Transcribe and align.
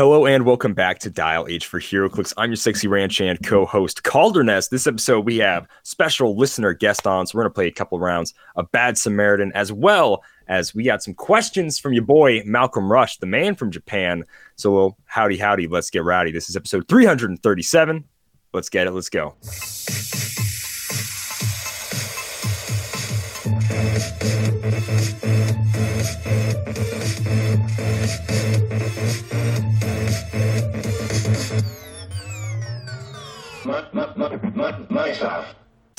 Hello 0.00 0.24
and 0.24 0.46
welcome 0.46 0.72
back 0.72 0.98
to 1.00 1.10
Dial 1.10 1.46
H 1.46 1.66
for 1.66 1.78
HeroClix. 1.78 2.32
I'm 2.38 2.48
your 2.48 2.56
sexy 2.56 2.88
ranch 2.88 3.20
and 3.20 3.38
co-host 3.44 4.02
Calderness. 4.02 4.70
This 4.70 4.86
episode 4.86 5.26
we 5.26 5.36
have 5.36 5.68
special 5.82 6.38
listener 6.38 6.72
guest 6.72 7.06
on, 7.06 7.26
so 7.26 7.36
we're 7.36 7.42
gonna 7.42 7.52
play 7.52 7.66
a 7.66 7.70
couple 7.70 8.00
rounds 8.00 8.32
of 8.56 8.72
Bad 8.72 8.96
Samaritan, 8.96 9.52
as 9.54 9.70
well 9.74 10.24
as 10.48 10.74
we 10.74 10.84
got 10.84 11.02
some 11.02 11.12
questions 11.12 11.78
from 11.78 11.92
your 11.92 12.02
boy 12.02 12.40
Malcolm 12.46 12.90
Rush, 12.90 13.18
the 13.18 13.26
man 13.26 13.54
from 13.54 13.70
Japan. 13.70 14.24
So 14.56 14.72
well, 14.72 14.98
howdy, 15.04 15.36
howdy, 15.36 15.66
let's 15.66 15.90
get 15.90 16.02
rowdy. 16.02 16.32
This 16.32 16.48
is 16.48 16.56
episode 16.56 16.88
337. 16.88 18.02
Let's 18.54 18.70
get 18.70 18.86
it. 18.86 18.92
Let's 18.92 19.10
go. 19.10 19.34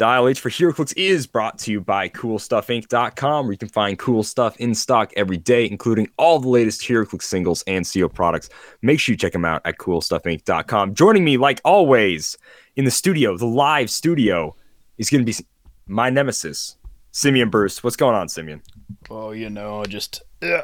Dial 0.02 0.28
H 0.28 0.40
for 0.40 0.50
HeroClix 0.50 0.94
is 0.98 1.28
brought 1.28 1.60
to 1.60 1.72
you 1.72 1.80
by 1.80 2.10
CoolStuffInc.com, 2.10 3.46
where 3.46 3.52
you 3.52 3.58
can 3.58 3.70
find 3.70 4.00
cool 4.00 4.24
stuff 4.24 4.58
in 4.58 4.74
stock 4.74 5.14
every 5.16 5.38
day, 5.38 5.68
including 5.70 6.10
all 6.18 6.40
the 6.40 6.48
latest 6.48 6.82
HeroClix 6.82 7.22
singles 7.22 7.64
and 7.68 7.88
CO 7.88 8.10
products. 8.10 8.50
Make 8.82 9.00
sure 9.00 9.14
you 9.14 9.18
check 9.18 9.34
them 9.34 9.46
out 9.46 9.62
at 9.64 9.78
CoolStuffInc.com. 9.78 10.96
Joining 10.96 11.24
me, 11.24 11.38
like 11.38 11.62
always, 11.64 12.36
in 12.76 12.86
the 12.86 12.90
studio, 12.90 13.38
the 13.38 13.46
live 13.46 13.92
studio, 13.92 14.56
is 14.98 15.10
going 15.10 15.24
to 15.24 15.32
be 15.32 15.46
my 15.86 16.10
nemesis, 16.10 16.78
Simeon 17.12 17.50
Bruce. 17.50 17.84
What's 17.84 17.96
going 17.96 18.16
on, 18.16 18.28
Simeon? 18.28 18.64
Oh, 19.10 19.32
you 19.32 19.52
know, 19.52 19.84
just 19.86 20.24
uh, 20.42 20.62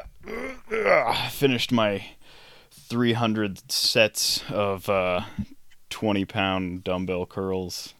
uh, 0.72 1.28
finished 1.28 1.70
my 1.70 2.04
300 2.72 3.70
sets 3.70 4.42
of 4.50 4.88
uh, 4.88 5.20
20 5.98 6.24
pound 6.26 6.84
dumbbell 6.84 7.26
curls. 7.26 7.92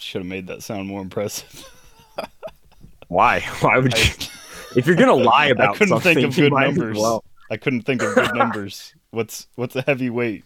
Should 0.00 0.22
have 0.22 0.26
made 0.26 0.48
that 0.48 0.60
sound 0.64 0.88
more 0.88 1.00
impressive. 1.00 1.64
Why? 3.08 3.40
Why 3.60 3.78
would 3.78 3.96
you? 3.96 4.04
if 4.76 4.88
you're 4.88 4.96
gonna 4.96 5.14
lie 5.14 5.46
about 5.46 5.64
it? 5.64 5.70
I 5.70 5.78
couldn't 5.78 5.88
something, 5.88 6.14
think 6.16 6.26
of 6.26 6.34
good 6.36 6.52
numbers. 6.52 6.98
well. 6.98 7.22
I 7.48 7.56
couldn't 7.58 7.82
think 7.82 8.02
of 8.02 8.14
good 8.16 8.34
numbers. 8.34 8.92
What's 9.12 9.46
what's 9.54 9.76
a 9.76 9.82
heavy 9.82 10.10
weight? 10.10 10.44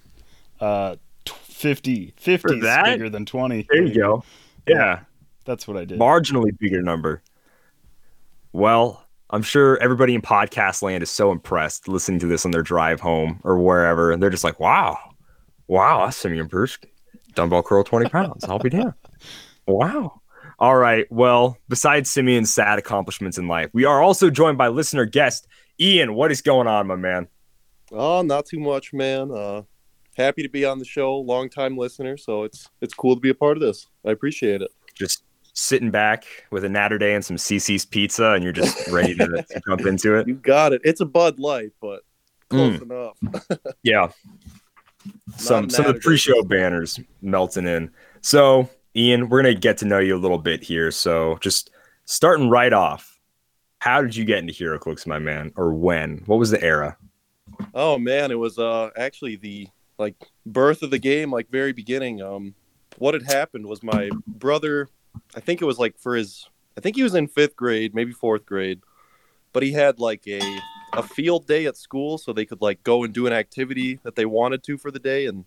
Uh, 0.60 0.96
tw- 1.24 1.30
50. 1.34 2.12
50 2.16 2.36
For 2.48 2.54
is 2.54 2.62
that? 2.62 2.84
bigger 2.84 3.08
than 3.08 3.24
20. 3.24 3.66
There 3.70 3.82
you 3.82 3.94
go. 3.94 4.22
Yeah, 4.68 5.00
That's 5.46 5.66
what 5.66 5.78
I 5.78 5.86
did. 5.86 5.98
marginally 5.98 6.58
bigger 6.58 6.82
number. 6.82 7.22
Well, 8.52 9.02
I'm 9.30 9.42
sure 9.42 9.78
everybody 9.82 10.14
in 10.14 10.20
podcast 10.20 10.82
land 10.82 11.02
is 11.02 11.10
so 11.10 11.32
impressed 11.32 11.88
listening 11.88 12.18
to 12.20 12.26
this 12.26 12.44
on 12.44 12.50
their 12.50 12.62
drive 12.62 13.00
home 13.00 13.40
or 13.44 13.58
wherever, 13.58 14.12
and 14.12 14.22
they're 14.22 14.30
just 14.30 14.44
like, 14.44 14.60
"Wow, 14.60 14.98
wow, 15.68 16.04
that's 16.04 16.16
Simeon 16.16 16.46
Bruce, 16.46 16.78
dumbbell 17.34 17.62
curl 17.62 17.84
20 17.84 18.08
pounds. 18.10 18.44
I'll 18.44 18.58
be 18.58 18.70
damned." 18.70 18.94
Wow. 19.66 20.20
All 20.58 20.76
right. 20.76 21.06
Well, 21.10 21.58
besides 21.68 22.10
Simeon's 22.10 22.52
sad 22.54 22.78
accomplishments 22.78 23.38
in 23.38 23.48
life, 23.48 23.70
we 23.72 23.84
are 23.84 24.02
also 24.02 24.30
joined 24.30 24.56
by 24.58 24.68
listener 24.68 25.04
guest 25.04 25.46
Ian. 25.80 26.14
What 26.14 26.30
is 26.30 26.42
going 26.42 26.66
on, 26.68 26.86
my 26.86 26.96
man? 26.96 27.28
Oh, 27.90 28.22
not 28.22 28.46
too 28.46 28.58
much, 28.60 28.92
man. 28.92 29.30
Uh, 29.32 29.62
happy 30.16 30.42
to 30.42 30.48
be 30.48 30.64
on 30.64 30.78
the 30.78 30.84
show, 30.84 31.16
long 31.18 31.48
time 31.48 31.76
listener. 31.76 32.16
So 32.16 32.44
it's 32.44 32.68
it's 32.80 32.94
cool 32.94 33.14
to 33.16 33.20
be 33.20 33.30
a 33.30 33.34
part 33.34 33.56
of 33.56 33.62
this. 33.62 33.86
I 34.06 34.10
appreciate 34.12 34.62
it. 34.62 34.70
Just 34.94 35.24
sitting 35.54 35.90
back 35.90 36.24
with 36.50 36.64
a 36.64 36.68
natter 36.68 36.98
day 36.98 37.14
and 37.14 37.24
some 37.24 37.36
CC's 37.36 37.84
pizza, 37.84 38.30
and 38.32 38.42
you're 38.44 38.52
just 38.52 38.86
ready 38.88 39.14
to, 39.14 39.26
to 39.50 39.60
jump 39.68 39.86
into 39.86 40.16
it. 40.16 40.28
You 40.28 40.34
got 40.34 40.72
it. 40.72 40.82
It's 40.84 41.00
a 41.00 41.06
Bud 41.06 41.38
Light, 41.40 41.70
but 41.80 42.00
close 42.48 42.78
Mm. 42.80 42.82
enough. 42.82 43.46
Yeah. 43.82 44.08
Some 45.36 45.70
some 45.70 45.86
of 45.86 45.94
the 45.94 46.00
pre-show 46.00 46.42
banners 46.44 47.00
melting 47.22 47.66
in. 47.66 47.90
So, 48.20 48.68
Ian, 48.96 49.28
we're 49.28 49.42
gonna 49.42 49.54
get 49.54 49.78
to 49.78 49.84
know 49.84 49.98
you 49.98 50.16
a 50.16 50.18
little 50.18 50.38
bit 50.38 50.62
here. 50.62 50.90
So, 50.90 51.38
just 51.40 51.70
starting 52.04 52.48
right 52.48 52.72
off, 52.72 53.18
how 53.78 54.02
did 54.02 54.16
you 54.16 54.24
get 54.24 54.38
into 54.38 54.52
HeroClix, 54.52 55.06
my 55.06 55.18
man, 55.18 55.52
or 55.56 55.74
when? 55.74 56.22
What 56.26 56.38
was 56.38 56.50
the 56.50 56.62
era? 56.62 56.96
Oh 57.74 57.98
man, 57.98 58.30
it 58.30 58.38
was 58.38 58.58
uh 58.58 58.90
actually 58.96 59.36
the 59.36 59.68
like 59.98 60.14
birth 60.46 60.82
of 60.82 60.90
the 60.90 60.98
game, 60.98 61.30
like 61.30 61.50
very 61.50 61.72
beginning. 61.72 62.22
Um, 62.22 62.54
what 62.98 63.14
had 63.14 63.24
happened 63.24 63.66
was 63.66 63.82
my 63.82 64.10
brother, 64.26 64.88
I 65.34 65.40
think 65.40 65.62
it 65.62 65.64
was 65.64 65.78
like 65.78 65.98
for 65.98 66.14
his, 66.14 66.48
I 66.76 66.80
think 66.80 66.96
he 66.96 67.02
was 67.02 67.14
in 67.14 67.28
fifth 67.28 67.56
grade, 67.56 67.94
maybe 67.94 68.12
fourth 68.12 68.46
grade, 68.46 68.80
but 69.52 69.62
he 69.62 69.72
had 69.72 69.98
like 69.98 70.26
a 70.26 70.40
a 70.96 71.02
field 71.02 71.46
day 71.46 71.66
at 71.66 71.76
school, 71.76 72.18
so 72.18 72.32
they 72.32 72.44
could 72.44 72.60
like 72.60 72.82
go 72.82 73.04
and 73.04 73.12
do 73.12 73.26
an 73.26 73.32
activity 73.32 73.98
that 74.02 74.16
they 74.16 74.26
wanted 74.26 74.62
to 74.64 74.78
for 74.78 74.90
the 74.90 74.98
day. 74.98 75.26
And 75.26 75.44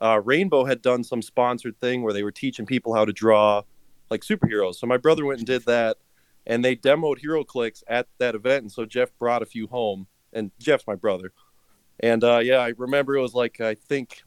uh, 0.00 0.20
Rainbow 0.24 0.64
had 0.64 0.82
done 0.82 1.04
some 1.04 1.22
sponsored 1.22 1.78
thing 1.78 2.02
where 2.02 2.12
they 2.12 2.22
were 2.22 2.32
teaching 2.32 2.66
people 2.66 2.94
how 2.94 3.04
to 3.04 3.12
draw 3.12 3.62
like 4.10 4.22
superheroes. 4.22 4.76
So 4.76 4.86
my 4.86 4.96
brother 4.96 5.24
went 5.24 5.38
and 5.38 5.46
did 5.46 5.64
that, 5.66 5.98
and 6.46 6.64
they 6.64 6.76
demoed 6.76 7.22
HeroClix 7.22 7.82
at 7.86 8.06
that 8.18 8.34
event. 8.34 8.62
And 8.62 8.72
so 8.72 8.84
Jeff 8.84 9.10
brought 9.18 9.42
a 9.42 9.46
few 9.46 9.66
home, 9.66 10.06
and 10.32 10.50
Jeff's 10.58 10.86
my 10.86 10.96
brother. 10.96 11.32
And 12.00 12.24
uh, 12.24 12.38
yeah, 12.38 12.58
I 12.58 12.72
remember 12.76 13.16
it 13.16 13.22
was 13.22 13.34
like 13.34 13.60
I 13.60 13.74
think 13.74 14.22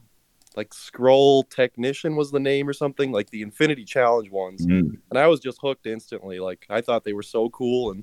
like 0.56 0.70
Skrull 0.70 1.48
Technician 1.50 2.16
was 2.16 2.30
the 2.30 2.40
name 2.40 2.68
or 2.68 2.72
something, 2.72 3.12
like 3.12 3.30
the 3.30 3.42
Infinity 3.42 3.84
Challenge 3.84 4.30
ones. 4.30 4.64
And 5.10 5.18
I 5.18 5.26
was 5.28 5.40
just 5.40 5.58
hooked 5.60 5.86
instantly. 5.86 6.40
Like 6.40 6.66
I 6.70 6.80
thought 6.80 7.04
they 7.04 7.12
were 7.12 7.22
so 7.22 7.50
cool 7.50 7.90
and 7.92 8.02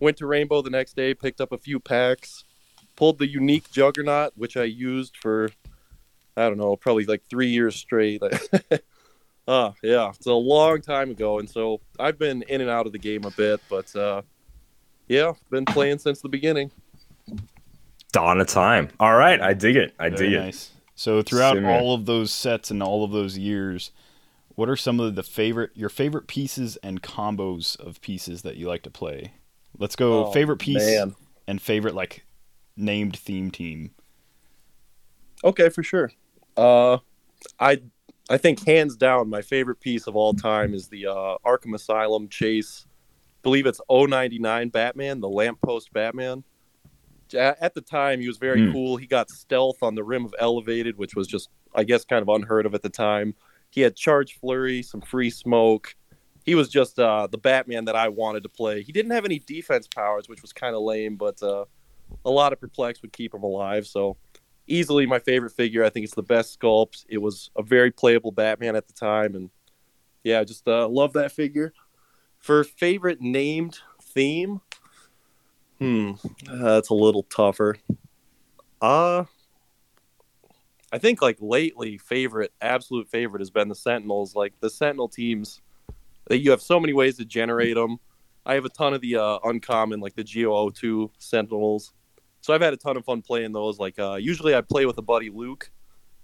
went 0.00 0.16
to 0.18 0.26
Rainbow 0.26 0.62
the 0.62 0.70
next 0.70 0.96
day, 0.96 1.14
picked 1.14 1.40
up 1.40 1.52
a 1.52 1.58
few 1.58 1.78
packs, 1.78 2.44
pulled 2.96 3.18
the 3.18 3.28
unique 3.28 3.70
Juggernaut, 3.70 4.32
which 4.36 4.56
I 4.56 4.64
used 4.64 5.16
for 5.16 5.50
I 6.36 6.48
don't 6.48 6.58
know, 6.58 6.76
probably 6.76 7.04
like 7.04 7.22
three 7.28 7.48
years 7.48 7.76
straight. 7.76 8.22
uh 9.48 9.72
yeah, 9.82 10.10
it's 10.10 10.26
a 10.26 10.32
long 10.32 10.80
time 10.80 11.10
ago, 11.10 11.38
and 11.38 11.48
so 11.48 11.80
I've 11.98 12.18
been 12.18 12.42
in 12.42 12.60
and 12.60 12.70
out 12.70 12.86
of 12.86 12.92
the 12.92 12.98
game 12.98 13.24
a 13.24 13.30
bit, 13.30 13.60
but 13.68 13.94
uh 13.94 14.22
yeah, 15.08 15.32
been 15.50 15.64
playing 15.64 15.98
since 15.98 16.20
the 16.20 16.28
beginning. 16.28 16.70
Dawn 18.12 18.40
of 18.40 18.46
time. 18.46 18.88
All 18.98 19.14
right, 19.14 19.40
I 19.40 19.54
dig 19.54 19.76
it. 19.76 19.94
I 19.98 20.08
Very 20.08 20.28
dig 20.30 20.32
it. 20.34 20.40
nice. 20.40 20.70
So 20.94 21.22
throughout 21.22 21.54
Simeon. 21.54 21.72
all 21.72 21.94
of 21.94 22.06
those 22.06 22.30
sets 22.30 22.70
and 22.70 22.82
all 22.82 23.04
of 23.04 23.10
those 23.10 23.38
years, 23.38 23.90
what 24.54 24.68
are 24.68 24.76
some 24.76 25.00
of 25.00 25.14
the 25.14 25.22
favorite 25.22 25.70
your 25.74 25.88
favorite 25.88 26.26
pieces 26.26 26.76
and 26.82 27.02
combos 27.02 27.78
of 27.80 28.00
pieces 28.00 28.42
that 28.42 28.56
you 28.56 28.68
like 28.68 28.82
to 28.82 28.90
play? 28.90 29.32
Let's 29.78 29.96
go 29.96 30.26
Oh, 30.26 30.32
favorite 30.32 30.58
piece 30.58 30.84
Man. 30.86 31.14
and 31.46 31.60
favorite 31.60 31.94
like 31.94 32.24
named 32.76 33.16
theme 33.16 33.50
team. 33.50 33.92
Okay, 35.42 35.68
for 35.70 35.82
sure. 35.82 36.10
Uh, 36.56 36.98
I 37.58 37.80
I 38.28 38.36
think 38.36 38.64
hands 38.66 38.96
down 38.96 39.28
my 39.30 39.42
favorite 39.42 39.80
piece 39.80 40.06
of 40.06 40.14
all 40.14 40.34
time 40.34 40.74
is 40.74 40.88
the 40.88 41.06
uh, 41.06 41.36
Arkham 41.44 41.74
Asylum 41.74 42.28
chase. 42.28 42.86
believe 43.42 43.64
it's 43.66 43.80
099 43.90 44.68
Batman, 44.68 45.20
the 45.20 45.28
lamppost 45.28 45.92
Batman. 45.94 46.44
At 47.34 47.74
the 47.74 47.80
time, 47.80 48.20
he 48.20 48.26
was 48.28 48.36
very 48.38 48.66
Hmm. 48.66 48.72
cool. 48.72 48.96
He 48.98 49.06
got 49.06 49.30
stealth 49.30 49.82
on 49.82 49.94
the 49.94 50.04
rim 50.04 50.24
of 50.26 50.34
Elevated, 50.38 50.98
which 50.98 51.14
was 51.14 51.26
just, 51.26 51.48
I 51.74 51.84
guess, 51.84 52.04
kind 52.04 52.20
of 52.22 52.28
unheard 52.28 52.66
of 52.66 52.74
at 52.74 52.82
the 52.82 52.88
time. 52.90 53.34
He 53.70 53.80
had 53.80 53.96
Charge 53.96 54.38
Flurry, 54.38 54.82
some 54.82 55.00
free 55.00 55.30
smoke. 55.30 55.94
He 56.50 56.56
was 56.56 56.68
just 56.68 56.98
uh, 56.98 57.28
the 57.30 57.38
Batman 57.38 57.84
that 57.84 57.94
I 57.94 58.08
wanted 58.08 58.42
to 58.42 58.48
play. 58.48 58.82
He 58.82 58.90
didn't 58.90 59.12
have 59.12 59.24
any 59.24 59.38
defense 59.38 59.86
powers, 59.86 60.28
which 60.28 60.42
was 60.42 60.52
kind 60.52 60.74
of 60.74 60.82
lame, 60.82 61.14
but 61.14 61.40
uh, 61.44 61.64
a 62.24 62.30
lot 62.30 62.52
of 62.52 62.60
perplex 62.60 63.02
would 63.02 63.12
keep 63.12 63.32
him 63.32 63.44
alive. 63.44 63.86
So 63.86 64.16
easily 64.66 65.06
my 65.06 65.20
favorite 65.20 65.52
figure. 65.52 65.84
I 65.84 65.90
think 65.90 66.02
it's 66.02 66.16
the 66.16 66.24
best 66.24 66.58
sculpt. 66.58 67.06
It 67.08 67.18
was 67.18 67.52
a 67.56 67.62
very 67.62 67.92
playable 67.92 68.32
Batman 68.32 68.74
at 68.74 68.88
the 68.88 68.92
time, 68.92 69.36
and 69.36 69.50
yeah, 70.24 70.42
just 70.42 70.66
uh, 70.66 70.88
love 70.88 71.12
that 71.12 71.30
figure. 71.30 71.72
For 72.40 72.64
favorite 72.64 73.20
named 73.20 73.78
theme, 74.02 74.60
hmm, 75.78 76.14
uh, 76.50 76.56
that's 76.56 76.88
a 76.88 76.94
little 76.94 77.22
tougher. 77.22 77.76
Uh 78.82 79.26
I 80.92 80.98
think 80.98 81.22
like 81.22 81.36
lately, 81.40 81.96
favorite, 81.96 82.52
absolute 82.60 83.08
favorite 83.08 83.40
has 83.40 83.50
been 83.50 83.68
the 83.68 83.76
Sentinels. 83.76 84.34
Like 84.34 84.54
the 84.58 84.68
Sentinel 84.68 85.08
teams, 85.08 85.60
that 86.30 86.38
you 86.38 86.52
have 86.52 86.62
so 86.62 86.78
many 86.78 86.92
ways 86.92 87.16
to 87.16 87.24
generate 87.24 87.74
them. 87.74 87.98
I 88.46 88.54
have 88.54 88.64
a 88.64 88.68
ton 88.68 88.94
of 88.94 89.00
the 89.00 89.16
uh, 89.16 89.40
uncommon, 89.42 89.98
like 89.98 90.14
the 90.14 90.22
Geo 90.22 90.70
02 90.70 91.10
Sentinels. 91.18 91.92
So 92.40 92.54
I've 92.54 92.60
had 92.60 92.72
a 92.72 92.76
ton 92.76 92.96
of 92.96 93.04
fun 93.04 93.20
playing 93.20 93.52
those. 93.52 93.80
Like 93.80 93.98
uh, 93.98 94.14
usually 94.14 94.54
I 94.54 94.60
play 94.60 94.86
with 94.86 94.96
a 94.96 95.02
buddy 95.02 95.28
Luke, 95.28 95.72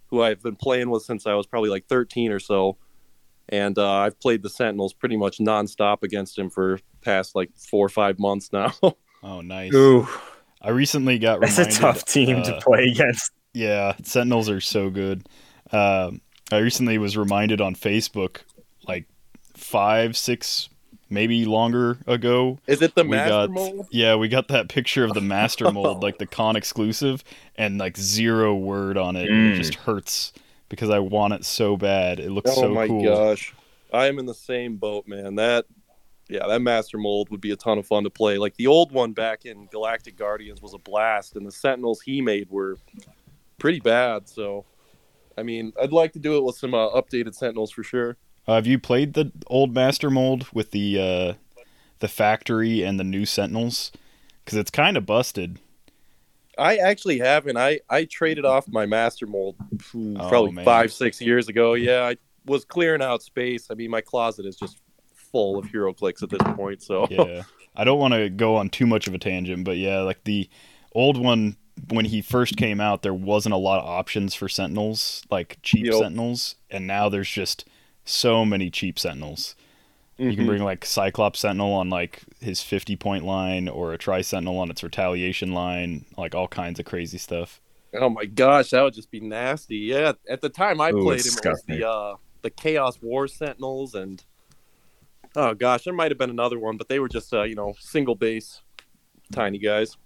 who 0.07 0.23
I've 0.23 0.41
been 0.41 0.55
playing 0.55 0.91
with 0.91 1.03
since 1.03 1.27
I 1.27 1.35
was 1.35 1.49
probably 1.49 1.71
like 1.71 1.89
13 1.89 2.31
or 2.31 2.39
so, 2.39 2.79
and 3.49 3.77
uh, 3.77 3.97
I've 3.97 4.19
played 4.21 4.45
the 4.45 4.49
Sentinels 4.49 4.95
pretty 4.95 5.17
much 5.17 5.39
nonstop 5.39 6.05
against 6.05 6.39
him 6.39 6.51
for 6.51 6.79
past 7.03 7.35
like 7.35 7.51
four 7.57 7.85
or 7.85 7.91
five 7.91 8.19
months 8.19 8.53
now. 8.53 8.73
Oh, 9.23 9.41
nice. 9.41 9.75
Ooh, 9.75 10.07
I 10.63 10.71
recently 10.71 11.19
got 11.19 11.41
that's 11.41 11.59
a 11.59 11.69
tough 11.69 12.05
team 12.05 12.45
to 12.45 12.57
uh, 12.57 12.61
play 12.61 12.85
against. 12.85 13.33
Yeah, 13.55 13.97
Sentinels 14.05 14.49
are 14.49 14.61
so 14.61 14.89
good. 14.89 15.27
Um, 15.73 16.21
I 16.53 16.59
recently 16.59 16.97
was 16.99 17.17
reminded 17.17 17.61
on 17.61 17.75
Facebook, 17.75 18.43
like 18.87 19.07
five, 19.57 20.17
six 20.17 20.69
maybe 21.09 21.45
longer 21.45 21.99
ago. 22.07 22.59
Is 22.67 22.83
it 22.83 22.95
the 22.95 23.05
we 23.05 23.11
master 23.11 23.31
got 23.31 23.51
mold? 23.51 23.87
yeah, 23.91 24.17
we 24.17 24.29
got 24.29 24.49
that 24.49 24.69
picture 24.69 25.05
of 25.05 25.15
the 25.15 25.21
master 25.37 25.71
mold, 25.71 26.03
like 26.03 26.19
the 26.19 26.27
con 26.27 26.57
exclusive, 26.57 27.23
and 27.57 27.79
like 27.79 27.97
zero 27.97 28.55
word 28.55 28.99
on 28.99 29.17
it. 29.17 29.31
and 29.31 29.47
It 29.49 29.55
Mm. 29.55 29.57
just 29.57 29.75
hurts 29.75 30.33
because 30.69 30.91
I 30.91 30.99
want 30.99 31.35
it 31.35 31.45
so 31.45 31.77
bad. 31.77 32.19
It 32.21 32.31
looks 32.31 32.51
Oh 32.51 32.61
so 32.63 32.69
my 32.75 32.89
gosh, 32.89 33.55
I 33.93 34.07
am 34.07 34.19
in 34.19 34.27
the 34.27 34.35
same 34.35 34.77
boat, 34.77 35.07
man. 35.07 35.37
That 35.37 35.67
yeah, 36.29 36.47
that 36.49 36.61
master 36.61 36.99
mold 36.99 37.31
would 37.31 37.41
be 37.41 37.53
a 37.53 37.57
ton 37.57 37.79
of 37.79 37.87
fun 37.87 38.03
to 38.03 38.11
play. 38.11 38.37
Like 38.37 38.57
the 38.57 38.67
old 38.67 38.91
one 38.91 39.13
back 39.13 39.45
in 39.45 39.67
Galactic 39.67 40.17
Guardians 40.17 40.61
was 40.61 40.75
a 40.75 40.79
blast, 40.79 41.37
and 41.37 41.47
the 41.47 41.53
Sentinels 41.53 42.01
he 42.01 42.21
made 42.21 42.51
were 42.51 42.79
pretty 43.59 43.79
bad. 43.79 44.29
So, 44.29 44.65
I 45.39 45.45
mean, 45.45 45.73
I'd 45.81 45.93
like 45.93 46.13
to 46.15 46.19
do 46.19 46.37
it 46.37 46.43
with 46.45 46.57
some 46.57 46.75
uh, 46.75 46.91
updated 46.91 47.35
Sentinels 47.37 47.71
for 47.71 47.85
sure. 47.85 48.17
Uh, 48.49 48.55
have 48.55 48.67
you 48.67 48.79
played 48.79 49.15
the 49.15 49.33
old 49.49 49.75
master 49.75 50.11
mold 50.11 50.47
with 50.53 50.71
the 50.71 50.99
uh, 51.01 51.63
the 51.99 52.09
factory 52.09 52.83
and 52.83 52.99
the 53.01 53.05
new 53.05 53.27
sentinels? 53.27 53.91
Because 54.45 54.59
it's 54.59 54.71
kind 54.71 54.97
of 54.97 55.05
busted. 55.07 55.59
I 56.59 56.77
actually 56.77 57.19
haven't. 57.19 57.57
I 57.57 57.81
I 57.91 58.05
traded 58.05 58.45
off 58.45 58.67
my 58.69 58.87
master 58.87 59.27
mold 59.27 59.57
phew, 59.81 60.17
Oh, 60.19 60.29
probably 60.29 60.53
man. 60.53 60.65
five 60.65 60.93
six 60.93 61.21
years 61.21 61.49
ago. 61.49 61.75
Yeah, 61.75 62.03
I 62.05 62.17
was 62.47 62.65
clearing 62.65 63.03
out 63.03 63.23
space. 63.23 63.67
I 63.71 63.75
mean, 63.75 63.91
my 63.91 64.01
closet 64.01 64.47
is 64.47 64.57
just 64.57 64.79
full 65.33 65.59
of 65.59 65.67
HeroClix 65.67 66.23
at 66.23 66.31
this 66.31 66.41
point. 66.55 66.83
So 66.83 67.07
yeah 67.11 67.43
i 67.79 67.85
don't 67.85 67.99
want 67.99 68.15
to 68.15 68.31
go 68.31 68.57
on 68.57 68.71
too 68.71 68.87
much 68.87 69.07
of 69.07 69.13
a 69.13 69.19
tangent 69.19 69.63
but 69.65 69.77
yeah 69.77 69.99
like 70.01 70.25
the 70.25 70.49
old 70.93 71.19
one 71.19 71.57
when 71.91 72.07
he 72.07 72.23
first 72.23 72.57
came 72.57 72.81
out 72.81 73.03
there 73.03 73.13
wasn't 73.13 73.53
a 73.53 73.59
lot 73.59 73.79
of 73.81 73.87
options 73.87 74.35
for 74.35 74.49
sentinels 74.49 75.23
like 75.31 75.59
cheap 75.63 75.85
Yep. 75.85 75.95
sentinels 75.95 76.55
and 76.71 76.87
now 76.87 77.11
there's 77.11 77.29
just 77.29 77.69
so 78.07 78.47
many 78.47 78.71
cheap 78.71 78.99
sentinels 78.99 79.57
you 80.27 80.37
can 80.37 80.45
Mhm. 80.45 80.47
bring 80.47 80.63
like 80.65 80.85
cyclops 80.85 81.41
sentinel 81.41 81.73
on 81.75 81.91
like 81.91 82.23
his 82.41 82.63
50 82.63 82.97
point 82.97 83.25
line 83.25 83.69
or 83.69 83.93
a 83.95 83.99
tri 83.99 84.23
sentinel 84.23 84.59
on 84.59 84.71
its 84.71 84.83
retaliation 84.85 85.53
line 85.53 86.07
like 86.19 86.35
all 86.35 86.49
kinds 86.49 86.81
of 86.81 86.87
crazy 86.87 87.19
stuff 87.19 87.61
Oh 87.95 88.11
my 88.11 88.27
gosh, 88.27 88.71
that 88.71 88.83
would 88.83 88.95
just 88.95 89.11
be 89.11 89.21
nasty. 89.21 89.77
Yeah, 89.77 90.13
at 90.29 90.41
the 90.41 90.49
time 90.51 90.81
I 90.81 90.93
Ooh, 90.93 90.93
played 90.93 91.27
it's 91.27 91.27
him, 91.27 91.39
it 91.39 91.47
was 91.47 91.63
the 91.65 91.83
uh, 91.89 92.17
the 92.43 92.51
Chaos 92.51 93.01
War 93.01 93.27
Sentinels, 93.29 93.95
and 93.95 94.25
oh 95.35 95.55
gosh, 95.55 95.85
there 95.85 95.95
might 95.95 96.11
have 96.11 96.19
been 96.19 96.31
another 96.31 96.59
one, 96.59 96.77
but 96.77 96.89
they 96.89 96.99
were 96.99 97.09
just 97.09 97.33
uh, 97.33 97.43
you 97.43 97.55
know 97.55 97.75
single 97.79 98.15
base, 98.15 98.63
tiny 99.33 99.59
guys. 99.59 99.97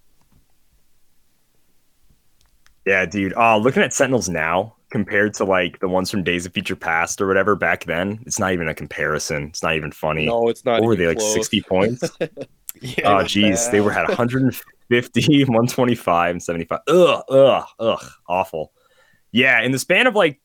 Yeah, 2.86 3.04
dude. 3.06 3.34
Uh, 3.34 3.56
looking 3.58 3.82
at 3.82 3.92
Sentinels 3.92 4.28
now 4.28 4.76
compared 4.90 5.34
to 5.34 5.44
like 5.44 5.78
the 5.80 5.88
ones 5.88 6.10
from 6.10 6.24
Days 6.24 6.46
of 6.46 6.52
Future 6.52 6.76
Past 6.76 7.20
or 7.20 7.26
whatever 7.26 7.54
back 7.54 7.84
then, 7.84 8.22
it's 8.26 8.38
not 8.38 8.52
even 8.52 8.68
a 8.68 8.74
comparison. 8.74 9.44
It's 9.48 9.62
not 9.62 9.76
even 9.76 9.92
funny. 9.92 10.26
No, 10.26 10.48
it's 10.48 10.64
not. 10.64 10.80
what 10.80 10.88
were 10.88 10.96
they 10.96 11.06
like 11.06 11.20
60 11.20 11.62
points? 11.68 12.02
yeah 12.80 13.18
oh, 13.18 13.22
geez, 13.22 13.68
they 13.70 13.80
were 13.80 13.90
bad. 13.90 14.04
at 14.04 14.08
150, 14.18 15.44
125, 15.44 16.30
and 16.30 16.42
75. 16.42 16.78
Ugh, 16.88 17.22
ugh, 17.28 17.64
ugh, 17.78 18.04
awful. 18.28 18.72
Yeah, 19.32 19.60
in 19.60 19.72
the 19.72 19.78
span 19.78 20.06
of 20.06 20.14
like 20.14 20.40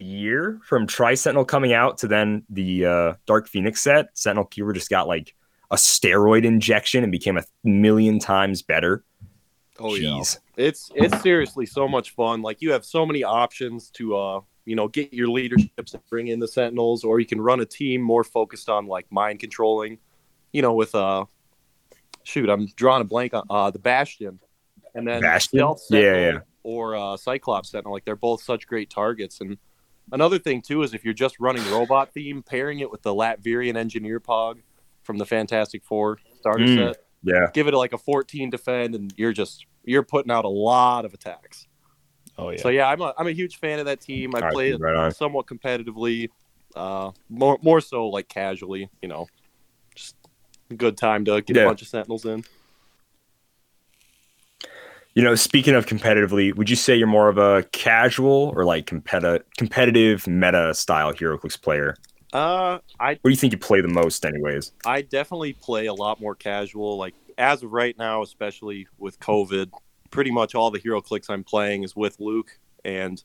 a 0.00 0.04
year 0.04 0.60
from 0.64 0.86
Tri 0.86 1.14
Sentinel 1.14 1.44
coming 1.44 1.72
out 1.72 1.98
to 1.98 2.06
then 2.08 2.44
the 2.48 2.86
uh, 2.86 3.14
Dark 3.26 3.48
Phoenix 3.48 3.82
set, 3.82 4.16
Sentinel 4.16 4.44
Cure 4.44 4.72
just 4.72 4.90
got 4.90 5.08
like 5.08 5.34
a 5.70 5.76
steroid 5.76 6.44
injection 6.44 7.02
and 7.02 7.10
became 7.12 7.36
a 7.36 7.44
million 7.64 8.18
times 8.18 8.62
better. 8.62 9.04
Oh 9.78 9.94
yeah, 9.94 10.20
it's 10.56 10.90
it's 10.94 11.20
seriously 11.22 11.66
so 11.66 11.86
much 11.88 12.10
fun. 12.14 12.42
Like 12.42 12.60
you 12.60 12.72
have 12.72 12.84
so 12.84 13.06
many 13.06 13.22
options 13.24 13.90
to 13.92 14.16
uh 14.16 14.40
you 14.64 14.74
know 14.76 14.88
get 14.88 15.12
your 15.14 15.28
leaderships 15.28 15.94
and 15.94 16.04
bring 16.10 16.28
in 16.28 16.40
the 16.40 16.48
Sentinels, 16.48 17.04
or 17.04 17.20
you 17.20 17.26
can 17.26 17.40
run 17.40 17.60
a 17.60 17.64
team 17.64 18.00
more 18.00 18.24
focused 18.24 18.68
on 18.68 18.86
like 18.86 19.06
mind 19.10 19.40
controlling. 19.40 19.98
You 20.52 20.62
know, 20.62 20.74
with 20.74 20.94
uh, 20.94 21.26
shoot, 22.24 22.48
I'm 22.48 22.66
drawing 22.76 23.02
a 23.02 23.04
blank 23.04 23.34
on 23.34 23.44
uh 23.50 23.70
the 23.70 23.78
Bastion, 23.78 24.40
and 24.94 25.06
then 25.06 25.20
Bastion? 25.22 25.58
Stealth 25.58 25.82
Yeah, 25.90 26.00
Sentinel 26.00 26.32
yeah. 26.34 26.40
or 26.64 26.96
uh, 26.96 27.16
Cyclops 27.16 27.70
Sentinel. 27.70 27.92
Like 27.92 28.04
they're 28.04 28.16
both 28.16 28.42
such 28.42 28.66
great 28.66 28.90
targets. 28.90 29.40
And 29.40 29.58
another 30.10 30.38
thing 30.38 30.60
too 30.62 30.82
is 30.82 30.92
if 30.94 31.04
you're 31.04 31.14
just 31.14 31.38
running 31.38 31.62
robot 31.70 32.12
theme, 32.12 32.42
pairing 32.42 32.80
it 32.80 32.90
with 32.90 33.02
the 33.02 33.14
Latverian 33.14 33.76
Engineer 33.76 34.20
Pog 34.20 34.58
from 35.02 35.18
the 35.18 35.26
Fantastic 35.26 35.84
Four 35.84 36.18
starter 36.40 36.64
Mm. 36.64 36.76
set 36.92 37.04
Yeah. 37.28 37.50
give 37.52 37.68
it 37.68 37.74
like 37.74 37.92
a 37.92 37.98
14 37.98 38.50
defend 38.50 38.94
and 38.94 39.12
you're 39.16 39.32
just 39.32 39.66
you're 39.84 40.02
putting 40.02 40.30
out 40.30 40.44
a 40.44 40.48
lot 40.48 41.04
of 41.04 41.14
attacks 41.14 41.66
oh 42.38 42.50
yeah 42.50 42.60
so 42.62 42.68
yeah 42.68 42.88
i'm 42.88 43.00
a, 43.00 43.14
I'm 43.18 43.26
a 43.26 43.32
huge 43.32 43.58
fan 43.58 43.78
of 43.78 43.86
that 43.86 44.00
team 44.00 44.34
i 44.34 44.38
All 44.38 44.44
right, 44.44 44.52
play 44.52 44.70
it 44.70 44.80
right 44.80 45.14
somewhat 45.14 45.46
competitively 45.46 46.28
uh 46.74 47.10
more 47.28 47.58
more 47.62 47.80
so 47.80 48.08
like 48.08 48.28
casually 48.28 48.90
you 49.02 49.08
know 49.08 49.26
just 49.94 50.16
a 50.70 50.74
good 50.74 50.96
time 50.96 51.24
to 51.26 51.40
get 51.42 51.56
Yeah. 51.56 51.62
a 51.62 51.66
bunch 51.66 51.82
of 51.82 51.88
sentinels 51.88 52.24
in 52.24 52.44
You 55.14 55.24
know, 55.24 55.34
speaking 55.34 55.74
of 55.74 55.86
competitively, 55.86 56.54
would 56.54 56.70
you 56.70 56.76
say 56.76 56.94
you're 56.94 57.08
more 57.08 57.28
of 57.28 57.38
a 57.38 57.64
casual 57.72 58.52
or 58.54 58.64
like 58.64 58.86
competi- 58.86 59.42
competitive 59.56 60.28
meta 60.28 60.72
style 60.74 61.12
HeroClix 61.12 61.60
player? 61.60 61.96
Uh 62.32 62.78
i 63.00 63.10
What 63.10 63.20
do 63.24 63.30
you 63.30 63.36
think 63.36 63.52
you 63.52 63.58
play 63.58 63.80
the 63.80 63.88
most, 63.88 64.24
anyways? 64.24 64.72
i 64.84 65.02
definitely 65.02 65.52
play 65.54 65.86
a 65.86 65.94
lot 65.94 66.20
more 66.20 66.34
casual 66.34 66.96
like 66.98 67.14
as 67.38 67.62
of 67.62 67.72
right 67.72 67.96
now 67.96 68.22
especially 68.22 68.86
with 68.98 69.18
covid 69.20 69.70
pretty 70.10 70.30
much 70.30 70.54
all 70.54 70.70
the 70.70 70.78
HeroClix 70.80 71.30
i'm 71.30 71.44
playing 71.44 71.84
is 71.84 71.94
with 71.96 72.18
luke. 72.20 72.58
And 72.84 73.22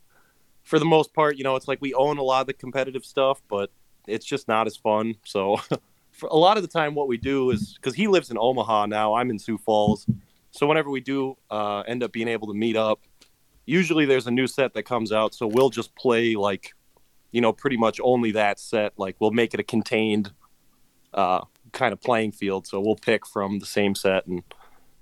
for 0.64 0.80
the 0.80 0.86
most 0.86 1.14
part 1.14 1.38
you 1.38 1.44
know 1.44 1.56
it's 1.56 1.68
like 1.68 1.82
we 1.82 1.94
own 1.94 2.18
a 2.18 2.24
lot 2.24 2.42
of 2.42 2.48
the 2.48 2.54
competitive 2.54 3.06
stuff 3.06 3.42
but 3.50 3.72
it's 4.08 4.26
just 4.26 4.48
not 4.48 4.68
as 4.68 4.76
fun. 4.76 5.16
So 5.24 5.58
for 6.12 6.28
a 6.30 6.36
lot 6.36 6.58
of 6.58 6.64
the 6.64 6.70
time 6.70 6.94
what 6.96 7.08
we 7.08 7.18
do 7.18 7.52
is 7.52 7.74
because 7.76 7.96
he 7.96 8.08
lives 8.08 8.30
in 8.30 8.38
omaha 8.38 8.86
now 8.86 9.16
i'm 9.16 9.30
in 9.30 9.40
sioux 9.40 9.58
falls. 9.58 10.06
So 10.52 10.68
whenever 10.68 10.90
we 10.92 11.02
do 11.02 11.36
uh, 11.50 11.80
end 11.82 12.04
up 12.04 12.12
being 12.12 12.28
able 12.28 12.48
to 12.48 12.54
meet 12.54 12.76
up 12.76 13.00
usually 13.66 14.06
there's 14.06 14.28
a 14.28 14.32
new 14.32 14.48
set 14.48 14.74
that 14.74 14.84
comes 14.84 15.12
out. 15.12 15.34
So 15.34 15.48
we'll 15.48 15.70
just 15.70 15.96
play 15.96 16.36
like 16.36 16.74
you 17.34 17.42
know 17.42 17.52
pretty 17.52 17.76
much 17.76 18.00
only 18.02 18.32
that 18.32 18.60
set 18.60 18.94
like 18.96 19.18
we'll 19.20 19.32
make 19.32 19.54
it 19.54 19.60
a 19.60 19.64
contained 19.64 20.32
uh, 21.14 21.42
kind 21.74 21.92
of 21.92 22.00
playing 22.00 22.32
field. 22.32 22.66
So 22.66 22.80
we'll 22.80 22.96
pick 22.96 23.28
from 23.28 23.60
the 23.60 23.66
same 23.66 23.96
set, 23.96 24.26
and 24.28 24.44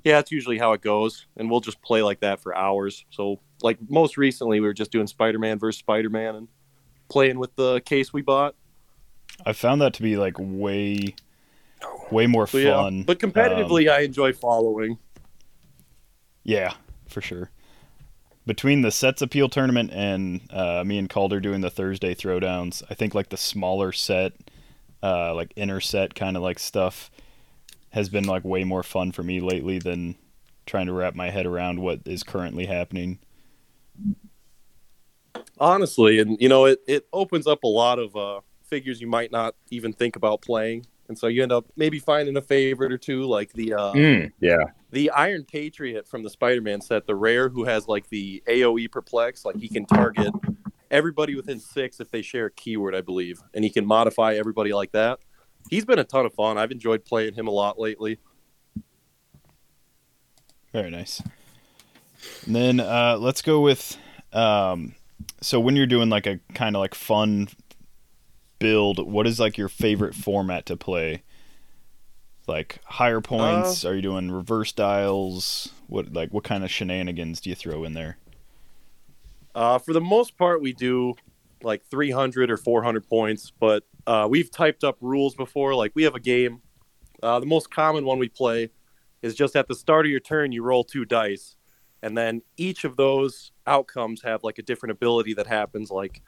yeah, 0.03 0.15
that's 0.17 0.31
usually 0.31 0.57
how 0.57 0.73
it 0.73 0.81
goes. 0.81 1.27
And 1.37 1.51
we'll 1.51 1.59
just 1.59 1.81
play 1.83 2.01
like 2.01 2.21
that 2.21 2.39
for 2.39 2.57
hours. 2.57 3.05
So 3.11 3.39
like 3.61 3.77
most 3.89 4.17
recently, 4.17 4.59
we 4.59 4.65
were 4.65 4.73
just 4.73 4.91
doing 4.91 5.05
Spider-Man 5.05 5.59
versus 5.59 5.79
Spider-Man 5.79 6.35
and 6.35 6.47
playing 7.09 7.37
with 7.37 7.55
the 7.55 7.81
case 7.81 8.11
we 8.13 8.21
bought. 8.21 8.55
i 9.45 9.51
found 9.53 9.81
that 9.81 9.93
to 9.93 10.01
be 10.01 10.15
like 10.15 10.35
way 10.39 11.13
way 12.09 12.25
more 12.27 12.47
So 12.47 12.57
yeah, 12.57 12.75
fun 12.75 13.03
but 13.03 13.19
competitively, 13.19 13.91
I 13.91 14.01
enjoy 14.01 14.33
following. 14.33 14.97
Yeah, 16.43 16.73
for 17.07 17.21
sure. 17.21 17.51
Between 18.45 18.81
the 18.81 18.91
sets 18.91 19.21
appeal 19.21 19.49
tournament 19.49 19.91
and 19.93 20.41
uh, 20.51 20.83
me 20.85 20.97
and 20.97 21.09
Calder 21.09 21.39
doing 21.39 21.61
the 21.61 21.69
Thursday 21.69 22.15
throwdowns, 22.15 22.81
I 22.89 22.95
think 22.95 23.13
like 23.13 23.29
the 23.29 23.37
smaller 23.37 23.91
set, 23.91 24.33
uh, 25.03 25.35
like 25.35 25.53
inner 25.55 25.79
set 25.79 26.15
kind 26.15 26.35
of 26.35 26.43
like 26.43 26.57
stuff, 26.57 27.11
has 27.91 28.09
been 28.09 28.25
like 28.25 28.43
way 28.43 28.63
more 28.63 28.83
fun 28.83 29.11
for 29.11 29.21
me 29.21 29.39
lately 29.39 29.77
than 29.77 30.15
trying 30.65 30.87
to 30.87 30.93
wrap 30.93 31.13
my 31.13 31.29
head 31.29 31.45
around 31.45 31.79
what 31.79 32.01
is 32.05 32.23
currently 32.23 32.65
happening. 32.65 33.19
honestly 35.59 36.19
and 36.19 36.41
you 36.41 36.49
know 36.49 36.65
it, 36.65 36.81
it 36.87 37.07
opens 37.13 37.45
up 37.45 37.63
a 37.63 37.67
lot 37.67 37.99
of 37.99 38.15
uh, 38.15 38.41
figures 38.63 38.99
you 38.99 39.07
might 39.07 39.31
not 39.31 39.55
even 39.69 39.93
think 39.93 40.15
about 40.15 40.41
playing 40.41 40.85
and 41.11 41.19
so 41.19 41.27
you 41.27 41.43
end 41.43 41.51
up 41.51 41.65
maybe 41.75 41.99
finding 41.99 42.37
a 42.37 42.41
favorite 42.41 42.89
or 42.91 42.97
two 42.97 43.23
like 43.25 43.51
the 43.51 43.73
uh, 43.73 43.91
Mm, 43.91 44.31
yeah. 44.39 44.63
the 44.91 45.09
iron 45.11 45.43
patriot 45.43 46.07
from 46.07 46.23
the 46.23 46.29
spider-man 46.29 46.79
set 46.79 47.05
the 47.05 47.15
rare 47.15 47.49
who 47.49 47.65
has 47.65 47.85
like 47.89 48.07
the 48.07 48.41
aoe 48.47 48.89
perplex 48.89 49.43
like 49.43 49.57
he 49.57 49.67
can 49.67 49.85
target 49.85 50.33
everybody 50.89 51.35
within 51.35 51.59
six 51.59 51.99
if 51.99 52.09
they 52.11 52.21
share 52.21 52.45
a 52.45 52.51
keyword 52.51 52.95
i 52.95 53.01
believe 53.01 53.41
and 53.53 53.65
he 53.65 53.69
can 53.69 53.85
modify 53.85 54.35
everybody 54.35 54.71
like 54.73 54.93
that 54.93 55.19
he's 55.69 55.83
been 55.83 55.99
a 55.99 56.03
ton 56.05 56.25
of 56.25 56.33
fun 56.33 56.57
i've 56.57 56.71
enjoyed 56.71 57.03
playing 57.03 57.33
him 57.33 57.47
a 57.47 57.51
lot 57.51 57.77
lately 57.77 58.17
Very 60.71 60.89
nice. 60.89 61.21
And 62.45 62.55
then 62.55 62.79
uh, 62.79 63.17
let's 63.19 63.41
go 63.41 63.59
with 63.59 63.97
um, 64.31 64.95
so 65.41 65.59
when 65.59 65.75
you're 65.75 65.85
doing 65.87 66.09
like 66.09 66.25
a 66.27 66.39
kind 66.53 66.75
of 66.77 66.79
like 66.79 66.95
fun 66.95 67.49
build, 68.61 69.11
what 69.11 69.27
is 69.27 69.39
like 69.39 69.57
your 69.57 69.67
favorite 69.67 70.15
format 70.15 70.65
to 70.67 70.77
play? 70.77 71.23
Like 72.47 72.79
higher 72.85 73.21
points? 73.21 73.83
Are 73.83 73.95
you 73.95 74.01
doing 74.01 74.31
reverse 74.31 74.71
dials? 74.71 75.73
What 75.87 76.13
like 76.13 76.31
what 76.31 76.43
kind 76.43 76.63
of 76.63 76.71
shenanigans 76.71 77.41
do 77.41 77.49
you 77.49 77.55
throw 77.55 77.83
in 77.83 77.93
there? 77.93 78.17
Uh, 79.53 79.77
for 79.77 79.93
the 79.93 80.01
most 80.01 80.37
part, 80.37 80.61
we 80.61 80.73
do 80.73 81.15
like 81.63 81.83
300 81.89 82.49
or 82.49 82.57
400 82.57 83.07
points, 83.07 83.51
but 83.59 83.83
uh, 84.07 84.27
we've 84.29 84.49
typed 84.49 84.83
up 84.83 84.97
rules 85.01 85.35
before. 85.35 85.75
Like 85.75 85.91
we 85.93 86.03
have 86.03 86.15
a 86.15 86.19
game. 86.19 86.61
Uh, 87.21 87.39
the 87.39 87.45
most 87.45 87.69
common 87.69 88.05
one 88.05 88.17
we 88.17 88.29
play 88.29 88.71
is 89.21 89.35
just 89.35 89.55
at 89.55 89.67
the 89.67 89.75
start 89.75 90.05
of 90.05 90.11
your 90.11 90.19
turn, 90.19 90.51
you 90.51 90.63
roll 90.63 90.83
two 90.83 91.05
dice, 91.05 91.55
and 92.01 92.17
then 92.17 92.41
each 92.57 92.83
of 92.83 92.97
those 92.97 93.51
outcomes 93.67 94.23
have 94.23 94.43
like 94.43 94.57
a 94.57 94.63
different 94.63 94.91
ability 94.91 95.35
that 95.35 95.47
happens. 95.47 95.91
Like 95.91 96.21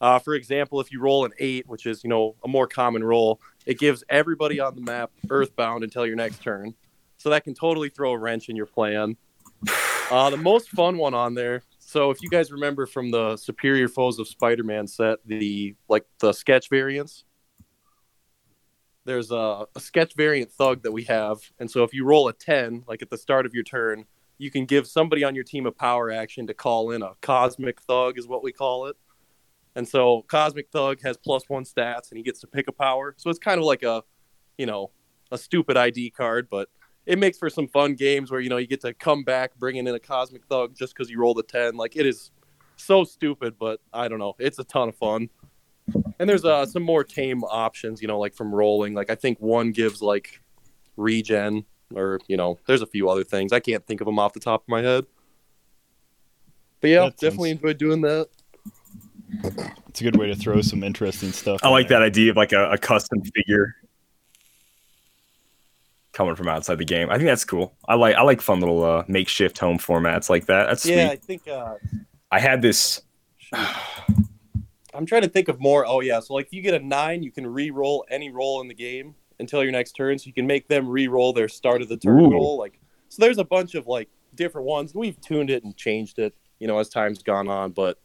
Uh, 0.00 0.18
for 0.18 0.34
example, 0.34 0.80
if 0.80 0.92
you 0.92 1.00
roll 1.00 1.24
an 1.24 1.32
eight, 1.38 1.66
which 1.66 1.86
is 1.86 2.04
you 2.04 2.10
know 2.10 2.36
a 2.44 2.48
more 2.48 2.66
common 2.66 3.02
roll, 3.02 3.40
it 3.66 3.78
gives 3.78 4.04
everybody 4.08 4.60
on 4.60 4.74
the 4.74 4.80
map 4.80 5.10
Earthbound 5.28 5.84
until 5.84 6.06
your 6.06 6.16
next 6.16 6.42
turn. 6.42 6.74
So 7.16 7.30
that 7.30 7.44
can 7.44 7.54
totally 7.54 7.88
throw 7.88 8.12
a 8.12 8.18
wrench 8.18 8.48
in 8.48 8.56
your 8.56 8.66
plan. 8.66 9.16
Uh, 10.10 10.30
the 10.30 10.36
most 10.36 10.68
fun 10.70 10.96
one 10.96 11.14
on 11.14 11.34
there. 11.34 11.62
So 11.78 12.10
if 12.10 12.22
you 12.22 12.30
guys 12.30 12.52
remember 12.52 12.86
from 12.86 13.10
the 13.10 13.36
Superior 13.36 13.88
Foes 13.88 14.18
of 14.18 14.28
Spider-Man 14.28 14.86
set, 14.86 15.18
the 15.26 15.74
like 15.88 16.04
the 16.20 16.32
sketch 16.32 16.68
variants, 16.68 17.24
there's 19.04 19.30
a, 19.30 19.66
a 19.74 19.80
sketch 19.80 20.14
variant 20.14 20.52
thug 20.52 20.82
that 20.82 20.92
we 20.92 21.04
have, 21.04 21.38
and 21.58 21.70
so 21.70 21.82
if 21.82 21.92
you 21.92 22.04
roll 22.04 22.28
a 22.28 22.32
ten, 22.32 22.84
like 22.86 23.02
at 23.02 23.10
the 23.10 23.18
start 23.18 23.46
of 23.46 23.54
your 23.54 23.64
turn, 23.64 24.04
you 24.36 24.50
can 24.50 24.64
give 24.66 24.86
somebody 24.86 25.24
on 25.24 25.34
your 25.34 25.44
team 25.44 25.66
a 25.66 25.72
power 25.72 26.10
action 26.10 26.46
to 26.46 26.54
call 26.54 26.90
in 26.90 27.02
a 27.02 27.12
cosmic 27.20 27.80
thug, 27.82 28.18
is 28.18 28.28
what 28.28 28.44
we 28.44 28.52
call 28.52 28.86
it. 28.86 28.96
And 29.78 29.86
so 29.86 30.22
Cosmic 30.26 30.70
Thug 30.72 31.00
has 31.02 31.16
plus 31.16 31.48
one 31.48 31.62
stats 31.62 32.10
and 32.10 32.18
he 32.18 32.24
gets 32.24 32.40
to 32.40 32.48
pick 32.48 32.66
a 32.66 32.72
power. 32.72 33.14
So 33.16 33.30
it's 33.30 33.38
kind 33.38 33.60
of 33.60 33.64
like 33.64 33.84
a, 33.84 34.02
you 34.58 34.66
know, 34.66 34.90
a 35.30 35.38
stupid 35.38 35.76
ID 35.76 36.10
card, 36.10 36.48
but 36.50 36.68
it 37.06 37.16
makes 37.16 37.38
for 37.38 37.48
some 37.48 37.68
fun 37.68 37.94
games 37.94 38.28
where, 38.32 38.40
you 38.40 38.48
know, 38.50 38.56
you 38.56 38.66
get 38.66 38.80
to 38.80 38.92
come 38.92 39.22
back 39.22 39.52
bringing 39.56 39.86
in 39.86 39.94
a 39.94 40.00
Cosmic 40.00 40.44
Thug 40.46 40.74
just 40.76 40.96
because 40.96 41.08
you 41.08 41.20
rolled 41.20 41.38
a 41.38 41.44
10. 41.44 41.76
Like 41.76 41.94
it 41.94 42.06
is 42.06 42.32
so 42.74 43.04
stupid, 43.04 43.54
but 43.56 43.80
I 43.92 44.08
don't 44.08 44.18
know. 44.18 44.34
It's 44.40 44.58
a 44.58 44.64
ton 44.64 44.88
of 44.88 44.96
fun. 44.96 45.30
And 46.18 46.28
there's 46.28 46.44
uh, 46.44 46.66
some 46.66 46.82
more 46.82 47.04
tame 47.04 47.44
options, 47.44 48.02
you 48.02 48.08
know, 48.08 48.18
like 48.18 48.34
from 48.34 48.52
rolling. 48.52 48.94
Like 48.94 49.10
I 49.10 49.14
think 49.14 49.38
one 49.38 49.70
gives 49.70 50.02
like 50.02 50.42
regen 50.96 51.64
or, 51.94 52.18
you 52.26 52.36
know, 52.36 52.58
there's 52.66 52.82
a 52.82 52.86
few 52.86 53.08
other 53.08 53.22
things. 53.22 53.52
I 53.52 53.60
can't 53.60 53.86
think 53.86 54.00
of 54.00 54.06
them 54.06 54.18
off 54.18 54.32
the 54.32 54.40
top 54.40 54.62
of 54.62 54.68
my 54.68 54.82
head. 54.82 55.06
But 56.80 56.90
yeah, 56.90 56.96
That 57.04 57.10
sounds- 57.12 57.20
definitely 57.20 57.50
enjoyed 57.52 57.78
doing 57.78 58.00
that. 58.00 58.28
It's 59.88 60.00
a 60.00 60.04
good 60.04 60.16
way 60.16 60.26
to 60.28 60.36
throw 60.36 60.60
some 60.62 60.82
interesting 60.82 61.32
stuff. 61.32 61.60
I 61.62 61.68
in 61.68 61.72
like 61.72 61.88
there. 61.88 62.00
that 62.00 62.06
idea 62.06 62.30
of 62.30 62.36
like 62.36 62.52
a, 62.52 62.72
a 62.72 62.78
custom 62.78 63.22
figure 63.22 63.74
coming 66.12 66.34
from 66.34 66.48
outside 66.48 66.78
the 66.78 66.84
game. 66.84 67.10
I 67.10 67.16
think 67.16 67.26
that's 67.26 67.44
cool. 67.44 67.74
I 67.86 67.94
like 67.94 68.16
I 68.16 68.22
like 68.22 68.40
fun 68.40 68.60
little 68.60 68.82
uh, 68.84 69.04
makeshift 69.06 69.58
home 69.58 69.78
formats 69.78 70.28
like 70.28 70.46
that. 70.46 70.66
That's 70.66 70.82
sweet. 70.82 70.96
Yeah, 70.96 71.10
I 71.10 71.16
think 71.16 71.46
uh, 71.46 71.74
I 72.30 72.40
had 72.40 72.60
this. 72.62 73.02
I'm 74.94 75.06
trying 75.06 75.22
to 75.22 75.28
think 75.28 75.48
of 75.48 75.60
more. 75.60 75.86
Oh 75.86 76.00
yeah, 76.00 76.18
so 76.20 76.34
like 76.34 76.46
if 76.46 76.52
you 76.52 76.62
get 76.62 76.74
a 76.74 76.84
nine, 76.84 77.22
you 77.22 77.30
can 77.30 77.46
re-roll 77.46 78.04
any 78.10 78.30
roll 78.30 78.60
in 78.60 78.68
the 78.68 78.74
game 78.74 79.14
until 79.38 79.62
your 79.62 79.70
next 79.70 79.92
turn, 79.92 80.18
so 80.18 80.26
you 80.26 80.32
can 80.32 80.46
make 80.46 80.66
them 80.66 80.88
re-roll 80.88 81.32
their 81.32 81.48
start 81.48 81.82
of 81.82 81.88
the 81.88 81.96
turn 81.96 82.18
Ooh. 82.18 82.32
roll. 82.32 82.58
Like 82.58 82.80
so, 83.08 83.22
there's 83.22 83.38
a 83.38 83.44
bunch 83.44 83.76
of 83.76 83.86
like 83.86 84.08
different 84.34 84.66
ones. 84.66 84.94
We've 84.94 85.20
tuned 85.20 85.50
it 85.50 85.62
and 85.62 85.76
changed 85.76 86.18
it, 86.18 86.34
you 86.58 86.66
know, 86.66 86.78
as 86.78 86.88
time's 86.88 87.22
gone 87.22 87.48
on. 87.48 87.70
But 87.70 87.98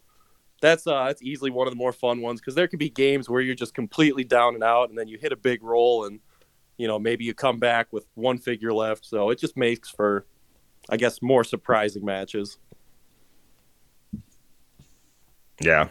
that's 0.64 0.88
uh 0.88 1.06
that's 1.08 1.22
easily 1.22 1.52
one 1.52 1.68
of 1.68 1.74
the 1.74 1.78
more 1.78 1.92
fun 1.92 2.22
ones 2.22 2.40
because 2.40 2.56
there 2.56 2.70
could 2.70 2.80
be 2.80 2.90
games 2.90 3.30
where 3.30 3.42
you're 3.42 3.54
just 3.54 3.74
completely 3.74 4.24
down 4.24 4.56
and 4.56 4.64
out, 4.64 4.90
and 4.90 4.98
then 4.98 5.10
you 5.10 5.18
hit 5.18 5.34
a 5.34 5.36
big 5.36 5.62
roll, 5.62 6.06
and 6.06 6.22
you 6.78 6.88
know 6.88 6.98
maybe 6.98 7.26
you 7.26 7.34
come 7.34 7.60
back 7.60 7.92
with 7.92 8.08
one 8.16 8.38
figure 8.38 8.74
left. 8.74 9.06
So 9.06 9.30
it 9.30 9.40
just 9.40 9.58
makes 9.58 9.90
for, 9.90 10.26
I 10.90 10.96
guess, 10.96 11.22
more 11.22 11.44
surprising 11.44 12.06
matches. 12.06 12.58
Yeah, 15.60 15.90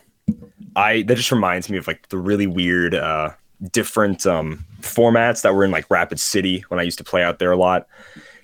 I 0.75 1.03
that 1.03 1.17
just 1.17 1.31
reminds 1.31 1.69
me 1.69 1.77
of 1.77 1.87
like 1.87 2.09
the 2.09 2.19
really 2.19 2.47
weird, 2.47 2.95
uh, 2.95 3.33
different 3.73 4.27
um, 4.27 4.65
formats 4.81 5.43
that 5.43 5.55
were 5.55 5.65
in 5.65 5.71
like 5.71 5.91
Rapid 5.91 6.19
City 6.19 6.65
when 6.69 6.81
I 6.81 6.83
used 6.83 6.99
to 6.99 7.05
play 7.05 7.23
out 7.23 7.39
there 7.39 7.53
a 7.53 7.59
lot. 7.59 7.87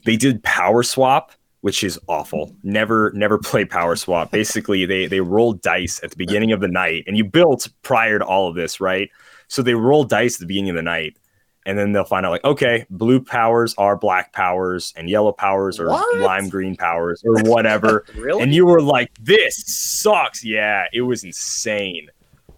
They 0.05 0.17
did 0.17 0.43
Power 0.43 0.83
Swap, 0.83 1.33
which 1.69 1.85
is 1.85 2.01
awful. 2.09 2.57
Never, 2.63 3.13
never 3.15 3.37
play 3.51 3.67
Power 3.67 3.95
Swap. 3.95 4.31
Basically, 4.31 4.87
they 4.87 5.07
they 5.07 5.21
roll 5.21 5.53
dice 5.53 6.01
at 6.03 6.09
the 6.09 6.17
beginning 6.17 6.51
of 6.53 6.61
the 6.63 6.69
night, 6.69 7.05
and 7.07 7.15
you 7.15 7.25
built 7.25 7.69
prior 7.83 8.19
to 8.19 8.25
all 8.25 8.49
of 8.49 8.55
this, 8.55 8.81
right? 8.81 9.11
So 9.49 9.61
they 9.61 9.75
roll 9.75 10.05
dice 10.05 10.37
at 10.37 10.41
the 10.41 10.47
beginning 10.47 10.71
of 10.71 10.77
the 10.77 10.83
night, 10.83 11.19
and 11.67 11.79
then 11.79 11.93
they'll 11.93 12.07
find 12.07 12.25
out 12.25 12.31
like, 12.31 12.45
okay, 12.45 12.87
blue 12.89 13.21
powers 13.21 13.75
are 13.77 13.99
black 13.99 14.33
powers, 14.33 14.95
and 14.97 15.11
yellow 15.11 15.31
powers 15.33 15.79
are 15.79 15.91
What? 15.91 16.21
lime 16.21 16.49
green 16.49 16.75
powers, 16.75 17.23
or 17.23 17.43
whatever. 17.43 18.07
Really? 18.17 18.43
and 18.43 18.55
you 18.55 18.65
were 18.65 18.81
like, 18.81 19.11
"This 19.21 19.63
sucks." 19.67 20.43
Yeah, 20.43 20.85
it 20.95 21.03
was 21.03 21.23
insane. 21.23 22.09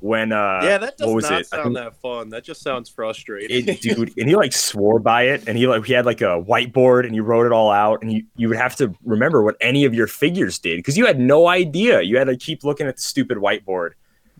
When 0.00 0.32
uh, 0.32 0.60
yeah, 0.62 0.78
that 0.78 0.96
does 0.96 1.06
what 1.06 1.16
was 1.16 1.30
not 1.30 1.42
it? 1.42 1.46
Sound 1.46 1.62
think- 1.62 1.74
that 1.76 2.00
fun. 2.00 2.30
That 2.30 2.42
just 2.42 2.62
sounds 2.62 2.88
frustrating. 2.88 3.68
it, 3.68 3.80
dude, 3.82 4.16
and 4.16 4.28
he 4.28 4.34
like 4.34 4.54
swore 4.54 4.98
by 4.98 5.24
it, 5.24 5.46
and 5.46 5.58
he 5.58 5.66
like 5.66 5.84
he 5.84 5.92
had 5.92 6.06
like 6.06 6.22
a 6.22 6.42
whiteboard, 6.42 7.04
and 7.04 7.12
he 7.12 7.20
wrote 7.20 7.44
it 7.44 7.52
all 7.52 7.70
out, 7.70 8.00
and 8.02 8.10
you 8.10 8.24
you 8.36 8.48
would 8.48 8.56
have 8.56 8.74
to 8.76 8.94
remember 9.04 9.42
what 9.42 9.56
any 9.60 9.84
of 9.84 9.94
your 9.94 10.06
figures 10.06 10.58
did 10.58 10.78
because 10.78 10.96
you 10.96 11.04
had 11.04 11.20
no 11.20 11.48
idea. 11.48 12.00
You 12.00 12.16
had 12.16 12.28
to 12.28 12.36
keep 12.36 12.64
looking 12.64 12.86
at 12.86 12.96
the 12.96 13.02
stupid 13.02 13.36
whiteboard, 13.36 13.90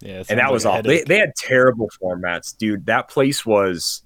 Yeah, 0.00 0.24
and 0.30 0.38
that 0.38 0.44
sounds 0.44 0.52
was 0.52 0.66
all. 0.66 0.82
They, 0.82 1.02
they 1.02 1.18
had 1.18 1.34
terrible 1.36 1.90
formats, 2.02 2.56
dude. 2.56 2.86
That 2.86 3.08
place 3.08 3.44
was, 3.44 4.02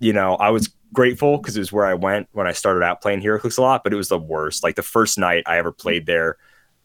you 0.00 0.14
know, 0.14 0.36
I 0.36 0.48
was 0.48 0.70
grateful 0.94 1.36
because 1.36 1.54
it 1.56 1.60
was 1.60 1.70
where 1.70 1.86
I 1.86 1.94
went 1.94 2.28
when 2.32 2.46
I 2.46 2.52
started 2.52 2.82
out 2.82 3.02
playing 3.02 3.20
HeroClix 3.20 3.58
a 3.58 3.60
lot, 3.62 3.84
but 3.84 3.92
it 3.92 3.96
was 3.96 4.08
the 4.08 4.18
worst. 4.18 4.62
Like 4.62 4.76
the 4.76 4.82
first 4.82 5.18
night 5.18 5.42
I 5.46 5.58
ever 5.58 5.70
played 5.72 6.06
there, 6.06 6.38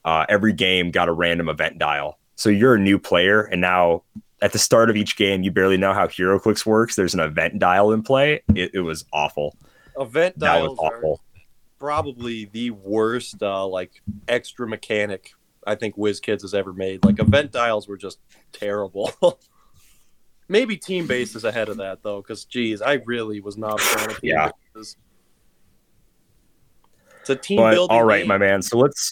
uh, 0.04 0.26
every 0.28 0.54
game 0.54 0.92
got 0.92 1.08
a 1.08 1.14
random 1.14 1.48
event 1.48 1.78
dial. 1.78 2.20
So 2.36 2.50
you're 2.50 2.76
a 2.76 2.80
new 2.80 2.98
player, 3.00 3.42
and 3.42 3.62
now 3.62 4.04
at 4.42 4.52
the 4.52 4.60
start 4.60 4.90
of 4.90 4.96
each 4.96 5.16
game, 5.16 5.44
you 5.44 5.52
barely 5.52 5.78
know 5.78 5.94
how 5.94 6.08
HeroClix 6.08 6.66
works. 6.66 6.96
There's 6.96 7.14
an 7.14 7.20
event 7.20 7.60
dial 7.60 7.92
in 7.94 8.04
play. 8.04 8.42
It, 8.56 8.72
it 8.74 8.82
was 8.82 9.06
awful. 9.14 9.56
Event 10.00 10.40
That 10.40 10.62
was 10.62 10.78
awful. 10.80 11.22
probably 11.80 12.46
the 12.46 12.72
worst, 12.72 13.42
uh, 13.42 13.66
like 13.68 13.92
extra 14.28 14.68
mechanic 14.68 15.32
I 15.66 15.76
think 15.76 15.96
WizKids 15.96 16.42
has 16.42 16.54
ever 16.54 16.74
made. 16.74 17.06
Like 17.06 17.20
event 17.20 17.52
dials 17.54 17.88
were 17.88 17.96
just 17.96 18.20
terrible. 18.52 19.12
Maybe 20.50 20.76
Team 20.76 21.08
Base 21.08 21.36
is 21.36 21.46
ahead 21.46 21.70
of 21.70 21.78
that 21.78 22.04
though, 22.04 22.22
because 22.22 22.44
geez, 22.44 22.82
I 22.82 22.96
really 23.06 23.40
was 23.40 23.56
not 23.58 23.80
a 23.80 23.84
fan 23.84 24.10
of 24.10 24.20
Team 24.20 24.32
Yeah. 24.32 24.50
Bases. 24.76 24.98
It's 27.22 27.30
a 27.30 27.36
team 27.38 27.58
But 27.60 27.72
building. 27.76 27.96
all 27.96 28.04
right, 28.04 28.20
game. 28.20 28.28
my 28.28 28.38
man. 28.38 28.62
So 28.62 28.78
let's 28.78 29.12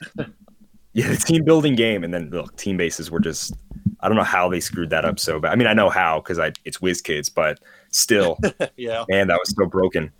yeah, 0.93 1.09
the 1.09 1.17
team 1.17 1.43
building 1.43 1.75
game, 1.75 2.03
and 2.03 2.13
then 2.13 2.29
look, 2.29 2.55
team 2.57 2.77
bases 2.77 3.09
were 3.11 3.19
just 3.19 3.53
I 4.01 4.07
don't 4.07 4.17
know 4.17 4.23
how 4.23 4.49
they 4.49 4.59
screwed 4.59 4.89
that 4.89 5.05
up 5.05 5.19
so 5.19 5.39
bad. 5.39 5.51
I 5.51 5.55
mean, 5.55 5.67
I 5.67 5.73
know 5.73 5.89
how 5.89 6.19
because 6.19 6.39
I 6.39 6.51
it's 6.65 6.79
WizKids, 6.79 7.33
but 7.33 7.59
still, 7.91 8.37
yeah. 8.77 9.05
man, 9.09 9.27
that 9.27 9.39
was 9.39 9.53
so 9.57 9.65
broken. 9.65 10.11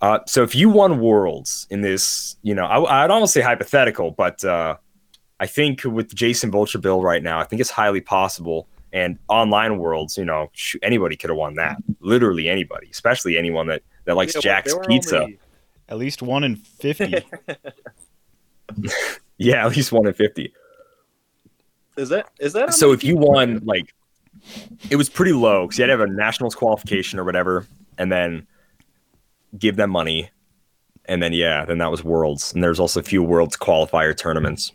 Uh, 0.00 0.18
so 0.26 0.42
if 0.42 0.54
you 0.54 0.68
won 0.68 1.00
worlds 1.00 1.66
in 1.70 1.80
this, 1.80 2.36
you 2.42 2.54
know, 2.54 2.64
I, 2.64 3.04
I'd 3.04 3.10
almost 3.10 3.32
say 3.32 3.40
hypothetical, 3.40 4.10
but 4.10 4.44
uh, 4.44 4.76
I 5.40 5.46
think 5.46 5.84
with 5.84 6.14
Jason 6.14 6.50
Vulture 6.50 6.78
Bill 6.78 7.02
right 7.02 7.22
now, 7.22 7.38
I 7.40 7.44
think 7.44 7.60
it's 7.60 7.70
highly 7.70 8.00
possible. 8.00 8.68
And 8.92 9.18
online 9.28 9.78
worlds, 9.78 10.16
you 10.16 10.24
know, 10.24 10.50
anybody 10.82 11.16
could 11.16 11.28
have 11.30 11.36
won 11.36 11.54
that. 11.54 11.76
Literally 12.00 12.48
anybody, 12.48 12.88
especially 12.90 13.36
anyone 13.36 13.66
that 13.66 13.82
that 14.04 14.16
likes 14.16 14.34
Yeah, 14.34 14.40
Jack's 14.40 14.74
Pizza. 14.86 15.22
only- 15.22 15.38
At 15.88 15.98
least 15.98 16.22
one 16.22 16.44
in 16.44 16.56
fifty. 16.56 17.14
Yeah, 19.38 19.66
at 19.66 19.76
least 19.76 19.92
one 19.92 20.06
in 20.06 20.14
fifty. 20.14 20.52
Is 21.96 22.10
that 22.10 22.28
is 22.38 22.52
that? 22.52 22.74
so 22.74 22.92
if 22.92 23.02
you 23.02 23.16
won 23.16 23.60
like 23.64 23.94
it 24.90 24.96
was 24.96 25.08
pretty 25.08 25.32
low 25.32 25.66
because 25.66 25.78
you 25.78 25.82
had 25.82 25.86
to 25.86 25.98
have 25.98 26.08
a 26.08 26.12
nationals 26.12 26.54
qualification 26.54 27.18
or 27.18 27.24
whatever 27.24 27.66
and 27.96 28.12
then 28.12 28.46
give 29.58 29.76
them 29.76 29.90
money 29.90 30.28
and 31.06 31.22
then 31.22 31.32
yeah 31.32 31.64
then 31.64 31.78
that 31.78 31.90
was 31.90 32.04
worlds 32.04 32.52
and 32.52 32.62
there's 32.62 32.78
also 32.78 33.00
a 33.00 33.02
few 33.02 33.22
worlds 33.22 33.56
qualifier 33.56 34.14
tournaments 34.16 34.72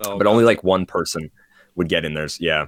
Oh, 0.00 0.16
but 0.18 0.26
only 0.26 0.44
like 0.44 0.62
one 0.62 0.84
person 0.86 1.30
would 1.74 1.88
get 1.88 2.04
in 2.04 2.12
there's 2.14 2.38
yeah 2.40 2.66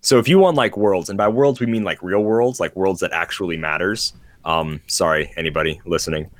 so 0.00 0.18
if 0.18 0.28
you 0.28 0.38
won 0.38 0.54
like 0.54 0.76
worlds 0.76 1.08
and 1.10 1.18
by 1.18 1.26
worlds 1.28 1.58
we 1.58 1.66
mean 1.66 1.82
like 1.82 2.00
real 2.02 2.22
worlds 2.22 2.60
like 2.60 2.74
worlds 2.76 3.00
that 3.00 3.12
actually 3.12 3.56
matters 3.56 4.12
um 4.44 4.80
sorry 4.86 5.32
anybody 5.36 5.80
listening 5.86 6.30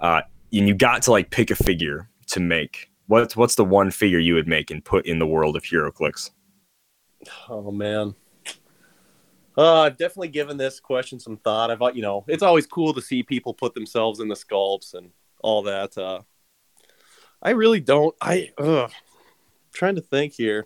uh 0.00 0.20
and 0.52 0.66
you 0.66 0.74
got 0.74 1.00
to 1.02 1.12
like 1.12 1.30
pick 1.30 1.50
a 1.50 1.54
figure 1.54 2.08
to 2.26 2.40
make 2.40 2.87
what's 3.08 3.36
what's 3.36 3.56
the 3.56 3.64
one 3.64 3.90
figure 3.90 4.18
you 4.18 4.34
would 4.34 4.46
make 4.46 4.70
and 4.70 4.84
put 4.84 5.06
in 5.06 5.18
the 5.18 5.26
world 5.26 5.56
of 5.56 5.64
HeroClix? 5.64 6.30
Oh 7.48 7.72
man. 7.72 8.14
Uh, 9.56 9.80
I've 9.80 9.96
definitely 9.96 10.28
given 10.28 10.56
this 10.56 10.78
question 10.78 11.18
some 11.18 11.36
thought. 11.38 11.72
I've, 11.72 11.96
you 11.96 12.02
know, 12.02 12.24
it's 12.28 12.44
always 12.44 12.64
cool 12.64 12.94
to 12.94 13.02
see 13.02 13.24
people 13.24 13.52
put 13.52 13.74
themselves 13.74 14.20
in 14.20 14.28
the 14.28 14.36
sculpts 14.36 14.94
and 14.94 15.10
all 15.40 15.62
that. 15.62 15.98
Uh, 15.98 16.20
I 17.42 17.50
really 17.50 17.80
don't. 17.80 18.14
I, 18.20 18.52
ugh, 18.56 18.92
trying 19.72 19.96
to 19.96 20.00
think 20.00 20.32
here. 20.32 20.64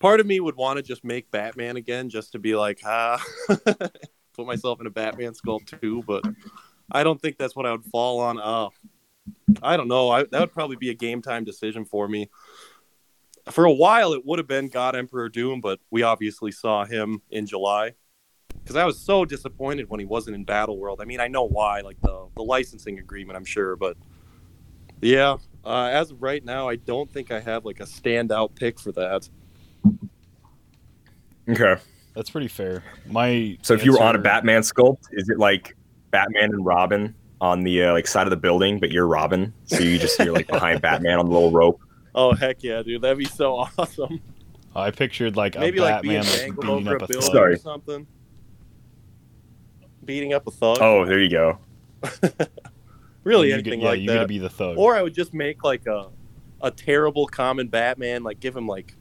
Part 0.00 0.18
of 0.18 0.26
me 0.26 0.40
would 0.40 0.56
want 0.56 0.78
to 0.78 0.82
just 0.82 1.04
make 1.04 1.30
Batman 1.30 1.76
again, 1.76 2.08
just 2.08 2.32
to 2.32 2.40
be 2.40 2.56
like, 2.56 2.80
ah, 2.84 3.22
put 3.64 4.46
myself 4.46 4.80
in 4.80 4.88
a 4.88 4.90
Batman 4.90 5.32
sculpt 5.32 5.80
too. 5.80 6.02
But 6.04 6.24
I 6.90 7.04
don't 7.04 7.22
think 7.22 7.38
that's 7.38 7.54
what 7.54 7.66
I 7.66 7.70
would 7.70 7.84
fall 7.84 8.18
on. 8.18 8.40
Oh, 8.40 8.70
I 9.62 9.76
don't 9.76 9.88
know. 9.88 10.10
I, 10.10 10.24
that 10.24 10.40
would 10.40 10.52
probably 10.52 10.76
be 10.76 10.90
a 10.90 10.94
game 10.94 11.22
time 11.22 11.44
decision 11.44 11.84
for 11.84 12.08
me 12.08 12.30
for 13.50 13.64
a 13.64 13.72
while 13.72 14.12
it 14.12 14.24
would 14.24 14.38
have 14.38 14.48
been 14.48 14.68
God 14.68 14.96
Emperor 14.96 15.28
Doom, 15.28 15.60
but 15.60 15.80
we 15.90 16.02
obviously 16.02 16.52
saw 16.52 16.84
him 16.84 17.22
in 17.30 17.46
July. 17.46 17.94
Because 18.62 18.76
I 18.76 18.84
was 18.84 18.98
so 18.98 19.24
disappointed 19.24 19.88
when 19.88 20.00
he 20.00 20.06
wasn't 20.06 20.36
in 20.36 20.44
Battle 20.44 20.78
World. 20.78 21.00
I 21.00 21.04
mean, 21.04 21.20
I 21.20 21.28
know 21.28 21.44
why, 21.44 21.80
like 21.80 22.00
the 22.02 22.26
the 22.34 22.42
licensing 22.42 22.98
agreement, 22.98 23.36
I'm 23.36 23.44
sure, 23.44 23.76
but 23.76 23.96
yeah, 25.00 25.36
uh, 25.64 25.84
as 25.84 26.10
of 26.10 26.20
right 26.22 26.44
now, 26.44 26.68
I 26.68 26.76
don't 26.76 27.10
think 27.10 27.30
I 27.30 27.40
have 27.40 27.64
like 27.64 27.80
a 27.80 27.84
standout 27.84 28.54
pick 28.54 28.78
for 28.78 28.92
that. 28.92 29.28
Okay. 31.48 31.76
That's 32.14 32.28
pretty 32.28 32.48
fair. 32.48 32.82
My 33.06 33.56
So 33.62 33.72
if 33.74 33.84
you 33.84 33.92
were 33.92 34.02
on 34.02 34.16
a 34.16 34.18
Batman 34.18 34.62
sculpt, 34.62 35.04
is 35.12 35.28
it 35.30 35.38
like 35.38 35.76
Batman 36.10 36.52
and 36.52 36.64
Robin 36.64 37.14
on 37.40 37.62
the 37.62 37.84
uh, 37.84 37.92
like 37.92 38.06
side 38.06 38.26
of 38.26 38.30
the 38.30 38.36
building, 38.36 38.78
but 38.80 38.90
you're 38.90 39.06
Robin, 39.06 39.52
so 39.64 39.78
you 39.80 39.98
just 39.98 40.18
you're 40.18 40.32
like 40.34 40.46
behind 40.46 40.80
Batman 40.82 41.18
on 41.18 41.26
the 41.26 41.32
little 41.32 41.50
rope? 41.50 41.80
Oh 42.14 42.34
heck 42.34 42.62
yeah, 42.62 42.82
dude, 42.82 43.02
that'd 43.02 43.18
be 43.18 43.24
so 43.24 43.56
awesome. 43.78 44.20
I 44.74 44.90
pictured 44.90 45.36
like 45.36 45.58
Maybe 45.58 45.78
a 45.78 45.82
like 45.82 46.02
being 46.02 46.22
Batman 46.22 46.48
like, 46.48 46.60
beating 46.60 46.70
over 46.88 46.96
up 46.96 47.02
a 47.02 47.04
a 47.04 47.08
building 47.08 47.22
thug. 47.22 47.32
Sorry. 47.32 47.54
or 47.54 47.56
something. 47.56 48.06
Beating 50.04 50.32
up 50.32 50.46
a 50.46 50.50
thug. 50.50 50.78
Oh, 50.80 51.04
there 51.04 51.20
you 51.20 51.30
go. 51.30 51.58
really 53.24 53.48
You 53.48 53.54
anything 53.54 53.80
get- 53.80 53.82
yeah, 53.82 53.88
like 53.88 54.00
you 54.00 54.06
gotta 54.08 54.26
be 54.28 54.38
the 54.38 54.48
thug. 54.48 54.78
Or 54.78 54.94
I 54.96 55.02
would 55.02 55.14
just 55.14 55.34
make 55.34 55.62
like 55.64 55.86
a 55.86 56.08
a 56.62 56.70
terrible 56.70 57.26
common 57.26 57.68
Batman, 57.68 58.22
like 58.22 58.40
give 58.40 58.56
him 58.56 58.66
like 58.66 58.94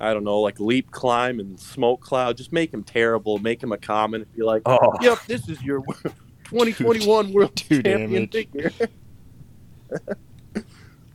I 0.00 0.14
don't 0.14 0.24
know, 0.24 0.40
like 0.40 0.58
leap, 0.58 0.90
climb, 0.90 1.40
and 1.40 1.58
smoke 1.60 2.00
cloud. 2.00 2.36
Just 2.38 2.52
make 2.52 2.72
him 2.72 2.82
terrible. 2.82 3.38
Make 3.38 3.62
him 3.62 3.72
a 3.72 3.76
common. 3.78 4.24
Be 4.34 4.42
like, 4.42 4.62
Oh, 4.64 4.94
yep, 5.02 5.18
this 5.26 5.46
is 5.48 5.62
your 5.62 5.82
2021 6.50 7.32
World 7.32 7.56
Two 7.56 7.82
Champion 7.82 8.26
damage. 8.26 8.32
figure. 8.32 8.70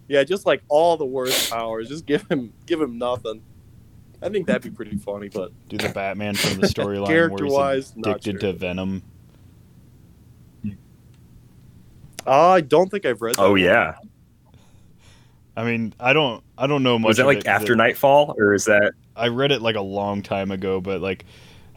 yeah, 0.07 0.23
just 0.23 0.45
like 0.45 0.61
all 0.67 0.97
the 0.97 1.05
worst 1.05 1.49
powers. 1.51 1.89
Just 1.89 2.05
give 2.05 2.27
him 2.29 2.53
give 2.65 2.81
him 2.81 2.97
nothing. 2.97 3.41
I 4.21 4.29
think 4.29 4.47
that'd 4.47 4.63
be 4.63 4.69
pretty 4.71 4.97
funny, 4.97 5.29
but 5.29 5.51
Do 5.69 5.77
the 5.77 5.89
Batman 5.89 6.35
from 6.35 6.59
the 6.61 6.67
storyline 6.67 6.99
where 7.07 7.27
Character-wise, 7.29 7.93
addicted 7.97 8.31
sure. 8.41 8.51
to 8.51 8.53
Venom. 8.53 9.03
uh, 12.25 12.31
I 12.49 12.61
don't 12.61 12.89
think 12.89 13.05
I've 13.05 13.21
read. 13.21 13.35
That 13.35 13.41
oh 13.41 13.51
one. 13.51 13.59
yeah. 13.59 13.95
I 15.57 15.63
mean, 15.63 15.93
I 15.99 16.11
don't, 16.13 16.43
I 16.57 16.67
don't 16.67 16.83
know 16.83 16.99
much. 16.99 17.07
Was 17.09 17.17
that 17.17 17.23
of 17.23 17.27
like 17.27 17.37
it 17.39 17.45
'cause 17.45 17.61
after 17.61 17.73
it- 17.73 17.77
Knightfall, 17.77 18.35
or 18.37 18.53
is 18.53 18.65
that? 18.65 18.93
I 19.15 19.27
read 19.29 19.51
it 19.51 19.61
like 19.61 19.75
a 19.77 19.81
long 19.81 20.21
time 20.21 20.51
ago, 20.51 20.81
but 20.81 20.99
like, 21.01 21.23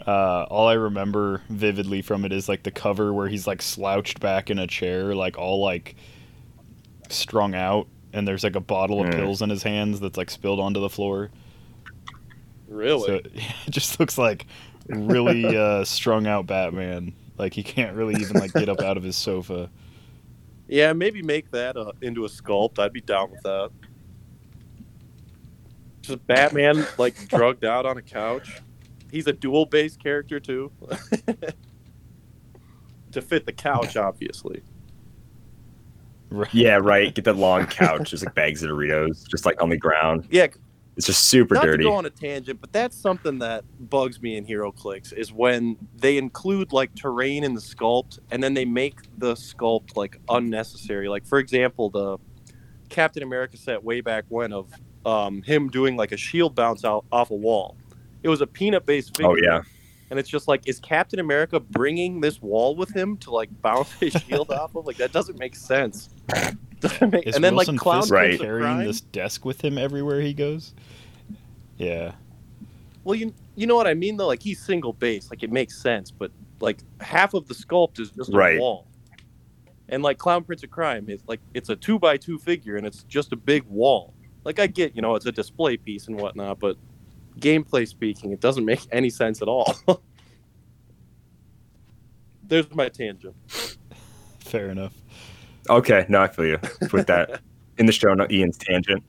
uh, 0.08 0.46
all 0.48 0.66
I 0.68 0.72
remember 0.72 1.42
vividly 1.50 2.00
from 2.00 2.24
it 2.24 2.32
is 2.32 2.48
like 2.48 2.62
the 2.62 2.70
cover 2.70 3.12
where 3.12 3.28
he's 3.28 3.46
like 3.46 3.60
slouched 3.60 4.20
back 4.20 4.48
in 4.48 4.58
a 4.58 4.66
chair, 4.66 5.14
like 5.14 5.36
all 5.36 5.62
like 5.62 5.96
strung 7.10 7.54
out, 7.54 7.88
and 8.14 8.26
there's 8.26 8.42
like 8.42 8.56
a 8.56 8.60
bottle 8.60 9.02
of 9.02 9.08
Mm. 9.08 9.16
pills 9.16 9.42
in 9.42 9.50
his 9.50 9.62
hands 9.62 10.00
that's 10.00 10.16
like 10.16 10.30
spilled 10.30 10.60
onto 10.60 10.80
the 10.80 10.88
floor. 10.88 11.30
Really? 12.68 13.06
So 13.06 13.14
it 13.34 13.70
just 13.70 14.00
looks 14.00 14.16
like 14.16 14.46
really 14.88 15.54
uh, 15.54 15.84
strung 15.84 16.26
out 16.26 16.46
Batman. 16.46 17.12
Like 17.36 17.52
he 17.52 17.62
can't 17.62 17.94
really 17.94 18.18
even 18.18 18.40
like 18.40 18.54
get 18.54 18.70
up 18.70 18.80
out 18.80 18.96
of 18.96 19.02
his 19.02 19.16
sofa. 19.16 19.68
Yeah, 20.68 20.94
maybe 20.94 21.20
make 21.20 21.50
that 21.50 21.76
uh, 21.76 21.92
into 22.00 22.24
a 22.24 22.28
sculpt. 22.28 22.78
I'd 22.78 22.94
be 22.94 23.02
down 23.02 23.30
with 23.30 23.42
that. 23.42 23.70
Just 26.00 26.26
Batman 26.26 26.86
like 26.96 27.28
drugged 27.28 27.66
out 27.66 27.84
on 27.84 27.98
a 27.98 28.02
couch. 28.02 28.62
He's 29.10 29.26
a 29.26 29.32
dual 29.32 29.66
base 29.66 29.96
character 29.96 30.40
too. 30.40 30.70
to 33.12 33.22
fit 33.22 33.46
the 33.46 33.52
couch, 33.52 33.96
obviously. 33.96 34.62
Right. 36.30 36.52
Yeah, 36.52 36.76
right. 36.76 37.14
Get 37.14 37.24
that 37.24 37.36
long 37.36 37.66
couch, 37.66 38.10
just 38.10 38.24
like 38.24 38.34
bags 38.34 38.62
of 38.62 38.70
Doritos, 38.70 39.26
just 39.28 39.46
like 39.46 39.60
on 39.62 39.70
the 39.70 39.78
ground. 39.78 40.28
Yeah, 40.30 40.48
It's 40.96 41.06
just 41.06 41.24
super 41.26 41.54
not 41.54 41.64
dirty. 41.64 41.84
to 41.84 41.90
go 41.90 41.94
on 41.94 42.04
a 42.04 42.10
tangent, 42.10 42.60
but 42.60 42.70
that's 42.72 42.96
something 42.96 43.38
that 43.38 43.64
bugs 43.88 44.20
me 44.20 44.36
in 44.36 44.44
HeroClix 44.44 45.12
is 45.14 45.32
when 45.32 45.76
they 45.96 46.18
include 46.18 46.72
like 46.72 46.94
terrain 46.94 47.44
in 47.44 47.54
the 47.54 47.60
sculpt 47.60 48.18
and 48.30 48.42
then 48.42 48.52
they 48.52 48.66
make 48.66 48.98
the 49.16 49.34
sculpt 49.34 49.96
like 49.96 50.20
unnecessary. 50.28 51.08
Like 51.08 51.26
for 51.26 51.38
example, 51.38 51.88
the 51.88 52.18
Captain 52.90 53.22
America 53.22 53.56
set 53.56 53.82
way 53.82 54.02
back 54.02 54.24
when 54.28 54.52
of 54.52 54.70
um, 55.06 55.40
him 55.42 55.70
doing 55.70 55.96
like 55.96 56.12
a 56.12 56.16
shield 56.18 56.54
bounce 56.54 56.84
out 56.84 57.06
off 57.10 57.30
a 57.30 57.34
wall. 57.34 57.76
It 58.22 58.28
was 58.28 58.40
a 58.40 58.46
peanut 58.46 58.84
based 58.86 59.10
oh, 59.22 59.34
figure. 59.34 59.50
oh 59.52 59.56
yeah. 59.56 59.62
And 60.10 60.18
it's 60.18 60.28
just 60.28 60.48
like, 60.48 60.66
is 60.66 60.80
Captain 60.80 61.18
America 61.20 61.60
bringing 61.60 62.20
this 62.22 62.40
wall 62.40 62.74
with 62.74 62.90
him 62.94 63.18
to 63.18 63.30
like 63.30 63.50
bounce 63.60 63.92
his 63.92 64.12
shield 64.28 64.50
off 64.50 64.74
of? 64.74 64.86
Like 64.86 64.96
that 64.96 65.12
doesn't 65.12 65.38
make 65.38 65.54
sense. 65.56 66.08
Doesn't 66.80 67.12
make- 67.12 67.26
Is 67.26 67.34
and 67.34 67.42
then 67.42 67.56
Wilson 67.56 67.74
like 67.74 67.82
Clown 67.82 68.02
Fisk 68.02 68.12
Right. 68.14 68.28
Prince 68.38 68.42
carrying 68.42 68.78
this 68.78 69.00
desk 69.00 69.44
with 69.44 69.60
him 69.64 69.76
everywhere 69.78 70.20
he 70.20 70.32
goes? 70.32 70.74
Yeah. 71.76 72.12
Well, 73.04 73.16
you 73.16 73.34
you 73.56 73.66
know 73.66 73.74
what 73.74 73.86
I 73.88 73.94
mean 73.94 74.16
though. 74.16 74.28
Like 74.28 74.42
he's 74.42 74.60
single 74.60 74.92
base, 74.92 75.28
like 75.30 75.42
it 75.42 75.50
makes 75.50 75.76
sense. 75.76 76.10
But 76.12 76.30
like 76.60 76.78
half 77.00 77.34
of 77.34 77.48
the 77.48 77.54
sculpt 77.54 77.98
is 77.98 78.10
just 78.12 78.32
a 78.32 78.36
Right. 78.36 78.60
wall, 78.60 78.86
and 79.88 80.02
like 80.04 80.18
Clown 80.18 80.44
Prince 80.44 80.62
of 80.62 80.70
Crime 80.70 81.08
is 81.08 81.20
like 81.26 81.40
it's 81.52 81.68
a 81.68 81.74
two 81.76 81.98
by 81.98 82.16
two 82.16 82.38
figure, 82.38 82.76
and 82.76 82.86
it's 82.86 83.02
just 83.04 83.32
a 83.32 83.36
big 83.36 83.64
wall. 83.64 84.14
Like 84.44 84.58
I 84.60 84.68
get, 84.68 84.94
you 84.94 85.02
know, 85.02 85.16
it's 85.16 85.26
a 85.26 85.32
display 85.32 85.76
piece 85.76 86.06
and 86.06 86.16
whatnot, 86.20 86.60
but 86.60 86.76
gameplay 87.40 87.86
speaking, 87.86 88.32
it 88.32 88.40
doesn't 88.40 88.64
make 88.64 88.80
any 88.92 89.10
sense 89.10 89.42
at 89.42 89.48
all. 89.48 89.74
There's 92.42 92.72
my 92.74 92.88
tangent. 92.88 93.36
Fair 94.40 94.70
enough. 94.70 94.94
Okay, 95.68 96.06
no, 96.08 96.22
I 96.22 96.28
feel 96.28 96.46
you. 96.46 96.58
Put 96.88 97.06
that 97.08 97.40
in 97.78 97.86
the 97.86 97.92
show 97.92 98.14
note. 98.14 98.32
Ian's 98.32 98.56
tangent. 98.56 99.02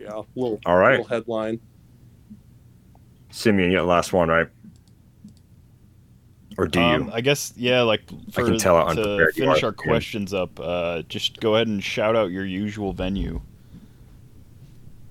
Yeah, 0.00 0.22
little 0.34 0.58
All 0.64 0.78
right, 0.78 0.98
little 0.98 1.06
headline. 1.06 1.60
Simeon, 3.30 3.70
you 3.70 3.76
got 3.76 3.82
the 3.82 3.88
last 3.88 4.12
one, 4.12 4.28
right? 4.28 4.48
Or 6.56 6.66
do 6.66 6.80
you? 6.80 6.86
Um, 6.86 7.10
I 7.12 7.20
guess 7.20 7.52
yeah. 7.56 7.82
Like 7.82 8.08
for 8.32 8.44
can 8.44 8.58
tell 8.58 8.94
to 8.94 9.30
finish 9.34 9.62
are, 9.62 9.66
our 9.66 9.72
Ian. 9.72 9.74
questions 9.74 10.34
up, 10.34 10.58
uh, 10.58 11.02
just 11.02 11.38
go 11.38 11.54
ahead 11.54 11.68
and 11.68 11.82
shout 11.82 12.16
out 12.16 12.30
your 12.30 12.44
usual 12.44 12.92
venue. 12.92 13.40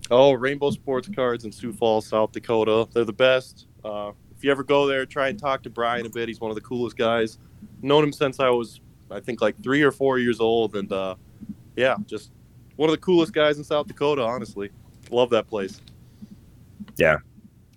Oh, 0.09 0.33
Rainbow 0.33 0.71
Sports 0.71 1.09
Cards 1.13 1.43
in 1.45 1.51
Sioux 1.51 1.73
Falls, 1.73 2.07
South 2.07 2.31
Dakota. 2.31 2.87
They're 2.93 3.03
the 3.03 3.13
best. 3.13 3.67
Uh, 3.83 4.11
if 4.35 4.43
you 4.43 4.51
ever 4.51 4.63
go 4.63 4.87
there, 4.87 5.05
try 5.05 5.29
and 5.29 5.39
talk 5.39 5.63
to 5.63 5.69
Brian 5.69 6.05
a 6.05 6.09
bit. 6.09 6.27
He's 6.27 6.39
one 6.39 6.51
of 6.51 6.55
the 6.55 6.61
coolest 6.61 6.95
guys. 6.95 7.39
Known 7.81 8.03
him 8.03 8.13
since 8.13 8.39
I 8.39 8.49
was, 8.49 8.79
I 9.11 9.19
think, 9.19 9.41
like 9.41 9.61
three 9.61 9.81
or 9.81 9.91
four 9.91 10.19
years 10.19 10.39
old, 10.39 10.75
and 10.75 10.91
uh, 10.91 11.15
yeah, 11.75 11.95
just 12.05 12.31
one 12.75 12.89
of 12.89 12.95
the 12.95 13.01
coolest 13.01 13.33
guys 13.33 13.57
in 13.57 13.63
South 13.63 13.87
Dakota. 13.87 14.21
Honestly, 14.21 14.69
love 15.09 15.29
that 15.31 15.47
place. 15.47 15.81
Yeah, 16.97 17.17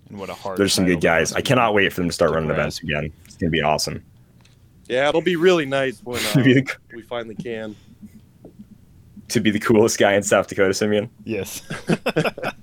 and 0.09 0.19
what 0.19 0.29
a 0.29 0.33
hard. 0.33 0.57
There's 0.57 0.73
some 0.73 0.85
good 0.85 1.01
guys. 1.01 1.33
I 1.33 1.41
cannot 1.41 1.73
wait 1.73 1.91
for 1.91 2.01
them 2.01 2.09
to 2.09 2.13
start 2.13 2.31
running 2.31 2.49
events 2.49 2.81
again. 2.81 3.11
It's 3.25 3.37
gonna 3.37 3.49
be 3.49 3.61
awesome. 3.61 4.03
Yeah, 4.87 5.09
it'll 5.09 5.21
be 5.21 5.35
really 5.35 5.65
nice 5.65 5.99
when 6.03 6.21
uh, 6.35 6.63
we 6.93 7.01
finally 7.01 7.35
can. 7.35 7.75
To 9.31 9.39
be 9.39 9.51
the 9.51 9.59
coolest 9.59 9.97
guy 9.97 10.13
in 10.13 10.23
South 10.23 10.47
Dakota, 10.47 10.73
Simeon. 10.73 11.09
Yes. 11.23 11.61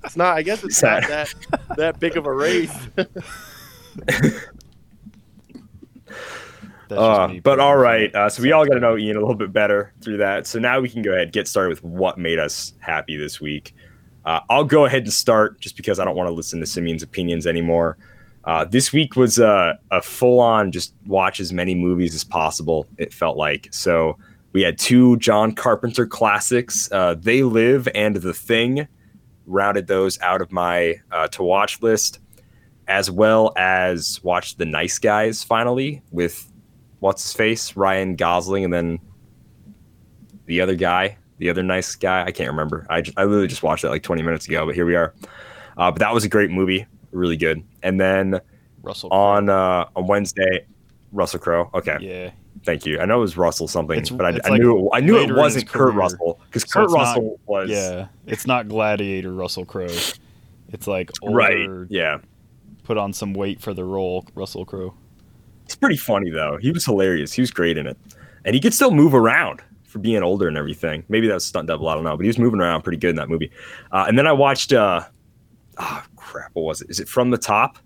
It's 0.04 0.16
not. 0.16 0.38
I 0.38 0.42
guess 0.42 0.64
it's 0.64 0.82
not 0.82 1.02
that 1.08 1.34
that 1.76 2.00
big 2.00 2.16
of 2.16 2.24
a 2.24 2.32
race. 2.32 2.74
Uh, 6.90 7.28
but 7.28 7.42
putting 7.44 7.60
all 7.60 7.74
it 7.74 7.76
right, 7.76 8.14
out. 8.14 8.22
uh, 8.22 8.28
so 8.30 8.42
we 8.42 8.50
all 8.50 8.64
got 8.64 8.72
to 8.72 8.80
know 8.80 8.96
Ian 8.96 9.16
a 9.16 9.20
little 9.20 9.34
bit 9.34 9.52
better 9.52 9.92
through 10.00 10.16
that. 10.16 10.46
So 10.46 10.58
now 10.58 10.80
we 10.80 10.88
can 10.88 11.02
go 11.02 11.10
ahead 11.10 11.24
and 11.24 11.32
get 11.32 11.46
started 11.46 11.68
with 11.68 11.84
what 11.84 12.16
made 12.16 12.38
us 12.38 12.72
happy 12.78 13.16
this 13.16 13.42
week. 13.42 13.74
Uh, 14.24 14.40
I'll 14.48 14.64
go 14.64 14.86
ahead 14.86 15.02
and 15.02 15.12
start 15.12 15.60
just 15.60 15.76
because 15.76 15.98
I 15.98 16.06
don't 16.06 16.16
want 16.16 16.28
to 16.28 16.32
listen 16.32 16.60
to 16.60 16.66
Simeon's 16.66 17.02
opinions 17.02 17.46
anymore. 17.46 17.98
Uh, 18.44 18.64
this 18.64 18.92
week 18.92 19.16
was 19.16 19.38
uh, 19.38 19.74
a 19.90 20.00
full 20.00 20.40
on 20.40 20.72
just 20.72 20.94
watch 21.06 21.40
as 21.40 21.52
many 21.52 21.74
movies 21.74 22.14
as 22.14 22.24
possible, 22.24 22.86
it 22.96 23.12
felt 23.12 23.36
like. 23.36 23.68
So 23.70 24.16
we 24.58 24.64
had 24.64 24.76
two 24.76 25.16
John 25.18 25.52
Carpenter 25.52 26.04
classics, 26.04 26.90
uh, 26.90 27.14
They 27.14 27.44
Live 27.44 27.86
and 27.94 28.16
The 28.16 28.34
Thing, 28.34 28.88
rounded 29.46 29.86
those 29.86 30.20
out 30.20 30.42
of 30.42 30.50
my 30.50 30.96
uh, 31.12 31.28
to 31.28 31.44
watch 31.44 31.80
list, 31.80 32.18
as 32.88 33.08
well 33.08 33.52
as 33.56 34.20
watched 34.24 34.58
The 34.58 34.64
Nice 34.64 34.98
Guys 34.98 35.44
finally 35.44 36.02
with 36.10 36.50
what's 36.98 37.22
his 37.22 37.32
face, 37.34 37.76
Ryan 37.76 38.16
Gosling, 38.16 38.64
and 38.64 38.74
then 38.74 38.98
the 40.46 40.60
other 40.60 40.74
guy, 40.74 41.18
the 41.36 41.50
other 41.50 41.62
nice 41.62 41.94
guy. 41.94 42.24
I 42.24 42.32
can't 42.32 42.50
remember. 42.50 42.84
I 42.90 43.02
just, 43.02 43.16
I 43.16 43.26
literally 43.26 43.46
just 43.46 43.62
watched 43.62 43.82
that 43.82 43.90
like 43.90 44.02
20 44.02 44.22
minutes 44.22 44.48
ago, 44.48 44.66
but 44.66 44.74
here 44.74 44.86
we 44.86 44.96
are. 44.96 45.14
Uh, 45.76 45.92
but 45.92 46.00
that 46.00 46.12
was 46.12 46.24
a 46.24 46.28
great 46.28 46.50
movie, 46.50 46.84
really 47.12 47.36
good. 47.36 47.62
And 47.84 48.00
then 48.00 48.40
Russell. 48.82 49.08
on 49.12 49.50
uh, 49.50 49.84
on 49.94 50.08
Wednesday, 50.08 50.66
Russell 51.12 51.38
Crowe. 51.38 51.70
Okay, 51.74 51.96
Yeah. 52.00 52.30
Thank 52.64 52.86
you. 52.86 52.98
I 53.00 53.04
know 53.04 53.18
it 53.18 53.22
was 53.22 53.36
Russell 53.36 53.68
something, 53.68 53.98
It's- 53.98 54.10
but 54.10 54.24
I, 54.26 54.28
I 54.46 54.50
like 54.50 54.60
knew 54.60 54.86
it, 54.86 54.90
I 54.92 55.00
knew 55.00 55.18
it 55.18 55.34
wasn't 55.34 55.68
Kurt 55.68 55.92
career. 55.92 55.98
Russell 55.98 56.40
because 56.46 56.62
So 56.62 56.68
Kurt 56.80 56.84
it's 56.84 56.92
not- 56.94 57.00
Russell 57.00 57.40
was 57.46 57.70
Yeah. 57.70 58.06
It's 58.26 58.46
not 58.46 58.68
Gladiator 58.68 59.32
Russell 59.32 59.64
Crowe. 59.64 59.86
It's 60.70 60.86
like 60.86 61.10
older, 61.22 61.34
right. 61.34 61.86
Yeah, 61.88 62.18
put 62.84 62.98
on 62.98 63.12
some 63.12 63.32
weight 63.32 63.60
for 63.60 63.72
the 63.72 63.84
role, 63.84 64.26
Russell 64.34 64.64
Crowe. 64.64 64.94
It's 65.64 65.74
pretty 65.74 65.96
funny 65.96 66.30
though. 66.30 66.58
He 66.60 66.70
was 66.70 66.84
hilarious. 66.84 67.32
He 67.32 67.40
was 67.40 67.50
great 67.50 67.78
in 67.78 67.86
it, 67.86 67.96
and 68.44 68.54
he 68.54 68.60
could 68.60 68.74
still 68.74 68.90
move 68.90 69.14
around 69.14 69.62
for 69.84 69.98
being 69.98 70.22
older 70.22 70.46
and 70.48 70.56
everything. 70.58 71.04
Maybe 71.08 71.26
that 71.28 71.34
was 71.34 71.46
stunt 71.46 71.68
double. 71.68 71.88
I 71.88 71.94
don't 71.94 72.04
know, 72.04 72.16
but 72.16 72.22
he 72.24 72.28
was 72.28 72.38
moving 72.38 72.60
around 72.60 72.82
pretty 72.82 72.98
good 72.98 73.10
in 73.10 73.16
that 73.16 73.28
movie. 73.30 73.50
Uh, 73.92 74.04
and 74.08 74.18
then 74.18 74.26
I 74.26 74.32
watched. 74.32 74.72
Uh, 74.72 75.04
oh 75.78 76.02
crap! 76.16 76.50
What 76.52 76.62
was 76.64 76.82
it? 76.82 76.90
Is 76.90 77.00
it 77.00 77.08
From 77.08 77.30
the 77.30 77.38
Top? 77.38 77.78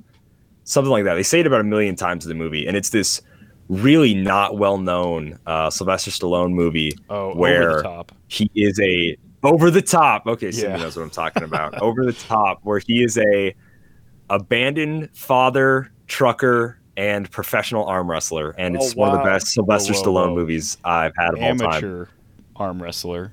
Something 0.65 0.91
like 0.91 1.05
that. 1.05 1.15
They 1.15 1.23
say 1.25 1.41
it 1.41 1.47
about 1.47 1.61
a 1.61 1.65
million 1.65 1.95
times 1.97 2.25
in 2.25 2.29
the 2.29 2.35
movie, 2.37 2.67
and 2.67 2.77
it's 2.77 2.91
this 2.91 3.21
really 3.69 4.15
not 4.15 4.59
well 4.59 4.79
known 4.79 5.39
uh, 5.47 5.71
Sylvester 5.71 6.11
Stallone 6.11 6.53
movie. 6.53 6.93
Oh, 7.09 7.35
Where-. 7.35 7.83
He 8.29 8.51
is 8.55 8.79
a 8.81 9.17
over 9.43 9.71
the 9.71 9.83
top. 9.83 10.27
Okay, 10.27 10.53
so 10.53 10.67
Yeah. 10.69 10.77
knows 10.77 10.97
what 10.97 11.03
I'm 11.03 11.11
talking 11.11 11.43
about. 11.45 11.81
over 11.83 12.05
the 12.05 12.13
top, 12.13 12.61
where 12.63 12.79
he 12.79 13.03
is 13.03 13.19
a 13.19 13.55
abandoned 14.31 15.11
father, 15.15 15.91
trucker, 16.07 16.79
and 16.97 17.31
professional 17.31 17.85
arm 17.87 18.11
wrestler, 18.11 18.51
and 18.59 18.77
it's 18.77 18.93
Oh, 18.95 18.99
one 19.01 19.13
of 19.13 19.19
the 19.19 19.25
best 19.25 19.49
Sylvester 19.49 19.93
Whoa, 19.95 19.99
whoa, 20.01 20.07
Stallone 20.07 20.29
whoa. 20.31 20.35
movies 20.37 20.79
I've 20.85 21.13
had 21.17 21.35
of 21.35 21.43
all 21.43 21.55
time. 21.57 21.61
Amateur 21.63 22.07
arm 22.57 22.83
wrestler. 22.83 23.33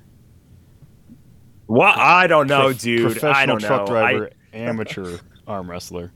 What? 1.66 1.96
I 1.96 2.26
don't 2.26 2.46
know, 2.48 2.72
dude. 2.72 3.02
Professional 3.12 3.34
I 3.36 3.46
don't 3.46 3.60
truck 3.60 3.80
know. 3.82 3.86
driver, 3.86 4.30
amateur 4.52 5.18
arm 5.46 5.70
wrestler. 5.70 6.10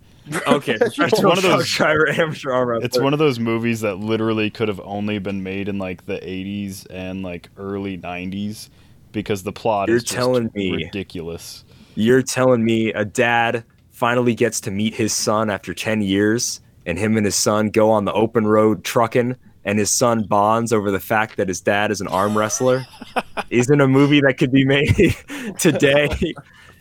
Okay, 0.47 0.77
professional 0.79 1.29
one 1.29 1.39
of 1.39 1.43
those- 1.45 1.71
driver, 1.77 2.09
amateur 2.09 2.53
arm 2.53 2.69
wrestler. 2.69 2.87
It's 2.87 2.99
one 2.99 3.13
of 3.13 3.19
those 3.19 3.39
movies 3.39 3.81
that 3.81 3.97
literally 3.97 4.51
could 4.51 4.69
have 4.69 4.81
only 4.85 5.19
been 5.19 5.43
made 5.43 5.69
in 5.69 5.79
like 5.79 6.07
the 6.07 6.17
80s 6.19 6.87
and 6.91 7.23
like 7.23 7.49
early 7.57 7.99
90s 7.99 8.71
because 9.13 9.43
the 9.43 9.53
plot 9.53 9.89
You're 9.89 9.99
is 9.99 10.05
just 10.05 10.15
telling 10.15 10.51
me. 10.55 10.73
ridiculous. 10.85 11.65
You're 11.95 12.23
telling 12.23 12.65
me 12.65 12.93
a 12.93 13.05
dad 13.05 13.65
finally 13.91 14.35
gets 14.35 14.61
to 14.63 14.71
meet 14.71 14.95
his 14.95 15.13
son 15.13 15.51
after 15.51 15.73
10 15.73 16.03
years, 16.03 16.61
and 16.87 16.99
him 16.99 17.17
and 17.17 17.25
his 17.25 17.37
son 17.37 17.71
go 17.71 17.91
on 17.91 18.05
the 18.05 18.13
open 18.13 18.47
road 18.47 18.83
trucking, 18.85 19.37
and 19.65 19.79
his 19.79 19.91
son 19.91 20.25
bonds 20.25 20.73
over 20.73 20.91
the 20.91 21.01
fact 21.01 21.37
that 21.37 21.49
his 21.49 21.61
dad 21.61 21.91
is 21.91 22.01
an 22.01 22.09
arm 22.09 22.37
wrestler? 22.37 22.85
Isn't 23.51 23.81
a 23.81 23.87
movie 23.87 24.21
that 24.23 24.37
could 24.37 24.51
be 24.51 24.65
made 24.65 25.15
today? 25.59 26.09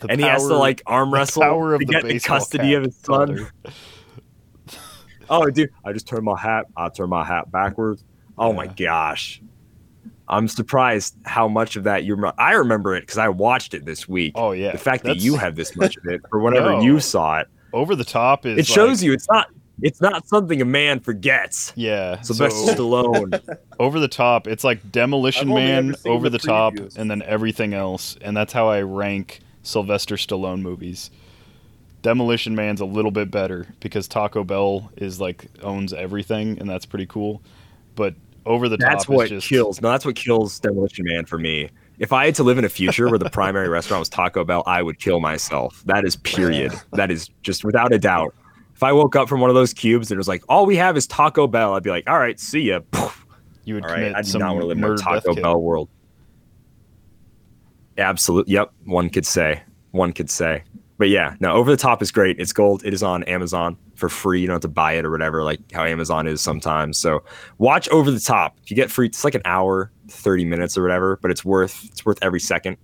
The 0.06 0.12
and 0.12 0.20
he 0.20 0.26
has 0.26 0.46
to 0.46 0.56
like 0.56 0.82
arm 0.86 1.10
the 1.10 1.16
wrestle 1.16 1.42
power 1.42 1.74
of 1.74 1.80
to 1.80 1.86
the 1.86 1.92
get 1.92 2.04
the 2.04 2.20
custody 2.20 2.74
of 2.74 2.84
his 2.84 2.96
son. 2.96 3.26
Calder. 3.36 3.50
Oh, 5.30 5.48
dude, 5.48 5.70
I 5.84 5.92
just 5.94 6.06
turned 6.06 6.24
my 6.24 6.38
hat. 6.38 6.66
I 6.76 6.90
turned 6.90 7.08
my 7.08 7.24
hat 7.24 7.50
backwards. 7.50 8.04
Oh 8.36 8.52
my 8.52 8.66
gosh. 8.66 9.40
I'm 10.28 10.48
surprised 10.48 11.16
how 11.24 11.48
much 11.48 11.76
of 11.76 11.84
that 11.84 12.04
you 12.04 12.14
remember. 12.14 12.34
I 12.38 12.52
remember 12.52 12.94
it 12.94 13.00
because 13.02 13.18
I 13.18 13.28
watched 13.28 13.72
it 13.72 13.86
this 13.86 14.06
week. 14.08 14.32
Oh 14.36 14.52
yeah. 14.52 14.72
the 14.72 14.78
fact 14.78 15.04
that 15.04 15.18
you 15.18 15.36
have 15.36 15.56
this 15.56 15.76
much 15.76 15.96
of 15.96 16.06
it 16.06 16.20
for 16.28 16.40
whenever 16.40 16.70
No. 16.76 16.80
you 16.80 17.00
saw 17.00 17.40
it, 17.40 17.48
over 17.72 17.96
the 17.96 18.04
top 18.04 18.46
is 18.46 18.58
it 18.58 18.66
shows 18.66 19.00
like- 19.00 19.06
you 19.06 19.12
it's 19.14 19.28
not 19.30 19.48
it's 19.82 20.00
not 20.00 20.28
something 20.28 20.62
a 20.62 20.64
man 20.64 21.00
forgets. 21.00 21.72
Yeah. 21.74 22.20
Sylvester 22.20 22.66
so 22.66 22.74
Stallone. 22.74 23.58
over 23.80 23.98
the 24.00 24.08
top, 24.08 24.46
it's 24.46 24.62
like 24.62 24.92
Demolition 24.92 25.48
Man 25.48 25.94
over 26.06 26.28
the 26.30 26.38
the 26.38 26.46
top 26.46 26.74
and 26.96 27.10
then 27.10 27.22
everything 27.22 27.74
else, 27.74 28.16
and 28.20 28.36
that's 28.36 28.52
how 28.52 28.68
I 28.68 28.82
rank 28.82 29.40
Sylvester 29.64 30.14
Stallone 30.14 30.62
movies. 30.62 31.10
Demolition 32.02 32.54
Man's 32.54 32.80
a 32.80 32.84
little 32.84 33.10
bit 33.10 33.30
better 33.30 33.66
because 33.80 34.06
Taco 34.06 34.44
Bell 34.44 34.90
is 34.96 35.20
like 35.20 35.46
owns 35.62 35.92
everything, 35.92 36.58
and 36.60 36.68
that's 36.68 36.86
pretty 36.86 37.06
cool. 37.06 37.42
But 37.96 38.14
over 38.46 38.68
the 38.68 38.76
That's 38.76 39.06
top 39.06 39.14
what 39.14 39.28
just 39.28 39.48
kills. 39.48 39.80
No, 39.80 39.90
that's 39.90 40.04
what 40.04 40.16
kills 40.16 40.60
Demolition 40.60 41.06
Man 41.06 41.24
for 41.24 41.38
me. 41.38 41.70
If 41.98 42.12
I 42.12 42.26
had 42.26 42.34
to 42.36 42.42
live 42.42 42.58
in 42.58 42.64
a 42.64 42.68
future 42.68 43.08
where 43.08 43.18
the 43.18 43.30
primary 43.30 43.68
restaurant 43.68 44.00
was 44.00 44.08
Taco 44.08 44.44
Bell, 44.44 44.62
I 44.66 44.82
would 44.82 44.98
kill 44.98 45.20
myself. 45.20 45.82
That 45.86 46.04
is 46.04 46.16
period. 46.16 46.72
That 46.92 47.10
is 47.10 47.30
just 47.42 47.64
without 47.64 47.92
a 47.92 47.98
doubt. 47.98 48.34
If 48.74 48.82
I 48.82 48.92
woke 48.92 49.16
up 49.16 49.28
from 49.28 49.40
one 49.40 49.50
of 49.50 49.54
those 49.54 49.72
cubes 49.72 50.10
and 50.10 50.16
it 50.16 50.18
was 50.18 50.28
like, 50.28 50.42
all 50.48 50.66
we 50.66 50.76
have 50.76 50.96
is 50.96 51.06
Taco 51.06 51.46
Bell, 51.46 51.74
I'd 51.74 51.84
be 51.84 51.90
like, 51.90 52.08
all 52.08 52.18
right, 52.18 52.38
see 52.38 52.62
ya. 52.62 52.80
You 53.66 53.76
would 53.76 53.84
All 53.84 53.90
right, 53.90 53.96
commit 53.96 54.16
I 54.16 54.20
do 54.20 54.28
some 54.28 54.40
not 54.40 54.50
want 54.56 54.60
to 54.60 54.66
live 54.66 54.76
in 54.76 54.84
a 54.84 54.96
Taco. 54.96 55.34
Bell 55.34 55.58
world. 55.58 55.88
Absolutely. 57.98 58.54
Yep. 58.54 58.72
One 58.84 59.08
could 59.10 59.26
say. 59.26 59.62
One 59.92 60.12
could 60.12 60.30
say. 60.30 60.64
But 60.96 61.08
yeah, 61.08 61.34
no, 61.40 61.52
Over 61.52 61.70
the 61.70 61.76
Top 61.76 62.02
is 62.02 62.12
great. 62.12 62.38
It's 62.38 62.52
gold. 62.52 62.84
It 62.84 62.94
is 62.94 63.02
on 63.02 63.24
Amazon 63.24 63.76
for 63.96 64.08
free. 64.08 64.40
You 64.40 64.46
don't 64.46 64.54
have 64.54 64.62
to 64.62 64.68
buy 64.68 64.92
it 64.92 65.04
or 65.04 65.10
whatever, 65.10 65.42
like 65.42 65.60
how 65.72 65.84
Amazon 65.84 66.26
is 66.26 66.40
sometimes. 66.40 66.98
So 66.98 67.24
watch 67.58 67.88
Over 67.88 68.10
the 68.10 68.20
Top. 68.20 68.56
If 68.62 68.70
you 68.70 68.76
get 68.76 68.90
free, 68.90 69.06
it's 69.06 69.24
like 69.24 69.34
an 69.34 69.42
hour, 69.44 69.90
30 70.08 70.44
minutes 70.44 70.78
or 70.78 70.82
whatever, 70.82 71.18
but 71.20 71.30
it's 71.30 71.44
worth 71.44 71.84
it's 71.84 72.06
worth 72.06 72.18
every 72.22 72.40
second. 72.40 72.76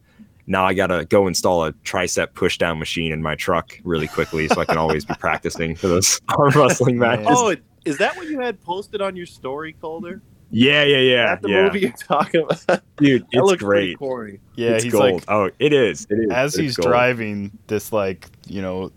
Now 0.46 0.64
I 0.64 0.74
gotta 0.74 1.04
go 1.04 1.28
install 1.28 1.64
a 1.64 1.72
tricep 1.72 2.34
push 2.34 2.58
down 2.58 2.80
machine 2.80 3.12
in 3.12 3.22
my 3.22 3.36
truck 3.36 3.78
really 3.84 4.08
quickly 4.08 4.48
so 4.48 4.60
I 4.60 4.64
can 4.64 4.78
always 4.78 5.04
be 5.04 5.14
practicing 5.14 5.76
for 5.76 5.86
those 5.86 6.20
arm 6.36 6.50
wrestling 6.50 6.96
oh, 7.02 7.06
matches. 7.06 7.26
Oh, 7.30 7.54
is 7.84 7.98
that 7.98 8.16
what 8.16 8.26
you 8.26 8.40
had 8.40 8.60
posted 8.60 9.00
on 9.00 9.14
your 9.14 9.26
story, 9.26 9.74
Calder? 9.80 10.20
Yeah, 10.50 10.84
yeah, 10.84 10.98
yeah. 10.98 11.26
That 11.26 11.42
the 11.42 11.48
yeah. 11.50 11.62
movie 11.64 11.80
you're 11.80 11.92
talking 11.92 12.42
about? 12.42 12.82
Dude, 12.96 13.24
it's 13.30 13.34
looks 13.42 13.62
pretty 13.62 13.94
great. 13.94 13.98
corny. 13.98 14.38
Yeah, 14.56 14.70
it's 14.70 14.84
he's 14.84 14.92
gold. 14.92 15.12
like 15.14 15.24
oh, 15.28 15.50
it 15.58 15.72
is. 15.72 16.06
It 16.10 16.18
is. 16.18 16.30
as 16.30 16.54
It's 16.54 16.60
he's 16.60 16.76
gold. 16.76 16.88
driving 16.88 17.56
this 17.68 17.92
like 17.92 18.28
you 18.46 18.60
know 18.62 18.90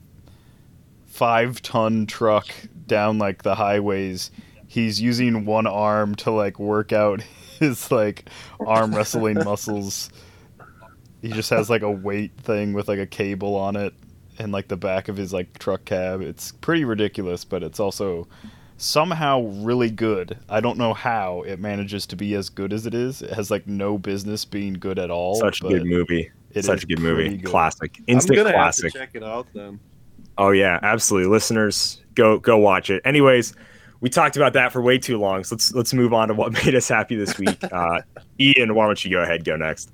five 1.05 1.61
ton 1.61 2.05
truck 2.07 2.47
down 2.87 3.19
like 3.19 3.43
the 3.43 3.55
highways 3.55 4.31
he's 4.67 4.99
using 4.99 5.45
one 5.45 5.67
arm 5.67 6.15
to 6.15 6.31
like 6.31 6.57
work 6.59 6.91
out 6.91 7.21
his 7.59 7.91
like 7.91 8.27
arm 8.65 8.93
wrestling 8.95 9.37
muscles 9.43 10.09
he 11.21 11.29
just 11.29 11.51
has 11.51 11.69
like 11.69 11.83
a 11.83 11.91
weight 11.91 12.31
thing 12.37 12.73
with 12.73 12.87
like 12.87 12.97
a 12.99 13.05
cable 13.05 13.55
on 13.55 13.75
it 13.75 13.93
and 14.39 14.51
like 14.51 14.67
the 14.67 14.75
back 14.75 15.07
of 15.07 15.15
his 15.15 15.31
like 15.31 15.57
truck 15.59 15.85
cab 15.85 16.19
it's 16.21 16.51
pretty 16.53 16.83
ridiculous 16.83 17.45
but 17.45 17.61
it's 17.61 17.79
also 17.79 18.27
somehow 18.77 19.41
really 19.63 19.89
good 19.89 20.37
i 20.49 20.59
don't 20.59 20.77
know 20.77 20.93
how 20.93 21.41
it 21.43 21.59
manages 21.59 22.05
to 22.05 22.15
be 22.15 22.33
as 22.33 22.49
good 22.49 22.73
as 22.73 22.85
it 22.85 22.93
is 22.93 23.21
it 23.21 23.29
has 23.31 23.49
like 23.51 23.65
no 23.67 23.97
business 23.97 24.43
being 24.45 24.73
good 24.73 24.97
at 24.99 25.09
all 25.11 25.35
Such 25.35 25.61
a 25.61 25.67
good 25.67 25.85
movie. 25.85 26.31
it 26.51 26.65
Such 26.65 26.79
is 26.79 26.83
a 26.83 26.87
good 26.87 26.99
movie. 26.99 27.37
good. 27.37 27.45
Classic. 27.49 27.97
Instant 28.07 28.39
I'm 28.39 28.45
classic. 28.53 28.85
have 28.85 28.91
to 28.93 28.99
check 28.99 29.09
it 29.13 29.23
out 29.23 29.47
then. 29.53 29.79
Oh 30.37 30.49
yeah, 30.51 30.79
absolutely. 30.81 31.29
Listeners, 31.29 32.01
go 32.15 32.39
go 32.39 32.57
watch 32.57 32.89
it. 32.89 33.01
Anyways, 33.05 33.53
we 34.01 34.09
talked 34.09 34.35
about 34.35 34.53
that 34.53 34.71
for 34.71 34.81
way 34.81 34.97
too 34.97 35.17
long. 35.19 35.43
So 35.43 35.55
let's 35.55 35.73
let's 35.73 35.93
move 35.93 36.11
on 36.13 36.27
to 36.29 36.33
what 36.33 36.51
made 36.65 36.73
us 36.75 36.87
happy 36.87 37.15
this 37.15 37.37
week. 37.37 37.63
Uh, 37.63 38.01
Ian, 38.39 38.73
why 38.75 38.85
don't 38.87 39.03
you 39.05 39.11
go 39.11 39.21
ahead? 39.21 39.45
Go 39.45 39.55
next. 39.55 39.91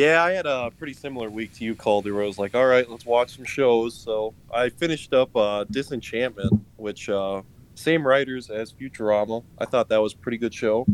Yeah, 0.00 0.24
I 0.24 0.30
had 0.30 0.46
a 0.46 0.70
pretty 0.78 0.94
similar 0.94 1.28
week 1.28 1.52
to 1.56 1.64
you, 1.66 1.74
Calder. 1.74 2.22
I 2.22 2.24
was 2.24 2.38
like, 2.38 2.54
all 2.54 2.64
right, 2.64 2.88
let's 2.88 3.04
watch 3.04 3.36
some 3.36 3.44
shows. 3.44 3.94
So 3.94 4.32
I 4.50 4.70
finished 4.70 5.12
up 5.12 5.36
uh, 5.36 5.64
Disenchantment, 5.64 6.58
which 6.78 7.10
uh, 7.10 7.42
same 7.74 8.06
writers 8.06 8.48
as 8.48 8.72
Futurama. 8.72 9.44
I 9.58 9.66
thought 9.66 9.90
that 9.90 9.98
was 10.00 10.14
a 10.14 10.16
pretty 10.16 10.38
good 10.38 10.54
show. 10.54 10.86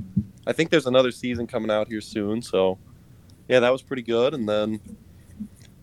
I 0.45 0.53
think 0.53 0.71
there's 0.71 0.89
another 0.89 1.13
season 1.13 1.47
coming 1.47 1.71
out 1.71 1.87
here 1.87 2.01
soon. 2.01 2.43
So 2.43 2.79
yeah, 3.47 3.61
that 3.61 3.71
was 3.71 3.81
pretty 3.81 4.03
good. 4.03 4.35
And 4.35 4.49
then 4.49 4.81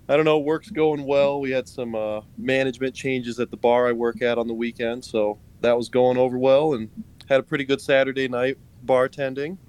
I 0.10 0.18
don't 0.18 0.26
know, 0.26 0.40
work's 0.40 0.70
going 0.70 1.06
well. 1.06 1.40
We 1.40 1.52
had 1.52 1.70
some 1.70 1.96
uh, 1.96 2.24
management 2.38 2.94
changes 2.94 3.40
at 3.40 3.52
the 3.52 3.56
bar 3.56 3.88
I 3.88 3.94
work 3.94 4.22
at 4.22 4.38
on 4.38 4.50
the 4.50 4.54
weekend, 4.54 5.06
so 5.06 5.40
that 5.62 5.78
was 5.78 5.88
going 5.88 6.18
over 6.18 6.38
well, 6.38 6.74
and 6.74 6.90
had 7.30 7.40
a 7.40 7.44
pretty 7.44 7.64
good 7.64 7.80
Saturday 7.80 8.28
night 8.28 8.58
bartending. 8.86 9.60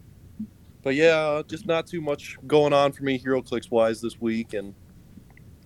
But 0.84 0.94
yeah, 0.94 1.16
uh, 1.16 1.42
just 1.42 1.66
not 1.66 1.86
too 1.86 2.00
much 2.02 2.36
going 2.46 2.72
on 2.72 2.92
for 2.92 3.02
me 3.02 3.18
HeroClix 3.18 3.70
wise 3.70 4.00
this 4.00 4.20
week, 4.20 4.52
and 4.54 4.74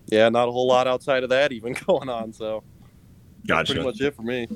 yeah, 0.07 0.29
not 0.29 0.47
a 0.47 0.51
whole 0.51 0.65
lot 0.67 0.87
outside 0.87 1.23
of 1.23 1.29
that 1.29 1.51
even 1.51 1.73
going 1.87 2.09
on. 2.09 2.31
So 2.33 2.63
that's 3.43 3.47
Gotcha. 3.47 3.73
pretty 3.73 3.85
much 3.87 4.01
it 4.01 4.15
for 4.15 4.21
me. 4.23 4.47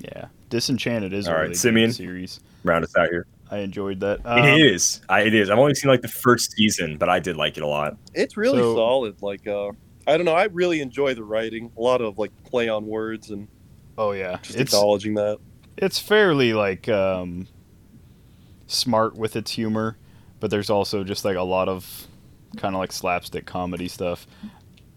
Yeah, 0.00 0.26
Disenchanted 0.48 1.12
is 1.12 1.26
All 1.28 1.34
a 1.34 1.36
right, 1.36 1.42
really 1.44 1.54
Simeon? 1.54 1.88
good 1.90 1.96
series. 1.96 2.40
Round 2.64 2.84
us 2.84 2.96
out 2.96 3.08
here. 3.08 3.26
I 3.50 3.58
enjoyed 3.58 4.00
that. 4.00 4.20
Um, 4.26 4.44
it 4.44 4.60
is. 4.60 5.00
I, 5.08 5.22
it 5.22 5.34
is. 5.34 5.48
I've 5.50 5.58
only 5.58 5.74
seen 5.74 5.90
like 5.90 6.02
the 6.02 6.08
first 6.08 6.52
season, 6.52 6.98
but 6.98 7.08
I 7.08 7.18
did 7.18 7.36
like 7.36 7.56
it 7.56 7.62
a 7.62 7.66
lot. 7.66 7.96
It's 8.14 8.36
really 8.36 8.58
So- 8.58 8.76
solid. 8.76 9.22
Like 9.22 9.46
uh, 9.46 9.70
I 10.06 10.16
don't 10.16 10.24
know, 10.26 10.34
I 10.34 10.44
really 10.44 10.80
enjoy 10.80 11.14
the 11.14 11.24
writing. 11.24 11.70
A 11.76 11.80
lot 11.80 12.00
of 12.00 12.18
like 12.18 12.30
play 12.44 12.68
on 12.68 12.86
words 12.86 13.30
and 13.30 13.48
Oh 13.96 14.12
yeah, 14.12 14.38
just 14.42 14.58
it's 14.58 14.72
acknowledging 14.72 15.14
that. 15.14 15.38
it's 15.76 15.98
fairly 15.98 16.52
like 16.54 16.88
um, 16.88 17.46
smart 18.68 19.16
with 19.16 19.34
its 19.34 19.50
humor, 19.50 19.96
but 20.38 20.50
there's 20.50 20.70
also 20.70 21.02
just 21.02 21.24
like 21.24 21.36
a 21.36 21.42
lot 21.42 21.68
of 21.68 22.06
kind 22.56 22.74
of 22.74 22.78
like 22.78 22.92
slapstick 22.92 23.44
comedy 23.46 23.88
stuff. 23.88 24.26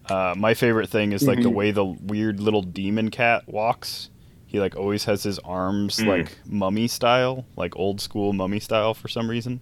Uh, 0.10 0.34
my 0.38 0.54
favorite 0.54 0.90
thing 0.90 1.12
is 1.14 1.28
like 1.28 1.42
the 1.42 1.50
Mhm. 1.50 1.54
way 1.54 1.72
the 1.72 1.86
weird 1.86 2.40
little 2.40 2.62
demon 2.62 3.10
cat 3.10 3.48
walks. 3.48 4.10
He 4.46 4.60
like 4.60 4.76
always 4.76 5.06
has 5.06 5.24
his 5.24 5.40
arms 5.40 5.98
Mm. 5.98 6.08
like 6.08 6.38
mummy 6.46 6.88
style, 6.88 7.46
like 7.56 7.76
old 7.78 8.00
school 8.02 8.34
mummy 8.34 8.60
style 8.60 8.94
for 8.94 9.08
some 9.08 9.30
reason. 9.30 9.62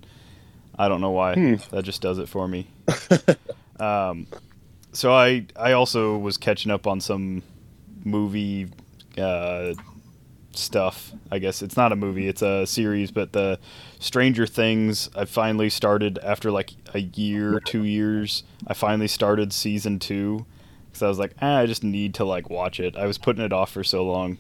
I 0.78 0.88
don't 0.88 1.02
know 1.02 1.12
why. 1.12 1.34
Hmm. 1.36 1.56
That 1.72 1.84
just 1.84 2.02
does 2.02 2.18
it 2.20 2.28
for 2.30 2.48
me. 2.48 2.68
um, 3.80 4.28
so 4.92 5.14
I 5.14 5.46
I 5.56 5.74
also 5.74 6.18
was 6.18 6.38
catching 6.38 6.72
up 6.72 6.88
on 6.88 7.00
some 7.02 7.44
movie 8.04 8.68
uh, 9.18 9.74
stuff. 10.60 11.14
I 11.32 11.40
guess 11.40 11.62
it's 11.62 11.78
not 11.78 11.92
a 11.92 11.96
movie; 11.96 12.28
it's 12.28 12.42
a 12.42 12.66
series. 12.66 13.12
But 13.12 13.34
the 13.34 13.60
Stranger 14.00 14.46
Things, 14.46 15.10
I 15.16 15.26
finally 15.26 15.70
started 15.70 16.20
after 16.20 16.52
like 16.52 16.72
a 16.94 17.00
year, 17.00 17.60
two 17.60 17.84
years. 17.84 18.44
I 18.68 18.74
finally 18.74 19.08
started 19.08 19.54
season 19.54 20.00
two 20.00 20.46
because 20.88 21.04
I 21.04 21.08
was 21.08 21.20
like, 21.20 21.34
ah, 21.42 21.58
I 21.58 21.66
just 21.66 21.84
need 21.84 22.14
to 22.16 22.26
like 22.26 22.50
watch 22.50 22.80
it. 22.80 22.96
I 22.96 23.06
was 23.06 23.18
putting 23.18 23.44
it 23.44 23.54
off 23.54 23.72
for 23.72 23.84
so 23.84 24.06
long. 24.06 24.38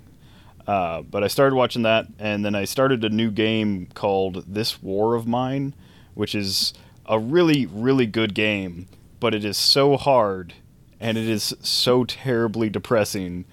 Uh, 0.67 1.01
but 1.01 1.23
I 1.23 1.27
started 1.27 1.55
watching 1.55 1.82
that, 1.84 2.08
and 2.19 2.45
then 2.45 2.53
I 2.53 2.65
started 2.65 3.03
a 3.03 3.10
new 3.10 3.32
game 3.32 3.88
called 3.95 4.45
This 4.47 4.84
War 4.84 5.15
of 5.15 5.25
Mine, 5.25 5.73
which 6.13 6.36
is 6.36 6.73
a 7.08 7.17
really, 7.17 7.65
really 7.65 8.05
good 8.05 8.36
game, 8.36 8.88
but 9.19 9.34
it 9.34 9.43
is 9.43 9.58
so 9.58 9.97
hard 9.97 10.53
and 10.99 11.17
it 11.17 11.27
is 11.27 11.55
so 11.62 12.03
terribly 12.03 12.69
depressing. 12.69 13.45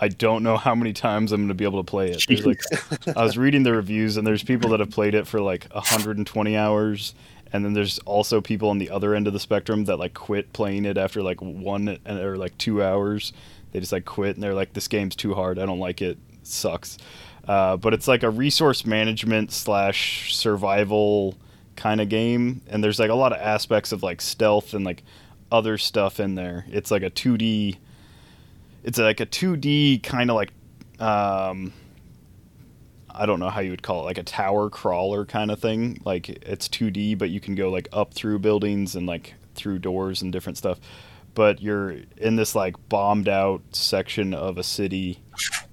I 0.00 0.08
don't 0.08 0.42
know 0.42 0.56
how 0.56 0.74
many 0.74 0.92
times 0.92 1.32
I'm 1.32 1.40
going 1.40 1.48
to 1.48 1.54
be 1.54 1.64
able 1.64 1.82
to 1.82 1.90
play 1.90 2.10
it. 2.10 2.24
There's 2.28 2.46
like 2.46 2.60
I 3.16 3.22
was 3.22 3.36
reading 3.36 3.64
the 3.64 3.72
reviews 3.72 4.16
and 4.16 4.26
there's 4.26 4.44
people 4.44 4.70
that 4.70 4.80
have 4.80 4.90
played 4.90 5.14
it 5.14 5.26
for 5.26 5.40
like 5.40 5.66
120 5.72 6.56
hours 6.56 7.14
and 7.52 7.64
then 7.64 7.72
there's 7.72 7.98
also 8.00 8.40
people 8.40 8.70
on 8.70 8.78
the 8.78 8.90
other 8.90 9.14
end 9.14 9.26
of 9.26 9.32
the 9.32 9.40
spectrum 9.40 9.84
that 9.86 9.96
like 9.96 10.14
quit 10.14 10.52
playing 10.52 10.84
it 10.84 10.98
after 10.98 11.22
like 11.22 11.40
one 11.40 11.98
or 12.06 12.36
like 12.36 12.56
two 12.58 12.82
hours. 12.82 13.32
They 13.72 13.80
just 13.80 13.92
like 13.92 14.04
quit 14.04 14.36
and 14.36 14.42
they're 14.42 14.54
like, 14.54 14.72
"This 14.72 14.88
game's 14.88 15.16
too 15.16 15.34
hard. 15.34 15.58
I 15.58 15.66
don't 15.66 15.78
like 15.78 16.02
it. 16.02 16.18
it 16.32 16.46
sucks." 16.46 16.98
Uh, 17.46 17.76
but 17.76 17.94
it's 17.94 18.08
like 18.08 18.22
a 18.22 18.30
resource 18.30 18.84
management 18.84 19.52
slash 19.52 20.34
survival 20.34 21.36
kind 21.76 22.00
of 22.00 22.08
game, 22.08 22.60
and 22.68 22.82
there's 22.84 22.98
like 22.98 23.10
a 23.10 23.14
lot 23.14 23.32
of 23.32 23.38
aspects 23.38 23.92
of 23.92 24.02
like 24.02 24.20
stealth 24.20 24.74
and 24.74 24.84
like 24.84 25.02
other 25.50 25.78
stuff 25.78 26.20
in 26.20 26.34
there. 26.34 26.66
It's 26.68 26.90
like 26.90 27.02
a 27.02 27.10
2D. 27.10 27.76
It's 28.88 28.96
like 28.96 29.20
a 29.20 29.26
2D 29.26 30.02
kind 30.02 30.30
of 30.30 30.36
like. 30.36 30.50
Um, 30.98 31.74
I 33.10 33.26
don't 33.26 33.38
know 33.38 33.50
how 33.50 33.60
you 33.60 33.70
would 33.70 33.82
call 33.82 34.00
it, 34.00 34.04
like 34.04 34.16
a 34.16 34.22
tower 34.22 34.70
crawler 34.70 35.26
kind 35.26 35.50
of 35.50 35.60
thing. 35.60 36.00
Like 36.06 36.30
it's 36.30 36.68
2D, 36.68 37.18
but 37.18 37.28
you 37.28 37.38
can 37.38 37.54
go 37.54 37.68
like 37.68 37.86
up 37.92 38.14
through 38.14 38.38
buildings 38.38 38.94
and 38.94 39.06
like 39.06 39.34
through 39.54 39.80
doors 39.80 40.22
and 40.22 40.32
different 40.32 40.56
stuff. 40.56 40.80
But 41.34 41.60
you're 41.60 41.96
in 42.16 42.36
this 42.36 42.54
like 42.54 42.76
bombed 42.88 43.28
out 43.28 43.60
section 43.72 44.32
of 44.32 44.56
a 44.56 44.62
city, 44.62 45.18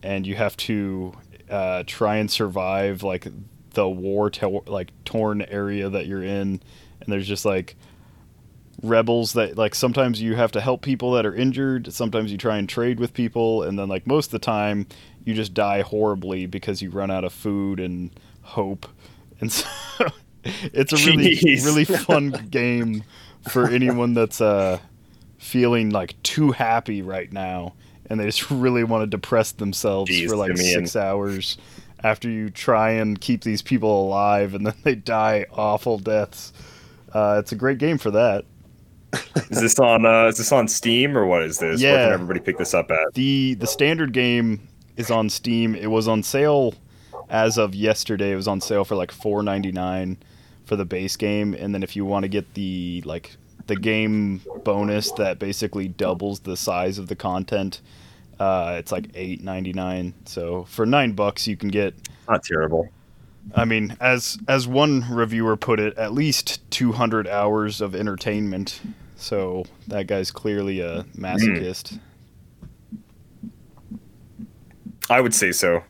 and 0.03 0.27
you 0.27 0.35
have 0.35 0.57
to 0.57 1.13
uh, 1.49 1.83
try 1.87 2.17
and 2.17 2.29
survive 2.29 3.01
like 3.01 3.27
the 3.75 3.87
war 3.87 4.29
to- 4.29 4.63
like 4.67 4.91
torn 5.05 5.41
area 5.43 5.89
that 5.89 6.05
you're 6.05 6.23
in. 6.23 6.61
And 6.99 7.07
there's 7.07 7.29
just 7.29 7.45
like 7.45 7.77
rebels 8.87 9.33
that 9.33 9.57
like 9.57 9.75
sometimes 9.75 10.21
you 10.21 10.35
have 10.35 10.51
to 10.51 10.61
help 10.61 10.81
people 10.81 11.11
that 11.11 11.25
are 11.25 11.35
injured 11.35 11.91
sometimes 11.93 12.31
you 12.31 12.37
try 12.37 12.57
and 12.57 12.69
trade 12.69 12.99
with 12.99 13.13
people 13.13 13.63
and 13.63 13.77
then 13.77 13.87
like 13.87 14.05
most 14.07 14.27
of 14.27 14.31
the 14.31 14.39
time 14.39 14.87
you 15.25 15.33
just 15.33 15.53
die 15.53 15.81
horribly 15.81 16.45
because 16.45 16.81
you 16.81 16.89
run 16.89 17.11
out 17.11 17.25
of 17.25 17.33
food 17.33 17.79
and 17.79 18.11
hope. 18.43 18.87
And 19.41 19.51
so 19.51 19.67
it's 20.43 20.93
a 20.93 20.97
really 20.97 21.35
Jeez. 21.35 21.65
really 21.65 21.85
fun 22.05 22.47
game 22.49 23.03
for 23.49 23.67
anyone 23.67 24.13
that's 24.13 24.39
uh 24.39 24.79
feeling 25.37 25.89
like 25.89 26.21
too 26.23 26.51
happy 26.51 27.01
right 27.01 27.31
now 27.31 27.73
and 28.09 28.19
they 28.19 28.25
just 28.25 28.49
really 28.51 28.83
want 28.83 29.01
to 29.01 29.07
depress 29.07 29.51
themselves 29.51 30.09
Jeez, 30.09 30.29
for 30.29 30.35
like 30.35 30.55
six 30.57 30.95
hours 30.95 31.57
after 32.03 32.29
you 32.29 32.49
try 32.49 32.91
and 32.91 33.19
keep 33.19 33.43
these 33.43 33.61
people 33.61 34.05
alive 34.05 34.53
and 34.53 34.65
then 34.65 34.75
they 34.83 34.95
die 34.95 35.45
awful 35.51 35.97
deaths. 35.97 36.53
Uh, 37.11 37.37
it's 37.39 37.51
a 37.51 37.55
great 37.55 37.77
game 37.77 37.97
for 37.97 38.11
that 38.11 38.45
Is 39.49 39.61
this 39.61 39.79
on 39.79 40.05
uh, 40.05 40.27
is 40.27 40.37
this 40.37 40.51
on 40.51 40.67
Steam 40.67 41.17
or 41.17 41.25
what 41.25 41.43
is 41.43 41.59
this? 41.59 41.81
Where 41.81 41.93
Yeah. 41.93 42.05
can 42.05 42.13
everybody 42.13 42.39
pick 42.39 42.57
this 42.57 42.73
up 42.73 42.91
at? 42.91 43.13
the 43.13 43.53
the 43.55 43.67
standard 43.67 44.11
game 44.13 44.67
is 44.97 45.11
on 45.11 45.29
Steam. 45.29 45.75
It 45.75 45.87
was 45.87 46.07
on 46.07 46.23
sale 46.23 46.73
as 47.29 47.57
of 47.57 47.73
yesterday. 47.75 48.31
It 48.31 48.35
was 48.35 48.47
on 48.47 48.61
sale 48.61 48.85
for 48.85 48.95
like 48.95 49.11
four 49.11 49.43
ninety 49.43 49.71
nine 49.71 50.17
for 50.65 50.75
the 50.75 50.85
base 50.85 51.15
game, 51.15 51.53
and 51.53 51.73
then 51.75 51.83
if 51.83 51.95
you 51.95 52.05
want 52.05 52.23
to 52.23 52.29
get 52.29 52.53
the 52.55 53.03
like 53.05 53.35
the 53.67 53.75
game 53.75 54.41
bonus 54.63 55.11
that 55.13 55.39
basically 55.39 55.87
doubles 55.87 56.41
the 56.41 56.55
size 56.57 56.97
of 56.99 57.07
the 57.07 57.15
content, 57.15 57.81
uh, 58.39 58.75
it's 58.77 58.91
like 58.91 59.05
eight 59.15 59.43
ninety 59.43 59.73
nine. 59.73 60.13
So 60.25 60.63
for 60.65 60.85
nine 60.85 61.11
bucks, 61.13 61.47
you 61.47 61.55
can 61.57 61.69
get. 61.69 61.93
Not 62.29 62.43
terrible. 62.43 62.89
I 63.53 63.63
mean, 63.65 63.95
as 63.99 64.39
as 64.47 64.67
one 64.67 65.05
reviewer 65.07 65.55
put 65.55 65.79
it, 65.79 65.95
at 65.97 66.13
least 66.13 66.59
two 66.71 66.93
hundred 66.93 67.27
hours 67.27 67.79
of 67.81 67.93
entertainment. 67.93 68.81
So 69.15 69.65
that 69.87 70.07
guy's 70.07 70.31
clearly 70.31 70.81
a 70.81 71.03
masochist. 71.17 71.99
I 75.09 75.21
would 75.21 75.33
say 75.33 75.51
so. 75.51 75.83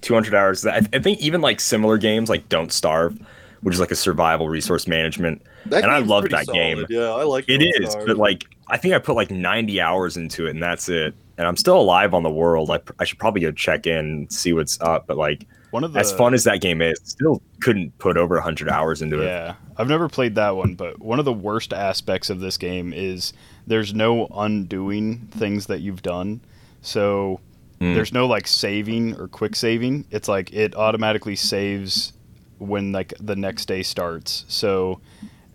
200 0.00 0.34
hours. 0.34 0.66
I, 0.66 0.76
I 0.92 0.98
think 0.98 1.20
even 1.20 1.40
like 1.40 1.60
similar 1.60 1.98
games 1.98 2.28
like 2.30 2.48
Don't 2.48 2.72
Starve, 2.72 3.18
which 3.60 3.74
is 3.74 3.80
like 3.80 3.90
a 3.90 3.96
survival 3.96 4.48
resource 4.48 4.86
management. 4.86 5.42
That 5.66 5.84
And 5.84 5.92
I 5.92 5.98
love 5.98 6.22
pretty 6.22 6.36
that 6.36 6.46
game. 6.46 6.86
Yeah, 6.88 7.10
I 7.10 7.24
like 7.24 7.44
It 7.48 7.58
Don't 7.58 7.90
Starve. 7.90 8.06
but 8.06 8.16
like 8.16 8.46
I 8.68 8.76
think 8.76 8.94
I 8.94 8.98
put 8.98 9.14
like 9.14 9.30
90 9.30 9.80
hours 9.80 10.16
into 10.16 10.46
it 10.46 10.50
and 10.50 10.62
that's 10.62 10.88
it. 10.88 11.14
And 11.36 11.46
I'm 11.46 11.56
still 11.56 11.78
alive 11.78 12.14
on 12.14 12.22
the 12.22 12.30
world. 12.30 12.70
I, 12.70 12.80
I 12.98 13.04
should 13.04 13.18
probably 13.18 13.40
go 13.42 13.52
check 13.52 13.86
in 13.86 14.28
see 14.30 14.52
what's 14.52 14.80
up. 14.80 15.06
But 15.06 15.16
like 15.16 15.46
One 15.70 15.84
of 15.84 15.92
the 15.92 16.00
as 16.00 16.12
fun 16.12 16.34
as 16.34 16.44
that 16.44 16.60
game 16.60 16.82
is, 16.82 16.98
still 17.04 17.40
couldn't 17.60 17.96
put 17.98 18.16
over 18.16 18.34
100 18.36 18.68
hours 18.68 19.02
into 19.02 19.20
it. 19.22 19.26
Yeah, 19.26 19.54
I've 19.76 19.88
never 19.88 20.08
played 20.08 20.34
that 20.34 20.56
one, 20.56 20.74
but 20.74 21.00
one 21.00 21.18
of 21.18 21.24
the 21.24 21.32
worst 21.32 21.72
aspects 21.72 22.28
of 22.30 22.40
this 22.40 22.56
game 22.56 22.92
is 22.92 23.32
there's 23.66 23.94
no 23.94 24.26
undoing 24.34 25.28
things 25.30 25.66
that 25.66 25.80
you've 25.80 26.02
done. 26.02 26.40
So 26.82 27.40
Mm. 27.80 27.94
there's 27.94 28.12
no 28.12 28.26
like 28.26 28.46
saving 28.46 29.14
or 29.18 29.26
quick 29.28 29.56
saving. 29.56 30.04
It's 30.10 30.28
like 30.28 30.52
it 30.52 30.74
automatically 30.74 31.36
saves 31.36 32.12
when 32.58 32.92
like 32.92 33.14
the 33.18 33.36
next 33.36 33.66
day 33.66 33.82
starts. 33.82 34.44
So 34.48 35.00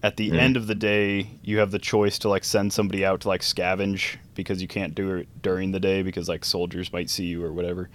at 0.01 0.17
the 0.17 0.32
Mm. 0.32 0.39
end 0.39 0.58
of 0.58 0.65
the 0.67 0.73
day, 0.75 1.28
you 1.43 1.60
have 1.60 1.69
the 1.71 1.78
choice 1.78 2.17
to 2.19 2.30
like 2.30 2.43
send 2.43 2.73
somebody 2.73 3.06
out 3.06 3.21
to 3.21 3.28
like 3.28 3.41
scavenge 3.41 4.15
because 4.34 4.62
you 4.62 4.67
can't 4.67 4.95
do 4.95 5.15
it 5.17 5.28
during 5.43 5.71
the 5.71 5.80
day 5.80 6.01
because 6.01 6.28
like 6.30 6.45
soldiers 6.45 6.91
might 6.93 7.10
see 7.12 7.25
you 7.25 7.43
or 7.43 7.51
whatever. 7.54 7.89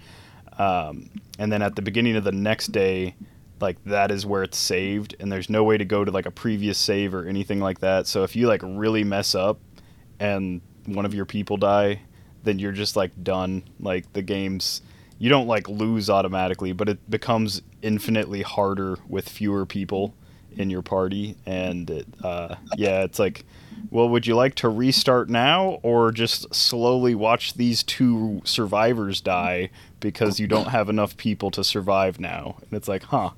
Um, 0.61 1.09
and 1.39 1.51
then 1.51 1.63
at 1.63 1.75
the 1.75 1.81
beginning 1.81 2.15
of 2.15 2.23
the 2.23 2.31
next 2.31 2.67
day, 2.67 3.15
like 3.59 3.83
that 3.85 4.11
is 4.11 4.27
where 4.27 4.43
it's 4.43 4.59
saved, 4.59 5.15
and 5.19 5.31
there's 5.31 5.49
no 5.49 5.63
way 5.63 5.75
to 5.75 5.85
go 5.85 6.05
to 6.05 6.11
like 6.11 6.27
a 6.27 6.31
previous 6.31 6.77
save 6.77 7.15
or 7.15 7.25
anything 7.25 7.59
like 7.59 7.79
that. 7.79 8.05
So 8.05 8.23
if 8.23 8.35
you 8.35 8.47
like 8.47 8.61
really 8.63 9.03
mess 9.03 9.33
up 9.33 9.59
and 10.19 10.61
one 10.85 11.05
of 11.05 11.15
your 11.15 11.25
people 11.25 11.57
die, 11.57 12.01
then 12.43 12.59
you're 12.59 12.73
just 12.73 12.95
like 12.95 13.23
done. 13.23 13.63
Like 13.79 14.13
the 14.13 14.21
game's 14.21 14.83
you 15.17 15.29
don't 15.29 15.47
like 15.47 15.67
lose 15.67 16.11
automatically, 16.11 16.73
but 16.73 16.89
it 16.89 17.09
becomes 17.09 17.63
infinitely 17.81 18.43
harder 18.43 18.99
with 19.07 19.29
fewer 19.29 19.65
people 19.65 20.13
in 20.57 20.69
your 20.69 20.83
party. 20.83 21.37
And 21.45 21.89
it, 21.89 22.07
uh, 22.23 22.55
yeah, 22.75 23.03
it's 23.03 23.19
like, 23.19 23.45
well, 23.89 24.09
would 24.09 24.27
you 24.27 24.35
like 24.35 24.55
to 24.55 24.69
restart 24.69 25.29
now 25.29 25.79
or 25.81 26.11
just 26.11 26.53
slowly 26.53 27.15
watch 27.15 27.53
these 27.55 27.83
two 27.83 28.41
survivors 28.43 29.21
die 29.21 29.69
because 30.01 30.39
you 30.39 30.47
don't 30.47 30.67
have 30.67 30.89
enough 30.89 31.15
people 31.15 31.49
to 31.51 31.63
survive 31.63 32.19
now? 32.19 32.57
And 32.59 32.73
it's 32.73 32.89
like, 32.89 33.03
huh, 33.03 33.29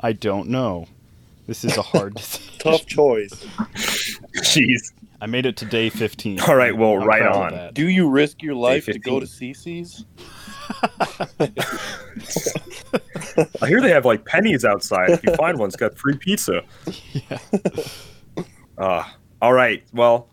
I 0.00 0.12
don't 0.12 0.48
know. 0.48 0.88
This 1.46 1.64
is 1.64 1.76
a 1.76 1.82
hard 1.82 2.16
decision. 2.16 2.54
Tough 2.58 2.86
choice. 2.86 3.30
Jeez. 4.38 4.92
I 5.20 5.26
made 5.26 5.46
it 5.46 5.56
to 5.58 5.64
day 5.64 5.88
15. 5.88 6.40
All 6.40 6.56
right, 6.56 6.76
well, 6.76 7.00
I'm 7.00 7.06
right 7.06 7.22
on. 7.22 7.72
Do 7.72 7.88
you 7.88 8.08
risk 8.08 8.42
your 8.42 8.54
life 8.54 8.86
to 8.86 8.98
go 8.98 9.20
to 9.20 9.26
CC's? 9.26 10.04
I 13.62 13.68
hear 13.68 13.80
they 13.80 13.90
have 13.90 14.04
like 14.04 14.24
pennies 14.24 14.64
outside. 14.64 15.10
If 15.10 15.24
you 15.24 15.34
find 15.36 15.58
one, 15.58 15.68
it's 15.68 15.76
got 15.76 15.96
free 15.96 16.16
pizza. 16.16 16.62
Yeah. 17.12 17.38
Uh, 18.76 19.04
all 19.40 19.54
right. 19.54 19.82
Well, 19.94 20.28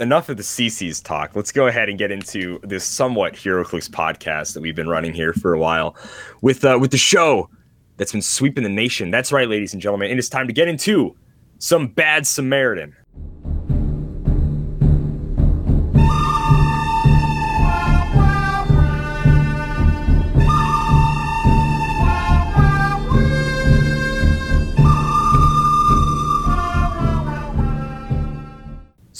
enough 0.00 0.28
of 0.28 0.36
the 0.36 0.42
CC's 0.42 1.00
talk. 1.00 1.36
Let's 1.36 1.52
go 1.52 1.66
ahead 1.66 1.88
and 1.88 1.98
get 1.98 2.10
into 2.10 2.58
this 2.62 2.84
somewhat 2.84 3.34
HeroClix 3.34 3.88
podcast 3.88 4.54
that 4.54 4.60
we've 4.60 4.74
been 4.74 4.88
running 4.88 5.12
here 5.12 5.32
for 5.32 5.52
a 5.52 5.58
while 5.58 5.96
with 6.40 6.64
uh, 6.64 6.78
with 6.80 6.90
the 6.90 6.98
show 6.98 7.48
that's 7.96 8.12
been 8.12 8.22
sweeping 8.22 8.64
the 8.64 8.70
nation. 8.70 9.10
That's 9.10 9.30
right, 9.30 9.48
ladies 9.48 9.72
and 9.72 9.82
gentlemen. 9.82 10.10
It 10.10 10.18
is 10.18 10.28
time 10.28 10.46
to 10.46 10.52
get 10.52 10.68
into 10.68 11.14
some 11.58 11.86
bad 11.88 12.26
Samaritan. 12.26 12.96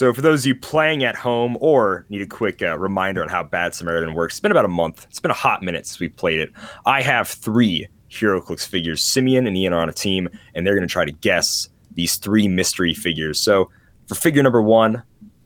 So, 0.01 0.15
for 0.15 0.23
those 0.23 0.45
of 0.45 0.47
you 0.47 0.55
playing 0.55 1.05
at 1.05 1.15
home 1.15 1.59
or 1.61 2.07
need 2.09 2.23
a 2.23 2.27
quick 2.27 2.63
uh, 2.63 2.79
reminder 2.79 3.23
on 3.23 3.29
how 3.29 3.43
Bad 3.43 3.75
Samaritan 3.75 4.15
works, 4.15 4.33
it's 4.33 4.41
been 4.41 4.51
about 4.51 4.65
a 4.65 4.69
month. 4.69 5.05
It's 5.11 5.21
been 5.21 5.31
a 5.31 5.35
hot 5.35 5.63
minute 5.63 5.87
since 5.87 6.01
we 6.01 6.09
played 6.09 6.41
it. 6.41 6.51
I 6.87 7.03
have 7.03 7.29
three 7.29 7.87
HeroClix 8.11 8.67
figures. 8.67 9.05
Simeon 9.05 9.47
and 9.47 9.55
Ian 9.59 9.75
are 9.75 9.83
on 9.83 9.91
a 9.91 9.93
team, 9.93 10.31
and 10.55 10.67
they're 10.67 10.75
going 10.75 10.89
to 10.89 10.91
try 10.91 11.05
to 11.05 11.13
guess 11.13 11.69
these 11.93 12.17
three 12.17 12.49
mystery 12.49 12.95
figures. 12.95 13.39
So, 13.39 13.69
for 14.09 14.15
figure 14.15 14.43
number 14.43 14.63
one 14.63 15.03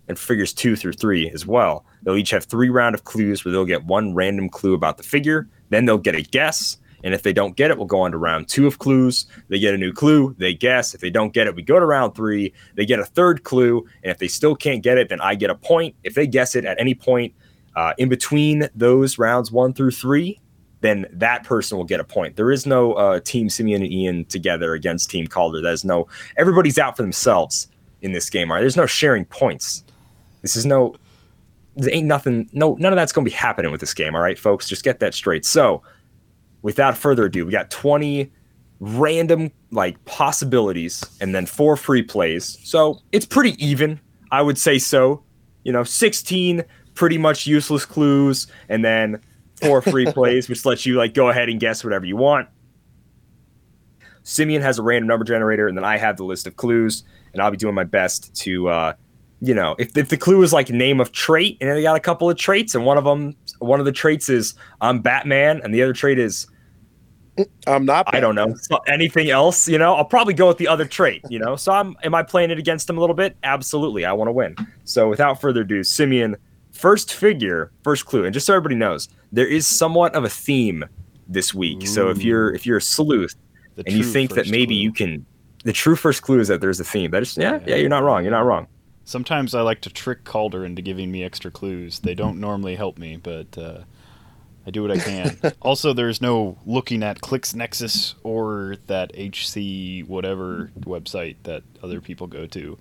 and 0.07 0.17
figures 0.17 0.53
two 0.53 0.77
through 0.77 0.93
three 0.93 1.29
as 1.31 1.45
well, 1.45 1.85
they'll 2.05 2.17
each 2.17 2.31
have 2.31 2.45
three 2.45 2.69
round 2.69 2.95
of 2.95 3.03
clues 3.03 3.45
where 3.45 3.51
they'll 3.51 3.65
get 3.65 3.85
one 3.87 4.15
random 4.15 4.49
clue 4.49 4.75
about 4.75 4.99
the 4.99 5.03
figure. 5.03 5.49
Then 5.71 5.85
they'll 5.85 5.99
get 5.99 6.15
a 6.15 6.23
guess. 6.23 6.77
And 7.05 7.13
if 7.13 7.23
they 7.23 7.35
don't 7.35 7.55
get 7.55 7.71
it, 7.71 7.77
we'll 7.77 7.87
go 7.87 8.01
on 8.01 8.11
to 8.13 8.19
round 8.19 8.49
two 8.49 8.67
of 8.67 8.79
clues. 8.79 9.27
They 9.49 9.59
get 9.59 9.75
a 9.75 9.79
new 9.79 9.93
clue, 9.93 10.35
they 10.39 10.55
guess. 10.55 10.95
If 10.95 11.03
they 11.03 11.11
don't 11.11 11.35
get 11.35 11.47
it, 11.47 11.55
we 11.55 11.63
go 11.63 11.79
to 11.79 11.85
round 11.85 12.15
three. 12.15 12.53
They 12.75 12.87
get 12.87 12.99
a 12.99 13.05
third 13.05 13.45
clue. 13.45 13.87
And 14.03 14.11
if 14.11 14.19
they 14.19 14.27
still 14.27 14.57
can't 14.57 14.83
get 14.83 14.97
it, 14.97 15.11
then 15.11 15.21
I 15.21 15.35
get 15.35 15.51
a 15.51 15.55
point. 15.55 15.95
If 16.03 16.15
they 16.15 16.27
guess 16.27 16.57
it 16.57 16.65
at 16.65 16.81
any 16.81 16.95
point 16.95 17.35
uh, 17.77 17.93
in 17.99 18.09
between 18.09 18.69
those 18.75 19.19
rounds 19.19 19.53
one 19.53 19.75
through 19.75 19.91
three, 19.91 20.41
then 20.81 21.07
that 21.13 21.45
person 21.45 21.77
will 21.77 21.85
get 21.85 22.01
a 22.01 22.05
point. 22.05 22.37
There 22.37 22.51
is 22.51 22.67
no 22.67 22.95
uh, 22.95 23.21
Team 23.21 23.51
Simeon 23.51 23.83
and 23.83 23.93
Ian 23.93 24.25
together 24.25 24.73
against 24.73 25.11
Team 25.11 25.27
Calder. 25.27 25.61
There's 25.61 25.85
no, 25.85 26.09
everybody's 26.39 26.79
out 26.79 26.97
for 26.97 27.03
themselves 27.03 27.69
in 28.01 28.13
this 28.13 28.31
game. 28.31 28.51
Right? 28.51 28.61
There's 28.61 28.77
no 28.77 28.87
sharing 28.87 29.27
points. 29.27 29.85
This 30.41 30.57
is 30.57 30.65
no, 30.65 30.95
there 31.77 31.95
ain't 31.95 32.07
nothing, 32.07 32.49
no, 32.53 32.77
none 32.79 32.93
of 32.93 32.97
that's 32.97 33.13
going 33.13 33.27
to 33.27 33.31
be 33.31 33.37
happening 33.37 33.71
with 33.71 33.81
this 33.81 33.93
game. 33.93 34.15
All 34.15 34.23
right, 34.23 34.39
folks, 34.39 34.69
just 34.69 34.85
get 34.85 35.01
that 35.01 35.13
straight. 35.13 35.45
So, 35.45 35.83
without 36.65 36.97
further 36.97 37.27
ado, 37.27 37.45
we 37.45 37.53
got 37.53 37.71
20 37.71 38.33
random 38.81 39.53
like 39.71 40.03
possibilities 40.07 41.05
and 41.21 41.35
then 41.35 41.45
four 41.47 41.77
free 41.77 42.03
plays. 42.03 42.59
So 42.65 43.01
it's 43.13 43.27
pretty 43.27 43.55
even. 43.65 44.01
I 44.33 44.43
would 44.43 44.59
say 44.59 44.79
so. 44.79 45.23
You 45.63 45.73
know, 45.73 45.85
16 45.85 46.65
pretty 46.95 47.19
much 47.19 47.47
useless 47.47 47.85
clues 47.85 48.47
and 48.69 48.85
then 48.85 49.21
four 49.61 49.83
free 49.83 50.07
plays, 50.13 50.49
which 50.49 50.65
lets 50.65 50.87
you 50.87 50.95
like 50.97 51.13
go 51.13 51.29
ahead 51.29 51.49
and 51.51 51.61
guess 51.61 51.85
whatever 51.85 52.07
you 52.07 52.17
want. 52.17 52.49
Simeon 54.23 54.63
has 54.63 54.79
a 54.79 54.83
random 54.83 55.07
number 55.07 55.25
generator, 55.25 55.69
and 55.69 55.77
then 55.77 55.85
I 55.85 55.99
have 55.99 56.17
the 56.17 56.25
list 56.25 56.47
of 56.47 56.57
clues, 56.57 57.05
and 57.35 57.43
I'll 57.43 57.51
be 57.51 57.59
doing 57.59 57.75
my 57.75 57.85
best 57.85 58.35
to, 58.37 58.69
uh, 58.69 58.95
you 59.43 59.53
know, 59.53 59.77
if, 59.79 59.95
if 59.99 60.09
the 60.09 60.17
clue 60.17 60.43
is 60.43 60.51
like 60.51 60.71
name 60.71 60.99
of 60.99 61.13
trait, 61.13 61.59
and 61.61 61.69
they 61.71 61.83
got 61.83 61.95
a 61.95 62.01
couple 62.01 62.31
of 62.31 62.39
traits, 62.39 62.75
and 62.75 62.87
one 62.87 62.97
of 62.97 63.05
them, 63.05 63.37
one 63.59 63.81
of 63.81 63.87
the 63.87 63.93
traits 63.93 64.31
is 64.31 64.55
I'm 64.81 65.01
Batman, 65.01 65.61
and 65.63 65.75
the 65.75 65.83
other 65.83 65.93
trait 65.93 66.19
is 66.19 66.47
I'm 67.67 67.85
not. 67.85 68.15
I 68.15 68.21
don't 68.21 68.35
know 68.35 68.55
so 68.55 68.79
anything 68.87 69.31
else. 69.31 69.69
You 69.69 69.79
know, 69.79 69.95
I'll 69.95 70.05
probably 70.05 70.35
go 70.35 70.49
with 70.49 70.59
the 70.59 70.69
other 70.69 70.85
trait. 70.85 71.23
You 71.29 71.39
know, 71.39 71.57
so 71.57 71.73
I'm 71.73 71.97
am 72.03 72.15
I 72.15 72.23
playing 72.23 72.51
it 72.51 72.59
against 72.59 72.89
him 72.89 72.97
a 72.97 73.01
little 73.01 73.17
bit? 73.17 73.37
Absolutely, 73.43 74.05
I 74.05 74.13
want 74.13 74.29
to 74.29 74.33
win. 74.33 74.57
So 74.85 75.09
without 75.09 75.41
further 75.41 75.63
ado, 75.63 75.83
Simeon, 75.83 76.37
first 76.73 77.13
figure, 77.13 77.73
first 77.83 78.07
clue, 78.07 78.25
and 78.25 78.33
just 78.33 78.47
so 78.47 78.55
everybody 78.55 78.77
knows, 78.77 79.09
there 79.33 79.47
is 79.47 79.67
somewhat 79.67 80.15
of 80.15 80.25
a 80.25 80.29
theme 80.29 80.85
this 81.27 81.55
week. 81.55 81.87
So 81.87 82.11
if 82.11 82.23
you're 82.23 82.55
if 82.55 82.67
you're 82.67 82.79
a 82.79 82.83
sleuth 82.83 83.35
The 83.77 83.85
and 83.87 83.97
you 83.97 84.05
think 84.05 84.35
that 84.35 84.49
maybe 84.49 84.75
clue. 84.75 84.83
you 84.83 84.93
can, 84.93 85.27
the 85.65 85.73
true 85.73 85.97
first 85.97 86.23
clue 86.23 86.41
is 86.41 86.49
that 86.49 86.61
there's 86.61 86.81
a 86.81 86.85
theme. 86.85 87.11
That 87.11 87.23
is, 87.23 87.37
yeah, 87.37 87.61
yeah, 87.67 87.77
you're 87.77 87.89
not 87.89 88.03
wrong. 88.03 88.23
You're 88.23 88.33
not 88.33 88.45
wrong. 88.45 88.67
Sometimes 89.07 89.55
I 89.55 89.61
like 89.61 89.81
to 89.83 89.91
trick 89.91 90.25
Calder 90.25 90.65
into 90.65 90.81
giving 90.83 91.11
me 91.11 91.25
extra 91.25 91.51
clues. 91.51 91.99
They 92.01 92.15
don't 92.15 92.41
normally 92.41 92.75
help 92.75 92.97
me, 92.97 93.17
but 93.17 93.59
uh, 93.59 93.81
I 94.67 94.71
do 94.71 94.83
what 94.83 94.91
I 94.91 94.99
can. 94.99 95.37
also, 95.61 95.93
there's 95.93 96.21
no 96.23 96.57
looking 96.65 97.03
at 97.03 97.21
ClicksNexus 97.21 98.15
or 98.23 98.77
that 98.87 99.13
HC 99.15 100.07
whatever 100.09 100.71
website 100.81 101.37
that 101.43 101.63
other 101.83 102.01
people 102.01 102.27
go 102.27 102.47
to. 102.47 102.79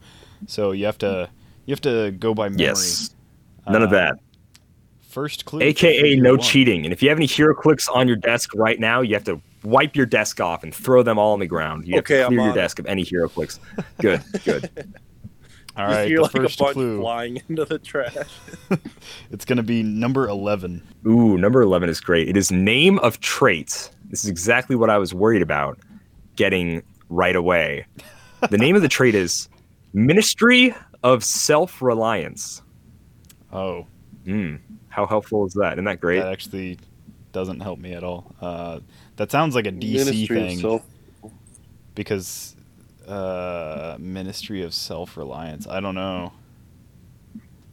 So 0.47 0.71
you 0.71 0.85
have 0.85 0.97
to 0.99 1.29
you 1.65 1.71
have 1.73 1.81
to 1.81 2.11
go 2.11 2.33
by 2.33 2.49
memory. 2.49 2.65
Yes, 2.65 3.13
none 3.67 3.81
of 3.83 3.89
Uh, 3.89 3.95
that. 3.95 4.15
First 5.01 5.45
clue. 5.45 5.61
AKA 5.61 6.15
no 6.15 6.31
one. 6.31 6.39
cheating. 6.41 6.85
And 6.85 6.91
if 6.93 7.03
you 7.03 7.09
have 7.09 7.17
any 7.19 7.27
HeroClix 7.27 7.87
on 7.93 8.07
your 8.07 8.17
desk 8.17 8.49
right 8.55 8.79
now, 8.79 9.01
you 9.01 9.13
have 9.13 9.23
to 9.25 9.39
wipe 9.63 9.95
your 9.95 10.07
desk 10.07 10.41
off 10.41 10.63
and 10.63 10.73
throw 10.73 11.03
them 11.03 11.19
all 11.19 11.33
on 11.33 11.39
the 11.39 11.45
ground. 11.47 11.87
You 11.87 11.95
have 11.95 12.03
Okay, 12.05 12.17
to 12.17 12.23
I'm 12.23 12.27
clear 12.29 12.45
your 12.45 12.53
desk 12.55 12.79
of 12.79 12.87
any 12.87 13.05
HeroClix. 13.05 13.59
Good, 13.99 14.23
good. 14.43 14.69
All 15.77 15.87
You 16.03 16.07
hear 16.07 16.15
the 16.17 16.21
like 16.23 16.31
first 16.31 16.59
a 16.59 16.63
bunch 16.63 16.73
clue. 16.73 16.99
flying 17.01 17.41
into 17.49 17.65
the 17.65 17.79
trash. 17.79 18.15
It's 19.31 19.45
going 19.45 19.57
to 19.57 19.63
be 19.63 19.81
number 19.83 20.27
11. 20.27 20.81
Ooh, 21.07 21.37
number 21.37 21.61
11 21.61 21.89
is 21.89 21.99
great. 21.99 22.29
It 22.29 22.37
is 22.37 22.51
name 22.51 22.99
of 22.99 23.19
traits. 23.19 23.89
This 24.09 24.23
is 24.23 24.29
exactly 24.29 24.75
what 24.75 24.89
I 24.89 24.97
was 24.99 25.13
worried 25.13 25.41
about 25.41 25.79
getting 26.35 26.83
right 27.09 27.35
away. 27.35 27.85
The 28.51 28.57
name 28.57 28.75
of 28.75 28.81
the 28.83 28.87
trait 28.87 29.15
is 29.15 29.49
Ministry 29.93 30.73
of 31.03 31.23
Self 31.23 31.81
Reliance. 31.81 32.61
Oh, 33.51 33.87
Hmm. 34.25 34.55
How 34.89 35.05
helpful 35.07 35.45
is 35.47 35.53
that? 35.53 35.73
Isn't 35.73 35.85
that 35.85 35.99
great? 35.99 36.19
that 36.19 36.31
actually 36.31 36.77
doesn't 37.33 37.59
help 37.61 37.79
me 37.79 37.93
at 37.93 38.03
all. 38.03 38.33
Uh, 38.39 38.79
that 39.15 39.31
sounds 39.31 39.55
like 39.55 39.65
a 39.65 39.71
DC 39.71 39.93
Ministry 40.05 40.37
of 40.41 40.47
thing 40.47 40.59
Self- 40.59 40.85
because 41.95 42.55
uh, 43.07 43.97
Ministry 43.99 44.63
of 44.63 44.73
Self 44.73 45.17
Reliance. 45.17 45.67
I 45.67 45.79
don't 45.79 45.95
know. 45.95 46.33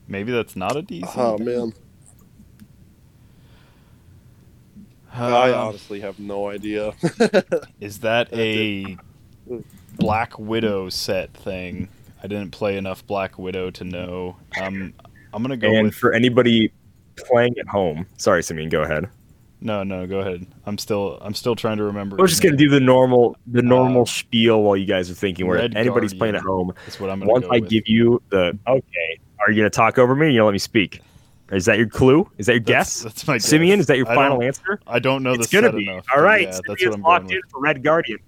Maybe 0.08 0.32
that's 0.32 0.56
not 0.56 0.76
a 0.76 0.82
DC. 0.82 1.04
Oh 1.16 1.36
thing? 1.36 1.46
man, 1.46 1.72
I 5.12 5.50
Uh, 5.52 5.66
honestly 5.68 6.00
have 6.00 6.18
no 6.18 6.48
idea. 6.48 6.92
is 7.80 8.00
that 8.00 8.32
a 8.32 8.96
Black 9.98 10.38
Widow 10.38 10.88
set 10.88 11.32
thing? 11.34 11.88
I 12.22 12.26
didn't 12.26 12.50
play 12.50 12.76
enough 12.76 13.06
Black 13.06 13.38
Widow 13.38 13.70
to 13.70 13.84
know. 13.84 14.36
Um, 14.60 14.94
I'm 15.32 15.42
gonna 15.42 15.56
go 15.56 15.68
and 15.72 15.86
with 15.86 15.94
for 15.94 16.12
anybody 16.12 16.72
playing 17.16 17.58
at 17.58 17.68
home, 17.68 18.06
sorry, 18.16 18.42
Simeon, 18.42 18.68
go 18.68 18.82
ahead. 18.82 19.08
No, 19.60 19.82
no. 19.82 20.06
Go 20.06 20.20
ahead. 20.20 20.46
I'm 20.66 20.78
still, 20.78 21.18
I'm 21.20 21.34
still 21.34 21.54
trying 21.56 21.76
to 21.78 21.84
remember. 21.84 22.16
We're 22.16 22.26
just 22.26 22.42
gonna 22.42 22.56
do 22.56 22.68
the 22.68 22.80
normal, 22.80 23.36
the 23.46 23.62
normal 23.62 24.02
Uh, 24.02 24.06
spiel 24.06 24.62
while 24.62 24.76
you 24.76 24.86
guys 24.86 25.10
are 25.10 25.14
thinking. 25.14 25.46
Where 25.46 25.58
Red 25.58 25.76
anybody's 25.76 26.12
Guardian. 26.12 26.18
playing 26.18 26.34
at 26.36 26.42
home, 26.42 26.72
That's 26.86 26.98
what 27.00 27.10
I'm 27.10 27.18
gonna 27.20 27.26
do. 27.28 27.32
once 27.32 27.44
go 27.46 27.52
I 27.52 27.60
with. 27.60 27.70
give 27.70 27.82
you 27.86 28.22
the 28.30 28.58
okay, 28.66 29.20
are 29.40 29.50
you 29.50 29.56
gonna 29.56 29.70
talk 29.70 29.98
over 29.98 30.14
me? 30.14 30.28
You 30.28 30.38
gonna 30.38 30.46
let 30.46 30.52
me 30.52 30.58
speak? 30.58 31.00
Is 31.52 31.64
that 31.64 31.78
your 31.78 31.88
clue? 31.88 32.30
Is 32.38 32.46
that 32.46 32.52
your 32.52 32.60
That's- 32.60 33.02
guess? 33.02 33.02
That's 33.02 33.26
my 33.26 33.34
guess. 33.34 33.44
Simeon, 33.46 33.80
is 33.80 33.86
that 33.86 33.96
your 33.96 34.08
I 34.08 34.14
final 34.14 34.42
answer? 34.42 34.80
I 34.86 34.98
don't 35.00 35.22
know 35.22 35.32
it's 35.32 35.48
the 35.48 35.60
gonna 35.60 35.72
be. 35.76 35.88
enough. 35.88 36.06
All 36.14 36.22
right, 36.22 36.42
yeah, 36.42 36.46
that's 36.52 36.68
what 36.68 36.78
Simeon's 36.78 37.02
locked 37.02 37.30
in 37.32 37.40
for 37.50 37.60
Red 37.60 37.82
Guardian. 37.82 38.18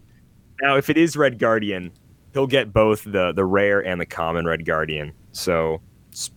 Now, 0.60 0.76
if 0.76 0.90
it 0.90 0.96
is 0.98 1.16
Red 1.16 1.38
Guardian, 1.38 1.92
he'll 2.32 2.46
get 2.46 2.72
both 2.72 3.04
the 3.04 3.32
the 3.32 3.44
rare 3.44 3.80
and 3.84 4.00
the 4.00 4.06
common 4.06 4.44
Red 4.44 4.64
Guardian. 4.64 5.12
So 5.32 5.80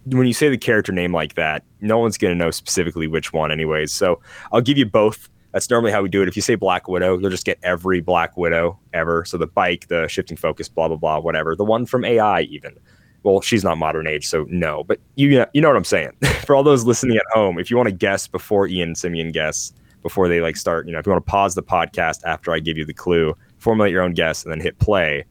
when 0.06 0.28
you 0.28 0.34
say 0.34 0.50
the 0.50 0.58
character 0.58 0.92
name 0.92 1.14
like 1.14 1.36
that, 1.36 1.64
no 1.82 1.98
one's 2.00 2.18
gonna 2.18 2.36
know 2.36 2.52
specifically 2.52 3.08
which 3.08 3.34
one, 3.34 3.52
anyways. 3.52 3.92
So 3.92 4.22
I'll 4.52 4.62
give 4.62 4.78
you 4.78 4.86
both. 4.86 5.30
That's 5.52 5.70
normally 5.70 5.92
how 5.92 6.02
we 6.02 6.10
do 6.10 6.22
it. 6.22 6.28
If 6.28 6.36
you 6.36 6.42
say 6.42 6.56
Black 6.56 6.88
Widow, 6.88 7.18
you'll 7.18 7.30
just 7.30 7.46
get 7.46 7.60
every 7.64 8.02
Black 8.02 8.36
Widow 8.36 8.78
ever. 8.94 9.24
So 9.26 9.38
the 9.38 9.48
bike, 9.48 9.88
the 9.88 10.08
shifting 10.08 10.38
focus, 10.38 10.68
blah 10.68 10.88
blah 10.88 10.98
blah, 10.98 11.20
whatever. 11.20 11.56
The 11.56 11.66
one 11.66 11.86
from 11.86 12.04
AI, 12.04 12.42
even. 12.42 12.78
Well, 13.24 13.42
she's 13.42 13.64
not 13.64 13.80
modern 13.80 14.06
age, 14.06 14.28
so 14.28 14.46
no. 14.50 14.84
But 14.84 15.00
you 15.16 15.46
you 15.54 15.62
know 15.62 15.70
what 15.70 15.78
I'm 15.78 15.84
saying. 15.84 16.12
For 16.46 16.56
all 16.56 16.64
those 16.64 16.84
listening 16.86 17.18
at 17.18 17.26
home, 17.34 17.58
if 17.58 17.72
you 17.72 17.78
want 17.78 17.90
to 17.90 17.96
guess 17.96 18.28
before 18.28 18.68
Ian 18.68 18.96
Simeon 18.96 19.32
guess, 19.32 19.74
before 20.04 20.28
they 20.28 20.42
like 20.42 20.56
start, 20.56 20.86
you 20.86 20.94
know, 20.94 21.00
if 21.00 21.08
you 21.08 21.12
want 21.12 21.26
to 21.26 21.32
pause 21.32 21.56
the 21.56 21.64
podcast 21.64 22.22
after 22.26 22.54
I 22.54 22.60
give 22.60 22.78
you 22.78 22.86
the 22.86 22.94
clue, 22.94 23.36
formulate 23.58 23.92
your 23.92 24.04
own 24.04 24.14
guess, 24.14 24.44
and 24.44 24.52
then 24.52 24.60
hit 24.60 24.78
play. 24.78 25.26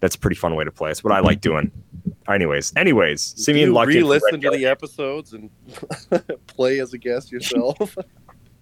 That's 0.00 0.14
a 0.14 0.18
pretty 0.18 0.36
fun 0.36 0.54
way 0.54 0.64
to 0.64 0.72
play. 0.72 0.90
It's 0.90 1.04
what 1.04 1.12
I 1.12 1.20
like 1.20 1.42
doing. 1.42 1.70
Anyways, 2.28 2.72
anyways, 2.76 3.34
Simeon 3.36 3.68
you 3.68 3.74
locked 3.74 3.88
re-listen 3.88 4.40
to 4.40 4.50
the 4.50 4.66
episodes 4.66 5.32
and 5.32 5.50
play 6.46 6.78
as 6.80 6.92
a 6.92 6.98
guest 6.98 7.32
yourself? 7.32 7.96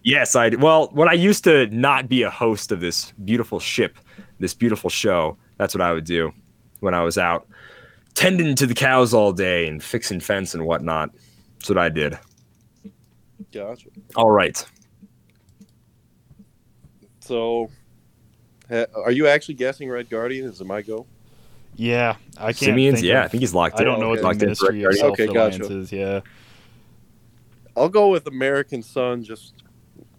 Yes, 0.02 0.34
I 0.34 0.48
well, 0.48 0.88
when 0.94 1.10
I 1.10 1.12
used 1.12 1.44
to 1.44 1.66
not 1.66 2.08
be 2.08 2.22
a 2.22 2.30
host 2.30 2.72
of 2.72 2.80
this 2.80 3.12
beautiful 3.22 3.60
ship, 3.60 3.98
this 4.38 4.54
beautiful 4.54 4.88
show, 4.88 5.36
that's 5.58 5.74
what 5.74 5.82
I 5.82 5.92
would 5.92 6.04
do 6.06 6.32
when 6.78 6.94
I 6.94 7.02
was 7.02 7.18
out 7.18 7.46
tending 8.14 8.54
to 8.54 8.66
the 8.66 8.74
cows 8.74 9.14
all 9.14 9.32
day 9.32 9.66
and 9.66 9.82
fixing 9.82 10.20
fence 10.20 10.54
and 10.54 10.64
whatnot. 10.66 11.10
That's 11.58 11.68
what 11.68 11.78
I 11.78 11.88
did. 11.88 12.18
gotcha. 13.52 13.88
All 14.16 14.30
right. 14.30 14.64
So, 17.20 17.70
ha- 18.68 18.86
are 18.94 19.12
you 19.12 19.26
actually 19.26 19.54
guessing 19.54 19.88
Red 19.88 20.10
Guardian? 20.10 20.46
Is 20.46 20.60
it 20.60 20.66
my 20.66 20.82
go? 20.82 21.06
Yeah, 21.80 22.16
I 22.36 22.52
can't. 22.52 22.56
Simeon's, 22.58 22.96
think 22.96 23.06
yeah, 23.06 23.20
of- 23.20 23.24
I 23.24 23.28
think 23.28 23.40
he's 23.40 23.54
locked 23.54 23.78
I 23.78 23.82
in. 23.84 23.88
I 23.88 23.90
don't 23.90 24.00
know 24.00 24.10
what 24.10 24.20
locked 24.20 24.40
the 24.40 24.44
in 24.44 24.48
Ministry 24.50 24.82
of 24.84 24.92
Guardian. 24.92 25.06
Okay, 25.12 25.26
gotcha. 25.28 25.78
Is. 25.78 25.90
Yeah. 25.90 26.20
I'll 27.74 27.88
go 27.88 28.08
with 28.08 28.26
American 28.26 28.82
Sun. 28.82 29.24
Just 29.24 29.54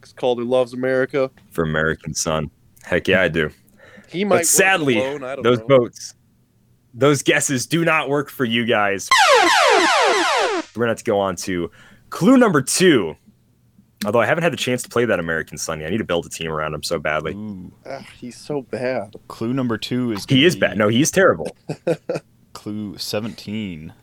'cause 0.02 0.12
Calder 0.14 0.44
loves 0.44 0.74
America. 0.74 1.30
for 1.52 1.64
American 1.64 2.16
Son. 2.16 2.50
Heck 2.84 3.08
yeah, 3.08 3.22
I 3.22 3.28
do. 3.28 3.52
He 4.10 4.26
might. 4.26 4.38
But 4.38 4.48
sadly, 4.48 4.98
alone, 4.98 5.24
I 5.24 5.36
don't 5.36 5.44
those 5.44 5.60
know. 5.60 5.68
votes, 5.68 6.16
those 6.96 7.22
guesses 7.22 7.68
do 7.68 7.86
not 7.86 8.10
work 8.10 8.32
for 8.32 8.44
you 8.46 8.66
guys. 8.66 9.08
We're 10.76 10.80
gonna 10.86 10.88
have 10.88 10.98
to 10.98 11.04
go 11.04 11.20
on 11.20 11.36
to 11.38 11.70
clue 12.10 12.38
number 12.38 12.64
two. 12.64 13.16
Although 14.06 14.22
I 14.22 14.26
haven't 14.26 14.44
had 14.44 14.52
the 14.52 14.58
chance 14.58 14.82
to 14.84 14.90
play 14.90 15.06
that 15.06 15.20
American 15.20 15.58
Son 15.58 15.80
yet. 15.80 15.88
I 15.88 15.90
need 15.92 15.98
to 15.98 16.04
build 16.04 16.26
a 16.26 16.30
team 16.30 16.52
around 16.52 16.74
him 16.74 16.84
so 16.84 16.98
badly. 16.98 17.34
Ooh. 17.34 17.72
Ah, 17.86 18.06
he's 18.20 18.36
so 18.36 18.64
bad. 18.64 19.16
Clue 19.28 19.54
number 19.54 19.78
two 19.78 20.12
is. 20.12 20.26
He 20.28 20.46
is 20.46 20.56
be 20.56 20.62
bad. 20.62 20.78
No, 20.78 20.88
he's 20.88 21.12
terrible. 21.12 21.56
Clue 22.54 22.98
seventeen. 22.98 23.94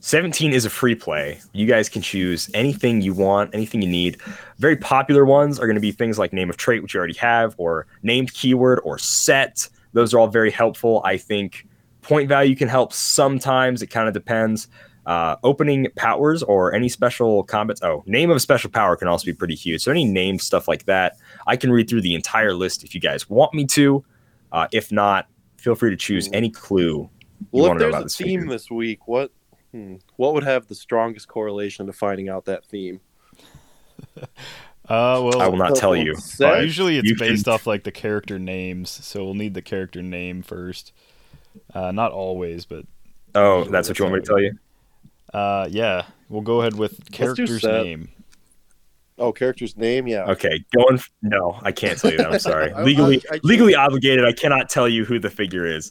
17 0.00 0.52
is 0.52 0.64
a 0.64 0.70
free 0.70 0.94
play. 0.94 1.40
You 1.52 1.66
guys 1.66 1.88
can 1.88 2.02
choose 2.02 2.48
anything 2.54 3.00
you 3.00 3.12
want, 3.12 3.52
anything 3.52 3.82
you 3.82 3.88
need. 3.88 4.18
Very 4.58 4.76
popular 4.76 5.24
ones 5.24 5.58
are 5.58 5.66
going 5.66 5.74
to 5.74 5.80
be 5.80 5.92
things 5.92 6.18
like 6.18 6.32
name 6.32 6.48
of 6.48 6.56
trait, 6.56 6.82
which 6.82 6.94
you 6.94 6.98
already 6.98 7.16
have, 7.18 7.54
or 7.58 7.86
named 8.02 8.32
keyword, 8.32 8.80
or 8.84 8.98
set. 8.98 9.68
Those 9.94 10.14
are 10.14 10.20
all 10.20 10.28
very 10.28 10.50
helpful. 10.50 11.02
I 11.04 11.16
think 11.16 11.66
point 12.02 12.28
value 12.28 12.54
can 12.54 12.68
help 12.68 12.92
sometimes. 12.92 13.82
It 13.82 13.88
kind 13.88 14.06
of 14.08 14.14
depends. 14.14 14.68
Uh, 15.08 15.36
opening 15.42 15.88
powers 15.96 16.42
or 16.42 16.74
any 16.74 16.86
special 16.86 17.42
combats. 17.42 17.82
Oh, 17.82 18.04
name 18.06 18.30
of 18.30 18.42
special 18.42 18.68
power 18.68 18.94
can 18.94 19.08
also 19.08 19.24
be 19.24 19.32
pretty 19.32 19.54
huge. 19.54 19.80
So 19.82 19.90
any 19.90 20.04
named 20.04 20.42
stuff 20.42 20.68
like 20.68 20.84
that, 20.84 21.16
I 21.46 21.56
can 21.56 21.72
read 21.72 21.88
through 21.88 22.02
the 22.02 22.14
entire 22.14 22.52
list 22.52 22.84
if 22.84 22.94
you 22.94 23.00
guys 23.00 23.26
want 23.30 23.54
me 23.54 23.64
to. 23.68 24.04
Uh, 24.52 24.68
if 24.70 24.92
not, 24.92 25.26
feel 25.56 25.74
free 25.74 25.88
to 25.88 25.96
choose 25.96 26.28
any 26.34 26.50
clue 26.50 27.08
you 27.40 27.46
Well, 27.52 27.68
want 27.70 27.76
if 27.76 27.78
to 27.78 27.78
know 27.78 27.78
there's 27.78 27.94
about 27.94 28.00
a 28.02 28.04
this 28.04 28.16
theme 28.18 28.40
figure. 28.40 28.52
this 28.54 28.70
week, 28.70 29.08
what 29.08 29.30
hmm, 29.72 29.94
what 30.16 30.34
would 30.34 30.44
have 30.44 30.66
the 30.66 30.74
strongest 30.74 31.26
correlation 31.26 31.86
to 31.86 31.92
finding 31.94 32.28
out 32.28 32.44
that 32.44 32.66
theme? 32.66 33.00
Uh, 34.90 35.20
well, 35.22 35.42
I 35.42 35.48
will 35.48 35.58
not 35.58 35.76
tell 35.76 35.94
you. 35.94 36.14
Usually 36.40 36.96
it's 36.96 37.06
you 37.06 37.14
based 37.18 37.44
can- 37.44 37.52
off 37.52 37.66
like 37.66 37.84
the 37.84 37.92
character 37.92 38.38
names, 38.38 38.88
so 38.88 39.22
we'll 39.22 39.34
need 39.34 39.52
the 39.52 39.60
character 39.60 40.00
name 40.02 40.40
first. 40.42 40.92
Uh, 41.74 41.92
not 41.92 42.12
always, 42.12 42.64
but 42.64 42.86
Oh, 43.34 43.64
that's 43.64 43.88
what 43.88 43.98
you 43.98 44.06
want 44.06 44.14
me 44.14 44.20
to 44.22 44.26
tell 44.26 44.40
you? 44.40 44.58
Uh, 45.34 45.68
yeah, 45.70 46.06
we'll 46.28 46.42
go 46.42 46.60
ahead 46.60 46.74
with 46.74 47.10
character's 47.12 47.62
name. 47.62 48.08
Oh, 49.18 49.32
character's 49.32 49.76
name, 49.76 50.06
yeah. 50.06 50.24
Okay, 50.30 50.64
going. 50.76 51.00
No, 51.22 51.58
I 51.62 51.72
can't 51.72 51.98
tell 51.98 52.12
you 52.12 52.18
that. 52.18 52.32
I'm 52.32 52.38
sorry. 52.38 52.72
I- 52.74 52.82
legally, 52.82 53.22
I- 53.30 53.36
I- 53.36 53.40
legally 53.42 53.74
obligated. 53.74 54.24
I 54.24 54.32
cannot 54.32 54.68
tell 54.70 54.88
you 54.88 55.04
who 55.04 55.18
the 55.18 55.30
figure 55.30 55.66
is. 55.66 55.90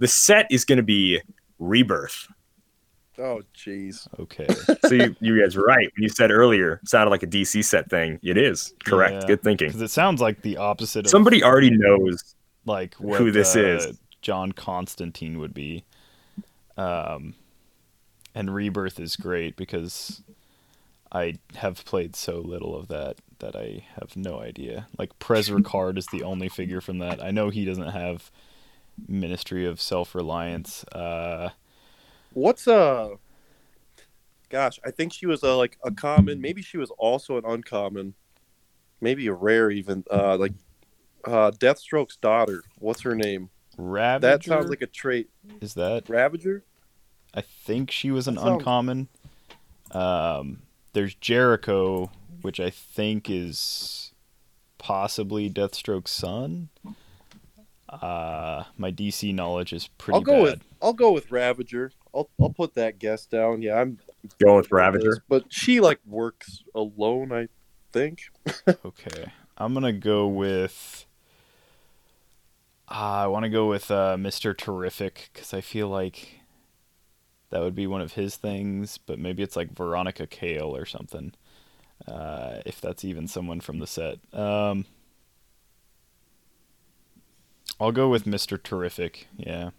The 0.00 0.08
set 0.08 0.46
is 0.50 0.64
going 0.64 0.78
to 0.78 0.82
be 0.82 1.20
Rebirth. 1.60 2.26
Oh, 3.16 3.42
jeez. 3.56 4.08
Okay. 4.18 4.46
So 4.88 4.94
you, 4.94 5.16
you 5.20 5.40
guys 5.40 5.56
were 5.56 5.62
right 5.64 5.90
when 5.96 6.02
you 6.02 6.08
said 6.10 6.30
earlier. 6.30 6.78
Sounded 6.84 7.10
like 7.10 7.22
a 7.22 7.26
DC 7.26 7.64
set 7.64 7.88
thing. 7.88 8.18
It 8.22 8.36
is 8.36 8.74
correct. 8.84 9.14
Yeah. 9.22 9.26
Good 9.28 9.42
thinking. 9.42 9.68
Because 9.68 9.80
it 9.80 9.90
sounds 9.90 10.20
like 10.20 10.42
the 10.42 10.58
opposite 10.58 11.06
of 11.06 11.10
Somebody 11.10 11.42
already 11.42 11.70
knows. 11.70 12.34
like 12.66 12.94
what, 12.96 13.18
who 13.18 13.30
this 13.30 13.56
uh, 13.56 13.60
is. 13.60 13.98
John 14.20 14.52
Constantine 14.52 15.38
would 15.38 15.54
be. 15.54 15.84
Um, 16.76 17.34
and 18.34 18.54
Rebirth 18.54 18.98
is 18.98 19.16
great 19.16 19.56
because 19.56 20.22
I 21.12 21.34
have 21.56 21.84
played 21.84 22.16
so 22.16 22.38
little 22.38 22.76
of 22.76 22.88
that 22.88 23.16
that 23.38 23.54
I 23.54 23.84
have 24.00 24.16
no 24.16 24.40
idea. 24.40 24.86
Like 24.98 25.18
Prez 25.18 25.50
Rickard 25.50 25.98
is 25.98 26.06
the 26.06 26.22
only 26.22 26.48
figure 26.48 26.80
from 26.80 26.98
that. 26.98 27.22
I 27.22 27.30
know 27.30 27.50
he 27.50 27.64
doesn't 27.64 27.90
have 27.90 28.30
Ministry 29.06 29.66
of 29.66 29.80
Self 29.80 30.14
Reliance. 30.14 30.84
Uh, 30.92 31.50
What's 32.32 32.66
uh 32.66 33.10
gosh, 34.48 34.80
I 34.84 34.90
think 34.90 35.12
she 35.12 35.26
was 35.26 35.42
a 35.42 35.54
like 35.54 35.78
a 35.84 35.90
common, 35.90 36.40
maybe 36.40 36.62
she 36.62 36.78
was 36.78 36.90
also 36.98 37.36
an 37.36 37.44
uncommon, 37.46 38.14
maybe 39.00 39.26
a 39.28 39.32
rare 39.32 39.70
even, 39.70 40.04
uh 40.10 40.36
like 40.36 40.52
uh 41.24 41.52
Deathstroke's 41.52 42.16
daughter. 42.16 42.62
What's 42.78 43.02
her 43.02 43.14
name? 43.14 43.50
Ravager. 43.76 44.32
That 44.32 44.44
sounds 44.44 44.70
like 44.70 44.82
a 44.82 44.86
trait. 44.86 45.28
is 45.60 45.74
that 45.74 46.08
Ravager? 46.08 46.64
I 47.34 47.40
think 47.40 47.90
she 47.90 48.10
was 48.10 48.28
an 48.28 48.36
That 48.36 48.40
sounds- 48.42 48.58
uncommon. 48.60 49.08
Um, 49.90 50.62
there's 50.92 51.14
Jericho, 51.14 52.10
which 52.42 52.60
I 52.60 52.70
think 52.70 53.28
is 53.28 54.12
possibly 54.78 55.50
Deathstroke's 55.50 56.10
son. 56.10 56.68
Uh, 57.88 58.64
my 58.76 58.90
DC 58.90 59.32
knowledge 59.34 59.72
is 59.72 59.88
pretty 59.98 60.16
I'll 60.16 60.20
go 60.22 60.32
bad. 60.32 60.42
with 60.42 60.62
I'll 60.82 60.92
go 60.92 61.12
with 61.12 61.30
Ravager. 61.30 61.92
I'll 62.14 62.28
I'll 62.40 62.50
put 62.50 62.74
that 62.74 62.98
guess 62.98 63.26
down. 63.26 63.62
Yeah, 63.62 63.80
I'm 63.80 63.98
Going 64.42 64.56
with 64.56 64.72
Ravager. 64.72 65.22
But 65.28 65.44
she 65.52 65.80
like 65.80 66.00
works 66.06 66.62
alone, 66.74 67.30
I 67.32 67.48
think. 67.92 68.20
Okay, 68.84 69.26
I'm 69.58 69.74
gonna 69.74 69.92
go 69.92 70.26
with. 70.26 71.06
Uh, 72.90 72.94
I 72.94 73.26
want 73.28 73.44
to 73.44 73.48
go 73.50 73.68
with 73.68 73.90
uh, 73.90 74.16
Mr. 74.18 74.56
Terrific 74.56 75.30
because 75.32 75.54
I 75.54 75.60
feel 75.60 75.88
like 75.88 76.40
that 77.50 77.60
would 77.60 77.74
be 77.74 77.86
one 77.86 78.00
of 78.00 78.12
his 78.12 78.36
things, 78.36 78.98
but 78.98 79.18
maybe 79.18 79.42
it's 79.42 79.56
like 79.56 79.72
Veronica 79.72 80.26
Cale 80.26 80.74
or 80.76 80.86
something. 80.86 81.32
Uh, 82.08 82.60
if 82.66 82.80
that's 82.80 83.04
even 83.04 83.28
someone 83.28 83.60
from 83.60 83.78
the 83.78 83.86
set. 83.86 84.18
Um, 84.32 84.84
I'll 87.80 87.92
go 87.92 88.08
with 88.08 88.24
Mr. 88.24 88.60
Terrific. 88.62 89.28
Yeah, 89.36 89.70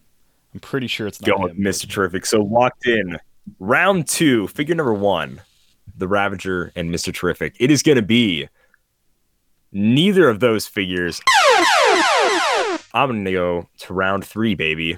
I'm 0.54 0.60
pretty 0.60 0.88
sure 0.88 1.08
it's 1.08 1.22
not 1.22 1.40
with 1.40 1.52
him, 1.52 1.58
but- 1.64 1.70
Mr. 1.70 1.90
Terrific. 1.90 2.26
So 2.26 2.42
locked 2.42 2.86
in. 2.88 3.18
Round 3.60 4.08
two, 4.08 4.48
figure 4.48 4.74
number 4.74 4.94
one, 4.94 5.42
the 5.96 6.08
Ravager 6.08 6.72
and 6.76 6.90
Mr. 6.90 7.14
Terrific. 7.14 7.56
It 7.60 7.70
is 7.70 7.84
going 7.84 7.98
to 7.98 8.02
be 8.02 8.48
neither 9.72 10.28
of 10.30 10.40
those 10.40 10.66
figures. 10.66 11.22
I'm 12.94 13.10
going 13.10 13.26
to 13.26 13.32
go 13.32 13.70
to 13.82 13.94
round 13.94 14.26
three, 14.26 14.56
baby. 14.56 14.98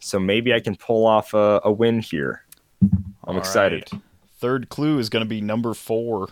So 0.00 0.18
maybe 0.18 0.52
I 0.54 0.60
can 0.60 0.76
pull 0.76 1.06
off 1.06 1.34
a, 1.34 1.60
a 1.64 1.72
win 1.72 2.00
here. 2.00 2.44
I'm 2.82 3.34
All 3.34 3.38
excited. 3.38 3.84
right. 3.92 4.02
Third 4.38 4.68
clue 4.68 4.98
is 4.98 5.08
going 5.08 5.24
to 5.24 5.28
be 5.28 5.40
number 5.40 5.74
four. 5.74 6.28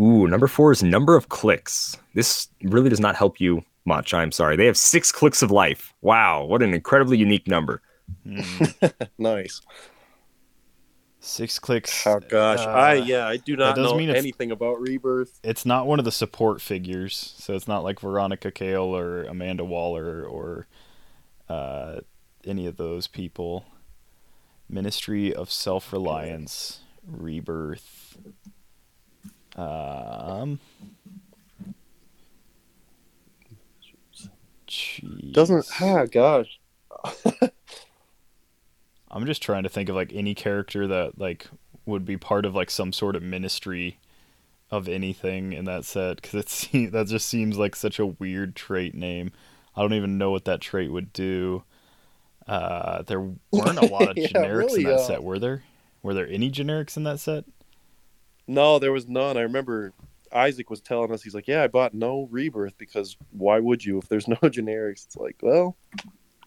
Ooh, 0.00 0.28
number 0.28 0.46
four 0.46 0.70
is 0.70 0.82
number 0.82 1.16
of 1.16 1.28
clicks. 1.28 1.96
This 2.14 2.48
really 2.62 2.88
does 2.90 3.00
not 3.00 3.16
help 3.16 3.40
you 3.40 3.64
much. 3.84 4.12
I'm 4.14 4.30
sorry. 4.30 4.54
They 4.56 4.66
have 4.66 4.76
six 4.76 5.10
clicks 5.10 5.42
of 5.42 5.50
life. 5.50 5.92
Wow, 6.02 6.44
what 6.44 6.62
an 6.62 6.74
incredibly 6.74 7.16
unique 7.18 7.46
number. 7.46 7.82
Hmm. 8.24 8.40
Nice. 9.18 9.60
Six 11.20 11.58
clicks. 11.58 12.06
Oh 12.06 12.20
gosh. 12.20 12.60
Uh, 12.60 12.70
I 12.70 12.94
yeah, 12.94 13.26
I 13.26 13.38
do 13.38 13.56
not 13.56 13.74
does 13.74 13.90
know 13.90 13.98
mean 13.98 14.08
anything 14.10 14.52
about 14.52 14.80
Rebirth. 14.80 15.40
it's 15.42 15.66
not 15.66 15.86
one 15.86 15.98
of 15.98 16.04
the 16.04 16.12
support 16.12 16.60
figures, 16.62 17.34
so 17.38 17.54
it's 17.54 17.66
not 17.66 17.82
like 17.82 17.98
Veronica 17.98 18.52
Cale 18.52 18.96
or 18.96 19.24
Amanda 19.24 19.64
Waller 19.64 20.22
or 20.24 20.68
uh, 21.48 22.00
any 22.44 22.66
of 22.66 22.76
those 22.76 23.06
people. 23.06 23.64
Ministry 24.68 25.32
of 25.34 25.50
Self 25.50 25.92
Reliance, 25.92 26.80
Rebirth. 27.06 28.18
Um, 29.56 30.60
jeez. 34.68 35.32
Doesn't 35.32 35.66
ah 35.80 36.04
gosh. 36.04 36.60
I'm 39.10 39.24
just 39.26 39.42
trying 39.42 39.62
to 39.62 39.68
think 39.68 39.88
of 39.88 39.96
like 39.96 40.12
any 40.12 40.34
character 40.34 40.86
that 40.86 41.18
like 41.18 41.48
would 41.86 42.04
be 42.04 42.16
part 42.18 42.44
of 42.44 42.54
like 42.54 42.70
some 42.70 42.92
sort 42.92 43.16
of 43.16 43.22
ministry 43.22 43.98
of 44.70 44.86
anything 44.86 45.52
in 45.54 45.64
that 45.64 45.84
set 45.84 46.16
because 46.16 46.34
it 46.34 46.48
se- 46.50 46.86
that 46.86 47.06
just 47.06 47.26
seems 47.26 47.56
like 47.56 47.74
such 47.74 47.98
a 47.98 48.06
weird 48.06 48.54
trait 48.54 48.94
name. 48.94 49.32
I 49.78 49.82
don't 49.82 49.94
even 49.94 50.18
know 50.18 50.32
what 50.32 50.44
that 50.46 50.60
trait 50.60 50.90
would 50.90 51.12
do. 51.12 51.62
Uh, 52.48 53.02
there 53.02 53.20
weren't 53.52 53.78
a 53.78 53.84
lot 53.84 54.08
of 54.08 54.16
Yeah, 54.16 54.26
generics 54.34 54.48
really, 54.56 54.78
in 54.78 54.84
that 54.84 54.94
uh, 54.94 54.98
set, 55.00 55.22
were 55.22 55.38
there? 55.38 55.62
Were 56.02 56.14
there 56.14 56.28
any 56.28 56.50
generics 56.50 56.96
in 56.96 57.04
that 57.04 57.20
set? 57.20 57.44
No, 58.48 58.78
there 58.78 58.92
was 58.92 59.06
none. 59.06 59.36
I 59.36 59.42
remember 59.42 59.92
Isaac 60.32 60.70
was 60.70 60.80
telling 60.80 61.12
us 61.12 61.22
he's 61.22 61.34
like, 61.34 61.46
"Yeah, 61.46 61.62
I 61.62 61.68
bought 61.68 61.94
no 61.94 62.26
Rebirth 62.30 62.76
because 62.78 63.16
why 63.30 63.60
would 63.60 63.84
you 63.84 63.98
if 63.98 64.08
there's 64.08 64.26
no 64.26 64.36
generics?" 64.42 65.04
It's 65.06 65.16
like, 65.16 65.36
well, 65.42 65.76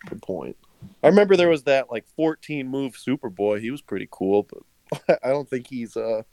good 0.10 0.22
point. 0.22 0.58
I 1.04 1.08
remember 1.08 1.38
there 1.38 1.50
was 1.50 1.64
that 1.64 1.92
like 1.92 2.06
14 2.16 2.68
move 2.68 2.96
Superboy. 2.96 3.62
He 3.62 3.72
was 3.72 3.82
pretty 3.82 4.08
cool, 4.12 4.44
but 4.44 5.20
I 5.24 5.30
don't 5.30 5.50
think 5.50 5.68
he's 5.68 5.96
uh 5.96 6.24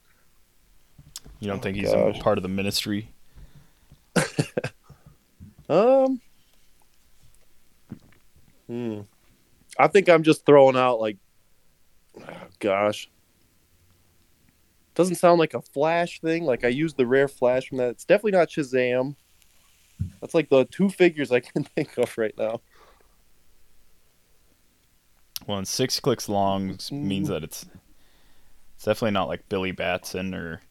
You 1.39 1.47
don't 1.47 1.59
Oh, 1.59 1.63
think 1.63 1.77
he's 1.77 1.93
a 1.93 2.13
part 2.19 2.37
of 2.37 2.41
the 2.43 2.49
ministry? 2.49 3.13
um 5.69 6.19
hmm. 8.69 9.01
I 9.77 9.87
think 9.87 10.07
I'm 10.09 10.23
just 10.23 10.45
throwing 10.45 10.77
out 10.77 10.99
like 11.01 11.17
oh, 12.21 12.23
gosh. 12.59 13.09
Doesn't 14.95 15.15
sound 15.15 15.39
like 15.39 15.53
a 15.53 15.61
flash 15.61 16.19
thing. 16.21 16.43
Like 16.43 16.63
I 16.63 16.67
used 16.69 16.97
the 16.97 17.05
rare 17.07 17.27
flash 17.27 17.69
from 17.69 17.77
that. 17.79 17.89
It's 17.89 18.05
definitely 18.05 18.31
not 18.37 18.49
Shazam. 18.49 19.15
That's 20.21 20.33
like 20.33 20.49
the 20.49 20.65
two 20.65 20.89
figures 20.89 21.31
I 21.31 21.39
can 21.39 21.63
think 21.75 21.97
of 21.97 22.17
right 22.17 22.33
now. 22.37 22.61
Well, 25.47 25.57
and 25.57 25.67
six 25.67 25.99
clicks 25.99 26.29
long 26.29 26.77
means 26.91 27.27
Mm. 27.27 27.31
that 27.31 27.43
it's 27.43 27.65
it's 28.75 28.85
definitely 28.85 29.11
not 29.11 29.27
like 29.27 29.49
Billy 29.49 29.71
Batson 29.71 30.33
or 30.33 30.61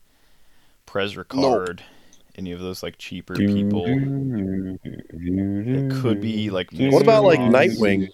Prez 0.87 1.17
Rickard, 1.17 1.83
any 2.39 2.53
of 2.53 2.61
those 2.61 2.83
like 2.83 2.99
cheaper 2.99 3.43
people. 3.43 4.03
It 5.73 5.89
could 5.89 6.21
be 6.21 6.51
like 6.51 6.71
What 6.73 7.03
about 7.03 7.25
like 7.25 7.41
Nightwing? 7.41 8.09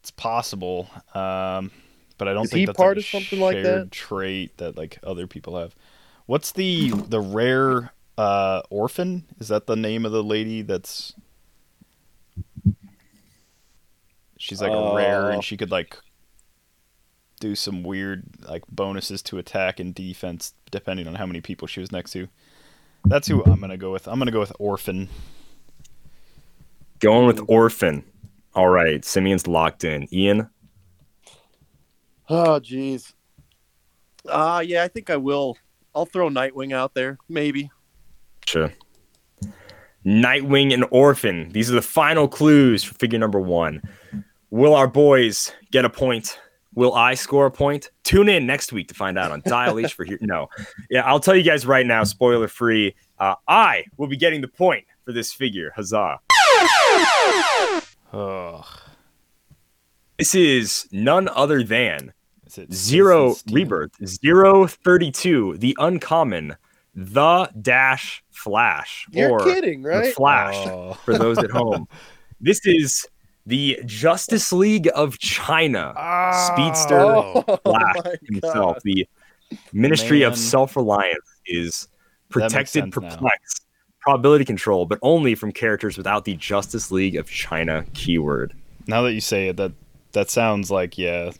It's 0.00 0.10
possible, 0.12 0.88
um, 1.14 1.72
but 2.16 2.28
I 2.28 2.32
don't 2.32 2.44
Is 2.44 2.50
think 2.50 2.60
he 2.60 2.66
that's 2.66 2.78
part 2.78 2.96
like 2.96 2.98
of 2.98 3.04
a 3.04 3.06
something 3.06 3.40
like 3.40 3.62
shared 3.62 3.62
that? 3.62 3.90
trait 3.90 4.56
that 4.58 4.76
like 4.76 4.98
other 5.02 5.26
people 5.26 5.58
have. 5.58 5.74
What's 6.26 6.52
the 6.52 6.90
the 6.90 7.20
rare 7.20 7.92
uh, 8.16 8.62
orphan? 8.70 9.24
Is 9.40 9.48
that 9.48 9.66
the 9.66 9.76
name 9.76 10.06
of 10.06 10.12
the 10.12 10.22
lady 10.22 10.62
that's? 10.62 11.14
She's 14.38 14.60
like 14.62 14.74
a 14.74 14.82
rare, 14.82 15.30
Uh, 15.30 15.30
and 15.30 15.42
she 15.44 15.56
could 15.56 15.70
like 15.70 15.98
do 17.40 17.54
some 17.54 17.82
weird 17.82 18.24
like 18.48 18.64
bonuses 18.68 19.22
to 19.22 19.38
attack 19.38 19.78
and 19.78 19.94
defense 19.94 20.54
depending 20.70 21.06
on 21.06 21.16
how 21.16 21.26
many 21.26 21.40
people 21.40 21.68
she 21.68 21.80
was 21.80 21.92
next 21.92 22.12
to. 22.12 22.28
That's 23.06 23.28
who 23.28 23.42
I'm 23.44 23.60
gonna 23.60 23.76
go 23.76 23.92
with. 23.92 24.08
I'm 24.08 24.18
gonna 24.18 24.30
go 24.30 24.40
with 24.40 24.52
orphan. 24.58 25.08
Going 26.98 27.26
with 27.26 27.40
Orphan. 27.48 28.04
All 28.54 28.68
right, 28.68 29.04
Simeon's 29.04 29.46
locked 29.46 29.84
in. 29.84 30.12
Ian, 30.14 30.48
Oh 32.28 32.58
jeez. 32.60 33.12
Ah, 34.28 34.60
yeah, 34.60 34.82
I 34.82 34.88
think 34.88 35.10
I 35.10 35.16
will. 35.16 35.56
I'll 35.94 36.06
throw 36.06 36.28
Nightwing 36.28 36.74
out 36.74 36.94
there, 36.94 37.18
maybe. 37.28 37.70
Sure. 38.46 38.72
Nightwing 40.04 40.74
and 40.74 40.84
Orphan. 40.90 41.50
These 41.50 41.70
are 41.70 41.74
the 41.74 41.82
final 41.82 42.28
clues 42.28 42.82
for 42.82 42.94
figure 42.94 43.18
number 43.18 43.40
one. 43.40 43.82
Will 44.50 44.74
our 44.74 44.88
boys 44.88 45.52
get 45.70 45.84
a 45.84 45.90
point? 45.90 46.38
Will 46.76 46.94
I 46.94 47.14
score 47.14 47.46
a 47.46 47.50
point? 47.50 47.90
Tune 48.04 48.28
in 48.28 48.46
next 48.46 48.70
week 48.72 48.86
to 48.88 48.94
find 48.94 49.18
out 49.18 49.32
on 49.32 49.42
Dial 49.46 49.78
H 49.78 49.94
for 49.94 50.04
Hero. 50.04 50.18
No. 50.20 50.48
Yeah, 50.90 51.00
I'll 51.06 51.18
tell 51.20 51.34
you 51.34 51.42
guys 51.42 51.66
right 51.66 51.86
now, 51.86 52.04
spoiler 52.04 52.46
free. 52.48 52.94
Uh, 53.18 53.34
I 53.48 53.84
will 53.96 54.06
be 54.08 54.16
getting 54.16 54.42
the 54.42 54.48
point 54.48 54.84
for 55.04 55.12
this 55.12 55.32
figure. 55.32 55.72
Huzzah. 55.74 56.20
Ugh. 58.12 58.64
This 60.18 60.34
is 60.34 60.86
none 60.92 61.28
other 61.28 61.62
than 61.62 62.12
Is 62.46 62.58
it 62.58 62.72
Zero 62.72 63.34
rebirth. 63.50 63.92
Zero 64.06 64.66
thirty-two. 64.66 65.56
The 65.58 65.76
uncommon. 65.78 66.56
The 66.94 67.50
dash 67.60 68.22
flash. 68.30 69.06
You're 69.10 69.30
or 69.32 69.40
kidding, 69.40 69.82
the 69.82 69.88
right? 69.90 70.14
flash 70.14 70.54
Oh. 70.66 70.94
for 71.04 71.18
those 71.18 71.36
at 71.38 71.50
home. 71.60 71.86
This 72.40 72.60
is 72.64 73.06
the 73.46 73.80
Justice 73.86 74.52
League 74.52 74.88
of 74.94 75.18
China. 75.18 75.94
Speedster 76.52 76.98
Oh, 77.00 77.42
Flash 77.64 78.18
himself. 78.28 78.74
God. 78.74 78.80
The 78.82 79.08
Ministry 79.72 80.22
of 80.22 80.36
Self-Reliance 80.36 81.18
is 81.46 81.88
protected, 82.28 82.92
sense 82.92 82.96
now. 83.20 83.30
probability 84.00 84.44
control, 84.44 84.84
but 84.84 84.98
only 85.02 85.36
from 85.36 85.52
characters 85.52 85.96
without 85.96 86.24
the 86.24 86.34
Justice 86.34 86.90
League 86.90 87.14
of 87.16 87.30
China 87.30 87.84
keyword. 87.94 88.52
Now 88.88 89.02
that 89.02 89.12
you 89.12 89.20
say 89.20 89.48
it, 89.48 89.56
that 89.56 89.72
that 90.12 90.30
sounds 90.30 90.70
like 90.70 90.98
yeah, 90.98 91.30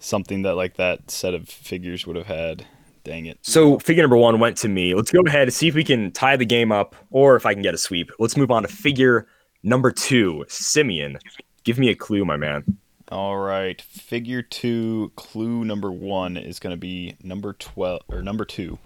something 0.00 0.42
that 0.42 0.54
like 0.56 0.74
that 0.74 1.10
set 1.10 1.34
of 1.34 1.48
figures 1.48 2.06
would 2.06 2.16
have 2.16 2.26
had. 2.26 2.66
Dang 3.04 3.26
it. 3.26 3.38
So 3.42 3.78
figure 3.78 4.02
number 4.02 4.16
one 4.16 4.40
went 4.40 4.56
to 4.58 4.68
me. 4.68 4.94
Let's 4.94 5.10
go 5.10 5.20
ahead 5.26 5.42
and 5.42 5.52
see 5.52 5.68
if 5.68 5.74
we 5.74 5.84
can 5.84 6.10
tie 6.10 6.36
the 6.36 6.46
game 6.46 6.72
up, 6.72 6.96
or 7.10 7.36
if 7.36 7.44
I 7.46 7.52
can 7.52 7.62
get 7.62 7.74
a 7.74 7.78
sweep. 7.78 8.10
Let's 8.18 8.36
move 8.36 8.50
on 8.50 8.62
to 8.62 8.68
figure 8.68 9.28
number 9.64 9.90
two, 9.90 10.44
Simeon. 10.48 11.18
Give 11.64 11.78
me 11.78 11.88
a 11.88 11.96
clue, 11.96 12.24
my 12.24 12.36
man. 12.36 12.78
All 13.10 13.36
right, 13.36 13.82
figure 13.82 14.42
two, 14.42 15.10
clue 15.16 15.64
number 15.64 15.90
one 15.90 16.36
is 16.36 16.60
going 16.60 16.72
to 16.72 16.80
be 16.80 17.16
number 17.22 17.52
twelve 17.52 18.02
or 18.08 18.22
number 18.22 18.44
two. 18.44 18.78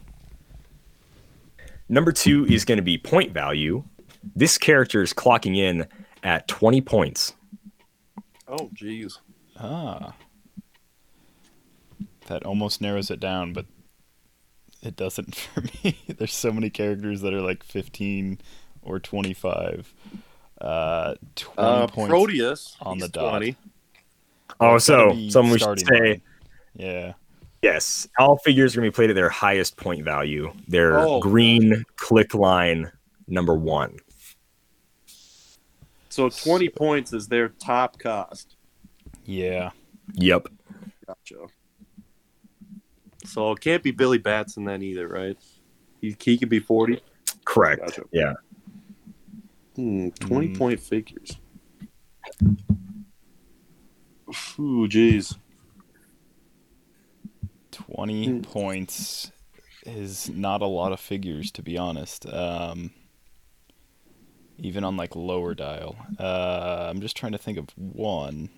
Number 1.88 2.12
two 2.12 2.46
is 2.46 2.64
going 2.64 2.76
to 2.76 2.82
be 2.82 2.98
point 2.98 3.32
value. 3.32 3.84
This 4.34 4.58
character 4.58 5.02
is 5.02 5.12
clocking 5.12 5.56
in 5.56 5.86
at 6.22 6.48
20 6.48 6.80
points. 6.82 7.32
Oh, 8.46 8.70
jeez. 8.74 9.18
Ah, 9.58 10.14
that 12.26 12.44
almost 12.44 12.80
narrows 12.80 13.10
it 13.10 13.20
down, 13.20 13.52
but 13.52 13.66
it 14.82 14.96
doesn't 14.96 15.34
for 15.34 15.62
me. 15.82 15.98
There's 16.06 16.34
so 16.34 16.52
many 16.52 16.70
characters 16.70 17.22
that 17.22 17.32
are 17.34 17.40
like 17.40 17.64
15 17.64 18.38
or 18.82 19.00
25. 19.00 19.94
Uh, 20.60 21.14
20 21.36 21.54
Uh, 21.58 21.86
points. 21.86 22.10
Proteus 22.10 22.76
on 22.80 22.98
the 22.98 23.08
dot. 23.08 23.30
20. 23.38 23.56
Oh, 24.60 24.76
It's 24.76 24.84
so 24.86 25.12
be 25.12 25.30
someone 25.30 25.58
should 25.58 25.78
say 25.80 26.00
line. 26.10 26.22
Yeah. 26.74 27.12
yes. 27.62 28.08
All 28.18 28.38
figures 28.38 28.74
are 28.74 28.80
going 28.80 28.86
to 28.88 28.92
be 28.92 28.94
played 28.94 29.10
at 29.10 29.14
their 29.16 29.28
highest 29.28 29.76
point 29.76 30.04
value. 30.04 30.52
Their 30.66 30.98
Oh. 30.98 31.20
green 31.20 31.84
click 31.96 32.34
line 32.34 32.90
number 33.28 33.54
one. 33.54 33.98
So 36.08 36.28
20 36.28 36.68
points 36.70 37.12
is 37.12 37.28
their 37.28 37.50
top 37.50 37.98
cost. 37.98 38.56
Yeah. 39.24 39.70
Yep. 40.14 40.48
Gotcha. 41.06 41.46
So 43.24 43.52
it 43.52 43.60
can't 43.60 43.82
be 43.82 43.90
Billy 43.92 44.18
Batson 44.18 44.64
then 44.64 44.82
either, 44.82 45.06
right? 45.06 45.36
He, 46.00 46.16
he 46.20 46.38
could 46.38 46.48
be 46.48 46.58
40. 46.60 47.00
Correct. 47.44 47.80
Gotcha. 47.82 48.02
Yeah. 48.10 48.34
Hmm, 49.78 50.08
20 50.18 50.48
Hmm. 50.48 50.54
point 50.54 50.80
figures. 50.80 51.36
Ooh, 54.58 54.88
jeez. 54.88 55.36
20 57.70 58.26
Hmm. 58.26 58.40
points 58.40 59.30
is 59.86 60.28
not 60.30 60.62
a 60.62 60.66
lot 60.66 60.90
of 60.90 60.98
figures, 60.98 61.52
to 61.52 61.62
be 61.62 61.78
honest. 61.78 62.26
Um, 62.26 62.90
even 64.58 64.82
on 64.82 64.96
like 64.96 65.14
lower 65.14 65.54
dial. 65.54 65.94
Uh, 66.18 66.88
I'm 66.90 67.00
just 67.00 67.16
trying 67.16 67.30
to 67.32 67.38
think 67.38 67.56
of 67.56 67.68
one. 67.76 68.48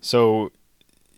So, 0.00 0.50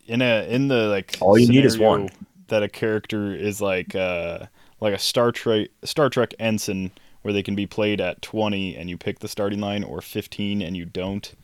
in 0.06 0.20
a 0.20 0.46
in 0.46 0.68
the 0.68 0.88
like 0.88 1.16
All 1.22 1.38
you 1.38 1.48
need 1.48 1.64
is 1.64 1.78
one. 1.78 2.10
that 2.48 2.62
a 2.62 2.68
character 2.68 3.34
is 3.34 3.62
like 3.62 3.94
uh 3.94 4.46
like 4.80 4.92
a 4.94 4.98
Star 4.98 5.32
Trek 5.32 5.68
Star 5.84 6.10
Trek 6.10 6.34
ensign 6.38 6.90
where 7.22 7.32
they 7.34 7.42
can 7.42 7.54
be 7.54 7.66
played 7.66 8.00
at 8.00 8.20
20 8.22 8.76
and 8.76 8.88
you 8.88 8.96
pick 8.96 9.18
the 9.18 9.28
starting 9.28 9.60
line 9.60 9.84
or 9.84 10.00
15 10.00 10.62
and 10.62 10.76
you 10.76 10.84
don't. 10.84 11.34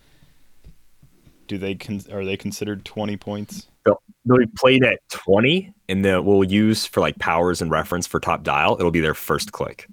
Do 1.47 1.59
they 1.59 1.75
con- 1.75 2.01
are 2.13 2.25
they 2.25 2.37
considered 2.37 2.85
20 2.85 3.17
points? 3.17 3.67
They'll 3.85 4.39
be 4.39 4.47
played 4.57 4.83
at 4.83 5.01
20, 5.11 5.71
and 5.91 6.03
then 6.03 6.25
we'll 6.25 6.43
use 6.45 6.87
for 6.87 7.01
like 7.01 7.19
powers 7.19 7.61
and 7.61 7.71
reference 7.71 8.07
for 8.07 8.19
top 8.19 8.43
dial. 8.43 8.77
It'll 8.79 8.91
be 8.91 9.01
their 9.01 9.13
first 9.13 9.53
click. 9.53 9.87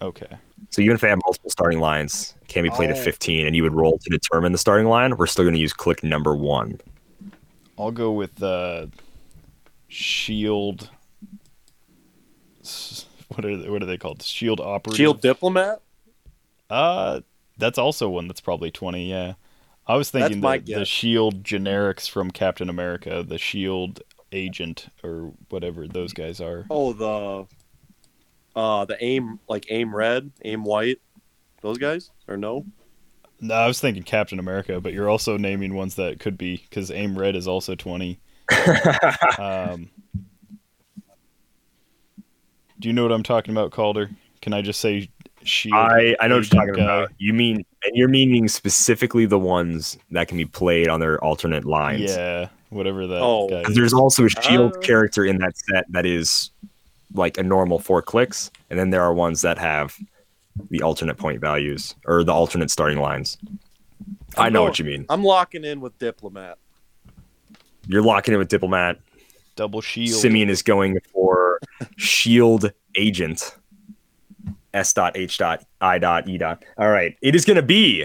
Okay. 0.00 0.26
So 0.70 0.80
even 0.80 0.94
if 0.94 1.02
they 1.02 1.08
have 1.10 1.18
multiple 1.22 1.50
starting 1.50 1.78
lines, 1.80 2.34
can 2.48 2.62
be 2.62 2.70
played 2.70 2.88
at 2.90 2.96
Oh. 2.96 3.02
15, 3.02 3.46
and 3.46 3.54
you 3.54 3.62
would 3.62 3.74
roll 3.74 3.98
to 3.98 4.08
determine 4.10 4.52
the 4.52 4.58
starting 4.58 4.86
line. 4.86 5.16
We're 5.18 5.26
still 5.26 5.44
going 5.44 5.54
to 5.54 5.60
use 5.60 5.74
click 5.74 6.02
number 6.02 6.34
one. 6.34 6.80
I'll 7.78 7.90
go 7.90 8.10
with 8.12 8.42
uh, 8.42 8.86
shield. 9.88 10.88
s- 12.62 13.05
What 13.28 13.44
are 13.44 13.56
they, 13.56 13.68
what 13.68 13.82
are 13.82 13.86
they 13.86 13.98
called? 13.98 14.22
Shield 14.22 14.60
operative. 14.60 14.96
Shield 14.96 15.20
Diplomat? 15.20 15.80
Uh, 16.70 17.20
that's 17.58 17.78
also 17.78 18.08
one 18.08 18.28
that's 18.28 18.40
probably 18.40 18.70
twenty. 18.70 19.10
Yeah, 19.10 19.34
I 19.86 19.96
was 19.96 20.10
thinking 20.10 20.40
the, 20.40 20.62
the 20.64 20.84
shield 20.84 21.42
generics 21.44 22.08
from 22.08 22.30
Captain 22.30 22.68
America, 22.68 23.24
the 23.26 23.38
shield 23.38 24.00
agent 24.32 24.88
or 25.02 25.32
whatever 25.48 25.86
those 25.86 26.12
guys 26.12 26.40
are. 26.40 26.66
Oh, 26.70 26.92
the 26.92 27.46
uh 28.58 28.84
the 28.84 29.02
aim 29.02 29.38
like 29.48 29.66
aim 29.70 29.94
red, 29.94 30.30
aim 30.44 30.64
white. 30.64 31.00
Those 31.62 31.78
guys? 31.78 32.10
Or 32.28 32.36
no? 32.36 32.66
No, 33.40 33.54
I 33.54 33.66
was 33.66 33.80
thinking 33.80 34.02
Captain 34.02 34.38
America, 34.38 34.80
but 34.80 34.92
you're 34.92 35.10
also 35.10 35.36
naming 35.36 35.74
ones 35.74 35.94
that 35.96 36.20
could 36.20 36.38
be 36.38 36.56
because 36.68 36.90
aim 36.90 37.18
red 37.18 37.36
is 37.36 37.48
also 37.48 37.74
twenty. 37.74 38.20
Um, 39.38 39.90
do 42.80 42.88
you 42.88 42.92
know 42.92 43.02
what 43.02 43.12
I'm 43.12 43.22
talking 43.22 43.52
about, 43.52 43.70
Calder? 43.72 44.10
Can 44.42 44.52
I 44.52 44.62
just 44.62 44.80
say 44.80 45.08
shield? 45.42 45.74
I, 45.74 46.14
I 46.20 46.28
know 46.28 46.36
what 46.36 46.52
you're 46.52 46.60
talking 46.60 46.74
guy? 46.74 46.82
about. 46.82 47.10
You 47.18 47.32
mean, 47.32 47.56
and 47.84 47.94
you're 47.94 48.08
meaning 48.08 48.48
specifically 48.48 49.26
the 49.26 49.38
ones 49.38 49.98
that 50.10 50.28
can 50.28 50.36
be 50.36 50.44
played 50.44 50.88
on 50.88 51.00
their 51.00 51.22
alternate 51.24 51.64
lines. 51.64 52.14
Yeah, 52.14 52.48
whatever 52.70 53.06
that 53.06 53.20
Oh. 53.22 53.48
guy. 53.48 53.62
'Cause 53.62 53.74
There's 53.74 53.92
also 53.94 54.24
a 54.24 54.28
shield 54.28 54.76
Uh. 54.76 54.80
character 54.80 55.24
in 55.24 55.38
that 55.38 55.56
set 55.56 55.84
that 55.90 56.04
is 56.06 56.50
like 57.14 57.38
a 57.38 57.42
normal 57.42 57.78
four 57.78 58.02
clicks, 58.02 58.50
and 58.70 58.78
then 58.78 58.90
there 58.90 59.02
are 59.02 59.14
ones 59.14 59.40
that 59.42 59.58
have 59.58 59.96
the 60.70 60.82
alternate 60.82 61.16
point 61.16 61.40
values 61.40 61.94
or 62.06 62.24
the 62.24 62.32
alternate 62.32 62.70
starting 62.70 62.98
lines. 62.98 63.38
I 64.36 64.46
I'm 64.46 64.52
know 64.52 64.60
going- 64.60 64.68
what 64.68 64.78
you 64.78 64.84
mean. 64.84 65.06
I'm 65.08 65.22
locking 65.24 65.64
in 65.64 65.80
with 65.80 65.98
Diplomat. 65.98 66.58
You're 67.88 68.02
locking 68.02 68.34
in 68.34 68.38
with 68.38 68.48
Diplomat. 68.48 68.98
Double 69.56 69.80
shield. 69.80 70.20
Simeon 70.20 70.50
is 70.50 70.62
going 70.62 70.98
for 71.12 71.58
Shield 71.96 72.70
Agent. 72.94 73.56
S 74.74 74.92
dot 74.92 75.16
H 75.16 75.38
dot 75.38 75.64
I 75.80 75.98
dot 75.98 76.28
E 76.28 76.36
dot. 76.36 76.62
All 76.76 76.90
right. 76.90 77.16
It 77.22 77.34
is 77.34 77.46
going 77.46 77.56
to 77.56 77.62
be 77.62 78.04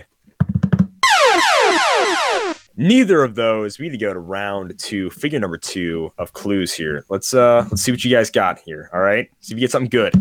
neither 2.78 3.24
of 3.24 3.36
those. 3.36 3.78
We 3.78 3.88
need 3.88 3.92
to 3.92 3.98
go 3.98 4.14
to 4.14 4.20
round 4.20 4.80
two, 4.80 5.10
figure 5.10 5.40
number 5.40 5.58
two 5.58 6.12
of 6.18 6.32
clues 6.34 6.74
here. 6.74 7.06
Let's 7.10 7.34
uh 7.34 7.66
let's 7.70 7.82
see 7.82 7.92
what 7.92 8.04
you 8.06 8.12
guys 8.12 8.32
got 8.32 8.60
here. 8.60 8.90
All 8.94 9.02
right. 9.02 9.30
See 9.42 9.54
if 9.54 9.58
you 9.58 9.62
get 9.62 9.72
something 9.72 9.90
good. 9.90 10.14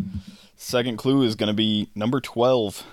Second 0.57 0.99
clue 0.99 1.23
is 1.23 1.37
going 1.37 1.47
to 1.47 1.55
be 1.55 1.89
number 1.95 2.21
12. 2.21 2.85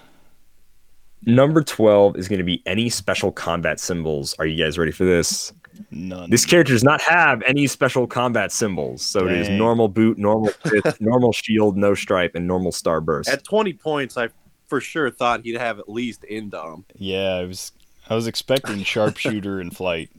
Number 1.25 1.61
12 1.63 2.15
is 2.15 2.27
going 2.29 2.38
to 2.38 2.45
be 2.45 2.61
any 2.65 2.89
special 2.89 3.31
combat 3.31 3.79
symbols. 3.79 4.35
Are 4.39 4.45
you 4.45 4.63
guys 4.63 4.77
ready 4.77 4.91
for 4.91 5.03
this? 5.03 5.51
None. 5.91 6.30
This 6.30 6.45
character 6.45 6.73
does 6.73 6.84
not 6.84 7.01
have 7.01 7.41
any 7.47 7.67
special 7.67 8.07
combat 8.07 8.51
symbols. 8.51 9.01
So 9.01 9.28
it 9.28 9.34
is 9.38 9.49
normal 9.49 9.88
boot, 9.88 10.17
normal 10.17 10.49
fist, 10.65 10.99
normal 11.01 11.32
shield, 11.34 11.78
no 11.78 11.93
stripe, 11.93 12.36
and 12.36 12.47
normal 12.47 12.71
starburst. 12.71 13.28
At 13.30 13.43
20 13.43 13.73
points, 13.73 14.17
I 14.17 14.30
for 14.67 14.82
sure 14.82 15.09
thought 15.11 15.41
he'd 15.43 15.57
have 15.57 15.80
at 15.80 15.88
least 15.89 16.23
Indom. 16.30 16.84
yeah, 16.95 17.36
I 17.36 17.43
was 17.45 17.71
I 18.09 18.15
was 18.15 18.28
expecting 18.28 18.84
sharpshooter 18.84 19.59
and 19.59 19.75
flight. 19.75 20.09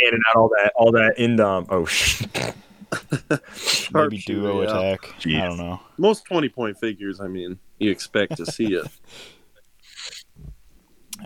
handing 0.00 0.20
out 0.30 0.36
all 0.36 0.48
that 0.48 0.72
all 0.76 0.92
that 0.92 1.14
indom. 1.18 1.66
Oh 1.70 1.84
sh- 1.84 2.24
Maybe 3.94 4.18
duo 4.18 4.62
yeah. 4.62 4.68
attack. 4.68 5.00
Jeez. 5.20 5.40
I 5.40 5.46
don't 5.46 5.58
know. 5.58 5.80
Most 5.98 6.24
20 6.26 6.48
point 6.48 6.78
figures, 6.78 7.20
I 7.20 7.28
mean, 7.28 7.58
you 7.78 7.90
expect 7.90 8.36
to 8.38 8.46
see 8.46 8.74
it. 8.74 8.86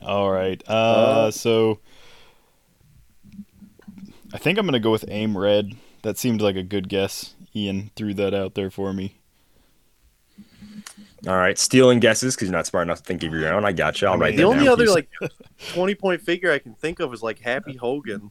All 0.03 0.31
right. 0.31 0.63
Uh, 0.69 0.73
Uh, 0.73 1.31
so 1.31 1.79
I 4.35 4.39
think 4.39 4.59
I'm 4.59 4.67
gonna 4.67 4.81
go 4.81 4.91
with 4.91 5.05
aim 5.09 5.39
red. 5.39 5.73
That 6.03 6.19
seemed 6.19 6.43
like 6.43 6.57
a 6.57 6.63
good 6.63 6.89
guess. 6.91 7.35
Ian 7.57 7.91
threw 7.97 8.13
that 8.15 8.35
out 8.35 8.55
there 8.55 8.71
for 8.71 8.93
me. 8.93 9.21
all 11.27 11.37
right, 11.37 11.57
stealing 11.57 12.01
guesses 12.01 12.35
because 12.35 12.49
you're 12.49 12.57
not 12.57 12.67
smart 12.67 12.87
enough 12.87 12.99
to 12.99 13.05
think 13.05 13.23
of 13.23 13.33
your 13.33 13.53
own. 13.55 13.65
I 13.65 13.73
got 13.73 14.03
you. 14.03 14.09
I'll 14.09 14.15
I 14.15 14.17
mean, 14.17 14.31
that 14.33 14.37
The 14.37 14.43
only 14.45 14.65
down, 14.65 14.73
other 14.73 14.87
like 14.87 15.09
20 15.73 15.95
point 15.95 16.21
figure 16.21 16.51
I 16.53 16.59
can 16.59 16.75
think 16.75 17.01
of 17.01 17.15
is 17.15 17.23
like 17.23 17.39
Happy 17.39 17.77
Hogan 17.77 18.31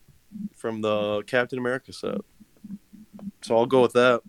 from 0.56 0.82
the 0.82 1.24
Captain 1.24 1.58
America 1.58 1.94
set. 1.94 2.18
So 3.42 3.56
I'll 3.58 3.66
go 3.66 3.82
with 3.82 3.94
that. 3.94 4.22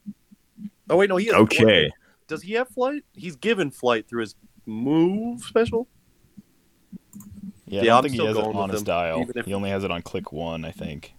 Oh 0.89 0.97
wait, 0.97 1.09
no, 1.11 1.17
he 1.17 1.27
has 1.27 1.35
okay. 1.35 1.65
flight. 1.89 1.93
Does 2.29 2.43
he 2.43 2.53
have 2.55 2.69
flight? 2.69 3.05
He's 3.15 3.37
given 3.37 3.71
flight 3.71 4.09
through 4.09 4.21
his 4.23 4.35
move 4.65 5.43
special. 5.43 5.89
Yeah, 7.67 7.83
Yeah, 7.83 7.83
I 7.83 7.85
don't 7.85 7.97
I'm 7.97 8.03
think 8.05 8.15
he 8.21 8.27
has 8.27 8.37
it 8.37 8.45
on 8.45 8.71
his 8.71 8.83
dial. 8.83 9.27
if- 9.35 9.45
He 9.47 9.55
only 9.55 9.71
has 9.71 9.83
it 9.85 9.91
on 9.91 10.03
click 10.03 10.31
one, 10.33 10.65
I 10.65 10.71
think. 10.71 11.14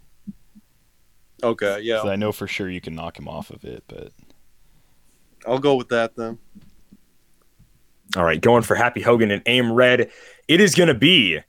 Okay, 1.45 1.79
yeah, 1.81 1.97
'Cause 1.97 2.09
I 2.09 2.15
know 2.15 2.31
for 2.31 2.47
sure 2.47 2.69
you 2.69 2.81
can 2.81 2.95
knock 2.95 3.17
him 3.19 3.27
off 3.27 3.49
of 3.51 3.63
it, 3.63 3.83
but 3.87 4.11
I'll 5.47 5.59
go 5.59 5.75
with 5.75 5.89
that 5.89 6.15
then. 6.15 6.39
All 8.17 8.23
right, 8.23 8.39
going 8.41 8.63
for 8.63 8.75
Happy 8.75 9.01
Hogan 9.01 9.29
and 9.31 9.41
aim 9.45 9.71
red. 9.71 10.09
It 10.47 10.59
is 10.61 10.73
going 10.75 10.87
to 10.87 10.93
be, 10.95 11.39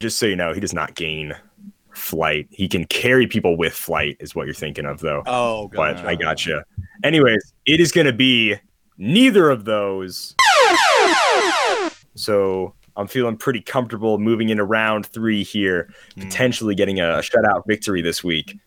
just 0.00 0.18
so 0.18 0.26
you 0.26 0.36
know, 0.36 0.52
he 0.52 0.60
does 0.60 0.72
not 0.74 0.94
gain 0.94 1.34
flight. 1.92 2.48
He 2.50 2.68
can 2.68 2.84
carry 2.84 3.26
people 3.26 3.56
with 3.56 3.72
flight, 3.72 4.16
is 4.20 4.34
what 4.34 4.44
you're 4.46 4.54
thinking 4.54 4.84
of, 4.86 5.00
though. 5.00 5.22
Oh, 5.26 5.68
but 5.68 5.96
God. 5.96 6.06
I 6.06 6.14
got 6.14 6.46
you. 6.46 6.62
Anyways, 7.04 7.52
it 7.66 7.80
is 7.80 7.92
going 7.92 8.06
to 8.06 8.12
be 8.12 8.56
neither 8.98 9.50
of 9.50 9.64
those. 9.64 10.34
So 12.14 12.74
I'm 12.96 13.06
feeling 13.06 13.36
pretty 13.36 13.60
comfortable 13.60 14.18
moving 14.18 14.48
into 14.48 14.64
round 14.64 15.06
three 15.06 15.44
here, 15.44 15.92
Hmm. 16.14 16.22
potentially 16.22 16.74
getting 16.74 16.98
a 17.00 17.20
shutout 17.22 17.62
victory 17.66 18.02
this 18.02 18.24
week. 18.24 18.58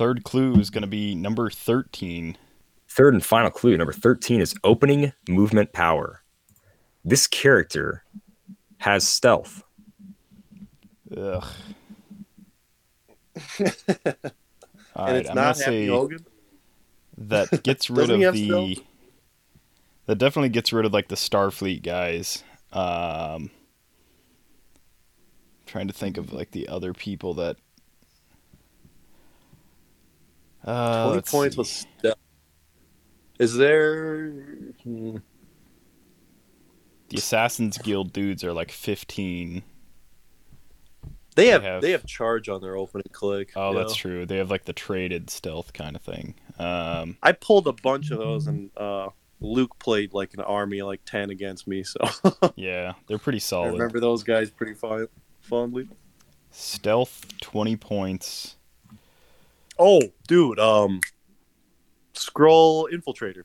Third 0.00 0.24
clue 0.24 0.54
is 0.54 0.70
going 0.70 0.80
to 0.80 0.88
be 0.88 1.14
number 1.14 1.50
13. 1.50 2.38
Third 2.88 3.12
and 3.12 3.22
final 3.22 3.50
clue, 3.50 3.76
number 3.76 3.92
13, 3.92 4.40
is 4.40 4.54
opening 4.64 5.12
movement 5.28 5.74
power. 5.74 6.22
This 7.04 7.26
character 7.26 8.02
has 8.78 9.06
stealth. 9.06 9.62
Ugh. 11.14 11.44
All 13.60 13.66
and 13.66 14.16
right, 14.96 15.16
it's 15.16 15.28
I'm 15.28 15.36
not 15.36 15.58
gonna 15.58 15.64
Happy 15.66 15.86
Hogan. 15.88 16.24
that 17.18 17.62
gets 17.62 17.90
rid 17.90 18.08
of 18.08 18.32
the. 18.32 18.46
stealth? 18.46 18.86
That 20.06 20.16
definitely 20.16 20.48
gets 20.48 20.72
rid 20.72 20.86
of 20.86 20.94
like 20.94 21.08
the 21.08 21.14
Starfleet 21.14 21.82
guys. 21.82 22.42
Um, 22.72 23.50
trying 25.66 25.88
to 25.88 25.92
think 25.92 26.16
of 26.16 26.32
like 26.32 26.52
the 26.52 26.68
other 26.68 26.94
people 26.94 27.34
that. 27.34 27.58
Uh, 30.64 31.06
Twenty 31.20 31.22
points 31.30 31.54
see. 31.56 31.58
with 31.58 31.66
stealth. 31.68 32.18
Is 33.38 33.56
there? 33.56 34.30
hmm, 34.84 35.16
the 37.08 37.16
Assassin's 37.16 37.78
Guild 37.78 38.12
dudes 38.12 38.44
are 38.44 38.52
like 38.52 38.70
15. 38.70 39.62
They 41.36 41.46
have, 41.48 41.62
have- 41.62 41.80
they 41.82 41.92
have 41.92 42.04
charge 42.06 42.48
on 42.48 42.60
their 42.60 42.76
opening 42.76 43.06
click. 43.12 43.52
Oh, 43.56 43.72
that's 43.74 43.92
know? 43.92 43.94
true. 43.94 44.26
They 44.26 44.36
have 44.36 44.50
like 44.50 44.64
the 44.64 44.72
traded 44.72 45.30
stealth 45.30 45.72
kind 45.72 45.96
of 45.96 46.02
thing. 46.02 46.34
Um, 46.58 47.16
I 47.22 47.32
pulled 47.32 47.66
a 47.66 47.72
bunch 47.72 48.10
of 48.10 48.18
those, 48.18 48.46
and 48.46 48.70
uh, 48.76 49.08
Luke 49.40 49.78
played 49.78 50.12
like 50.12 50.34
an 50.34 50.40
army, 50.40 50.82
like 50.82 51.00
ten 51.06 51.30
against 51.30 51.66
me. 51.66 51.82
So 51.82 51.98
yeah, 52.56 52.92
they're 53.06 53.18
pretty 53.18 53.38
solid. 53.38 53.68
I 53.68 53.72
remember 53.72 54.00
those 54.00 54.22
guys 54.22 54.50
pretty 54.50 54.74
fond- 54.74 55.08
fondly. 55.40 55.88
Stealth 56.50 57.26
20 57.40 57.76
points. 57.76 58.56
Oh, 59.82 60.00
dude, 60.28 60.58
um, 60.60 61.00
Skrull 62.14 62.84
infiltrator. 62.92 63.44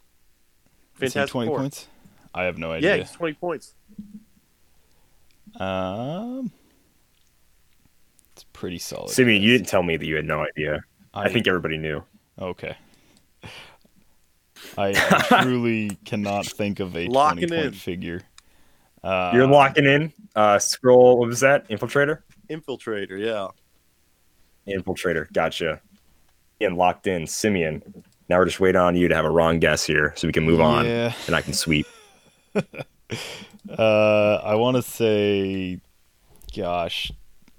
Fantastic 0.96 1.32
20 1.32 1.48
Four. 1.48 1.60
points? 1.60 1.88
I 2.34 2.44
have 2.44 2.58
no 2.58 2.74
idea. 2.74 2.90
Yeah, 2.90 2.94
idea. 2.96 3.06
he's 3.06 3.14
twenty 3.16 3.34
points. 3.36 3.74
Um, 5.58 6.52
it's 8.34 8.44
pretty 8.52 8.78
solid. 8.80 9.12
Simeon, 9.12 9.42
you 9.42 9.52
didn't 9.58 9.70
tell 9.70 9.84
me 9.84 9.96
that 9.96 10.06
you 10.06 10.18
had 10.18 10.26
no 10.26 10.44
idea. 10.46 10.84
I 11.14 11.30
think 11.30 11.48
everybody 11.48 11.78
knew. 11.78 12.04
Okay. 12.38 12.76
I, 14.78 14.94
I 15.32 15.40
truly 15.44 15.98
cannot 16.04 16.46
think 16.46 16.82
of 16.82 16.98
a 16.98 17.08
Locking 17.08 17.48
20 17.48 17.54
point 17.56 17.66
in. 17.68 17.72
figure. 17.80 18.22
Uh, 19.02 19.32
You're 19.34 19.48
locking 19.48 19.86
in. 19.86 20.12
Uh, 20.36 20.56
Skrull. 20.58 21.18
What 21.18 21.28
was 21.30 21.40
that? 21.40 21.70
Infiltrator. 21.70 22.24
Infiltrator, 22.50 23.18
yeah. 23.18 23.48
Infiltrator. 24.68 25.32
Gotcha. 25.32 25.80
Getting 26.60 26.78
locked 26.78 27.08
in. 27.08 27.28
Simeon. 27.28 28.04
Now 28.30 28.38
we're 28.40 28.46
just 28.46 28.60
waiting 28.60 28.80
on 28.82 28.96
you 28.96 29.08
to 29.08 29.16
have 29.16 29.26
a 29.26 29.30
wrong 29.30 29.60
guess 29.60 29.86
here, 29.86 30.14
so 30.16 30.28
we 30.28 30.32
can 30.34 30.44
move 30.46 30.60
on, 30.62 30.86
Yeah. 30.86 31.14
and 31.28 31.36
I 31.36 31.42
can 31.42 31.54
sweep. 31.54 31.86
Uh, 33.78 34.36
I 34.44 34.56
want 34.56 34.78
to 34.78 34.84
say, 34.84 35.80
gosh, 36.56 37.12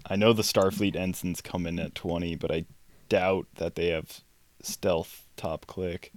I 0.09 0.15
know 0.17 0.33
the 0.33 0.43
Starfleet 0.43 0.95
ensigns 0.95 1.41
come 1.41 1.67
in 1.67 1.81
at 1.81 1.97
20, 1.97 2.37
but 2.37 2.53
I 2.53 2.65
doubt 3.09 3.47
that 3.57 3.75
they 3.75 3.89
have 3.89 4.21
stealth 4.63 5.25
top 5.37 5.67
click. 5.67 6.13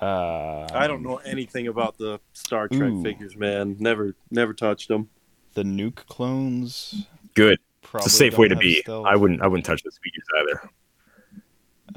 Uh, 0.00 0.68
I 0.72 0.86
don't 0.86 1.02
know 1.02 1.16
anything 1.16 1.66
about 1.66 1.98
the 1.98 2.20
Star 2.32 2.68
Trek 2.68 2.90
Ooh. 2.92 3.02
figures, 3.02 3.36
man. 3.36 3.76
Never, 3.80 4.14
never 4.30 4.54
touched 4.54 4.88
them. 4.88 5.08
The 5.54 5.64
nuke 5.64 6.06
clones. 6.06 7.06
Good. 7.34 7.58
It's 7.94 8.06
a 8.06 8.10
safe 8.10 8.38
way 8.38 8.46
to 8.46 8.56
be. 8.56 8.80
stealth. 8.82 9.06
I 9.06 9.16
wouldn't. 9.16 9.42
I 9.42 9.48
wouldn't 9.48 9.66
touch 9.66 9.82
those 9.82 9.98
figures 10.02 10.24
either. 10.40 10.70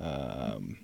Um, 0.03 0.77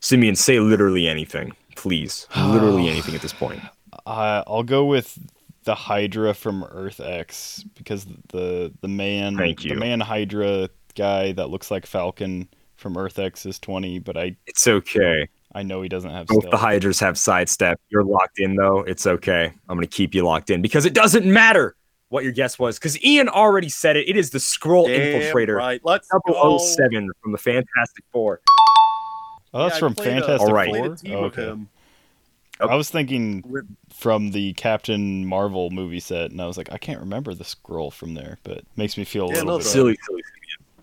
Simeon, 0.00 0.34
say 0.34 0.58
literally 0.58 1.06
anything, 1.06 1.52
please. 1.76 2.26
Literally 2.36 2.88
anything 2.90 3.14
at 3.14 3.22
this 3.22 3.32
point. 3.32 3.60
I, 4.06 4.42
I'll 4.46 4.62
go 4.62 4.84
with 4.84 5.18
the 5.64 5.74
Hydra 5.74 6.34
from 6.34 6.64
Earth 6.64 7.00
X 7.00 7.64
because 7.74 8.06
the 8.28 8.72
the 8.80 8.88
man 8.88 9.36
Thank 9.36 9.60
the 9.60 9.74
man 9.74 10.00
Hydra 10.00 10.70
guy 10.94 11.32
that 11.32 11.50
looks 11.50 11.70
like 11.70 11.86
Falcon 11.86 12.48
from 12.76 12.96
Earth 12.96 13.18
X 13.18 13.44
is 13.44 13.58
20, 13.58 13.98
but 14.00 14.16
I 14.16 14.36
It's 14.46 14.66
okay. 14.66 15.28
I 15.54 15.62
know 15.62 15.82
he 15.82 15.88
doesn't 15.88 16.10
have 16.10 16.28
Both 16.28 16.40
stealth. 16.40 16.50
the 16.52 16.56
Hydras 16.56 17.00
have 17.00 17.18
sidestep. 17.18 17.80
You're 17.90 18.04
locked 18.04 18.38
in 18.38 18.56
though. 18.56 18.80
It's 18.80 19.06
okay. 19.06 19.52
I'm 19.68 19.76
gonna 19.76 19.86
keep 19.86 20.14
you 20.14 20.24
locked 20.24 20.50
in 20.50 20.62
because 20.62 20.86
it 20.86 20.94
doesn't 20.94 21.26
matter 21.26 21.76
what 22.10 22.22
your 22.24 22.32
guess 22.32 22.58
was 22.58 22.78
because 22.78 23.02
Ian 23.02 23.28
already 23.28 23.68
said 23.68 23.96
it. 23.96 24.08
It 24.08 24.16
is 24.16 24.30
the 24.30 24.38
Skrull 24.38 24.86
Damn 24.86 25.00
Infiltrator 25.22 25.56
right. 25.56 25.80
Let's 25.84 26.08
go. 26.08 26.58
007 26.58 27.10
from 27.22 27.32
the 27.32 27.38
Fantastic 27.38 28.04
Four. 28.12 28.40
oh, 29.54 29.62
that's 29.62 29.76
Yeah, 29.76 29.78
from 29.78 29.94
played 29.94 30.08
a- 30.08 30.20
Fantastic 30.20 30.48
All 30.48 30.54
right. 30.54 30.74
Four. 30.74 30.86
a 30.86 31.14
Oh, 31.14 31.24
okay. 31.26 31.42
him. 31.46 31.68
I 32.60 32.74
was 32.74 32.90
thinking 32.90 33.42
from 33.90 34.32
the 34.32 34.52
Captain 34.52 35.24
Marvel 35.24 35.70
movie 35.70 35.98
set, 36.00 36.30
and 36.30 36.42
I 36.42 36.46
was 36.46 36.58
like, 36.58 36.70
I 36.70 36.76
can't 36.76 37.00
remember 37.00 37.32
the 37.32 37.44
Skrull 37.44 37.90
from 37.90 38.12
there, 38.12 38.36
but 38.42 38.64
makes 38.76 38.98
me 38.98 39.04
feel 39.04 39.24
a 39.24 39.28
Yeah, 39.28 39.34
little 39.36 39.52
no, 39.52 39.58
bit 39.58 39.66
Silly, 39.66 39.98
silly. 40.06 40.22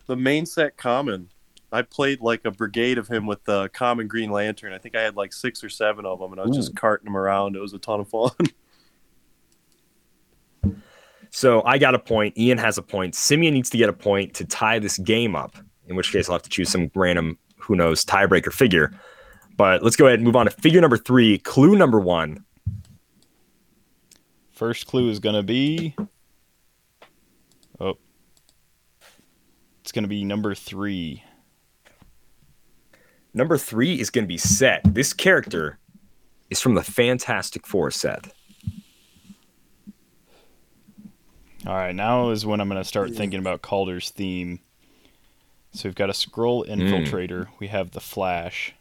The 0.08 0.16
main 0.16 0.48
set 0.48 0.76
common. 0.76 1.30
I 1.72 1.82
played 1.84 2.22
like 2.22 2.46
a 2.46 2.52
brigade 2.52 2.98
of 2.98 3.10
him 3.10 3.28
with 3.28 3.44
the 3.44 3.68
common 3.74 4.08
Green 4.08 4.32
Lantern. 4.32 4.74
I 4.74 4.78
think 4.80 4.96
I 4.96 5.02
had 5.02 5.16
like 5.18 5.34
six 5.34 5.64
or 5.64 5.70
seven 5.70 6.06
of 6.06 6.18
them, 6.20 6.32
and 6.32 6.42
I 6.42 6.46
was 6.46 6.56
just 6.56 6.76
carting 6.76 7.06
them 7.06 7.18
around. 7.18 7.56
It 7.56 7.60
was 7.60 7.74
a 7.74 7.78
ton 7.78 8.00
of 8.00 8.08
fun. 8.10 8.32
So 11.38 11.62
I 11.66 11.78
got 11.78 11.94
a 11.94 12.00
point. 12.00 12.36
Ian 12.36 12.58
has 12.58 12.80
a 12.80 12.82
point. 12.82 13.14
Simeon 13.14 13.54
needs 13.54 13.70
to 13.70 13.78
get 13.78 13.90
a 13.90 13.94
point 13.94 14.34
to 14.34 14.44
tie 14.44 14.80
this 14.80 14.98
game 14.98 15.36
up. 15.36 15.56
In 15.86 15.96
which 15.96 16.12
case, 16.12 16.28
I'll 16.28 16.34
have 16.34 16.42
to 16.42 16.50
choose 16.50 16.72
some 16.72 16.90
random, 16.96 17.38
who 17.58 17.76
knows, 17.76 18.04
tiebreaker 18.04 18.52
figure. 18.52 18.92
But 19.56 19.84
let's 19.84 19.96
go 19.96 20.08
ahead 20.08 20.18
and 20.18 20.26
move 20.26 20.36
on 20.36 20.48
to 20.48 20.52
figure 20.52 20.82
number 20.82 20.98
three. 20.98 21.38
Clue 21.38 21.76
number 21.76 22.00
one. 22.00 22.44
First 24.50 24.88
clue 24.88 25.12
is 25.12 25.20
gonna 25.20 25.44
be. 25.44 25.96
Oh. 27.80 28.00
It's 29.82 29.92
gonna 29.92 30.08
be 30.08 30.24
number 30.24 30.56
three. 30.56 31.24
Number 33.36 33.60
three 33.60 34.00
is 34.00 34.10
going 34.10 34.24
to 34.24 34.28
be 34.28 34.40
set. 34.40 34.82
This 34.84 35.14
character 35.14 35.78
is 36.50 36.60
from 36.60 36.74
the 36.74 36.82
Fantastic 36.82 37.68
Four 37.68 37.92
set. 37.92 38.34
All 41.68 41.76
right, 41.76 41.94
now 41.94 42.30
is 42.30 42.46
when 42.46 42.62
I'm 42.62 42.70
gonna 42.70 42.84
start 42.86 43.14
thinking 43.14 43.40
about 43.40 43.62
Calder's 43.62 44.10
theme. 44.10 44.62
So 45.74 45.90
we've 45.90 45.96
got 45.96 46.10
a 46.10 46.14
Skrull 46.14 46.66
infiltrator. 46.66 47.48
We 47.60 47.68
have 47.68 47.92
the 47.92 48.00
Flash. 48.00 48.74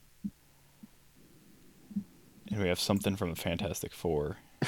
And 2.51 2.62
we 2.62 2.68
have 2.68 2.78
something 2.78 3.16
from 3.16 3.30
the 3.30 3.37
Fantastic 3.37 3.93
Four. 3.93 4.37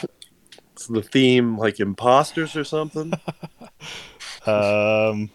it's 0.72 0.88
the 0.88 1.00
theme, 1.02 1.56
like 1.56 1.78
imposters 1.80 2.56
or 2.56 2.64
something. 2.64 3.12
Um, 4.46 5.28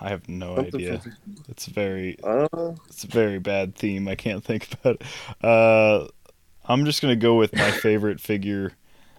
I 0.00 0.08
have 0.08 0.28
no 0.28 0.56
Something 0.56 0.74
idea. 0.74 0.98
from- 0.98 1.12
It's 1.48 1.66
very 1.66 2.16
I 2.24 2.48
it's 2.88 3.04
a 3.04 3.06
very 3.06 3.38
bad 3.38 3.76
theme. 3.76 4.08
I 4.08 4.16
can't 4.16 4.42
think 4.42 4.72
about 4.72 4.96
it. 4.96 5.44
Uh, 5.44 6.08
I'm 6.64 6.84
just 6.86 7.00
gonna 7.00 7.14
go 7.14 7.36
with 7.36 7.54
my 7.54 7.70
favorite 7.70 8.20
figure. 8.20 8.72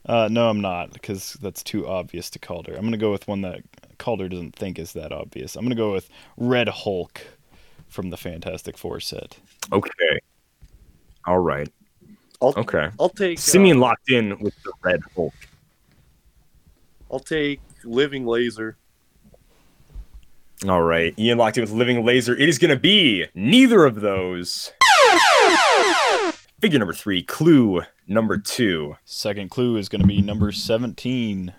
Uh, 0.06 0.28
no, 0.32 0.49
I'm 0.49 0.62
not 0.62 0.93
because 0.93 1.34
that's 1.41 1.64
too 1.64 1.88
obvious 1.88 2.30
to 2.32 2.39
Calder. 2.39 2.76
I'm 2.76 2.84
gonna 2.84 2.97
go 2.97 3.12
with 3.12 3.28
one 3.28 3.41
that 3.41 3.62
Calder 3.97 4.30
doesn't 4.30 4.56
think 4.56 4.78
is 4.78 4.93
that 4.93 5.12
obvious. 5.12 5.56
I'm 5.56 5.64
gonna 5.66 5.76
go 5.76 5.91
with 5.91 6.10
Red 6.38 6.70
Hulk 6.70 7.22
from 7.88 8.10
the 8.10 8.18
Fantastic 8.18 8.78
Four 8.78 8.99
set. 8.99 9.38
Okay. 9.72 10.20
All 11.26 11.39
right. 11.39 11.70
I'll, 12.41 12.53
Okay. 12.58 12.89
I'll 12.99 13.10
take. 13.10 13.39
Simeon 13.39 13.78
uh, 13.78 13.82
locked 13.82 14.12
in 14.12 14.38
with 14.39 14.53
the 14.64 14.74
Red 14.84 15.01
Hulk. 15.16 15.34
I'll 17.12 17.20
take 17.20 17.62
Living 17.84 18.26
Laser. 18.26 18.78
All 20.68 20.82
right. 20.82 21.14
Ian 21.20 21.38
locked 21.38 21.58
in 21.58 21.62
with 21.64 21.72
Living 21.72 22.06
Laser. 22.06 22.36
It 22.36 22.49
is 22.49 22.58
going 22.58 22.74
to 22.74 22.80
be 22.80 23.26
neither 23.36 23.86
of 23.86 24.01
those. 24.01 24.72
Figure 26.60 26.80
number 26.80 26.93
three. 26.93 27.22
Clue 27.24 27.82
number 28.08 28.38
two. 28.38 28.95
Second 29.06 29.49
clue 29.49 29.78
is 29.78 29.89
gonna 29.89 30.08
be 30.08 30.22
number 30.22 30.51
17. 30.51 31.53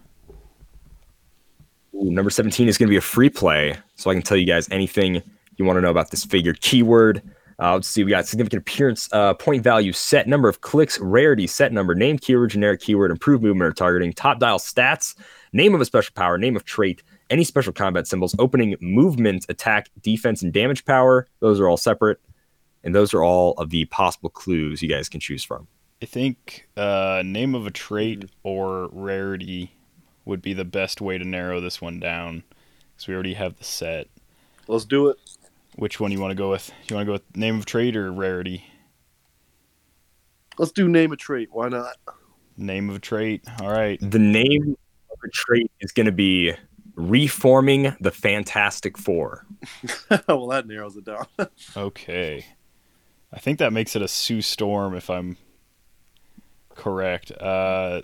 Ooh, 1.97 2.11
number 2.11 2.31
17 2.31 2.69
is 2.69 2.77
going 2.77 2.89
to 2.89 2.91
be 2.91 2.97
a 2.97 3.01
free 3.01 3.31
play, 3.31 3.75
so 3.95 4.11
I 4.11 4.15
can 4.15 4.23
tell 4.23 4.37
you 4.37 4.47
guys 4.47 4.69
anything 4.71 5.23
you 5.57 5.65
want 5.65 5.79
to 5.79 5.81
know 5.81 5.91
about 5.91 6.11
this 6.11 6.25
figure. 6.25 6.53
Keyword. 6.61 7.23
Uh, 7.59 7.73
let's 7.73 7.89
see. 7.89 8.05
We 8.05 8.11
got 8.11 8.27
significant 8.27 8.61
appearance, 8.61 9.09
uh, 9.13 9.33
point 9.33 9.65
value, 9.65 9.93
set 9.93 10.29
number 10.29 10.47
of 10.47 10.61
clicks, 10.61 10.99
rarity, 10.99 11.47
set 11.47 11.73
number, 11.73 11.95
name 11.95 12.19
keyword, 12.19 12.51
generic 12.51 12.83
keyword, 12.83 13.11
improved 13.11 13.43
movement 13.43 13.67
or 13.67 13.73
targeting, 13.73 14.13
top 14.13 14.41
dial 14.41 14.59
stats, 14.59 15.15
name 15.55 15.75
of 15.75 15.81
a 15.81 15.87
special 15.87 16.13
power, 16.15 16.37
name 16.37 16.55
of 16.55 16.67
trait, 16.67 17.03
any 17.31 17.45
special 17.45 17.73
combat 17.73 18.07
symbols, 18.07 18.35
opening 18.39 18.77
movement, 18.83 19.47
attack, 19.49 19.89
defense, 20.03 20.43
and 20.43 20.53
damage 20.53 20.85
power. 20.85 21.27
Those 21.41 21.59
are 21.59 21.67
all 21.67 21.79
separate, 21.79 22.21
and 22.87 22.95
those 22.95 23.13
are 23.13 23.23
all 23.23 23.53
of 23.59 23.71
the 23.71 23.85
possible 23.87 24.31
clues 24.31 24.81
you 24.81 24.89
guys 24.89 25.09
can 25.09 25.19
choose 25.19 25.43
from. 25.43 25.67
I 26.01 26.07
think 26.07 26.69
uh, 26.77 27.21
name 27.27 27.57
of 27.57 27.67
a 27.67 27.71
trait 27.73 28.31
or 28.45 28.89
rarity 28.93 29.73
would 30.25 30.41
be 30.41 30.53
the 30.53 30.65
best 30.65 31.01
way 31.01 31.19
to 31.19 31.25
narrow 31.25 31.61
this 31.61 31.81
one 31.81 31.99
down 31.99 32.45
because 32.95 33.09
we 33.09 33.15
already 33.15 33.35
have 33.35 33.57
the 33.57 33.65
set. 33.65 34.07
Let's 34.69 34.85
do 34.85 35.09
it. 35.09 35.17
Which 35.75 35.99
one 35.99 36.13
you 36.13 36.21
want 36.21 36.31
to 36.31 36.37
go 36.37 36.49
with? 36.49 36.71
You 36.89 36.95
want 36.95 37.07
to 37.07 37.09
go 37.09 37.13
with 37.15 37.37
name 37.37 37.59
of 37.59 37.67
trait 37.67 37.97
or 37.97 38.13
rarity? 38.13 38.65
Let's 40.57 40.73
do 40.73 40.89
name 40.89 41.11
of 41.11 41.19
trait. 41.19 41.49
Why 41.51 41.69
not? 41.69 41.97
Name 42.57 42.89
of 42.89 42.97
a 42.97 43.01
trait. 43.01 43.43
All 43.61 43.71
right. 43.71 43.99
The 44.01 44.21
name 44.21 44.77
of 45.11 45.19
a 45.25 45.29
trait 45.31 45.73
is 45.81 45.91
going 45.91 46.07
to 46.07 46.13
be 46.13 46.55
reforming 46.95 47.95
the 48.01 48.13
Fantastic 48.13 48.97
Four. 48.97 49.45
well, 50.29 50.47
that 50.47 50.67
narrows 50.69 50.97
it 50.97 51.05
down. 51.05 51.27
Okay. 51.77 52.45
I 53.33 53.39
think 53.39 53.59
that 53.59 53.73
makes 53.73 53.97
it 53.97 54.03
a 54.03 54.09
Sue 54.09 54.41
Storm 54.43 54.95
if 54.95 55.11
I'm 55.11 55.37
correct. 56.75 57.33
Uh, 57.33 58.03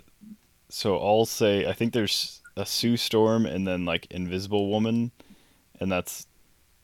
so 0.69 0.97
I'll 0.97 1.25
say 1.25 1.65
I 1.67 1.73
think 1.73 1.93
there's 1.93 2.41
a 2.55 2.65
Sue 2.65 2.97
Storm 2.97 3.45
and 3.45 3.67
then 3.67 3.85
like 3.85 4.07
Invisible 4.11 4.69
Woman, 4.69 5.11
and 5.79 5.91
that's 5.91 6.27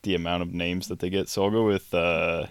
the 0.04 0.16
amount 0.16 0.44
of 0.44 0.54
names 0.54 0.88
that 0.88 1.00
they 1.00 1.10
get. 1.10 1.28
So 1.28 1.44
I'll 1.44 1.52
go 1.52 1.66
with 1.66 1.94
uh, 1.94 2.48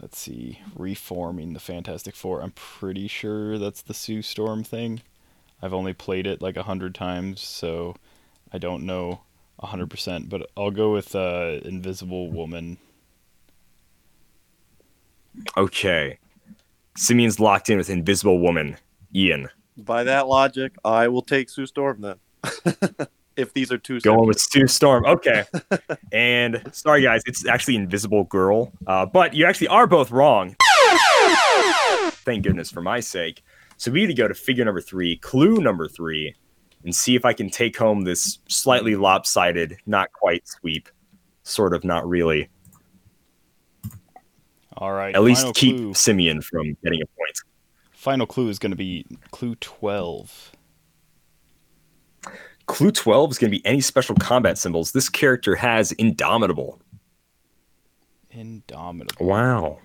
let's 0.00 0.18
see, 0.18 0.60
reforming 0.74 1.52
the 1.52 1.60
Fantastic 1.60 2.14
Four. 2.14 2.42
I'm 2.42 2.52
pretty 2.52 3.08
sure 3.08 3.58
that's 3.58 3.82
the 3.82 3.94
Sue 3.94 4.22
Storm 4.22 4.64
thing. 4.64 5.02
I've 5.62 5.74
only 5.74 5.92
played 5.92 6.26
it 6.26 6.40
like 6.40 6.56
a 6.56 6.62
hundred 6.62 6.94
times, 6.94 7.40
so 7.40 7.96
I 8.52 8.58
don't 8.58 8.84
know 8.86 9.22
a 9.58 9.66
hundred 9.66 9.90
percent. 9.90 10.28
But 10.28 10.50
I'll 10.56 10.70
go 10.70 10.92
with 10.92 11.14
uh, 11.14 11.58
Invisible 11.64 12.30
Woman. 12.30 12.78
Okay. 15.56 16.18
Simeon's 16.96 17.40
locked 17.40 17.70
in 17.70 17.78
with 17.78 17.90
Invisible 17.90 18.40
Woman. 18.40 18.76
Ian. 19.14 19.48
By 19.76 20.04
that 20.04 20.28
logic, 20.28 20.74
I 20.84 21.08
will 21.08 21.22
take 21.22 21.48
Sue 21.48 21.66
Storm 21.66 22.00
then. 22.00 22.16
if 23.36 23.52
these 23.52 23.72
are 23.72 23.78
two 23.78 24.00
Going 24.00 24.26
with 24.26 24.40
Sue 24.40 24.66
Storm. 24.66 25.04
Okay. 25.06 25.44
and 26.12 26.62
sorry, 26.72 27.02
guys, 27.02 27.22
it's 27.26 27.46
actually 27.46 27.76
Invisible 27.76 28.24
Girl. 28.24 28.72
Uh, 28.86 29.06
but 29.06 29.34
you 29.34 29.46
actually 29.46 29.68
are 29.68 29.86
both 29.86 30.10
wrong. 30.10 30.56
Thank 32.10 32.44
goodness 32.44 32.70
for 32.70 32.82
my 32.82 33.00
sake. 33.00 33.42
So 33.76 33.90
we 33.90 34.00
need 34.02 34.08
to 34.08 34.14
go 34.14 34.28
to 34.28 34.34
figure 34.34 34.64
number 34.64 34.80
three, 34.80 35.16
clue 35.16 35.56
number 35.56 35.88
three, 35.88 36.34
and 36.84 36.94
see 36.94 37.14
if 37.14 37.24
I 37.24 37.32
can 37.32 37.48
take 37.48 37.76
home 37.76 38.02
this 38.02 38.38
slightly 38.48 38.94
lopsided, 38.94 39.78
not 39.86 40.12
quite 40.12 40.46
sweep. 40.46 40.88
Sort 41.42 41.74
of, 41.74 41.84
not 41.84 42.06
really. 42.06 42.48
All 44.76 44.92
right. 44.92 45.14
At 45.14 45.22
least 45.22 45.54
keep 45.54 45.76
clue. 45.76 45.94
Simeon 45.94 46.42
from 46.42 46.76
getting 46.84 47.02
a 47.02 47.06
point. 47.06 47.38
Final 47.92 48.26
clue 48.26 48.48
is 48.48 48.58
going 48.58 48.70
to 48.70 48.76
be 48.76 49.06
clue 49.30 49.54
twelve. 49.56 50.52
Clue 52.66 52.92
12 52.92 53.32
is 53.32 53.38
going 53.38 53.50
to 53.50 53.58
be 53.58 53.66
any 53.66 53.80
special 53.80 54.14
combat 54.14 54.56
symbols. 54.56 54.92
This 54.92 55.08
character 55.08 55.56
has 55.56 55.90
Indomitable. 55.90 56.80
Indomitable. 58.30 59.26
Wow. 59.26 59.80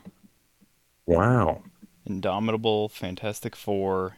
Wow. 1.08 1.64
Indomitable, 2.06 2.90
Fantastic 2.90 3.56
Four, 3.56 4.18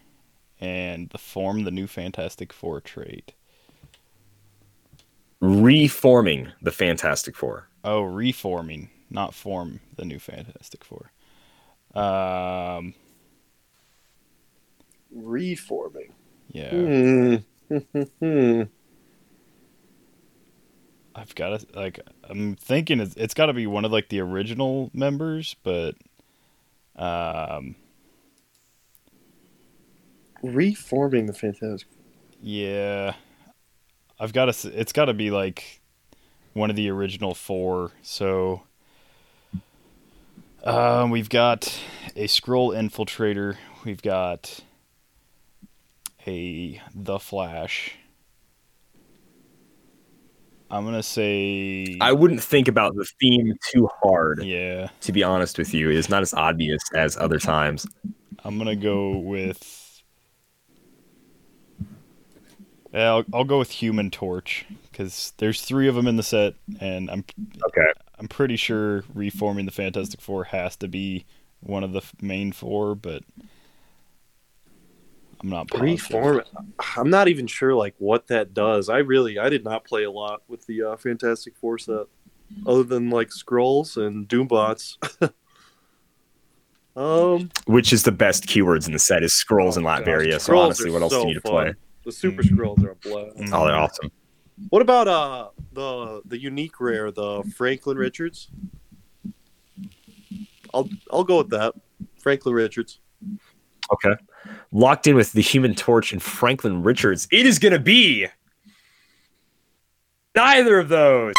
and 0.59 1.09
the 1.11 1.17
form 1.17 1.63
the 1.63 1.71
new 1.71 1.87
Fantastic 1.87 2.51
Four 2.51 2.81
trait. 2.81 3.33
Reforming 5.39 6.51
the 6.61 6.71
Fantastic 6.71 7.37
Four. 7.37 7.69
Oh, 7.85 8.01
reforming, 8.01 8.89
not 9.09 9.33
form 9.33 9.79
the 9.95 10.05
new 10.05 10.19
Fantastic 10.19 10.83
Four. 10.83 11.11
Um, 11.95 12.93
reforming. 15.11 16.13
yeah, 16.51 16.69
Hmm. 16.69 17.35
I've 21.15 21.33
got 21.33 21.59
to 21.59 21.67
like. 21.73 21.99
I'm 22.23 22.55
thinking 22.55 22.99
it's, 22.99 23.15
it's 23.15 23.33
got 23.33 23.47
to 23.47 23.53
be 23.53 23.65
one 23.65 23.85
of 23.85 23.91
like 23.91 24.09
the 24.09 24.19
original 24.19 24.91
members, 24.93 25.55
but 25.63 25.95
um, 26.95 27.75
Reforming 30.43 31.25
the 31.25 31.33
Fantastic. 31.33 31.87
yeah, 32.39 33.15
I've 34.19 34.31
got 34.33 34.53
to. 34.53 34.79
It's 34.79 34.93
got 34.93 35.05
to 35.05 35.15
be 35.15 35.31
like 35.31 35.81
one 36.53 36.69
of 36.69 36.75
the 36.75 36.89
original 36.89 37.33
four. 37.33 37.91
So, 38.03 38.61
um, 40.63 41.11
we've 41.11 41.29
got 41.29 41.79
a 42.15 42.27
Skrull 42.27 42.75
infiltrator. 42.75 43.57
We've 43.85 44.01
got 44.01 44.59
a 46.25 46.81
the 46.93 47.19
Flash. 47.19 47.95
I'm 50.69 50.83
gonna 50.83 51.03
say 51.03 51.97
I 52.01 52.11
wouldn't 52.11 52.43
think 52.43 52.67
about 52.67 52.95
the 52.95 53.07
theme 53.19 53.53
too 53.71 53.87
hard, 54.03 54.43
yeah. 54.43 54.89
to 55.01 55.11
be 55.13 55.23
honest 55.23 55.57
with 55.57 55.73
you. 55.73 55.89
It's 55.89 56.09
not 56.09 56.21
as 56.21 56.33
obvious 56.33 56.81
as 56.93 57.15
other 57.17 57.39
times. 57.39 57.87
I'm 58.43 58.57
gonna 58.57 58.75
go 58.75 59.17
with. 59.17 60.03
Yeah, 62.93 63.13
I'll, 63.13 63.25
I'll 63.33 63.43
go 63.43 63.59
with 63.59 63.71
Human 63.71 64.11
Torch 64.11 64.65
because 64.91 65.33
there's 65.37 65.61
three 65.61 65.87
of 65.87 65.95
them 65.95 66.07
in 66.07 66.17
the 66.17 66.23
set, 66.23 66.55
and 66.79 67.09
I'm 67.09 67.23
Okay. 67.67 67.93
I'm 68.19 68.27
pretty 68.27 68.55
sure 68.55 69.03
reforming 69.13 69.65
the 69.65 69.71
Fantastic 69.71 70.21
Four 70.21 70.45
has 70.45 70.75
to 70.77 70.87
be 70.87 71.25
one 71.59 71.83
of 71.83 71.91
the 71.91 72.01
main 72.21 72.51
four, 72.51 72.95
but 72.95 73.23
I'm 75.41 75.49
not 75.49 75.67
positive. 75.67 76.09
Reform. 76.09 76.41
I'm 76.97 77.09
not 77.09 77.27
even 77.27 77.45
sure 77.47 77.75
like 77.75 77.95
what 77.99 78.27
that 78.27 78.53
does. 78.53 78.89
I 78.89 78.99
really 78.99 79.37
I 79.37 79.49
did 79.49 79.63
not 79.63 79.83
play 79.85 80.03
a 80.03 80.11
lot 80.11 80.41
with 80.47 80.65
the 80.65 80.83
uh, 80.83 80.97
Fantastic 80.97 81.55
Four 81.57 81.77
set, 81.77 82.07
other 82.65 82.83
than 82.83 83.09
like 83.09 83.29
Skrulls 83.29 83.97
and 83.97 84.27
Doombots. 84.27 84.97
um, 86.95 87.51
Which 87.65 87.93
is 87.93 88.03
the 88.03 88.11
best 88.11 88.47
keywords 88.47 88.87
in 88.87 88.93
the 88.93 88.99
set 88.99 89.23
is 89.23 89.33
Skrulls 89.33 89.77
and 89.77 89.85
Oh, 89.85 89.89
gosh, 89.89 90.01
Latveria. 90.01 90.39
So 90.39 90.57
honestly, 90.57 90.89
what 90.89 91.03
else 91.03 91.13
do 91.13 91.19
you 91.19 91.25
need 91.27 91.33
to 91.35 91.41
play? 91.41 91.73
The 92.03 92.11
Super 92.11 92.41
Mm. 92.41 92.49
Skrulls 92.49 92.83
are 92.83 92.91
a 92.91 92.95
blast. 92.95 93.53
Oh, 93.53 93.65
they're 93.65 93.75
awesome. 93.75 94.11
What 94.69 94.81
about 94.81 95.07
uh 95.07 95.49
the 95.73 96.21
the 96.25 96.39
unique 96.39 96.79
rare, 96.79 97.11
the 97.11 97.43
Franklin 97.55 97.97
Richards? 97.97 98.49
I'll 100.73 100.89
I'll 101.11 101.23
go 101.23 101.39
with 101.39 101.49
that. 101.49 101.73
Franklin 102.19 102.55
Richards. 102.55 102.99
Okay. 103.91 104.15
Locked 104.71 105.07
in 105.07 105.15
with 105.15 105.31
the 105.31 105.41
Human 105.41 105.75
Torch 105.75 106.11
and 106.11 106.21
Franklin 106.21 106.83
Richards. 106.83 107.27
It 107.31 107.45
is 107.45 107.59
to 107.73 107.79
be 107.79 108.27
neither 110.35 110.79
of 110.79 110.89
those. 110.89 111.33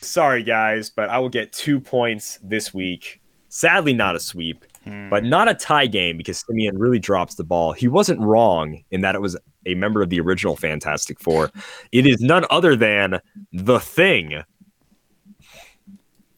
Sorry, 0.00 0.42
guys, 0.42 0.90
but 0.90 1.08
I 1.08 1.18
will 1.18 1.28
get 1.28 1.52
two 1.52 1.78
points 1.78 2.38
this 2.42 2.74
week. 2.74 3.20
Sadly, 3.48 3.92
not 3.92 4.16
a 4.16 4.20
sweep, 4.20 4.64
But 5.10 5.24
mm. 5.24 5.28
not 5.28 5.48
a 5.48 5.54
tie 5.54 5.86
game 5.86 6.16
because 6.16 6.38
Simeon 6.38 6.78
really 6.78 6.98
drops 6.98 7.34
the 7.34 7.44
ball. 7.44 7.72
He 7.72 7.88
wasn't 7.88 8.20
wrong 8.20 8.82
in 8.90 9.00
that 9.02 9.14
it 9.14 9.20
was 9.20 9.36
a 9.66 9.74
member 9.74 10.02
of 10.02 10.10
the 10.10 10.20
original 10.20 10.56
Fantastic 10.56 11.20
Four. 11.20 11.50
It 11.92 12.06
is 12.06 12.20
none 12.20 12.44
other 12.50 12.76
than 12.76 13.20
The 13.52 13.78
Thing. 13.78 14.42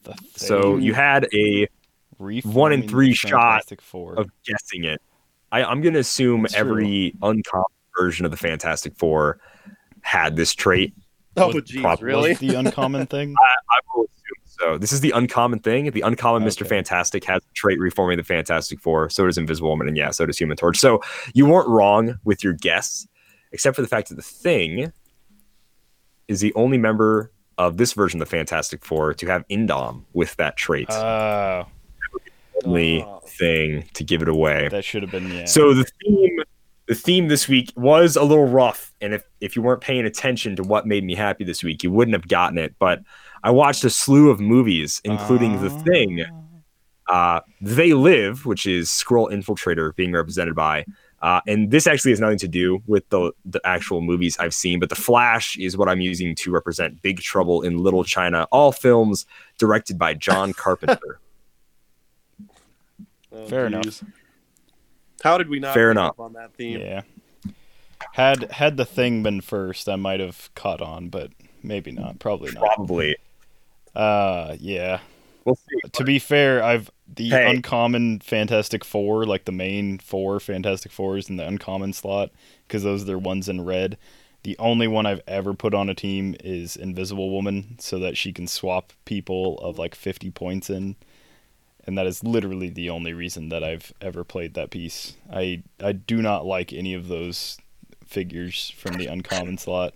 The 0.03 0.17
So 0.35 0.77
you 0.77 0.93
had 0.93 1.27
a 1.33 1.67
reforming 2.19 2.55
one 2.55 2.73
in 2.73 2.87
three 2.87 3.13
shot 3.13 3.63
Four. 3.81 4.19
of 4.19 4.29
guessing 4.45 4.83
it. 4.83 5.01
I, 5.51 5.63
I'm 5.63 5.81
going 5.81 5.93
to 5.93 5.99
assume 5.99 6.43
That's 6.43 6.55
every 6.55 7.15
uncommon 7.21 7.65
version 7.97 8.25
of 8.25 8.31
the 8.31 8.37
Fantastic 8.37 8.95
Four 8.97 9.39
had 10.01 10.35
this 10.35 10.53
trait. 10.53 10.93
Oh 11.37 11.47
What- 11.47 11.65
jeez, 11.65 11.81
probably 11.81 12.05
really? 12.05 12.29
Was 12.31 12.39
the 12.39 12.55
uncommon 12.55 13.07
thing? 13.07 13.33
I 13.69 13.79
will 13.95 14.05
assume 14.05 14.22
so. 14.63 14.77
This 14.77 14.91
is 14.91 15.01
the 15.01 15.11
uncommon 15.11 15.59
thing. 15.59 15.91
The 15.91 16.01
uncommon 16.01 16.43
Mr. 16.43 16.65
Fantastic 16.67 17.23
has 17.25 17.41
a 17.41 17.53
trait 17.53 17.79
reforming 17.79 18.17
the 18.17 18.23
Fantastic 18.23 18.79
Four. 18.79 19.09
So 19.09 19.25
does 19.25 19.37
Invisible 19.37 19.69
Woman, 19.69 19.87
and 19.87 19.97
yeah, 19.97 20.09
so 20.11 20.25
does 20.25 20.37
Human 20.37 20.57
Torch. 20.57 20.77
So 20.77 21.01
you 21.33 21.45
weren't 21.45 21.67
wrong 21.67 22.17
with 22.23 22.43
your 22.43 22.53
guess, 22.53 23.07
except 23.51 23.75
for 23.75 23.81
the 23.81 23.87
fact 23.87 24.09
that 24.09 24.15
the 24.15 24.21
Thing 24.21 24.91
is 26.27 26.39
the 26.41 26.53
only 26.55 26.77
member 26.77 27.31
of 27.57 27.77
this 27.77 27.93
version 27.93 28.21
of 28.21 28.27
the 28.27 28.35
Fantastic 28.35 28.83
Four 28.83 29.13
to 29.13 29.27
have 29.27 29.47
Indom 29.49 30.03
with 30.13 30.35
that 30.37 30.57
trait. 30.57 30.89
Uh, 30.89 31.65
only 32.65 33.03
Oh. 33.03 33.19
thing 33.27 33.83
to 33.93 34.03
give 34.03 34.21
it 34.21 34.29
away. 34.29 34.69
that 34.69 34.85
should 34.85 35.01
have 35.03 35.11
been 35.11 35.29
yeah. 35.31 35.45
So 35.45 35.73
the 35.73 35.85
theme 36.03 36.39
the 36.87 36.95
theme 36.95 37.27
this 37.29 37.47
week 37.47 37.71
was 37.75 38.15
a 38.15 38.23
little 38.23 38.45
rough, 38.47 38.91
and 39.01 39.13
if 39.13 39.23
if 39.41 39.55
you 39.55 39.61
weren't 39.61 39.81
paying 39.81 40.05
attention 40.05 40.55
to 40.57 40.63
what 40.63 40.85
made 40.87 41.03
me 41.03 41.15
happy 41.15 41.43
this 41.43 41.63
week, 41.63 41.83
you 41.83 41.91
wouldn't 41.91 42.13
have 42.13 42.27
gotten 42.27 42.57
it. 42.57 42.75
But 42.79 43.01
I 43.43 43.51
watched 43.51 43.83
a 43.83 43.89
slew 43.89 44.29
of 44.29 44.39
movies, 44.39 45.01
including 45.03 45.61
The 45.61 45.69
Thing, 45.69 46.23
uh, 47.09 47.41
They 47.61 47.93
Live, 47.93 48.45
which 48.45 48.65
is 48.65 48.89
Skrull 48.89 49.31
Infiltrator 49.31 49.95
being 49.95 50.13
represented 50.13 50.55
by. 50.55 50.85
Uh, 51.21 51.39
and 51.47 51.71
this 51.71 51.87
actually 51.87 52.11
has 52.11 52.19
nothing 52.19 52.37
to 52.37 52.49
do 52.49 52.81
with 52.85 53.07
the 53.07 53.31
the 53.45 53.61
actual 53.63 54.01
movies 54.01 54.37
I've 54.39 54.53
seen, 54.53 54.79
but 54.79 54.89
The 54.89 54.95
Flash 54.95 55.57
is 55.57 55.77
what 55.77 55.87
I'm 55.87 56.01
using 56.01 56.35
to 56.35 56.51
represent 56.51 57.01
Big 57.01 57.19
Trouble 57.21 57.61
in 57.61 57.77
Little 57.77 58.03
China. 58.03 58.45
All 58.51 58.71
films 58.73 59.25
directed 59.57 59.97
by 59.97 60.15
John 60.15 60.51
Carpenter. 60.63 61.19
Oh, 63.31 63.45
Fair 63.47 63.69
geez. 63.69 64.01
enough. 64.01 64.03
How 65.23 65.37
did 65.37 65.47
we 65.49 65.59
not 65.59 65.73
Fair 65.73 65.91
enough. 65.91 66.11
up 66.11 66.19
on 66.19 66.33
that 66.33 66.53
theme? 66.55 66.79
Yeah. 66.79 67.01
Had 68.11 68.51
had 68.51 68.75
the 68.77 68.85
thing 68.85 69.23
been 69.23 69.39
first, 69.39 69.87
I 69.87 69.95
might 69.95 70.19
have 70.19 70.49
caught 70.55 70.81
on, 70.81 71.07
but 71.07 71.31
maybe 71.63 71.91
not. 71.91 72.19
Probably 72.19 72.51
not. 72.51 72.63
Probably. 72.75 73.15
Uh, 73.95 74.55
yeah. 74.59 74.99
We'll 75.45 75.55
see. 75.55 75.79
To 75.91 76.03
be 76.03 76.19
fair, 76.19 76.63
I've 76.63 76.89
the 77.07 77.29
Hey. 77.29 77.49
uncommon 77.51 78.19
Fantastic 78.21 78.83
Four, 78.85 79.25
like 79.25 79.45
the 79.45 79.51
main 79.51 79.99
four 79.99 80.39
Fantastic 80.39 80.91
Fours 80.91 81.29
in 81.29 81.35
the 81.37 81.45
uncommon 81.47 81.93
slot, 81.93 82.31
because 82.67 82.83
those 82.83 83.03
are 83.03 83.05
their 83.05 83.17
ones 83.19 83.49
in 83.49 83.65
red. 83.65 83.97
The 84.43 84.57
only 84.57 84.87
one 84.87 85.05
I've 85.05 85.21
ever 85.27 85.53
put 85.53 85.73
on 85.73 85.89
a 85.89 85.95
team 85.95 86.35
is 86.43 86.75
Invisible 86.75 87.29
Woman, 87.29 87.75
so 87.79 87.99
that 87.99 88.17
she 88.17 88.33
can 88.33 88.47
swap 88.47 88.93
people 89.05 89.57
of 89.59 89.77
like 89.77 89.95
50 89.95 90.31
points 90.31 90.69
in. 90.69 90.95
And 91.85 91.97
that 91.97 92.07
is 92.07 92.23
literally 92.23 92.69
the 92.69 92.89
only 92.89 93.13
reason 93.13 93.49
that 93.49 93.63
I've 93.63 93.93
ever 94.01 94.23
played 94.23 94.53
that 94.55 94.71
piece. 94.71 95.15
I 95.31 95.63
I 95.81 95.91
do 95.93 96.21
not 96.21 96.45
like 96.45 96.73
any 96.73 96.93
of 96.93 97.07
those 97.09 97.57
figures 98.05 98.71
from 98.77 98.95
the 98.97 99.07
uncommon 99.07 99.57
slot. 99.57 99.93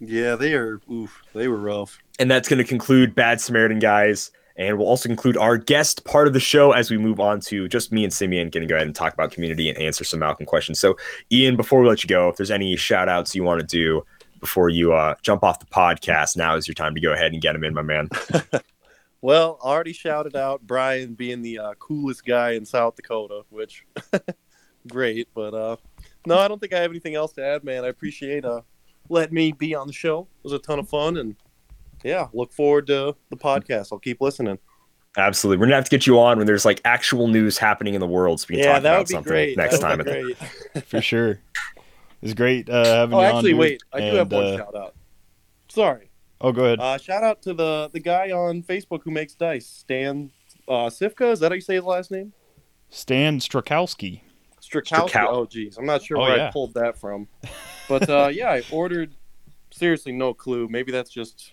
Yeah, 0.00 0.36
they 0.36 0.54
are. 0.54 0.80
Oof, 0.90 1.22
they 1.34 1.48
were 1.48 1.56
rough. 1.56 1.98
And 2.18 2.30
that's 2.30 2.48
going 2.48 2.58
to 2.58 2.64
conclude 2.64 3.14
Bad 3.14 3.40
Samaritan, 3.40 3.78
guys. 3.78 4.30
And 4.56 4.76
we'll 4.76 4.88
also 4.88 5.08
conclude 5.08 5.36
our 5.36 5.56
guest 5.56 6.04
part 6.04 6.26
of 6.26 6.32
the 6.32 6.40
show 6.40 6.72
as 6.72 6.90
we 6.90 6.98
move 6.98 7.20
on 7.20 7.40
to 7.42 7.68
just 7.68 7.92
me 7.92 8.02
and 8.02 8.12
Simeon 8.12 8.50
going 8.50 8.66
to 8.66 8.68
go 8.68 8.74
ahead 8.74 8.88
and 8.88 8.94
talk 8.94 9.14
about 9.14 9.30
community 9.30 9.68
and 9.68 9.78
answer 9.78 10.02
some 10.02 10.18
Malcolm 10.20 10.46
questions. 10.46 10.80
So, 10.80 10.96
Ian, 11.30 11.56
before 11.56 11.80
we 11.80 11.88
let 11.88 12.02
you 12.02 12.08
go, 12.08 12.28
if 12.28 12.36
there's 12.36 12.50
any 12.50 12.74
shout 12.76 13.08
outs 13.08 13.36
you 13.36 13.44
want 13.44 13.60
to 13.60 13.66
do 13.66 14.04
before 14.40 14.68
you 14.68 14.92
uh, 14.92 15.14
jump 15.22 15.44
off 15.44 15.60
the 15.60 15.66
podcast, 15.66 16.36
now 16.36 16.56
is 16.56 16.66
your 16.66 16.74
time 16.74 16.94
to 16.96 17.00
go 17.00 17.12
ahead 17.12 17.32
and 17.32 17.40
get 17.40 17.52
them 17.52 17.62
in, 17.62 17.72
my 17.72 17.82
man. 17.82 18.08
Well, 19.20 19.58
I 19.64 19.68
already 19.68 19.92
shouted 19.92 20.36
out 20.36 20.66
Brian 20.66 21.14
being 21.14 21.42
the 21.42 21.58
uh, 21.58 21.74
coolest 21.74 22.24
guy 22.24 22.52
in 22.52 22.64
South 22.64 22.94
Dakota, 22.94 23.42
which 23.50 23.84
great. 24.88 25.28
But 25.34 25.54
uh, 25.54 25.76
no, 26.24 26.38
I 26.38 26.46
don't 26.46 26.60
think 26.60 26.72
I 26.72 26.80
have 26.80 26.90
anything 26.90 27.16
else 27.16 27.32
to 27.32 27.44
add, 27.44 27.64
man. 27.64 27.84
I 27.84 27.88
appreciate 27.88 28.44
letting 29.08 29.34
me 29.34 29.52
be 29.52 29.74
on 29.74 29.86
the 29.86 29.92
show. 29.92 30.20
It 30.38 30.44
was 30.44 30.52
a 30.52 30.58
ton 30.58 30.78
of 30.78 30.88
fun, 30.88 31.16
and 31.16 31.36
yeah, 32.04 32.28
look 32.32 32.52
forward 32.52 32.86
to 32.88 33.16
the 33.30 33.36
podcast. 33.36 33.88
I'll 33.92 33.98
keep 33.98 34.20
listening. 34.20 34.58
Absolutely. 35.16 35.56
We're 35.58 35.66
going 35.66 35.70
to 35.70 35.76
have 35.76 35.84
to 35.84 35.90
get 35.90 36.06
you 36.06 36.20
on 36.20 36.38
when 36.38 36.46
there's 36.46 36.64
like 36.64 36.80
actual 36.84 37.26
news 37.26 37.58
happening 37.58 37.94
in 37.94 38.00
the 38.00 38.06
world 38.06 38.40
so 38.40 38.46
we 38.50 38.56
can 38.56 38.64
Yeah, 38.64 38.72
talk 38.74 38.82
that 38.82 38.88
about 38.88 38.98
would 38.98 39.06
be 39.08 39.14
something 39.14 39.30
great. 39.32 39.56
next 39.56 39.78
That 39.78 39.88
time. 39.88 39.98
would 39.98 40.06
be 40.06 40.34
great. 40.74 40.84
For 40.86 41.00
sure. 41.00 41.30
It 41.30 41.40
was 42.22 42.34
great 42.34 42.68
uh, 42.70 42.84
having 42.84 43.14
Oh, 43.14 43.20
you 43.20 43.26
on. 43.26 43.32
Oh, 43.32 43.36
actually, 43.38 43.50
dude. 43.52 43.60
wait, 43.60 43.82
I 43.92 44.00
do 44.00 44.16
have 44.16 44.30
one 44.30 44.44
uh, 44.44 44.56
shout 44.58 44.76
out. 44.76 44.94
Sorry. 45.68 46.10
Oh, 46.40 46.52
go 46.52 46.64
ahead. 46.66 46.78
Uh, 46.78 46.98
shout 46.98 47.24
out 47.24 47.42
to 47.42 47.54
the 47.54 47.90
the 47.92 47.98
guy 48.00 48.30
on 48.30 48.62
Facebook 48.62 49.00
who 49.02 49.10
makes 49.10 49.34
dice, 49.34 49.66
Stan 49.66 50.30
uh, 50.68 50.86
Sifka. 50.88 51.32
Is 51.32 51.40
that 51.40 51.50
how 51.50 51.54
you 51.56 51.60
say 51.60 51.74
his 51.74 51.84
last 51.84 52.10
name? 52.12 52.32
Stan 52.90 53.40
Strakowski. 53.40 54.20
Strakowski. 54.62 55.08
Strakow- 55.10 55.26
Oh, 55.30 55.46
geez, 55.46 55.78
I'm 55.78 55.86
not 55.86 56.02
sure 56.02 56.18
Oh, 56.18 56.20
where 56.22 56.36
yeah. 56.36 56.48
I 56.48 56.50
pulled 56.52 56.74
that 56.74 56.96
from, 56.98 57.26
but 57.88 58.08
uh, 58.08 58.28
yeah, 58.32 58.50
I 58.50 58.62
ordered. 58.70 59.14
Seriously, 59.70 60.12
no 60.12 60.32
clue. 60.32 60.66
Maybe 60.68 60.92
that's 60.92 61.10
just 61.10 61.52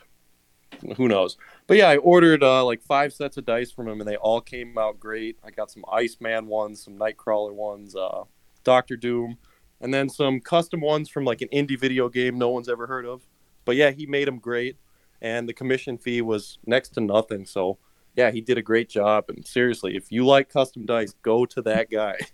who 0.97 1.07
knows. 1.07 1.37
But 1.67 1.77
yeah, 1.77 1.89
I 1.89 1.97
ordered 1.97 2.43
uh, 2.43 2.63
like 2.65 2.81
five 2.81 3.13
sets 3.13 3.37
of 3.37 3.45
dice 3.45 3.71
from 3.71 3.87
him, 3.87 3.99
and 3.99 4.09
they 4.09 4.15
all 4.17 4.41
came 4.41 4.77
out 4.77 4.99
great. 4.99 5.37
I 5.43 5.51
got 5.51 5.71
some 5.71 5.83
Iceman 5.91 6.47
ones, 6.47 6.83
some 6.83 6.97
Nightcrawler 6.97 7.53
ones, 7.53 7.95
uh, 7.95 8.23
Doctor 8.63 8.95
Doom, 8.95 9.37
and 9.81 9.93
then 9.93 10.09
some 10.09 10.39
custom 10.39 10.81
ones 10.81 11.09
from 11.09 11.25
like 11.25 11.41
an 11.41 11.49
indie 11.49 11.79
video 11.79 12.09
game 12.09 12.37
no 12.37 12.49
one's 12.49 12.69
ever 12.69 12.87
heard 12.87 13.05
of. 13.05 13.21
But 13.65 13.75
yeah, 13.75 13.91
he 13.91 14.05
made 14.05 14.27
them 14.27 14.39
great, 14.39 14.77
and 15.21 15.49
the 15.49 15.53
commission 15.53 15.97
fee 15.97 16.21
was 16.21 16.57
next 16.65 16.89
to 16.89 17.01
nothing. 17.01 17.45
So 17.45 17.77
yeah, 18.15 18.31
he 18.31 18.41
did 18.41 18.57
a 18.57 18.61
great 18.61 18.89
job. 18.89 19.25
And 19.29 19.45
seriously, 19.45 19.95
if 19.95 20.11
you 20.11 20.25
like 20.25 20.49
custom 20.49 20.85
dice, 20.85 21.13
go 21.21 21.45
to 21.45 21.61
that 21.63 21.89
guy. 21.89 22.17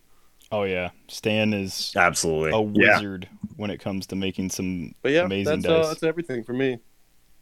Oh, 0.51 0.63
yeah. 0.63 0.89
Stan 1.07 1.53
is 1.53 1.93
Absolutely. 1.95 2.51
a 2.51 2.61
yeah. 2.61 2.95
wizard 2.95 3.29
when 3.55 3.71
it 3.71 3.79
comes 3.79 4.07
to 4.07 4.15
making 4.15 4.49
some 4.49 4.93
But 5.01 5.13
yeah, 5.13 5.23
amazing 5.23 5.61
that's 5.61 5.73
uh, 5.73 5.77
dice. 5.77 5.87
that's 5.89 6.03
everything 6.03 6.43
for 6.43 6.53
me. 6.53 6.79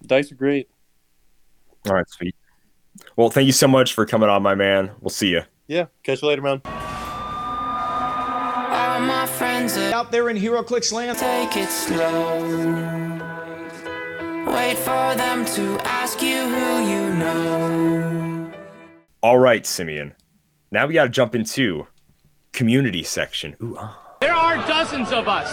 Dice 0.06 0.32
are 0.32 0.36
great. 0.36 0.70
All 1.88 1.96
right, 1.96 2.10
sweet. 2.10 2.36
Well, 3.16 3.30
thank 3.30 3.48
you 3.48 3.54
so 3.54 3.68
much 3.68 3.94
for 3.94 4.06
coming 4.06 4.30
on, 4.30 4.44
my 4.44 4.56
man. 4.56 4.92
We'll 5.00 5.10
see 5.10 5.30
you. 5.30 5.42
Yeah, 5.68 5.86
catch 6.04 6.22
you 6.22 6.28
later, 6.28 6.42
man. 6.42 6.62
All 6.66 6.72
my 9.02 9.26
friends 9.26 9.78
are 9.78 9.94
out 9.94 10.12
there 10.12 10.30
in 10.30 10.38
HeroClix 10.38 10.92
land. 10.92 11.18
take 11.18 11.56
it 11.58 11.70
slow. 11.70 12.40
Wait 14.54 14.78
for 14.78 15.16
them 15.16 15.46
to 15.46 15.78
ask 15.86 16.22
you 16.22 16.42
who 16.42 16.90
you 16.90 17.14
know. 17.16 18.52
All 19.22 19.38
right, 19.38 19.66
Simeon. 19.66 20.14
Now 20.72 20.88
we 20.88 20.94
got 20.94 21.04
to 21.04 21.10
jump 21.10 21.36
into 21.36 21.88
community 22.60 23.04
section. 23.04 23.56
Ooh, 23.64 23.78
ah. 23.80 24.18
There 24.20 24.34
are 24.34 24.58
dozens 24.68 25.14
of 25.14 25.30
us. 25.30 25.50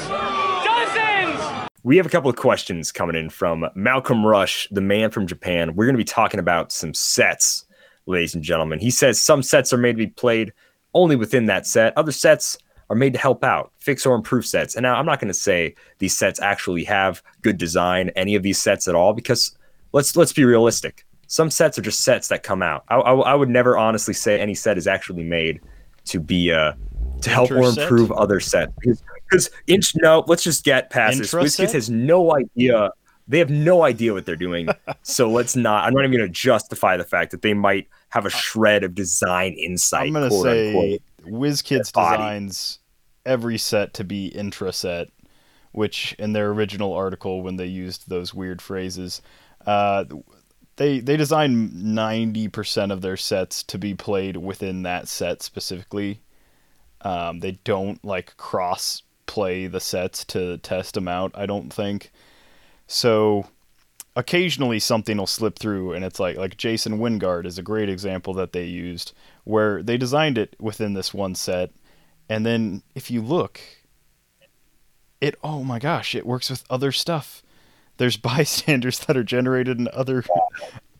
Dozens! 0.64 1.68
We 1.84 1.96
have 1.98 2.04
a 2.04 2.08
couple 2.08 2.28
of 2.28 2.34
questions 2.34 2.90
coming 2.90 3.14
in 3.14 3.30
from 3.30 3.64
Malcolm 3.76 4.26
Rush, 4.26 4.66
the 4.72 4.80
man 4.80 5.12
from 5.12 5.24
Japan. 5.28 5.76
We're 5.76 5.84
going 5.84 5.94
to 5.94 5.98
be 5.98 6.02
talking 6.02 6.40
about 6.40 6.72
some 6.72 6.92
sets, 6.94 7.64
ladies 8.06 8.34
and 8.34 8.42
gentlemen. 8.42 8.80
He 8.80 8.90
says 8.90 9.20
some 9.20 9.44
sets 9.44 9.72
are 9.72 9.76
made 9.76 9.92
to 9.92 9.98
be 9.98 10.06
played 10.08 10.52
only 10.94 11.14
within 11.14 11.46
that 11.46 11.64
set. 11.64 11.96
Other 11.96 12.10
sets 12.10 12.58
are 12.90 12.96
made 12.96 13.12
to 13.12 13.20
help 13.20 13.44
out, 13.44 13.70
fix 13.78 14.04
or 14.04 14.16
improve 14.16 14.44
sets. 14.44 14.74
And 14.74 14.82
now 14.82 14.96
I'm 14.96 15.06
not 15.06 15.20
going 15.20 15.28
to 15.28 15.34
say 15.34 15.76
these 15.98 16.18
sets 16.18 16.40
actually 16.40 16.82
have 16.82 17.22
good 17.42 17.56
design, 17.56 18.10
any 18.16 18.34
of 18.34 18.42
these 18.42 18.58
sets 18.58 18.88
at 18.88 18.96
all, 18.96 19.12
because 19.12 19.56
let's 19.92 20.16
let's 20.16 20.32
be 20.32 20.44
realistic. 20.44 21.06
Some 21.28 21.50
sets 21.50 21.78
are 21.78 21.82
just 21.82 22.00
sets 22.00 22.26
that 22.28 22.42
come 22.42 22.64
out. 22.64 22.82
I, 22.88 22.96
I, 22.96 23.14
I 23.14 23.34
would 23.36 23.48
never 23.48 23.78
honestly 23.78 24.12
say 24.12 24.40
any 24.40 24.54
set 24.54 24.76
is 24.76 24.88
actually 24.88 25.22
made 25.22 25.60
to 26.06 26.18
be 26.20 26.50
uh 26.50 26.72
to 27.20 27.30
help 27.30 27.50
or 27.50 27.68
improve 27.68 28.12
other 28.12 28.40
sets 28.40 28.72
because 29.28 29.50
inch 29.66 29.94
no 29.96 30.24
let's 30.26 30.42
just 30.42 30.64
get 30.64 30.90
past 30.90 31.18
this. 31.18 31.32
Intra-set? 31.32 31.68
WizKids 31.68 31.72
has 31.72 31.90
no 31.90 32.34
idea. 32.34 32.90
They 33.28 33.38
have 33.38 33.50
no 33.50 33.82
idea 33.82 34.12
what 34.12 34.24
they're 34.24 34.36
doing. 34.36 34.68
so 35.02 35.28
let's 35.28 35.56
not. 35.56 35.84
I'm 35.84 35.94
not 35.94 36.04
even 36.04 36.16
going 36.16 36.28
to 36.28 36.32
justify 36.32 36.96
the 36.96 37.04
fact 37.04 37.32
that 37.32 37.42
they 37.42 37.54
might 37.54 37.88
have 38.10 38.24
a 38.24 38.30
shred 38.30 38.84
of 38.84 38.94
design 38.94 39.54
insight. 39.54 40.06
I'm 40.06 40.12
gonna 40.12 40.30
say 40.30 40.68
unquote. 40.68 41.00
WizKids 41.26 41.92
designs 41.92 42.78
every 43.24 43.58
set 43.58 43.92
to 43.94 44.04
be 44.04 44.28
intra 44.28 44.72
set, 44.72 45.08
which 45.72 46.14
in 46.18 46.32
their 46.32 46.50
original 46.50 46.92
article 46.92 47.42
when 47.42 47.56
they 47.56 47.66
used 47.66 48.08
those 48.08 48.32
weird 48.32 48.62
phrases, 48.62 49.20
uh, 49.66 50.04
they 50.76 51.00
they 51.00 51.16
design 51.16 51.70
ninety 51.94 52.48
percent 52.48 52.92
of 52.92 53.02
their 53.02 53.16
sets 53.16 53.62
to 53.64 53.78
be 53.78 53.94
played 53.94 54.36
within 54.36 54.82
that 54.84 55.08
set 55.08 55.42
specifically. 55.42 56.20
Um, 57.02 57.40
they 57.40 57.52
don't 57.64 58.04
like 58.04 58.36
cross 58.36 59.02
play 59.26 59.66
the 59.66 59.80
sets 59.80 60.24
to 60.26 60.58
test 60.58 60.94
them 60.94 61.08
out. 61.08 61.32
I 61.34 61.46
don't 61.46 61.72
think 61.72 62.10
so. 62.86 63.46
Occasionally 64.14 64.78
something 64.78 65.18
will 65.18 65.26
slip 65.26 65.58
through, 65.58 65.92
and 65.92 66.04
it's 66.04 66.18
like 66.18 66.36
like 66.36 66.56
Jason 66.56 66.98
Wyngarde 66.98 67.44
is 67.44 67.58
a 67.58 67.62
great 67.62 67.90
example 67.90 68.32
that 68.34 68.52
they 68.52 68.64
used 68.64 69.12
where 69.44 69.82
they 69.82 69.96
designed 69.96 70.38
it 70.38 70.56
within 70.58 70.94
this 70.94 71.12
one 71.12 71.34
set 71.34 71.70
and 72.28 72.44
then 72.44 72.82
if 72.94 73.10
you 73.10 73.22
look 73.22 73.60
it 75.20 75.36
oh 75.42 75.62
my 75.62 75.78
gosh 75.78 76.14
it 76.14 76.26
works 76.26 76.50
with 76.50 76.64
other 76.68 76.92
stuff 76.92 77.42
there's 77.96 78.16
bystanders 78.16 78.98
that 79.00 79.16
are 79.16 79.24
generated 79.24 79.78
in 79.78 79.88
other 79.92 80.24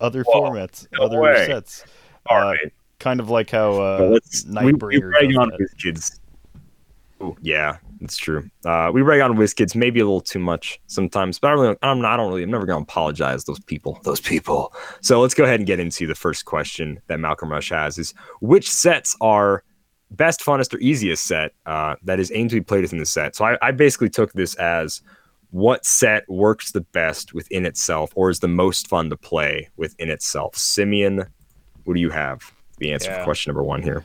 other 0.01 0.23
Whoa, 0.23 0.51
formats 0.51 0.87
no 0.93 1.05
other 1.05 1.21
way. 1.21 1.47
sets 1.47 1.85
All 2.27 2.39
uh, 2.39 2.53
right. 2.53 2.73
Kind 2.99 3.21
of 3.21 3.31
like 3.31 3.51
how 3.51 3.73
uh, 3.73 4.09
let's 4.13 4.45
we, 4.47 4.73
we 4.73 5.03
rag 5.03 5.37
on. 5.37 5.51
WizKids. 5.51 6.19
Ooh, 7.23 7.37
yeah, 7.41 7.79
that's 8.01 8.17
true. 8.17 8.49
Uh, 8.65 8.91
we 8.93 9.03
rag 9.03 9.21
on 9.23 9.37
WizKids 9.37 9.75
maybe 9.75 10.01
a 10.01 10.05
little 10.05 10.21
too 10.21 10.39
much 10.39 10.81
sometimes, 10.87 11.39
but 11.39 11.49
I 11.49 11.53
really, 11.53 11.77
I'm 11.83 12.01
not, 12.01 12.13
I 12.13 12.17
don't 12.17 12.29
really, 12.29 12.43
I'm 12.43 12.51
never 12.51 12.67
going 12.67 12.79
to 12.79 12.83
apologize 12.83 13.45
those 13.45 13.61
people, 13.61 13.99
those 14.03 14.21
people. 14.21 14.75
So 15.01 15.21
let's 15.21 15.35
go 15.35 15.45
ahead 15.45 15.61
and 15.61 15.67
get 15.67 15.81
into 15.81 16.07
the 16.07 16.15
first 16.15 16.45
question 16.45 17.01
that 17.07 17.19
Malcolm 17.19 17.51
Rush 17.51 17.71
has: 17.71 17.99
is 17.99 18.13
which 18.41 18.71
sets 18.71 19.17
are 19.21 19.65
best, 20.11 20.41
funnest, 20.41 20.75
or 20.75 20.79
easiest 20.79 21.25
set 21.25 21.53
uh, 21.65 21.97
that 22.03 22.21
is 22.21 22.31
aimed 22.35 22.51
to 22.51 22.57
be 22.57 22.63
played 22.63 22.83
within 22.83 22.99
the 22.99 23.07
set? 23.07 23.35
So 23.35 23.45
I, 23.45 23.59
I 23.63 23.71
basically 23.73 24.11
took 24.11 24.33
this 24.35 24.55
as 24.57 25.01
what 25.53 25.87
set 25.87 26.29
works 26.29 26.73
the 26.73 26.83
best 26.83 27.33
within 27.33 27.65
itself, 27.65 28.13
or 28.15 28.29
is 28.29 28.41
the 28.41 28.49
most 28.49 28.89
fun 28.89 29.09
to 29.09 29.17
play 29.17 29.71
within 29.77 30.11
itself. 30.11 30.55
Simeon, 30.57 31.25
what 31.85 31.95
do 31.95 32.01
you 32.01 32.11
have? 32.11 32.53
The 32.79 32.93
answer 32.93 33.11
Yeah. 33.11 33.19
for 33.19 33.25
question 33.25 33.51
number 33.51 33.63
one 33.63 33.83
here. 33.83 34.05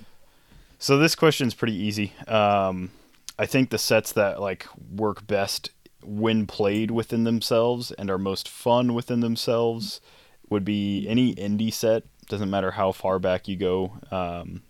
So 0.79 0.97
this 0.97 1.15
question's 1.15 1.53
pretty 1.53 1.75
easy. 1.75 2.13
Um, 2.27 2.91
I 3.37 3.45
think 3.45 3.69
the 3.69 3.77
sets 3.77 4.11
that 4.13 4.39
like 4.41 4.65
work 4.93 5.25
best 5.27 5.69
when 6.03 6.47
played 6.47 6.89
within 6.91 7.23
themselves 7.23 7.91
and 7.91 8.09
are 8.09 8.17
most 8.17 8.49
fun 8.49 8.93
within 8.93 9.19
themselves 9.19 10.01
would 10.49 10.65
be 10.65 11.07
any 11.07 11.35
indie 11.35 11.71
set. 11.73 12.03
Doesn't 12.27 12.49
matter 12.49 12.71
how 12.71 12.91
far 12.91 13.19
back 13.19 13.47
you 13.47 13.55
go. 13.55 13.93
Um, 14.09 14.63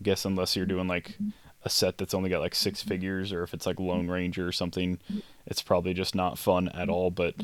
I 0.00 0.04
guess 0.04 0.24
unless 0.24 0.54
you're 0.56 0.66
doing 0.66 0.86
like 0.88 1.16
a 1.64 1.70
set 1.70 1.98
that's 1.98 2.14
only 2.14 2.28
got 2.30 2.40
like 2.40 2.54
six 2.54 2.82
figures, 2.82 3.32
or 3.32 3.42
if 3.42 3.54
it's 3.54 3.66
like 3.66 3.80
Lone 3.80 4.08
Ranger 4.08 4.46
or 4.46 4.52
something, 4.52 4.98
it's 5.46 5.62
probably 5.62 5.94
just 5.94 6.14
not 6.14 6.38
fun 6.38 6.68
at 6.68 6.88
all. 6.88 7.10
But 7.10 7.34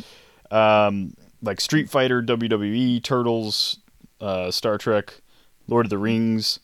um, 0.50 1.14
like 1.42 1.60
Street 1.60 1.88
Fighter, 1.90 2.22
WWE, 2.22 3.02
Turtles, 3.02 3.78
uh, 4.20 4.50
Star 4.50 4.78
Trek, 4.78 5.20
Lord 5.66 5.86
of 5.86 5.90
the 5.90 5.98
Rings, 5.98 6.60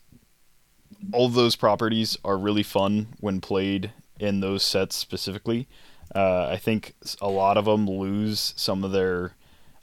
all 1.13 1.27
of 1.27 1.35
those 1.35 1.57
properties 1.57 2.17
are 2.25 2.37
really 2.37 2.63
fun 2.63 3.09
when 3.21 3.41
played 3.41 3.93
in 4.19 4.41
those 4.41 4.63
sets 4.63 4.97
specifically. 4.97 5.69
Uh, 6.15 6.49
I 6.49 6.57
think 6.57 6.95
a 7.21 7.29
lot 7.29 7.57
of 7.57 7.65
them 7.65 7.87
lose 7.87 8.53
some 8.57 8.85
of 8.85 8.93
their 8.93 9.35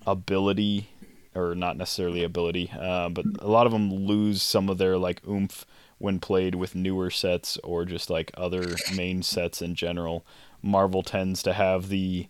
ability, 0.05 0.89
or 1.34 1.55
not 1.55 1.78
necessarily 1.78 2.24
ability, 2.24 2.72
uh, 2.78 3.09
but 3.09 3.26
a 3.39 3.47
lot 3.47 3.65
of 3.65 3.72
them 3.72 3.91
lose 3.91 4.41
some 4.41 4.70
of 4.70 4.78
their 4.78 4.97
like 4.97 5.26
oomph 5.28 5.65
when 5.97 6.20
played 6.20 6.53
with 6.55 6.76
newer 6.76 7.09
sets 7.09 7.57
or 7.63 7.86
just 7.86 8.09
like 8.09 8.32
other 8.36 8.76
main 8.95 9.24
sets 9.24 9.61
in 9.61 9.74
general. 9.74 10.26
Marvel 10.61 11.01
tends 11.01 11.41
to 11.43 11.53
have 11.53 11.89
the 11.89 12.28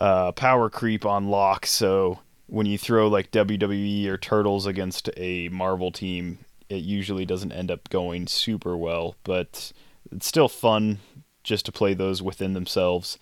uh, 0.00 0.32
power 0.32 0.68
creep 0.68 1.06
on 1.06 1.28
lock, 1.28 1.66
so 1.66 2.18
when 2.48 2.66
you 2.66 2.78
throw 2.78 3.08
like 3.08 3.30
WWE 3.30 4.06
or 4.06 4.16
Turtles 4.16 4.66
against 4.66 5.10
a 5.16 5.48
Marvel 5.50 5.92
team, 5.92 6.38
it 6.68 6.82
usually 6.82 7.24
doesn't 7.24 7.52
end 7.52 7.70
up 7.70 7.88
going 7.90 8.26
super 8.26 8.76
well, 8.76 9.14
but 9.22 9.72
it's 10.10 10.26
still 10.26 10.48
fun 10.48 10.98
just 11.44 11.66
to 11.66 11.72
play 11.72 11.94
those 11.94 12.22
within 12.22 12.54
themselves. 12.54 13.18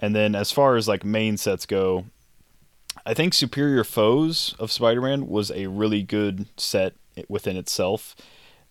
And 0.00 0.14
then 0.14 0.34
as 0.34 0.50
far 0.50 0.76
as 0.76 0.88
like 0.88 1.04
main 1.04 1.36
sets 1.36 1.66
go, 1.66 2.06
I 3.04 3.14
think 3.14 3.34
Superior 3.34 3.84
Foes 3.84 4.54
of 4.58 4.72
Spider-Man 4.72 5.28
was 5.28 5.50
a 5.50 5.66
really 5.66 6.02
good 6.02 6.46
set 6.56 6.94
within 7.28 7.56
itself. 7.56 8.16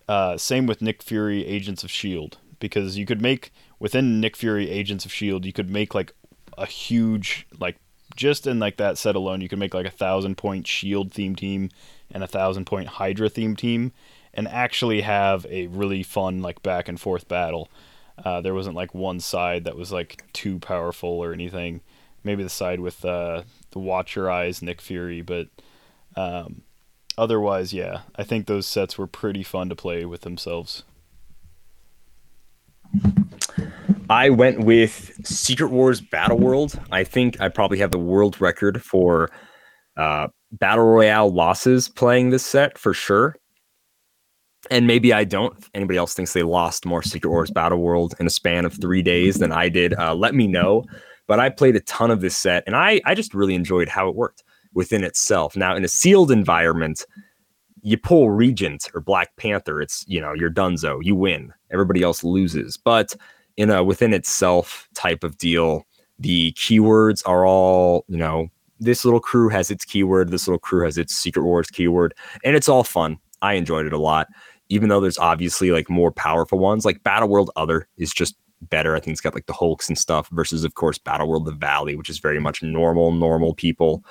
Uh, 0.08 0.36
same 0.36 0.66
with 0.66 0.82
Nick 0.82 1.02
Fury 1.02 1.46
Agents 1.46 1.84
of 1.84 1.90
Shield 1.90 2.38
because 2.58 2.98
you 2.98 3.06
could 3.06 3.22
make 3.22 3.52
within 3.78 4.20
Nick 4.20 4.36
Fury 4.36 4.68
Agents 4.68 5.04
of 5.04 5.12
Shield 5.12 5.46
you 5.46 5.52
could 5.52 5.70
make 5.70 5.94
like 5.94 6.12
a 6.58 6.66
huge 6.66 7.46
like 7.58 7.76
just 8.16 8.46
in 8.46 8.58
like 8.58 8.76
that 8.76 8.98
set 8.98 9.16
alone 9.16 9.40
you 9.40 9.48
could 9.48 9.58
make 9.58 9.74
like 9.74 9.86
a 9.86 9.90
thousand 9.90 10.36
point 10.36 10.66
Shield 10.66 11.12
theme 11.12 11.36
team 11.36 11.70
and 12.10 12.22
a 12.22 12.28
thousand 12.28 12.66
point 12.66 12.88
Hydra 12.88 13.28
theme 13.28 13.56
team 13.56 13.92
and 14.34 14.46
actually 14.48 15.00
have 15.00 15.46
a 15.50 15.66
really 15.68 16.02
fun 16.02 16.42
like 16.42 16.62
back 16.62 16.88
and 16.88 17.00
forth 17.00 17.28
battle. 17.28 17.68
Uh, 18.22 18.40
there 18.40 18.54
wasn't 18.54 18.76
like 18.76 18.94
one 18.94 19.20
side 19.20 19.64
that 19.64 19.76
was 19.76 19.90
like 19.92 20.24
too 20.32 20.58
powerful 20.58 21.08
or 21.08 21.32
anything. 21.32 21.80
Maybe 22.22 22.42
the 22.42 22.50
side 22.50 22.80
with 22.80 23.04
uh, 23.04 23.42
the 23.70 23.78
Watch 23.78 24.14
Your 24.14 24.30
Eyes 24.30 24.60
Nick 24.60 24.80
Fury, 24.80 25.22
but 25.22 25.48
um, 26.16 26.62
otherwise, 27.16 27.72
yeah, 27.72 28.02
I 28.14 28.24
think 28.24 28.46
those 28.46 28.66
sets 28.66 28.98
were 28.98 29.06
pretty 29.06 29.42
fun 29.42 29.70
to 29.70 29.76
play 29.76 30.04
with 30.04 30.20
themselves. 30.20 30.84
I 34.10 34.28
went 34.28 34.60
with 34.64 35.26
Secret 35.26 35.70
Wars 35.70 36.00
Battle 36.00 36.38
World. 36.38 36.78
I 36.90 37.04
think 37.04 37.40
I 37.40 37.48
probably 37.48 37.78
have 37.78 37.92
the 37.92 37.98
world 37.98 38.38
record 38.40 38.82
for 38.82 39.30
uh, 39.96 40.28
Battle 40.52 40.84
Royale 40.84 41.32
losses 41.32 41.88
playing 41.88 42.30
this 42.30 42.44
set 42.44 42.76
for 42.76 42.92
sure 42.92 43.36
and 44.70 44.86
maybe 44.86 45.12
I 45.12 45.24
don't. 45.24 45.56
If 45.58 45.70
anybody 45.74 45.96
else 45.96 46.14
thinks 46.14 46.32
they 46.32 46.42
lost 46.42 46.84
more 46.84 47.02
Secret 47.02 47.30
Wars 47.30 47.50
Battle 47.50 47.78
World 47.78 48.14
in 48.20 48.26
a 48.26 48.30
span 48.30 48.64
of 48.64 48.74
three 48.74 49.02
days 49.02 49.36
than 49.36 49.52
I 49.52 49.68
did, 49.68 49.94
uh, 49.94 50.14
let 50.14 50.34
me 50.34 50.46
know. 50.46 50.84
But 51.26 51.40
I 51.40 51.48
played 51.48 51.76
a 51.76 51.80
ton 51.80 52.10
of 52.10 52.20
this 52.20 52.36
set, 52.36 52.64
and 52.66 52.76
I 52.76 53.00
I 53.06 53.14
just 53.14 53.32
really 53.32 53.54
enjoyed 53.54 53.88
how 53.88 54.08
it 54.08 54.16
worked 54.16 54.42
within 54.74 55.04
itself. 55.04 55.56
Now, 55.56 55.74
in 55.74 55.84
a 55.84 55.88
sealed 55.88 56.30
environment, 56.30 57.06
you 57.82 57.96
pull 57.96 58.30
Regent 58.30 58.88
or 58.94 59.00
Black 59.00 59.34
Panther, 59.36 59.80
it's 59.80 60.04
you 60.06 60.20
know 60.20 60.34
you're 60.34 60.50
Dunzo, 60.50 60.98
you 61.02 61.14
win. 61.14 61.52
Everybody 61.72 62.02
else 62.02 62.24
loses. 62.24 62.76
But 62.76 63.14
in 63.60 63.70
a 63.70 63.84
within 63.84 64.12
itself 64.12 64.88
type 64.94 65.22
of 65.24 65.38
deal, 65.38 65.86
the 66.18 66.52
keywords 66.52 67.22
are 67.26 67.46
all 67.46 68.04
you 68.08 68.16
know. 68.16 68.48
This 68.82 69.04
little 69.04 69.20
crew 69.20 69.50
has 69.50 69.70
its 69.70 69.84
keyword. 69.84 70.30
This 70.30 70.48
little 70.48 70.58
crew 70.58 70.86
has 70.86 70.96
its 70.96 71.14
Secret 71.14 71.42
Wars 71.42 71.68
keyword, 71.68 72.14
and 72.44 72.56
it's 72.56 72.68
all 72.68 72.82
fun. 72.82 73.18
I 73.42 73.54
enjoyed 73.54 73.84
it 73.84 73.92
a 73.92 73.98
lot 73.98 74.28
even 74.70 74.88
though 74.88 75.00
there's 75.00 75.18
obviously 75.18 75.72
like 75.72 75.90
more 75.90 76.10
powerful 76.10 76.58
ones, 76.58 76.86
like 76.86 77.02
Battle 77.02 77.28
World 77.28 77.50
Other 77.56 77.86
is 77.98 78.14
just 78.14 78.36
better. 78.62 78.96
I 78.96 79.00
think 79.00 79.12
it's 79.12 79.20
got 79.20 79.34
like 79.34 79.46
the 79.46 79.52
Hulks 79.52 79.88
and 79.88 79.98
stuff 79.98 80.28
versus, 80.30 80.64
of 80.64 80.74
course, 80.74 80.96
Battle 80.96 81.28
World 81.28 81.44
The 81.44 81.52
Valley, 81.52 81.96
which 81.96 82.08
is 82.08 82.18
very 82.18 82.40
much 82.40 82.62
normal, 82.62 83.10
normal 83.10 83.52
people. 83.54 84.04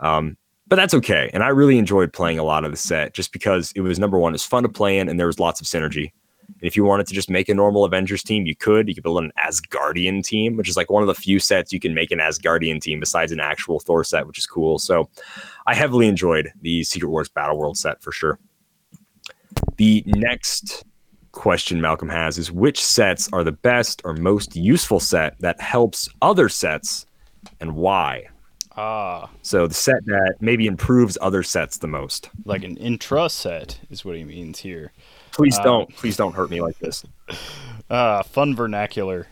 Um, 0.00 0.36
but 0.68 0.76
that's 0.76 0.94
okay. 0.94 1.30
And 1.32 1.42
I 1.42 1.48
really 1.48 1.78
enjoyed 1.78 2.12
playing 2.12 2.38
a 2.38 2.44
lot 2.44 2.64
of 2.64 2.70
the 2.70 2.76
set 2.76 3.14
just 3.14 3.32
because 3.32 3.72
it 3.74 3.80
was 3.80 3.98
number 3.98 4.18
one, 4.18 4.34
it's 4.34 4.46
fun 4.46 4.62
to 4.62 4.68
play 4.68 4.98
in 4.98 5.08
and 5.08 5.18
there 5.18 5.26
was 5.26 5.40
lots 5.40 5.60
of 5.60 5.66
synergy. 5.66 6.12
And 6.46 6.62
if 6.62 6.76
you 6.76 6.84
wanted 6.84 7.06
to 7.08 7.14
just 7.14 7.30
make 7.30 7.48
a 7.48 7.54
normal 7.54 7.84
Avengers 7.84 8.22
team, 8.22 8.46
you 8.46 8.54
could. 8.54 8.88
You 8.88 8.94
could 8.94 9.02
build 9.02 9.18
an 9.18 9.32
Asgardian 9.38 10.24
team, 10.24 10.56
which 10.56 10.68
is 10.68 10.76
like 10.76 10.90
one 10.90 11.02
of 11.02 11.06
the 11.06 11.14
few 11.14 11.38
sets 11.38 11.72
you 11.72 11.80
can 11.80 11.94
make 11.94 12.10
an 12.10 12.18
Asgardian 12.18 12.80
team 12.80 13.00
besides 13.00 13.32
an 13.32 13.40
actual 13.40 13.80
Thor 13.80 14.04
set, 14.04 14.26
which 14.26 14.38
is 14.38 14.46
cool. 14.46 14.78
So 14.78 15.08
I 15.66 15.74
heavily 15.74 16.06
enjoyed 16.06 16.52
the 16.60 16.84
Secret 16.84 17.08
Wars 17.08 17.28
Battle 17.28 17.58
World 17.58 17.76
set 17.76 18.02
for 18.02 18.12
sure. 18.12 18.38
The 19.76 20.04
next 20.06 20.84
question 21.32 21.80
Malcolm 21.80 22.08
has 22.08 22.38
is 22.38 22.52
which 22.52 22.82
sets 22.84 23.28
are 23.32 23.42
the 23.42 23.52
best 23.52 24.02
or 24.04 24.14
most 24.14 24.54
useful 24.54 25.00
set 25.00 25.38
that 25.40 25.60
helps 25.60 26.08
other 26.20 26.48
sets 26.48 27.06
and 27.60 27.74
why? 27.74 28.26
Ah. 28.76 29.30
So 29.42 29.66
the 29.66 29.74
set 29.74 30.04
that 30.06 30.36
maybe 30.40 30.66
improves 30.66 31.18
other 31.20 31.42
sets 31.42 31.78
the 31.78 31.88
most. 31.88 32.30
Like 32.44 32.64
an 32.64 32.76
intra 32.76 33.28
set 33.28 33.80
is 33.90 34.04
what 34.04 34.16
he 34.16 34.24
means 34.24 34.60
here. 34.60 34.92
Please 35.32 35.58
uh, 35.58 35.62
don't. 35.62 35.96
Please 35.96 36.16
don't 36.16 36.34
hurt 36.34 36.50
me 36.50 36.60
like 36.60 36.78
this. 36.78 37.04
Uh, 37.90 38.22
fun 38.22 38.54
vernacular. 38.54 39.26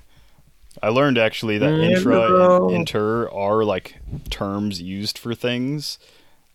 I 0.82 0.90
learned 0.90 1.16
actually 1.16 1.56
that 1.58 1.72
intra 1.80 2.66
and 2.66 2.72
inter 2.72 3.26
are 3.30 3.64
like 3.64 3.96
terms 4.28 4.82
used 4.82 5.16
for 5.16 5.34
things. 5.34 5.98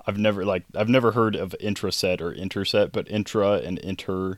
I've 0.05 0.17
never 0.17 0.45
like 0.45 0.65
I've 0.75 0.89
never 0.89 1.13
heard 1.13 1.35
of 1.35 1.55
intraset 1.59 2.21
or 2.21 2.31
interset, 2.31 2.91
but 2.91 3.09
intra 3.09 3.53
and 3.53 3.79
inter 3.79 4.37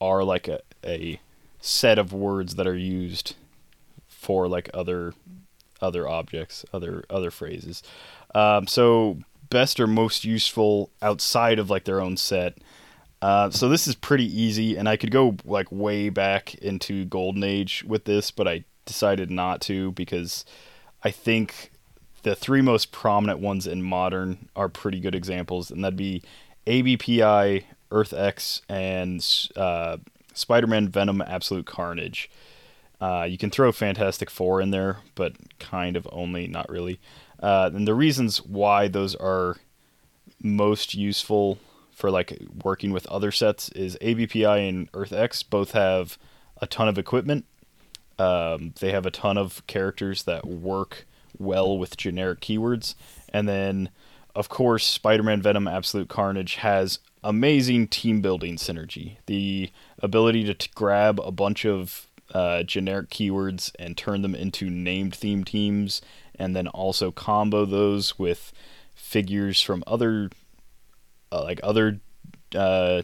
are 0.00 0.24
like 0.24 0.48
a, 0.48 0.60
a 0.84 1.20
set 1.60 1.98
of 1.98 2.12
words 2.12 2.54
that 2.54 2.66
are 2.66 2.76
used 2.76 3.36
for 4.08 4.48
like 4.48 4.70
other 4.72 5.12
other 5.82 6.08
objects, 6.08 6.64
other 6.72 7.04
other 7.10 7.30
phrases. 7.30 7.82
Um, 8.34 8.66
so 8.66 9.18
best 9.50 9.78
or 9.78 9.86
most 9.86 10.24
useful 10.24 10.90
outside 11.02 11.58
of 11.58 11.68
like 11.68 11.84
their 11.84 12.00
own 12.00 12.16
set. 12.16 12.56
Uh, 13.22 13.48
so 13.50 13.68
this 13.68 13.86
is 13.86 13.94
pretty 13.94 14.26
easy, 14.26 14.76
and 14.76 14.88
I 14.88 14.96
could 14.96 15.12
go 15.12 15.36
like 15.44 15.70
way 15.70 16.08
back 16.08 16.56
into 16.56 17.04
Golden 17.04 17.44
Age 17.44 17.84
with 17.86 18.04
this, 18.04 18.32
but 18.32 18.48
I 18.48 18.64
decided 18.84 19.30
not 19.30 19.60
to 19.62 19.92
because 19.92 20.44
I 21.04 21.12
think 21.12 21.70
the 22.24 22.34
three 22.34 22.62
most 22.62 22.90
prominent 22.90 23.38
ones 23.38 23.64
in 23.68 23.80
modern 23.80 24.48
are 24.56 24.68
pretty 24.68 24.98
good 24.98 25.14
examples, 25.14 25.70
and 25.70 25.84
that'd 25.84 25.96
be 25.96 26.22
ABPI, 26.66 27.62
Earth 27.92 28.12
X, 28.12 28.60
and 28.68 29.24
uh, 29.54 29.98
Spider-Man 30.34 30.88
Venom 30.88 31.22
Absolute 31.22 31.66
Carnage. 31.66 32.28
Uh, 33.00 33.22
you 33.22 33.38
can 33.38 33.50
throw 33.50 33.70
Fantastic 33.70 34.30
Four 34.30 34.60
in 34.60 34.72
there, 34.72 34.98
but 35.14 35.34
kind 35.60 35.96
of 35.96 36.08
only, 36.10 36.48
not 36.48 36.68
really. 36.68 36.98
Uh, 37.40 37.70
and 37.72 37.86
the 37.86 37.94
reasons 37.94 38.38
why 38.42 38.88
those 38.88 39.14
are 39.14 39.58
most 40.42 40.94
useful 40.94 41.58
for 42.02 42.10
like 42.10 42.36
working 42.64 42.90
with 42.90 43.06
other 43.06 43.30
sets 43.30 43.68
is 43.68 43.96
ABPI 44.00 44.68
and 44.68 44.88
Earth 44.92 45.12
X 45.12 45.44
both 45.44 45.70
have 45.70 46.18
a 46.60 46.66
ton 46.66 46.88
of 46.88 46.98
equipment. 46.98 47.44
Um, 48.18 48.74
they 48.80 48.90
have 48.90 49.06
a 49.06 49.10
ton 49.12 49.38
of 49.38 49.64
characters 49.68 50.24
that 50.24 50.44
work 50.44 51.06
well 51.38 51.78
with 51.78 51.96
generic 51.96 52.40
keywords. 52.40 52.96
And 53.32 53.48
then, 53.48 53.88
of 54.34 54.48
course, 54.48 54.84
Spider 54.84 55.22
Man 55.22 55.42
Venom 55.42 55.68
Absolute 55.68 56.08
Carnage 56.08 56.56
has 56.56 56.98
amazing 57.22 57.86
team 57.86 58.20
building 58.20 58.56
synergy. 58.56 59.18
The 59.26 59.70
ability 60.00 60.42
to 60.42 60.54
t- 60.54 60.70
grab 60.74 61.20
a 61.20 61.30
bunch 61.30 61.64
of 61.64 62.08
uh, 62.34 62.64
generic 62.64 63.10
keywords 63.10 63.70
and 63.78 63.96
turn 63.96 64.22
them 64.22 64.34
into 64.34 64.68
named 64.68 65.14
theme 65.14 65.44
teams, 65.44 66.02
and 66.34 66.56
then 66.56 66.66
also 66.66 67.12
combo 67.12 67.64
those 67.64 68.18
with 68.18 68.52
figures 68.92 69.62
from 69.62 69.84
other, 69.86 70.30
uh, 71.32 71.42
like 71.42 71.60
other 71.62 72.00
uh, 72.54 73.02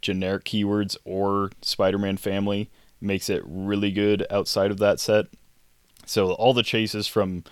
generic 0.00 0.44
keywords 0.44 0.96
or 1.04 1.50
Spider 1.60 1.98
Man 1.98 2.16
family 2.16 2.70
makes 3.00 3.28
it 3.28 3.42
really 3.44 3.92
good 3.92 4.24
outside 4.30 4.70
of 4.70 4.78
that 4.78 5.00
set. 5.00 5.26
So 6.06 6.32
all 6.32 6.54
the 6.54 6.62
chases 6.62 7.06
from 7.06 7.44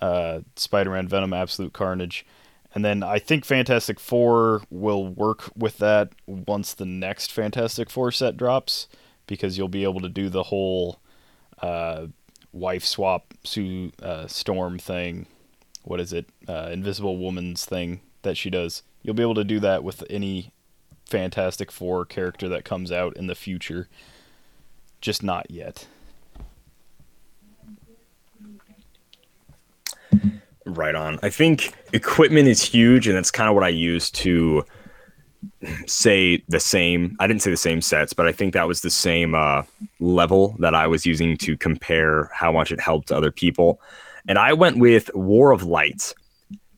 uh, 0.00 0.40
Spider-Man, 0.56 1.08
Venom, 1.08 1.32
Absolute 1.32 1.72
Carnage, 1.72 2.26
And 2.74 2.84
then 2.84 3.02
I 3.02 3.18
think 3.18 3.44
Fantastic 3.44 3.98
Four 3.98 4.62
will 4.70 5.06
work 5.06 5.50
with 5.56 5.78
that 5.78 6.12
once 6.26 6.72
the 6.72 6.84
next 6.84 7.32
Fantastic 7.32 7.90
Four 7.90 8.12
set 8.12 8.36
drops, 8.36 8.86
because 9.26 9.58
you'll 9.58 9.68
be 9.68 9.82
able 9.84 10.00
to 10.00 10.08
do 10.08 10.28
the 10.28 10.44
whole 10.44 11.00
uh, 11.60 12.06
wife 12.52 12.84
swap 12.84 13.34
Sue 13.44 13.90
uh, 14.02 14.26
Storm 14.28 14.78
thing. 14.78 15.26
What 15.82 16.00
is 16.00 16.12
it? 16.12 16.26
Uh, 16.48 16.68
Invisible 16.72 17.18
Woman's 17.18 17.64
thing 17.64 18.00
that 18.22 18.36
she 18.36 18.50
does. 18.50 18.82
You'll 19.02 19.14
be 19.14 19.22
able 19.22 19.34
to 19.36 19.44
do 19.44 19.60
that 19.60 19.82
with 19.82 20.04
any 20.10 20.52
Fantastic 21.06 21.72
Four 21.72 22.04
character 22.04 22.48
that 22.48 22.64
comes 22.64 22.92
out 22.92 23.16
in 23.16 23.26
the 23.26 23.34
future. 23.34 23.88
Just 25.00 25.22
not 25.22 25.50
yet. 25.50 25.86
Right 30.66 30.94
on. 30.94 31.18
I 31.22 31.30
think 31.30 31.72
equipment 31.92 32.46
is 32.46 32.62
huge, 32.62 33.08
and 33.08 33.16
that's 33.16 33.30
kind 33.30 33.48
of 33.48 33.54
what 33.54 33.64
I 33.64 33.68
use 33.68 34.10
to 34.12 34.64
say 35.86 36.42
the 36.48 36.60
same. 36.60 37.16
I 37.18 37.26
didn't 37.26 37.42
say 37.42 37.50
the 37.50 37.56
same 37.56 37.80
sets, 37.80 38.12
but 38.12 38.26
I 38.26 38.32
think 38.32 38.54
that 38.54 38.68
was 38.68 38.82
the 38.82 38.90
same 38.90 39.34
uh, 39.34 39.62
level 39.98 40.54
that 40.58 40.74
I 40.74 40.86
was 40.86 41.06
using 41.06 41.36
to 41.38 41.56
compare 41.56 42.30
how 42.32 42.52
much 42.52 42.70
it 42.70 42.80
helped 42.80 43.10
other 43.10 43.32
people. 43.32 43.80
And 44.28 44.38
I 44.38 44.52
went 44.52 44.78
with 44.78 45.10
War 45.14 45.50
of 45.50 45.62
Light 45.62 46.14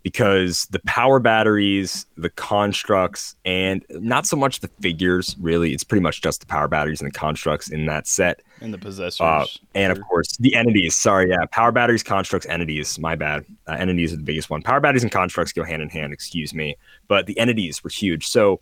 because 0.03 0.67
the 0.71 0.81
power 0.81 1.21
batteries, 1.21 2.07
the 2.17 2.31
constructs, 2.31 3.37
and 3.45 3.85
not 3.91 4.27
so 4.27 4.37
much 4.37 4.61
the 4.61 4.69
figures, 4.81 5.37
really. 5.39 5.73
It's 5.73 5.85
pretty 5.85 6.03
much 6.03 6.23
just 6.23 6.41
the 6.41 6.47
power 6.47 6.67
batteries 6.67 7.01
and 7.01 7.09
the 7.09 7.17
constructs 7.17 7.71
in 7.71 7.87
that 7.87 8.07
set. 8.07 8.43
And 8.61 8.75
the 8.75 8.79
possessors. 8.79 9.21
Uh, 9.21 9.47
and 9.75 9.93
of 9.93 10.01
course, 10.09 10.37
the 10.39 10.55
entities. 10.55 10.97
Sorry, 10.97 11.31
yeah. 11.31 11.45
Power 11.53 11.71
batteries, 11.71 12.03
constructs, 12.03 12.47
entities. 12.49 12.99
My 12.99 13.15
bad. 13.15 13.45
Uh, 13.69 13.73
entities 13.73 14.13
are 14.13 14.17
the 14.17 14.23
biggest 14.23 14.51
one. 14.51 14.63
Power 14.63 14.81
batteries 14.81 15.05
and 15.05 15.13
constructs 15.13 15.53
go 15.53 15.63
hand 15.63 15.83
in 15.83 15.89
hand, 15.89 16.13
excuse 16.13 16.53
me. 16.53 16.77
But 17.07 17.27
the 17.27 17.39
entities 17.39 17.85
were 17.85 17.91
huge. 17.91 18.27
So 18.27 18.61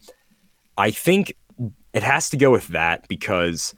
I 0.76 0.90
think 0.90 1.34
it 1.92 2.02
has 2.02 2.28
to 2.30 2.36
go 2.36 2.50
with 2.50 2.68
that 2.68 3.08
because 3.08 3.74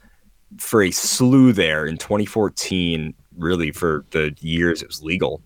for 0.57 0.83
a 0.83 0.91
slew 0.91 1.53
there 1.53 1.85
in 1.85 1.97
2014, 1.97 3.13
really 3.37 3.71
for 3.71 4.05
the 4.11 4.35
years 4.39 4.81
it 4.81 4.87
was 4.87 5.01
legal, 5.01 5.41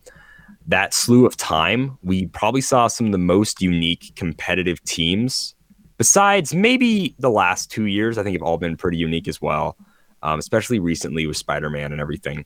that 0.67 0.93
slew 0.93 1.25
of 1.25 1.37
time, 1.37 1.97
we 2.03 2.27
probably 2.27 2.61
saw 2.61 2.87
some 2.87 3.07
of 3.07 3.11
the 3.13 3.17
most 3.17 3.61
unique 3.61 4.13
competitive 4.15 4.83
teams. 4.83 5.55
Besides 5.97 6.53
maybe 6.53 7.15
the 7.19 7.29
last 7.29 7.71
two 7.71 7.85
years, 7.85 8.17
I 8.17 8.23
think 8.23 8.35
have 8.35 8.43
all 8.43 8.57
been 8.57 8.77
pretty 8.77 8.97
unique 8.97 9.27
as 9.27 9.41
well, 9.41 9.77
um, 10.21 10.39
especially 10.39 10.79
recently 10.79 11.25
with 11.25 11.37
Spider 11.37 11.69
Man 11.69 11.91
and 11.91 12.01
everything. 12.01 12.45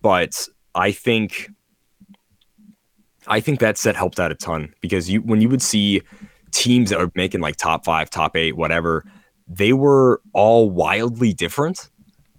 But 0.00 0.48
I 0.74 0.92
think, 0.92 1.50
I 3.26 3.38
think 3.38 3.60
that 3.60 3.78
set 3.78 3.94
helped 3.94 4.18
out 4.18 4.32
a 4.32 4.34
ton 4.34 4.74
because 4.80 5.08
you 5.08 5.20
when 5.20 5.40
you 5.40 5.48
would 5.48 5.62
see 5.62 6.02
teams 6.50 6.90
that 6.90 6.98
were 6.98 7.12
making 7.14 7.40
like 7.40 7.56
top 7.56 7.84
five, 7.84 8.10
top 8.10 8.36
eight, 8.36 8.56
whatever, 8.56 9.04
they 9.46 9.72
were 9.72 10.20
all 10.32 10.70
wildly 10.70 11.32
different. 11.32 11.90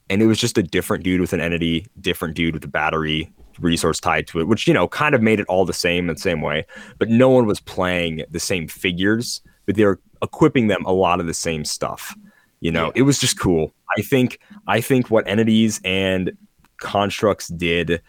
And 0.09 0.21
it 0.21 0.25
was 0.25 0.39
just 0.39 0.57
a 0.57 0.63
different 0.63 1.03
dude 1.03 1.21
with 1.21 1.33
an 1.33 1.39
entity, 1.39 1.85
different 2.01 2.35
dude 2.35 2.55
with 2.55 2.65
a 2.65 2.67
battery 2.67 3.31
resource 3.59 3.99
tied 3.99 4.27
to 4.27 4.39
it, 4.39 4.47
which, 4.47 4.67
you 4.67 4.73
know, 4.73 4.87
kind 4.87 5.15
of 5.15 5.21
made 5.21 5.39
it 5.39 5.45
all 5.47 5.65
the 5.65 5.73
same 5.73 6.09
in 6.09 6.15
the 6.15 6.21
same 6.21 6.41
way. 6.41 6.65
But 6.99 7.09
no 7.09 7.29
one 7.29 7.45
was 7.45 7.59
playing 7.59 8.23
the 8.29 8.39
same 8.39 8.67
figures, 8.67 9.41
but 9.65 9.75
they 9.75 9.85
were 9.85 9.99
equipping 10.21 10.67
them 10.67 10.83
a 10.85 10.91
lot 10.93 11.19
of 11.19 11.27
the 11.27 11.33
same 11.33 11.65
stuff. 11.65 12.15
You 12.61 12.71
know, 12.71 12.85
Yeah. 12.87 12.91
it 12.95 13.01
was 13.03 13.19
just 13.19 13.39
cool. 13.39 13.73
I 13.97 14.01
think 14.01 14.39
I 14.67 14.79
think 14.81 15.09
what 15.11 15.27
entities 15.27 15.81
and 15.83 16.31
constructs 16.77 17.47
did 17.49 18.01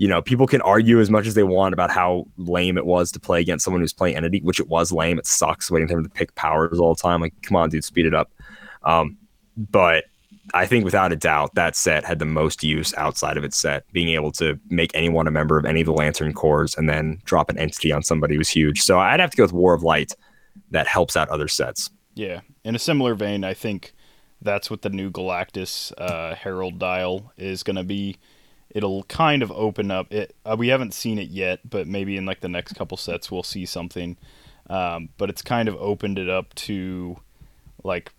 you 0.00 0.06
know, 0.06 0.22
people 0.22 0.46
can 0.46 0.60
argue 0.60 1.00
as 1.00 1.10
much 1.10 1.26
as 1.26 1.34
they 1.34 1.42
want 1.42 1.72
about 1.72 1.90
how 1.90 2.24
lame 2.36 2.78
it 2.78 2.86
was 2.86 3.10
to 3.10 3.18
play 3.18 3.40
against 3.40 3.64
someone 3.64 3.80
who's 3.80 3.92
playing 3.92 4.16
entity, 4.16 4.38
which 4.42 4.60
it 4.60 4.68
was 4.68 4.92
lame. 4.92 5.18
It 5.18 5.26
sucks 5.26 5.72
waiting 5.72 5.88
for 5.88 5.94
them 5.94 6.04
to 6.04 6.08
pick 6.10 6.32
powers 6.36 6.78
all 6.78 6.94
the 6.94 7.02
time. 7.02 7.20
Like, 7.20 7.34
come 7.42 7.56
on, 7.56 7.68
dude, 7.68 7.82
speed 7.82 8.06
it 8.06 8.14
up. 8.14 8.30
Um, 8.84 9.16
but 9.56 10.04
I 10.54 10.66
think 10.66 10.84
without 10.84 11.12
a 11.12 11.16
doubt, 11.16 11.54
that 11.54 11.76
set 11.76 12.04
had 12.04 12.18
the 12.18 12.24
most 12.24 12.62
use 12.62 12.94
outside 12.96 13.36
of 13.36 13.44
its 13.44 13.56
set. 13.56 13.84
Being 13.92 14.08
able 14.10 14.32
to 14.32 14.58
make 14.68 14.90
anyone 14.94 15.26
a 15.26 15.30
member 15.30 15.58
of 15.58 15.64
any 15.64 15.80
of 15.80 15.86
the 15.86 15.92
Lantern 15.92 16.32
Corps 16.32 16.74
and 16.76 16.88
then 16.88 17.20
drop 17.24 17.50
an 17.50 17.58
entity 17.58 17.92
on 17.92 18.02
somebody 18.02 18.38
was 18.38 18.48
huge. 18.48 18.82
So 18.82 18.98
I'd 18.98 19.20
have 19.20 19.30
to 19.30 19.36
go 19.36 19.44
with 19.44 19.52
War 19.52 19.74
of 19.74 19.82
Light. 19.82 20.14
That 20.70 20.86
helps 20.86 21.16
out 21.16 21.28
other 21.28 21.48
sets. 21.48 21.90
Yeah. 22.14 22.40
In 22.64 22.74
a 22.74 22.78
similar 22.78 23.14
vein, 23.14 23.44
I 23.44 23.54
think 23.54 23.92
that's 24.42 24.70
what 24.70 24.82
the 24.82 24.90
new 24.90 25.10
Galactus 25.10 25.92
uh, 25.98 26.34
Herald 26.34 26.78
dial 26.78 27.32
is 27.36 27.62
going 27.62 27.76
to 27.76 27.84
be. 27.84 28.16
It'll 28.70 29.04
kind 29.04 29.42
of 29.42 29.50
open 29.52 29.90
up 29.90 30.12
it. 30.12 30.34
Uh, 30.44 30.56
we 30.58 30.68
haven't 30.68 30.94
seen 30.94 31.18
it 31.18 31.28
yet, 31.30 31.60
but 31.68 31.86
maybe 31.86 32.16
in 32.16 32.26
like 32.26 32.40
the 32.40 32.48
next 32.48 32.74
couple 32.74 32.96
sets 32.96 33.30
we'll 33.30 33.42
see 33.42 33.64
something. 33.64 34.16
Um, 34.68 35.08
but 35.16 35.30
it's 35.30 35.42
kind 35.42 35.68
of 35.68 35.76
opened 35.76 36.18
it 36.18 36.28
up 36.28 36.54
to 36.54 37.18
like 37.82 38.12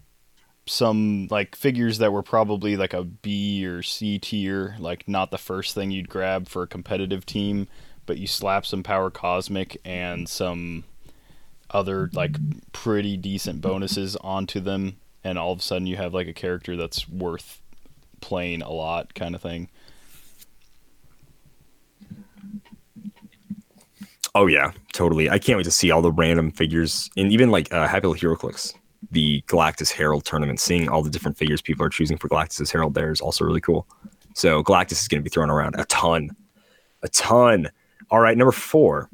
some 0.69 1.27
like 1.29 1.55
figures 1.55 1.97
that 1.97 2.13
were 2.13 2.23
probably 2.23 2.77
like 2.77 2.93
a 2.93 3.03
B 3.03 3.65
or 3.65 3.81
C 3.81 4.19
tier, 4.19 4.75
like 4.79 5.07
not 5.07 5.31
the 5.31 5.37
first 5.37 5.73
thing 5.73 5.91
you'd 5.91 6.09
grab 6.09 6.47
for 6.47 6.63
a 6.63 6.67
competitive 6.67 7.25
team, 7.25 7.67
but 8.05 8.17
you 8.17 8.27
slap 8.27 8.65
some 8.65 8.83
power 8.83 9.09
cosmic 9.09 9.79
and 9.83 10.29
some 10.29 10.83
other 11.71 12.09
like 12.13 12.35
pretty 12.71 13.17
decent 13.17 13.61
bonuses 13.61 14.15
onto 14.17 14.59
them 14.59 14.97
and 15.23 15.37
all 15.37 15.51
of 15.51 15.59
a 15.59 15.61
sudden 15.61 15.87
you 15.87 15.97
have 15.97 16.13
like 16.13 16.27
a 16.27 16.33
character 16.33 16.75
that's 16.75 17.07
worth 17.07 17.61
playing 18.21 18.61
a 18.61 18.71
lot 18.71 19.13
kind 19.13 19.35
of 19.35 19.41
thing. 19.41 19.69
Oh 24.35 24.45
yeah, 24.45 24.71
totally. 24.93 25.29
I 25.29 25.39
can't 25.39 25.57
wait 25.57 25.63
to 25.63 25.71
see 25.71 25.89
all 25.91 26.01
the 26.01 26.11
random 26.11 26.51
figures 26.51 27.09
and 27.17 27.31
even 27.31 27.49
like 27.49 27.73
uh, 27.73 27.87
Happy 27.87 28.07
Little 28.07 28.35
HeroClix, 28.35 28.73
the 29.11 29.41
Galactus 29.47 29.91
Herald 29.91 30.25
tournament. 30.25 30.59
Seeing 30.59 30.89
all 30.89 31.01
the 31.01 31.09
different 31.09 31.37
figures 31.37 31.61
people 31.61 31.85
are 31.85 31.89
choosing 31.89 32.17
for 32.17 32.29
Galactus 32.29 32.71
Herald 32.71 32.93
there 32.93 33.11
is 33.11 33.21
also 33.21 33.45
really 33.45 33.61
cool. 33.61 33.87
So 34.33 34.63
Galactus 34.63 34.93
is 34.93 35.07
going 35.07 35.21
to 35.21 35.23
be 35.23 35.29
thrown 35.29 35.49
around 35.49 35.75
a 35.77 35.85
ton, 35.85 36.29
a 37.01 37.09
ton. 37.09 37.69
All 38.11 38.19
right, 38.19 38.37
number 38.37 38.51
four. 38.51 39.09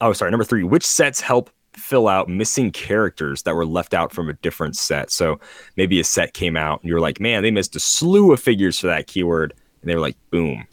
Oh, 0.00 0.12
sorry, 0.12 0.30
number 0.30 0.44
three. 0.44 0.64
Which 0.64 0.86
sets 0.86 1.20
help 1.20 1.50
fill 1.74 2.08
out 2.08 2.28
missing 2.28 2.70
characters 2.72 3.42
that 3.42 3.54
were 3.54 3.66
left 3.66 3.94
out 3.94 4.12
from 4.12 4.28
a 4.28 4.32
different 4.34 4.76
set? 4.76 5.10
So 5.10 5.38
maybe 5.76 6.00
a 6.00 6.04
set 6.04 6.34
came 6.34 6.56
out 6.56 6.80
and 6.80 6.88
you're 6.88 7.00
like, 7.00 7.20
man, 7.20 7.42
they 7.42 7.50
missed 7.50 7.76
a 7.76 7.80
slew 7.80 8.32
of 8.32 8.40
figures 8.40 8.78
for 8.78 8.86
that 8.86 9.06
keyword, 9.06 9.54
and 9.82 9.90
they 9.90 9.94
were 9.94 10.00
like, 10.00 10.16
boom, 10.30 10.66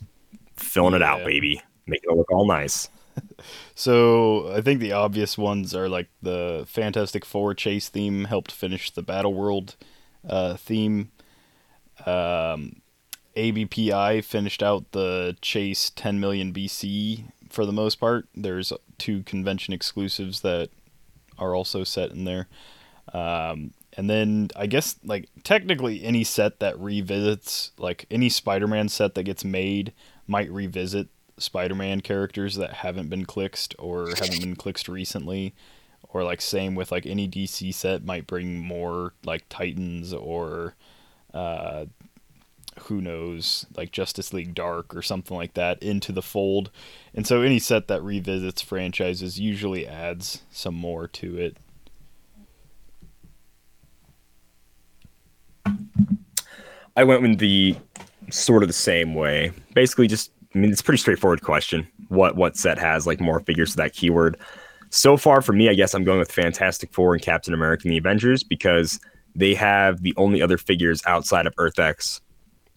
filling 0.55 0.93
it 0.93 1.01
out, 1.01 1.25
baby, 1.25 1.61
making 1.85 2.09
it 2.11 2.15
look 2.17 2.31
all 2.31 2.47
nice. 2.47 2.89
So 3.75 4.51
I 4.53 4.61
think 4.61 4.79
the 4.79 4.93
obvious 4.93 5.37
ones 5.37 5.75
are 5.75 5.87
like 5.87 6.09
the 6.21 6.65
Fantastic 6.67 7.23
Four 7.23 7.53
chase 7.53 7.89
theme 7.89 8.25
helped 8.25 8.51
finish 8.51 8.89
the 8.89 9.03
Battle 9.03 9.33
World 9.33 9.75
uh, 10.27 10.55
theme. 10.55 11.11
Um, 12.05 12.81
ABPI 13.35 14.23
finished 14.23 14.63
out 14.63 14.91
the 14.93 15.37
chase 15.41 15.91
10 15.91 16.19
million 16.19 16.51
BC 16.51 17.25
for 17.49 17.67
the 17.67 17.71
most 17.71 17.99
part. 17.99 18.27
There's 18.35 18.73
two 18.97 19.21
convention 19.23 19.73
exclusives 19.73 20.41
that 20.41 20.69
are 21.37 21.53
also 21.53 21.83
set 21.83 22.09
in 22.09 22.25
there. 22.25 22.47
Um, 23.13 23.73
and 23.95 24.09
then 24.09 24.49
I 24.55 24.65
guess 24.65 24.95
like 25.03 25.29
technically 25.43 26.03
any 26.03 26.23
set 26.23 26.59
that 26.59 26.79
revisits 26.79 27.71
like 27.77 28.05
any 28.09 28.29
Spider-Man 28.29 28.89
set 28.89 29.13
that 29.15 29.23
gets 29.23 29.45
made 29.45 29.93
might 30.27 30.51
revisit 30.51 31.09
Spider-Man 31.37 32.01
characters 32.01 32.55
that 32.55 32.73
haven't 32.73 33.09
been 33.09 33.25
clixed 33.25 33.75
or 33.77 34.09
haven't 34.09 34.41
been 34.41 34.55
clixed 34.55 34.87
recently 34.87 35.53
or 36.09 36.23
like 36.23 36.41
same 36.41 36.75
with 36.75 36.91
like 36.91 37.05
any 37.05 37.27
DC 37.27 37.73
set 37.73 38.03
might 38.03 38.27
bring 38.27 38.59
more 38.59 39.13
like 39.25 39.47
Titans 39.49 40.13
or 40.13 40.75
uh 41.33 41.85
who 42.81 43.01
knows 43.01 43.65
like 43.75 43.91
Justice 43.91 44.33
League 44.33 44.53
Dark 44.53 44.95
or 44.95 45.01
something 45.01 45.35
like 45.35 45.55
that 45.55 45.81
into 45.81 46.11
the 46.11 46.21
fold. 46.21 46.69
And 47.13 47.25
so 47.25 47.41
any 47.41 47.59
set 47.59 47.87
that 47.87 48.03
revisits 48.03 48.61
franchises 48.61 49.39
usually 49.39 49.87
adds 49.87 50.43
some 50.51 50.75
more 50.75 51.07
to 51.07 51.37
it. 51.37 51.57
I 56.95 57.03
went 57.03 57.21
with 57.21 57.39
the 57.39 57.75
sort 58.31 58.63
of 58.63 58.69
the 58.69 58.73
same 58.73 59.13
way. 59.13 59.51
Basically, 59.73 60.07
just 60.07 60.31
I 60.57 60.59
mean, 60.59 60.71
it's 60.71 60.81
a 60.81 60.83
pretty 60.83 60.97
straightforward 60.97 61.43
question. 61.43 61.87
What 62.07 62.35
what 62.35 62.57
set 62.57 62.79
has 62.79 63.05
like 63.05 63.19
more 63.19 63.39
figures 63.41 63.71
to 63.71 63.77
that 63.77 63.93
keyword? 63.93 64.37
So 64.89 65.15
far 65.15 65.41
for 65.41 65.53
me, 65.53 65.69
I 65.69 65.75
guess 65.75 65.93
I'm 65.93 66.03
going 66.03 66.17
with 66.17 66.31
Fantastic 66.31 66.91
Four 66.93 67.13
and 67.13 67.21
Captain 67.21 67.53
America 67.53 67.83
and 67.85 67.91
the 67.91 67.97
Avengers 67.99 68.43
because 68.43 68.99
they 69.35 69.53
have 69.53 70.01
the 70.01 70.15
only 70.17 70.41
other 70.41 70.57
figures 70.57 71.03
outside 71.05 71.45
of 71.45 71.53
Earth 71.59 71.77
X 71.77 72.21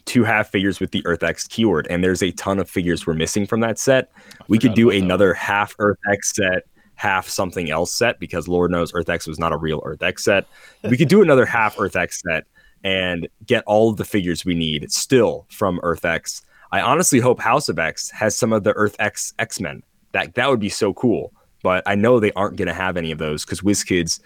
to 0.06 0.24
have 0.24 0.46
figures 0.48 0.78
with 0.78 0.90
the 0.90 1.06
Earth 1.06 1.22
X 1.22 1.46
keyword, 1.46 1.86
and 1.88 2.04
there's 2.04 2.22
a 2.22 2.32
ton 2.32 2.58
of 2.58 2.68
figures 2.68 3.06
we're 3.06 3.14
missing 3.14 3.46
from 3.46 3.60
that 3.60 3.78
set. 3.78 4.10
We 4.48 4.58
could 4.58 4.74
do 4.74 4.90
another 4.90 5.32
half 5.32 5.74
Earth 5.78 5.98
X 6.10 6.34
set, 6.34 6.64
half 6.96 7.28
something 7.28 7.70
else 7.70 7.94
set 7.94 8.20
because 8.20 8.46
Lord 8.46 8.70
knows 8.70 8.92
Earth 8.92 9.08
X 9.08 9.26
was 9.26 9.38
not 9.38 9.52
a 9.52 9.56
real 9.56 9.80
Earth 9.86 10.02
X 10.02 10.24
set. 10.24 10.46
We 10.82 10.98
could 10.98 11.08
do 11.08 11.22
another 11.22 11.46
half 11.46 11.80
Earth 11.80 11.96
X 11.96 12.20
set 12.20 12.44
and 12.84 13.26
get 13.46 13.64
all 13.66 13.88
of 13.88 13.96
the 13.96 14.04
figures 14.04 14.44
we 14.44 14.54
need 14.54 14.92
still 14.92 15.46
from 15.48 15.80
Earth 15.82 16.04
X. 16.04 16.42
I 16.72 16.80
honestly 16.80 17.18
hope 17.18 17.40
House 17.40 17.68
of 17.68 17.78
X 17.78 18.10
has 18.10 18.36
some 18.36 18.52
of 18.52 18.64
the 18.64 18.72
Earth 18.72 18.96
X 18.98 19.34
X 19.38 19.60
Men. 19.60 19.82
That 20.12 20.34
that 20.34 20.48
would 20.48 20.60
be 20.60 20.68
so 20.68 20.92
cool 20.94 21.32
but 21.62 21.82
I 21.86 21.94
know 21.94 22.20
they 22.20 22.32
aren't 22.32 22.56
going 22.56 22.68
to 22.68 22.74
have 22.74 22.96
any 22.96 23.12
of 23.12 23.18
those 23.18 23.44
because 23.44 23.60
WizKids 23.60 24.20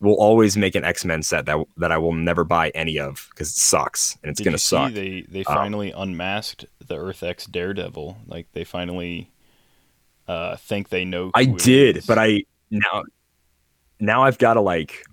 will 0.00 0.14
always 0.14 0.56
make 0.56 0.74
an 0.74 0.84
X 0.84 1.04
Men 1.04 1.22
set 1.22 1.46
that 1.46 1.58
that 1.78 1.92
I 1.92 1.98
will 1.98 2.12
never 2.12 2.44
buy 2.44 2.70
any 2.70 2.98
of 2.98 3.28
because 3.30 3.48
it 3.50 3.56
sucks 3.56 4.18
and 4.22 4.30
it's 4.30 4.38
Did 4.38 4.44
gonna 4.44 4.58
suck. 4.58 4.92
They 4.92 5.22
they 5.28 5.44
Um, 5.44 5.54
finally 5.54 5.92
unmasked 5.92 6.66
the 6.84 6.96
Earth 6.96 7.22
X 7.22 7.46
Daredevil. 7.46 8.18
Like 8.26 8.48
they 8.52 8.64
finally 8.64 9.30
uh, 10.28 10.56
think 10.56 10.88
they 10.88 11.04
know. 11.04 11.30
I 11.34 11.44
did, 11.44 11.98
is. 11.98 12.06
but 12.06 12.18
I 12.18 12.44
now 12.70 13.04
now 14.00 14.24
I've 14.24 14.38
got 14.38 14.54
to 14.54 14.60
like 14.60 15.04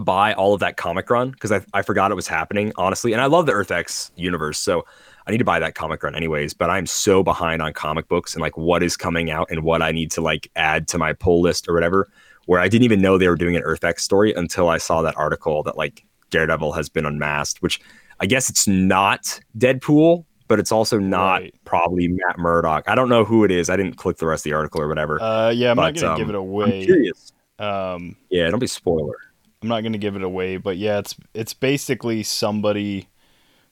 buy 0.00 0.32
all 0.34 0.54
of 0.54 0.60
that 0.60 0.76
comic 0.76 1.10
run 1.10 1.30
because 1.30 1.50
I, 1.50 1.64
I 1.72 1.82
forgot 1.82 2.12
it 2.12 2.14
was 2.14 2.28
happening 2.28 2.72
honestly, 2.76 3.12
and 3.12 3.22
I 3.22 3.26
love 3.26 3.46
the 3.46 3.52
Earth 3.52 3.72
X 3.72 4.12
universe, 4.16 4.58
so 4.58 4.84
I 5.28 5.30
need 5.30 5.38
to 5.38 5.44
buy 5.44 5.58
that 5.58 5.74
comic 5.74 6.02
run 6.02 6.14
anyways. 6.14 6.54
But 6.54 6.70
I'm 6.70 6.86
so 6.86 7.22
behind 7.22 7.60
on 7.60 7.74
comic 7.74 8.08
books 8.08 8.34
and 8.34 8.40
like 8.40 8.56
what 8.56 8.82
is 8.82 8.96
coming 8.96 9.30
out 9.30 9.48
and 9.50 9.62
what 9.62 9.82
I 9.82 9.92
need 9.92 10.10
to 10.12 10.22
like 10.22 10.50
add 10.56 10.88
to 10.88 10.98
my 10.98 11.12
pull 11.12 11.42
list 11.42 11.68
or 11.68 11.74
whatever. 11.74 12.10
Where 12.46 12.60
I 12.60 12.68
didn't 12.68 12.84
even 12.84 13.02
know 13.02 13.18
they 13.18 13.28
were 13.28 13.36
doing 13.36 13.56
an 13.56 13.62
Earth 13.62 13.84
X 13.84 14.02
story 14.02 14.32
until 14.32 14.70
I 14.70 14.78
saw 14.78 15.02
that 15.02 15.16
article 15.18 15.62
that 15.64 15.76
like 15.76 16.04
Daredevil 16.30 16.72
has 16.72 16.88
been 16.88 17.04
unmasked, 17.04 17.60
which 17.62 17.78
I 18.20 18.26
guess 18.26 18.48
it's 18.48 18.66
not 18.66 19.38
Deadpool, 19.58 20.24
but 20.48 20.58
it's 20.58 20.72
also 20.72 20.98
not 20.98 21.42
Right. 21.42 21.54
probably 21.66 22.08
Matt 22.08 22.38
Murdock. 22.38 22.88
I 22.88 22.94
don't 22.94 23.10
know 23.10 23.22
who 23.24 23.44
it 23.44 23.50
is. 23.50 23.68
I 23.68 23.76
didn't 23.76 23.96
click 23.98 24.16
the 24.16 24.26
rest 24.26 24.40
of 24.46 24.50
the 24.50 24.54
article 24.54 24.80
or 24.80 24.88
whatever. 24.88 25.20
Uh, 25.20 25.50
yeah, 25.50 25.70
I'm 25.70 25.76
not 25.76 25.94
gonna 25.94 26.16
give 26.16 26.30
um, 26.30 26.34
it 26.34 26.38
I'm 26.38 26.40
away. 26.40 26.84
curious. 26.86 27.32
Um, 27.58 28.16
Yeah, 28.30 28.48
don't 28.48 28.60
be 28.60 28.66
spoiler. 28.66 29.16
I'm 29.60 29.68
not 29.68 29.82
gonna 29.82 29.98
give 29.98 30.16
it 30.16 30.22
away, 30.22 30.56
but 30.56 30.78
yeah, 30.78 31.00
it's 31.00 31.14
it's 31.34 31.52
basically 31.52 32.22
somebody 32.22 33.08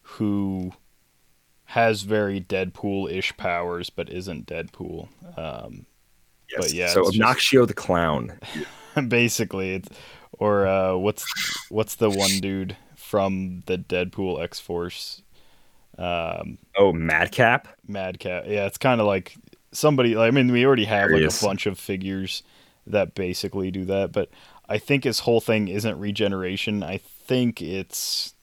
who 0.02 0.72
has 1.76 2.02
very 2.02 2.40
Deadpool-ish 2.40 3.36
powers, 3.36 3.90
but 3.90 4.08
isn't 4.10 4.46
Deadpool. 4.46 5.08
Um, 5.38 5.86
Yes. 6.48 6.60
But 6.60 6.72
yeah, 6.74 6.86
so 6.90 7.00
it's 7.00 7.16
just- 7.16 7.20
Obnoxio 7.52 7.66
the 7.66 7.74
clown. 7.74 8.38
basically, 9.08 9.74
it's 9.74 9.88
or 10.32 10.64
uh, 10.66 10.94
what's 10.94 11.24
what's 11.70 11.96
the 11.96 12.08
one 12.08 12.38
dude 12.40 12.76
from 12.94 13.64
the 13.66 13.76
Deadpool 13.76 14.40
X 14.40 14.60
Force? 14.60 15.22
Um, 15.98 16.58
Oh, 16.78 16.92
Madcap. 16.92 17.66
Madcap. 17.88 18.44
Yeah, 18.46 18.66
it's 18.66 18.78
kind 18.78 19.00
of 19.00 19.08
like 19.08 19.34
somebody. 19.72 20.16
I 20.16 20.30
mean, 20.30 20.52
we 20.52 20.64
already 20.64 20.84
have 20.84 21.10
like 21.10 21.22
a 21.24 21.44
bunch 21.44 21.66
of 21.66 21.80
figures 21.80 22.44
that 22.86 23.16
basically 23.16 23.72
do 23.72 23.84
that, 23.86 24.12
but 24.12 24.30
I 24.68 24.78
think 24.78 25.02
his 25.02 25.18
whole 25.20 25.40
thing 25.40 25.66
isn't 25.66 25.98
regeneration. 25.98 26.84
I 26.84 26.98
think 26.98 27.60
it's 27.60 28.34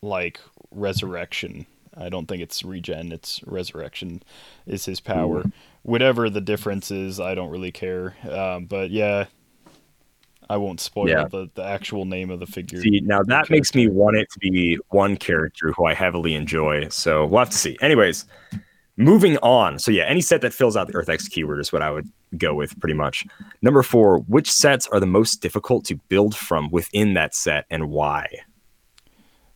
like 0.00 0.38
resurrection. 0.70 1.66
I 1.96 2.08
don't 2.08 2.26
think 2.26 2.42
it's 2.42 2.62
regen. 2.62 3.12
It's 3.12 3.40
resurrection 3.44 4.22
is 4.66 4.84
his 4.84 5.00
power. 5.00 5.44
Whatever 5.82 6.28
the 6.28 6.40
difference 6.40 6.90
is, 6.90 7.18
I 7.20 7.34
don't 7.34 7.50
really 7.50 7.72
care. 7.72 8.14
Um, 8.28 8.66
but 8.66 8.90
yeah, 8.90 9.26
I 10.48 10.58
won't 10.58 10.80
spoil 10.80 11.08
Yeah. 11.08 11.26
the, 11.28 11.48
the 11.54 11.64
actual 11.64 12.04
name 12.04 12.30
of 12.30 12.38
the 12.40 12.46
figure. 12.46 12.80
See, 12.82 13.00
now 13.02 13.22
that 13.24 13.50
makes 13.50 13.74
me 13.74 13.88
want 13.88 14.16
it 14.16 14.30
to 14.32 14.38
be 14.38 14.78
one 14.90 15.16
character 15.16 15.72
who 15.72 15.86
I 15.86 15.94
heavily 15.94 16.34
enjoy. 16.34 16.88
So 16.88 17.26
we'll 17.26 17.38
have 17.40 17.50
to 17.50 17.56
see. 17.56 17.76
Anyways, 17.80 18.26
moving 18.96 19.38
on. 19.38 19.78
So 19.78 19.90
yeah, 19.90 20.04
any 20.04 20.20
set 20.20 20.40
that 20.42 20.52
fills 20.52 20.76
out 20.76 20.88
the 20.88 20.94
Earth 20.94 21.08
X 21.08 21.28
keyword 21.28 21.60
is 21.60 21.72
what 21.72 21.82
I 21.82 21.90
would 21.90 22.08
go 22.36 22.54
with 22.54 22.78
pretty 22.80 22.94
much. 22.94 23.24
Number 23.62 23.82
four, 23.82 24.18
which 24.20 24.52
sets 24.52 24.86
are 24.88 25.00
the 25.00 25.06
most 25.06 25.36
difficult 25.40 25.84
to 25.86 25.96
build 26.08 26.36
from 26.36 26.70
within 26.70 27.14
that 27.14 27.34
set 27.34 27.64
and 27.70 27.90
why? 27.90 28.26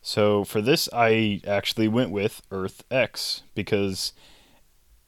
So 0.02 0.44
for 0.44 0.60
this, 0.62 0.88
I 0.92 1.40
actually 1.46 1.88
went 1.88 2.10
with 2.10 2.42
Earth 2.50 2.84
X 2.90 3.42
because, 3.54 4.12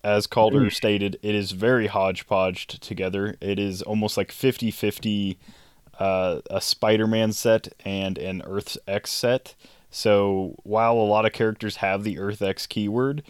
as 0.04 0.26
Calder 0.26 0.68
stated, 0.70 1.18
it 1.22 1.34
is 1.34 1.52
very 1.52 1.86
hodgepodged 1.86 2.82
together. 2.82 3.36
It 3.40 3.58
is 3.58 3.82
almost 3.82 4.16
like 4.16 4.30
50 4.30 4.70
50 4.70 5.38
uh, 5.98 6.40
a 6.50 6.60
Spider 6.60 7.06
Man 7.06 7.32
set 7.32 7.68
and 7.84 8.18
an 8.18 8.42
Earth 8.44 8.76
X 8.86 9.10
set. 9.10 9.54
So 9.90 10.56
while 10.62 10.94
a 10.94 11.04
lot 11.04 11.26
of 11.26 11.32
characters 11.32 11.76
have 11.76 12.02
the 12.02 12.18
Earth 12.18 12.42
X 12.42 12.66
keyword, 12.66 13.22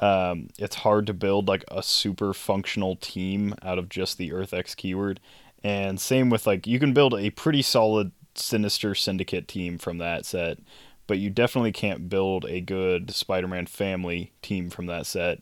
um, 0.00 0.48
it's 0.58 0.76
hard 0.76 1.06
to 1.06 1.14
build 1.14 1.48
like 1.48 1.64
a 1.68 1.82
super 1.82 2.32
functional 2.32 2.96
team 2.96 3.54
out 3.62 3.78
of 3.78 3.88
just 3.88 4.18
the 4.18 4.32
Earth 4.32 4.52
X 4.52 4.74
keyword. 4.74 5.20
And 5.62 6.00
same 6.00 6.30
with 6.30 6.46
like 6.46 6.66
you 6.66 6.78
can 6.78 6.92
build 6.92 7.14
a 7.14 7.30
pretty 7.30 7.62
solid 7.62 8.12
Sinister 8.34 8.94
Syndicate 8.94 9.48
team 9.48 9.78
from 9.78 9.98
that 9.98 10.26
set, 10.26 10.58
but 11.06 11.18
you 11.18 11.30
definitely 11.30 11.72
can't 11.72 12.08
build 12.08 12.44
a 12.46 12.60
good 12.60 13.10
Spider-Man 13.10 13.66
family 13.66 14.32
team 14.42 14.70
from 14.70 14.86
that 14.86 15.06
set. 15.06 15.40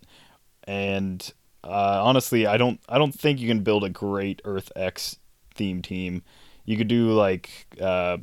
And 0.65 1.33
uh, 1.65 2.03
honestly, 2.05 2.47
I 2.47 2.57
don't 2.57 2.81
I 2.89 2.99
don't 2.99 3.15
think 3.15 3.41
you 3.41 3.49
can 3.49 3.63
build 3.63 3.85
a 3.85 3.91
great 3.91 4.43
Earth 4.45 4.73
X 4.75 5.19
theme 5.55 5.83
team. 5.83 6.23
You 6.65 6.77
could 6.77 6.89
do 6.89 7.13
like 7.13 7.67
uh, 7.81 8.19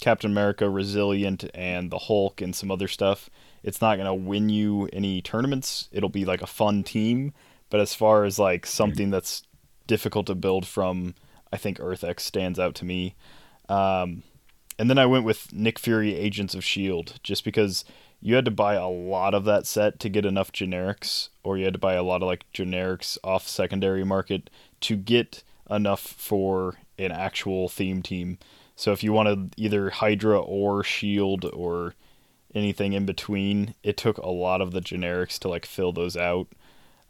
Captain 0.00 0.30
America, 0.30 0.68
Resilient, 0.68 1.44
and 1.54 1.90
the 1.90 1.98
Hulk, 1.98 2.40
and 2.40 2.54
some 2.54 2.70
other 2.70 2.88
stuff. 2.88 3.30
It's 3.62 3.80
not 3.80 3.96
gonna 3.96 4.14
win 4.14 4.48
you 4.48 4.88
any 4.92 5.22
tournaments. 5.22 5.88
It'll 5.92 6.08
be 6.08 6.24
like 6.24 6.42
a 6.42 6.46
fun 6.46 6.82
team, 6.82 7.32
but 7.70 7.80
as 7.80 7.94
far 7.94 8.24
as 8.24 8.38
like 8.38 8.66
something 8.66 9.10
that's 9.10 9.42
difficult 9.86 10.26
to 10.26 10.34
build 10.34 10.66
from, 10.66 11.14
I 11.52 11.56
think 11.56 11.78
Earth 11.80 12.04
X 12.04 12.24
stands 12.24 12.58
out 12.58 12.74
to 12.76 12.84
me. 12.84 13.14
Um, 13.68 14.22
and 14.78 14.90
then 14.90 14.98
I 14.98 15.06
went 15.06 15.24
with 15.24 15.52
Nick 15.52 15.78
Fury 15.78 16.14
Agents 16.14 16.54
of 16.54 16.60
S.H.I.E.L.D. 16.60 17.14
just 17.22 17.44
because 17.44 17.84
you 18.20 18.34
had 18.34 18.44
to 18.46 18.50
buy 18.50 18.74
a 18.74 18.88
lot 18.88 19.34
of 19.34 19.44
that 19.44 19.66
set 19.66 20.00
to 20.00 20.08
get 20.08 20.24
enough 20.24 20.50
generics, 20.50 21.28
or 21.42 21.58
you 21.58 21.64
had 21.64 21.74
to 21.74 21.78
buy 21.78 21.94
a 21.94 22.02
lot 22.02 22.22
of 22.22 22.26
like 22.26 22.46
generics 22.52 23.18
off 23.22 23.46
secondary 23.46 24.04
market 24.04 24.50
to 24.80 24.96
get 24.96 25.42
enough 25.70 26.00
for 26.00 26.76
an 26.98 27.12
actual 27.12 27.68
theme 27.68 28.02
team. 28.02 28.38
So 28.76 28.92
if 28.92 29.02
you 29.02 29.12
wanted 29.12 29.54
either 29.56 29.90
Hydra 29.90 30.40
or 30.40 30.82
Shield 30.82 31.44
or 31.52 31.94
anything 32.54 32.92
in 32.92 33.04
between, 33.04 33.74
it 33.82 33.96
took 33.96 34.18
a 34.18 34.30
lot 34.30 34.60
of 34.60 34.72
the 34.72 34.80
generics 34.80 35.38
to 35.40 35.48
like 35.48 35.66
fill 35.66 35.92
those 35.92 36.16
out. 36.16 36.48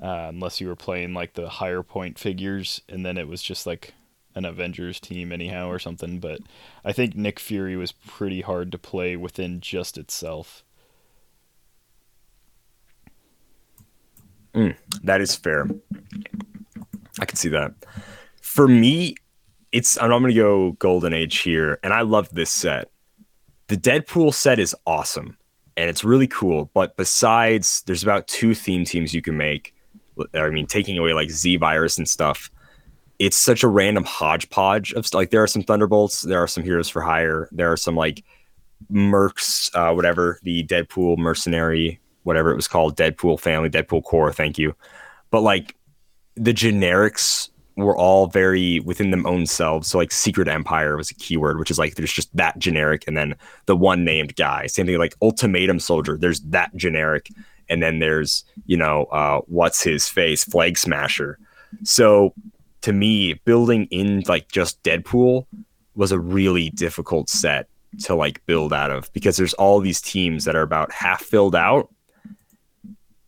Uh, 0.02 0.26
unless 0.28 0.60
you 0.60 0.66
were 0.66 0.74
playing 0.74 1.14
like 1.14 1.34
the 1.34 1.48
higher 1.48 1.84
point 1.84 2.18
figures, 2.18 2.82
and 2.88 3.06
then 3.06 3.16
it 3.16 3.28
was 3.28 3.40
just 3.40 3.64
like 3.64 3.94
an 4.34 4.44
Avengers 4.44 5.00
team 5.00 5.32
anyhow 5.32 5.68
or 5.68 5.78
something. 5.78 6.18
But 6.18 6.40
I 6.84 6.92
think 6.92 7.14
Nick 7.14 7.38
Fury 7.38 7.76
was 7.76 7.92
pretty 7.92 8.40
hard 8.40 8.72
to 8.72 8.78
play 8.78 9.16
within 9.16 9.60
just 9.60 9.96
itself. 9.98 10.64
Mm, 14.54 14.76
that 15.02 15.20
is 15.20 15.34
fair. 15.34 15.66
I 17.20 17.24
can 17.24 17.36
see 17.36 17.48
that. 17.48 17.72
For 18.40 18.68
me, 18.68 19.16
it's 19.72 20.00
I'm 20.00 20.10
going 20.10 20.24
to 20.26 20.34
go 20.34 20.72
Golden 20.72 21.12
Age 21.12 21.38
here, 21.38 21.78
and 21.82 21.92
I 21.92 22.02
love 22.02 22.28
this 22.30 22.50
set. 22.50 22.90
The 23.66 23.76
Deadpool 23.76 24.32
set 24.32 24.58
is 24.58 24.76
awesome, 24.86 25.36
and 25.76 25.90
it's 25.90 26.04
really 26.04 26.28
cool. 26.28 26.70
But 26.74 26.96
besides, 26.96 27.82
there's 27.86 28.02
about 28.02 28.28
two 28.28 28.54
theme 28.54 28.84
teams 28.84 29.12
you 29.12 29.22
can 29.22 29.36
make. 29.36 29.74
I 30.34 30.48
mean, 30.50 30.66
taking 30.66 30.96
away 30.96 31.12
like 31.12 31.30
Z 31.30 31.56
Virus 31.56 31.98
and 31.98 32.08
stuff. 32.08 32.50
It's 33.24 33.38
such 33.38 33.62
a 33.62 33.68
random 33.68 34.04
hodgepodge 34.04 34.92
of 34.92 35.12
like 35.14 35.30
there 35.30 35.42
are 35.42 35.46
some 35.46 35.62
Thunderbolts, 35.62 36.22
there 36.22 36.42
are 36.42 36.46
some 36.46 36.62
Heroes 36.62 36.90
for 36.90 37.00
Hire, 37.00 37.48
there 37.52 37.72
are 37.72 37.76
some 37.76 37.96
like 37.96 38.22
Mercs, 38.92 39.74
uh, 39.74 39.94
whatever 39.94 40.38
the 40.42 40.62
Deadpool 40.64 41.16
mercenary, 41.16 41.98
whatever 42.24 42.50
it 42.50 42.56
was 42.56 42.68
called, 42.68 42.98
Deadpool 42.98 43.40
family, 43.40 43.70
Deadpool 43.70 44.04
Corps. 44.04 44.30
Thank 44.30 44.58
you. 44.58 44.74
But 45.30 45.40
like 45.40 45.74
the 46.36 46.52
generics 46.52 47.48
were 47.76 47.96
all 47.96 48.26
very 48.26 48.80
within 48.80 49.10
them 49.10 49.24
own 49.24 49.46
selves. 49.46 49.88
So 49.88 49.96
like 49.96 50.12
Secret 50.12 50.46
Empire 50.46 50.98
was 50.98 51.10
a 51.10 51.14
keyword, 51.14 51.58
which 51.58 51.70
is 51.70 51.78
like 51.78 51.94
there's 51.94 52.12
just 52.12 52.34
that 52.36 52.58
generic, 52.58 53.04
and 53.06 53.16
then 53.16 53.34
the 53.64 53.74
one 53.74 54.04
named 54.04 54.36
guy. 54.36 54.66
Same 54.66 54.84
thing 54.84 54.98
like 54.98 55.14
Ultimatum 55.22 55.80
Soldier. 55.80 56.18
There's 56.18 56.40
that 56.40 56.76
generic, 56.76 57.30
and 57.70 57.82
then 57.82 58.00
there's 58.00 58.44
you 58.66 58.76
know 58.76 59.04
uh, 59.04 59.40
what's 59.46 59.82
his 59.82 60.08
face, 60.08 60.44
Flag 60.44 60.76
Smasher. 60.76 61.38
So 61.84 62.34
to 62.84 62.92
me, 62.92 63.32
building 63.46 63.86
in 63.90 64.22
like 64.28 64.52
just 64.52 64.82
Deadpool 64.82 65.46
was 65.94 66.12
a 66.12 66.18
really 66.18 66.68
difficult 66.70 67.30
set 67.30 67.66
to 68.00 68.14
like 68.14 68.44
build 68.44 68.74
out 68.74 68.90
of 68.90 69.10
because 69.14 69.38
there's 69.38 69.54
all 69.54 69.80
these 69.80 70.02
teams 70.02 70.44
that 70.44 70.54
are 70.54 70.60
about 70.62 70.92
half 70.92 71.22
filled 71.22 71.54
out, 71.54 71.88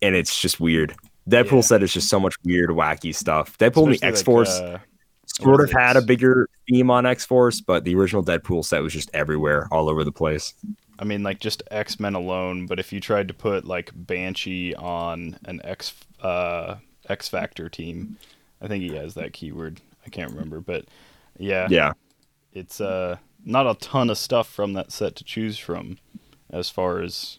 and 0.03 0.15
it's 0.15 0.39
just 0.39 0.61
weird. 0.61 0.95
Deadpool 1.29 1.57
Yeah. 1.57 1.61
set 1.63 1.83
is 1.83 1.93
just 1.93 2.09
so 2.09 2.21
much 2.21 2.35
weird, 2.45 2.69
wacky 2.69 3.15
stuff. 3.15 3.57
Deadpool 3.57 3.85
and 3.85 3.95
the 3.95 4.03
X 4.03 4.19
like, 4.19 4.25
Force 4.27 4.61
uh, 4.61 4.79
sort 5.27 5.63
of 5.63 5.73
had 5.73 5.97
a 5.97 6.03
bigger 6.03 6.51
theme 6.69 6.91
on 6.91 7.07
X 7.07 7.25
Force, 7.25 7.63
but 7.63 7.85
the 7.85 7.95
original 7.95 8.23
Deadpool 8.23 8.63
set 8.63 8.83
was 8.83 8.93
just 8.93 9.11
everywhere, 9.15 9.69
all 9.73 9.89
over 9.89 10.05
the 10.05 10.13
place. 10.13 10.53
I 10.99 11.05
mean, 11.05 11.23
like 11.23 11.41
just 11.41 11.63
X 11.71 11.99
Men 11.99 12.15
alone. 12.15 12.67
But 12.67 12.79
if 12.79 12.93
you 12.93 13.01
tried 13.01 13.29
to 13.29 13.35
put 13.35 13.65
like 13.65 13.91
Banshee 13.95 14.75
on 14.75 15.39
an 15.47 15.63
X 15.65 15.95
uh, 16.21 16.77
X 17.09 17.29
Factor 17.29 17.71
team, 17.71 18.19
I 18.61 18.69
think 18.69 18.83
he 18.83 18.95
has 18.97 19.15
that 19.15 19.33
keyword. 19.33 19.81
I 20.05 20.09
can't 20.11 20.31
remember, 20.31 20.61
but 20.61 20.85
yeah, 21.39 21.67
Yeah. 21.71 21.93
it's 22.53 22.81
uh 22.81 23.17
not 23.45 23.67
a 23.67 23.75
ton 23.75 24.11
of 24.11 24.19
stuff 24.19 24.49
from 24.49 24.73
that 24.75 24.91
set 24.93 25.15
to 25.17 25.25
choose 25.25 25.59
from, 25.59 25.99
as 26.51 26.69
far 26.71 27.01
as 27.01 27.39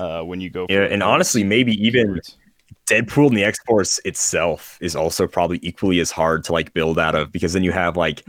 uh 0.00 0.22
when 0.22 0.40
you 0.40 0.50
go. 0.50 0.66
Yeah, 0.68 0.84
and 0.84 1.02
honestly, 1.02 1.44
maybe 1.44 1.72
even. 1.84 2.20
Deadpool 2.86 3.28
and 3.28 3.36
the 3.36 3.44
X 3.44 3.58
Force 3.66 3.98
itself 4.04 4.76
is 4.82 4.94
also 4.94 5.26
probably 5.26 5.58
equally 5.62 6.00
as 6.00 6.10
hard 6.10 6.44
to 6.44 6.52
like 6.52 6.74
build 6.74 6.98
out 6.98 7.14
of 7.14 7.32
because 7.32 7.54
then 7.54 7.64
you 7.64 7.72
have 7.72 7.96
like 7.96 8.22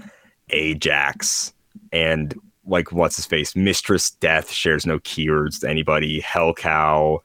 Ajax 0.51 1.53
and 1.91 2.33
like 2.65 2.91
what's 2.93 3.17
his 3.17 3.25
face 3.25 3.53
Mistress 3.55 4.11
Death 4.11 4.49
shares 4.49 4.85
no 4.85 4.99
keywords 4.99 5.59
to 5.59 5.69
anybody. 5.69 6.21
Hellcow, 6.21 7.19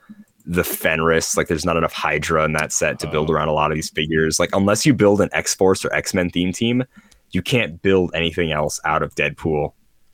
the 0.53 0.65
Fenris, 0.65 1.37
like 1.37 1.47
there's 1.47 1.65
not 1.65 1.77
enough 1.77 1.93
Hydra 1.93 2.45
in 2.45 2.53
that 2.55 2.73
set 2.73 2.99
to 3.01 3.07
build 3.07 3.31
Oh. 3.31 3.35
around 3.35 3.49
a 3.49 3.53
lot 3.53 3.71
of 3.71 3.77
these 3.77 3.89
figures. 3.91 4.41
Like 4.41 4.51
unless 4.53 4.85
you 4.85 4.93
build 4.93 5.21
an 5.21 5.29
X 5.33 5.55
Force 5.55 5.85
or 5.85 5.93
X 5.95 6.13
Men 6.13 6.29
theme 6.31 6.53
team, 6.53 6.85
you 7.31 7.41
can't 7.41 7.81
build 7.83 8.11
anything 8.15 8.51
else 8.51 8.81
out 8.85 9.03
of 9.03 9.15
Deadpool. 9.15 9.73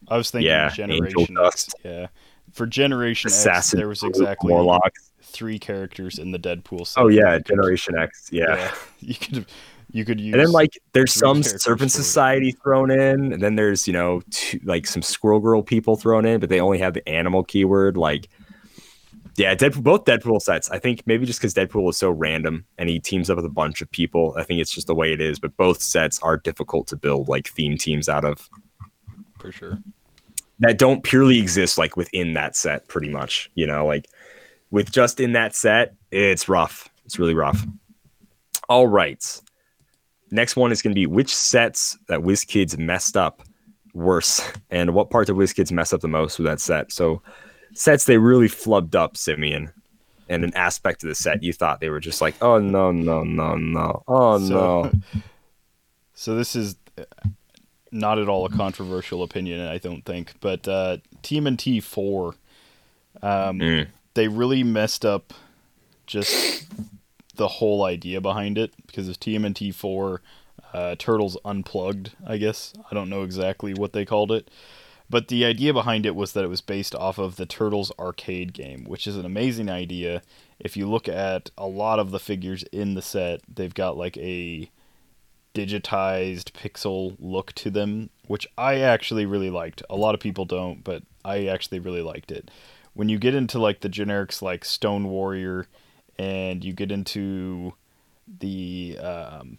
I 0.08 0.16
was 0.18 0.30
thinking 0.30 0.48
Yeah, 0.48 0.68
Generation 0.68 1.36
X. 1.42 1.68
Yeah. 1.84 2.08
For 2.52 2.66
Generation 2.66 3.30
X, 3.32 3.70
there 3.70 3.88
was 3.88 4.02
exactly 4.02 4.50
Warlock. 4.52 4.92
three 5.22 5.58
characters 5.58 6.18
in 6.18 6.32
the 6.32 6.38
Deadpool 6.38 6.86
set. 6.86 7.00
Oh 7.02 7.08
yeah, 7.08 7.38
Generation 7.38 7.96
X. 7.98 8.28
yeah. 8.30 8.72
You 9.00 9.14
could 9.14 9.46
you 9.92 10.04
could 10.04 10.20
use 10.20 10.34
And 10.34 10.42
then 10.42 10.52
like 10.52 10.78
there's 10.92 11.12
some 11.14 11.42
Serpent. 11.42 11.90
Society 11.92 12.52
thrown 12.62 12.90
in, 12.90 13.32
and 13.32 13.42
then 13.42 13.54
there's 13.56 13.86
you 13.86 13.92
know 13.94 14.20
two, 14.30 14.60
like 14.64 14.86
some 14.86 15.00
Squirrel 15.00 15.40
Girl 15.40 15.62
people 15.62 15.96
thrown 15.96 16.26
in, 16.26 16.40
but 16.40 16.50
they 16.50 16.60
only 16.60 16.78
have 16.78 16.92
the 16.94 17.08
animal 17.08 17.42
keyword. 17.44 17.96
Like, 17.96 18.28
yeah, 19.36 19.54
Deadpool, 19.54 19.82
both 19.82 20.04
Deadpool 20.04 20.40
sets. 20.40 20.70
I 20.70 20.78
think 20.78 21.02
maybe 21.06 21.26
just 21.26 21.40
because 21.40 21.54
Deadpool 21.54 21.90
is 21.90 21.96
so 21.96 22.10
random 22.10 22.64
and 22.78 22.88
he 22.88 23.00
teams 23.00 23.28
up 23.28 23.36
with 23.36 23.44
a 23.44 23.50
bunch 23.50 23.80
of 23.82 23.90
people, 23.90 24.34
I 24.38 24.42
think 24.42 24.60
it's 24.60 24.70
just 24.70 24.86
the 24.86 24.94
way 24.94 25.12
it 25.12 25.20
is. 25.20 25.38
But 25.38 25.56
both 25.56 25.82
sets 25.82 26.18
are 26.20 26.36
difficult 26.36 26.86
to 26.88 26.96
build 26.96 27.28
like 27.28 27.48
theme 27.48 27.76
teams 27.76 28.08
out 28.08 28.24
of 28.24 28.48
for 29.38 29.52
sure. 29.52 29.78
that 30.60 30.78
don't 30.78 31.02
purely 31.02 31.38
exist 31.38 31.78
like 31.78 31.96
within 31.96 32.34
that 32.34 32.56
set. 32.56 32.88
Pretty 32.88 33.08
much, 33.08 33.50
you 33.54 33.66
know, 33.66 33.86
like 33.86 34.08
with 34.70 34.90
just 34.90 35.20
in 35.20 35.32
that 35.32 35.54
set, 35.54 35.94
it's 36.10 36.48
rough. 36.48 36.88
It's 37.04 37.18
really 37.18 37.34
rough. 37.34 37.64
All 38.68 38.86
right. 38.86 39.22
Next 40.30 40.56
one 40.56 40.72
is 40.72 40.82
going 40.82 40.92
to 40.92 40.98
be 40.98 41.06
which 41.06 41.34
sets 41.34 41.96
that 42.08 42.20
WizKids 42.20 42.76
messed 42.78 43.16
up 43.16 43.42
worse, 43.94 44.40
and 44.70 44.92
what 44.92 45.08
part 45.10 45.28
did 45.28 45.36
WizKids 45.36 45.70
mess 45.70 45.92
up 45.92 46.00
the 46.00 46.08
most 46.08 46.38
with 46.38 46.46
that 46.46 46.60
set? 46.60 46.90
So, 46.90 47.22
sets 47.74 48.04
they 48.04 48.18
really 48.18 48.48
flubbed 48.48 48.94
up, 48.94 49.16
Simeon, 49.16 49.72
and 50.28 50.44
an 50.44 50.54
aspect 50.54 51.02
of 51.02 51.08
the 51.08 51.14
set 51.14 51.42
you 51.42 51.52
thought 51.52 51.80
they 51.80 51.90
were 51.90 52.00
just 52.00 52.20
like, 52.20 52.34
oh 52.42 52.58
no, 52.58 52.92
no, 52.92 53.22
no, 53.24 53.56
no, 53.56 54.02
oh 54.08 54.38
no. 54.38 54.90
So, 54.92 54.92
so 56.14 56.34
this 56.34 56.56
is 56.56 56.76
uh, 56.98 57.04
not 57.92 58.18
at 58.18 58.28
all 58.28 58.44
a 58.46 58.50
controversial 58.50 59.22
opinion, 59.22 59.60
I 59.66 59.78
don't 59.78 60.04
think. 60.04 60.34
But 60.40 60.66
uh, 60.68 60.98
TMNT 61.22 61.82
four, 61.82 62.34
um, 63.22 63.58
Mm. 63.60 63.86
they 64.14 64.28
really 64.28 64.62
messed 64.62 65.04
up 65.04 65.32
just 66.06 66.66
the 67.36 67.48
whole 67.48 67.84
idea 67.84 68.20
behind 68.20 68.56
it 68.58 68.72
because 68.86 69.08
of 69.08 69.18
TMNT 69.20 69.74
four, 69.74 70.22
uh, 70.72 70.96
Turtles 70.98 71.36
Unplugged. 71.44 72.10
I 72.26 72.36
guess 72.38 72.72
I 72.90 72.94
don't 72.94 73.08
know 73.10 73.22
exactly 73.22 73.74
what 73.74 73.92
they 73.92 74.04
called 74.04 74.32
it. 74.32 74.50
But 75.08 75.28
the 75.28 75.44
idea 75.44 75.72
behind 75.72 76.04
it 76.04 76.16
was 76.16 76.32
that 76.32 76.44
it 76.44 76.48
was 76.48 76.60
based 76.60 76.94
off 76.94 77.18
of 77.18 77.36
the 77.36 77.46
Turtles 77.46 77.92
arcade 77.98 78.52
game, 78.52 78.84
which 78.84 79.06
is 79.06 79.16
an 79.16 79.24
amazing 79.24 79.68
idea. 79.68 80.22
If 80.58 80.76
you 80.76 80.88
look 80.88 81.08
at 81.08 81.50
a 81.56 81.66
lot 81.66 81.98
of 81.98 82.10
the 82.10 82.18
figures 82.18 82.64
in 82.64 82.94
the 82.94 83.02
set, 83.02 83.40
they've 83.52 83.74
got 83.74 83.96
like 83.96 84.16
a 84.16 84.70
digitized 85.54 86.52
pixel 86.52 87.16
look 87.18 87.52
to 87.54 87.70
them, 87.70 88.10
which 88.26 88.46
I 88.58 88.80
actually 88.80 89.26
really 89.26 89.50
liked. 89.50 89.82
A 89.88 89.96
lot 89.96 90.14
of 90.14 90.20
people 90.20 90.44
don't, 90.44 90.82
but 90.82 91.02
I 91.24 91.46
actually 91.46 91.78
really 91.78 92.02
liked 92.02 92.30
it. 92.30 92.50
When 92.92 93.08
you 93.08 93.18
get 93.18 93.34
into 93.34 93.58
like 93.58 93.80
the 93.80 93.88
generics 93.88 94.42
like 94.42 94.64
Stone 94.64 95.08
Warrior 95.08 95.66
and 96.18 96.64
you 96.64 96.72
get 96.72 96.90
into 96.90 97.74
the 98.40 98.98
um, 99.00 99.58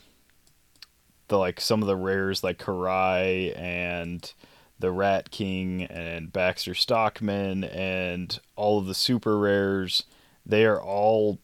the 1.29 1.37
like 1.37 1.61
some 1.61 1.81
of 1.81 1.87
the 1.87 1.95
rares 1.95 2.43
like 2.43 2.57
Karai 2.57 3.57
and 3.57 4.31
the 4.79 4.91
Rat 4.91 5.31
King 5.31 5.83
and 5.83 6.31
Baxter 6.31 6.73
Stockman 6.75 7.63
and 7.63 8.39
all 8.55 8.77
of 8.79 8.85
the 8.85 8.93
super 8.93 9.37
rares, 9.37 10.03
they 10.45 10.65
are 10.65 10.81
all 10.81 11.39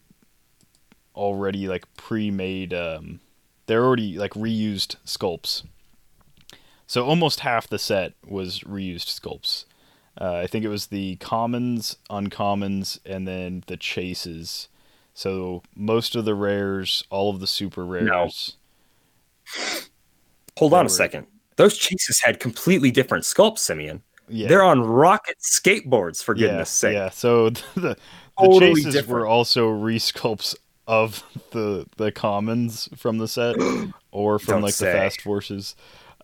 already 1.14 1.68
like 1.68 1.84
pre-made 1.96 2.74
um 2.74 3.20
they're 3.66 3.84
already 3.84 4.18
like 4.18 4.32
reused 4.32 4.96
sculpts. 5.06 5.62
So 6.86 7.06
almost 7.06 7.40
half 7.40 7.68
the 7.68 7.78
set 7.78 8.12
was 8.26 8.60
reused 8.60 9.08
sculpts. 9.18 9.64
Uh, 10.20 10.34
I 10.34 10.46
think 10.46 10.64
it 10.64 10.68
was 10.68 10.86
the 10.86 11.16
commons, 11.16 11.96
uncommons, 12.10 12.98
and 13.04 13.26
then 13.26 13.64
the 13.66 13.76
chases. 13.76 14.68
So 15.14 15.62
most 15.74 16.14
of 16.14 16.24
the 16.24 16.34
rares, 16.34 17.04
all 17.10 17.30
of 17.30 17.40
the 17.40 17.46
super 17.46 17.84
rares. 17.84 18.06
No. 18.06 19.80
Hold 20.58 20.74
on 20.74 20.84
were- 20.84 20.86
a 20.86 20.90
second. 20.90 21.26
Those 21.56 21.76
chases 21.76 22.20
had 22.20 22.40
completely 22.40 22.90
different 22.90 23.24
sculpts, 23.24 23.58
Simeon. 23.60 24.02
Yeah. 24.28 24.48
They're 24.48 24.62
on 24.64 24.80
rocket 24.82 25.36
skateboards, 25.40 26.22
for 26.22 26.34
yeah, 26.34 26.48
goodness 26.48 26.70
sake. 26.70 26.94
Yeah, 26.94 27.10
so 27.10 27.50
the, 27.50 27.60
the 27.76 27.96
Totally 28.38 28.74
chases 28.76 28.94
different. 28.94 29.20
were 29.20 29.26
also 29.26 29.68
resculpts 29.70 30.56
of 30.86 31.22
the 31.50 31.86
the 31.96 32.12
commons 32.12 32.88
from 32.96 33.18
the 33.18 33.28
set 33.28 33.56
or 34.10 34.38
from 34.38 34.54
Don't 34.54 34.62
like 34.62 34.74
say. 34.74 34.86
the 34.86 34.92
fast 34.92 35.20
forces. 35.20 35.76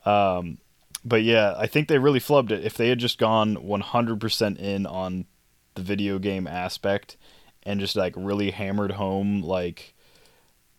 Um, 0.05 0.59
but 1.05 1.23
yeah, 1.23 1.55
I 1.57 1.67
think 1.67 1.89
they 1.89 1.99
really 1.99 2.21
flubbed 2.21 2.51
it. 2.51 2.65
If 2.65 2.77
they 2.77 2.89
had 2.89 2.99
just 2.99 3.19
gone 3.19 3.57
100% 3.57 4.59
in 4.59 4.87
on 4.87 5.27
the 5.75 5.83
video 5.83 6.19
game 6.19 6.47
aspect 6.47 7.17
and 7.63 7.81
just 7.81 7.97
like 7.97 8.15
really 8.17 8.51
hammered 8.51 8.93
home 8.93 9.43
like 9.43 9.95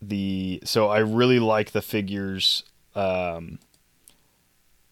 the 0.00 0.60
so 0.64 0.88
I 0.88 0.98
really 0.98 1.38
like 1.38 1.70
the 1.70 1.82
figures 1.82 2.64
um 2.94 3.58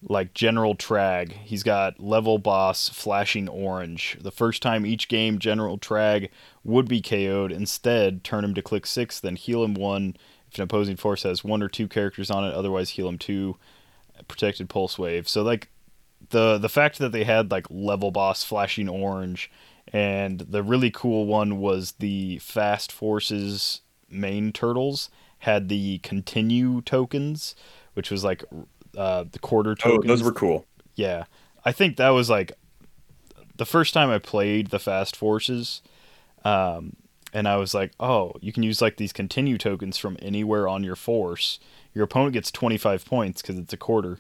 like 0.03 0.35
General 0.35 0.75
Trag. 0.75 1.33
He's 1.33 1.63
got 1.63 2.01
level 2.01 2.39
boss 2.39 2.89
flashing 2.89 3.49
orange. 3.49 4.17
The 4.21 4.31
first 4.31 4.63
time 4.63 4.87
each 4.87 5.09
game 5.09 5.39
General 5.39 5.79
Trag 5.79 6.31
would 6.65 6.89
be 6.89 7.03
KO'd, 7.03 7.53
instead 7.53 8.25
turn 8.25 8.45
him 8.45 8.55
to 8.55 8.63
click 8.63 8.87
6, 8.87 9.21
then 9.21 9.37
heal 9.37 9.63
him 9.63 9.75
1 9.75 10.17
if 10.51 10.59
an 10.59 10.65
opposing 10.65 10.97
force 10.97 11.23
has 11.23 11.45
one 11.45 11.63
or 11.63 11.69
two 11.69 11.87
characters 11.87 12.31
on 12.31 12.45
it, 12.45 12.53
otherwise 12.53 12.91
heal 12.91 13.09
him 13.09 13.19
2. 13.19 13.57
Protected 14.27 14.69
pulse 14.69 14.99
wave. 14.99 15.29
So 15.29 15.43
like 15.43 15.69
the 16.29 16.59
the 16.59 16.69
fact 16.69 16.99
that 16.99 17.13
they 17.13 17.25
had 17.25 17.51
like 17.51 17.67
level 17.71 18.11
boss 18.11 18.45
flashing 18.45 18.89
orange 18.89 19.51
and 19.93 20.41
the 20.41 20.63
really 20.63 20.91
cool 20.91 21.27
one 21.27 21.59
was 21.59 21.93
the 21.93 22.39
fast 22.39 22.93
forces 22.93 23.81
main 24.11 24.53
turtles 24.53 25.09
had 25.39 25.69
the 25.69 25.99
continue 25.99 26.83
tokens 26.83 27.55
which 27.95 28.11
was 28.11 28.23
like 28.23 28.45
uh, 28.97 29.25
the 29.31 29.39
quarter 29.39 29.75
tokens. 29.75 30.05
Oh, 30.05 30.09
those 30.09 30.23
were 30.23 30.33
cool. 30.33 30.67
yeah. 30.95 31.25
I 31.65 31.73
think 31.73 31.97
that 31.99 32.11
was 32.11 32.31
like 32.31 32.53
the 33.57 33.67
first 33.67 33.93
time 33.93 34.09
i 34.09 34.19
played 34.19 34.69
the 34.69 34.79
fast 34.79 35.15
forces 35.15 35.83
um, 36.47 36.97
and 37.35 37.47
i 37.47 37.57
was 37.57 37.75
like 37.75 37.93
oh 38.01 38.33
you 38.41 38.53
can 38.53 38.63
use 38.63 38.81
like 38.81 38.97
these 38.97 39.13
continue 39.13 39.59
tokens 39.59 39.99
from 39.99 40.17
anywhere 40.23 40.67
on 40.67 40.83
your 40.83 40.97
force. 40.97 41.59
Your 41.95 42.05
opponent 42.05 42.33
gets 42.33 42.51
25 42.51 43.05
points 43.05 43.43
because 43.43 43.59
it's 43.59 43.73
a 43.73 43.77
quarter. 43.77 44.19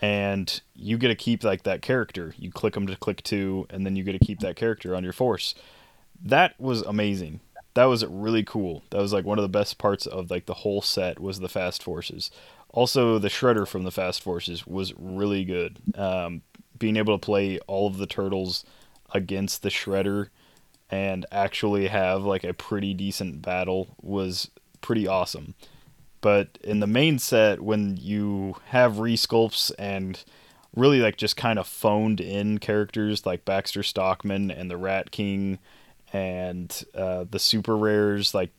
And 0.00 0.60
you 0.74 0.98
get 0.98 1.08
to 1.08 1.14
keep 1.14 1.44
like 1.44 1.62
that 1.62 1.80
character. 1.82 2.34
You 2.36 2.50
click 2.50 2.74
them 2.74 2.86
to 2.88 2.96
click 2.96 3.22
two 3.22 3.66
and 3.70 3.86
then 3.86 3.94
you 3.94 4.02
get 4.02 4.12
to 4.12 4.18
keep 4.18 4.40
that 4.40 4.56
character 4.56 4.94
on 4.96 5.04
your 5.04 5.12
force. 5.12 5.54
That 6.22 6.58
was 6.60 6.82
amazing. 6.82 7.40
That 7.74 7.84
was 7.84 8.04
really 8.04 8.42
cool. 8.42 8.82
That 8.90 8.98
was 9.00 9.12
like 9.12 9.24
one 9.24 9.38
of 9.38 9.42
the 9.42 9.48
best 9.48 9.78
parts 9.78 10.06
of 10.06 10.30
like 10.30 10.46
the 10.46 10.54
whole 10.54 10.82
set 10.82 11.20
was 11.20 11.40
the 11.40 11.48
fast 11.48 11.82
forces 11.82 12.30
also 12.74 13.20
the 13.20 13.28
shredder 13.28 13.66
from 13.66 13.84
the 13.84 13.92
fast 13.92 14.20
forces 14.20 14.66
was 14.66 14.92
really 14.98 15.44
good. 15.44 15.78
Um, 15.94 16.42
being 16.76 16.96
able 16.96 17.16
to 17.16 17.24
play 17.24 17.60
all 17.68 17.86
of 17.86 17.98
the 17.98 18.06
turtles 18.06 18.64
against 19.12 19.62
the 19.62 19.68
shredder 19.68 20.28
and 20.90 21.24
actually 21.30 21.86
have 21.86 22.24
like 22.24 22.42
a 22.42 22.52
pretty 22.52 22.92
decent 22.92 23.42
battle 23.42 23.94
was 24.02 24.50
pretty 24.80 25.06
awesome. 25.06 25.54
But 26.20 26.58
in 26.64 26.80
the 26.80 26.88
main 26.88 27.20
set 27.20 27.60
when 27.60 27.96
you 27.96 28.56
have 28.66 28.94
resculpts 28.94 29.70
and 29.78 30.22
really 30.74 30.98
like 30.98 31.16
just 31.16 31.36
kind 31.36 31.60
of 31.60 31.68
phoned 31.68 32.20
in 32.20 32.58
characters 32.58 33.24
like 33.24 33.44
Baxter 33.44 33.84
Stockman 33.84 34.50
and 34.50 34.68
the 34.68 34.76
Rat 34.76 35.12
King 35.12 35.60
and 36.12 36.84
uh, 36.92 37.24
the 37.30 37.38
super 37.38 37.76
rares 37.76 38.34
like 38.34 38.50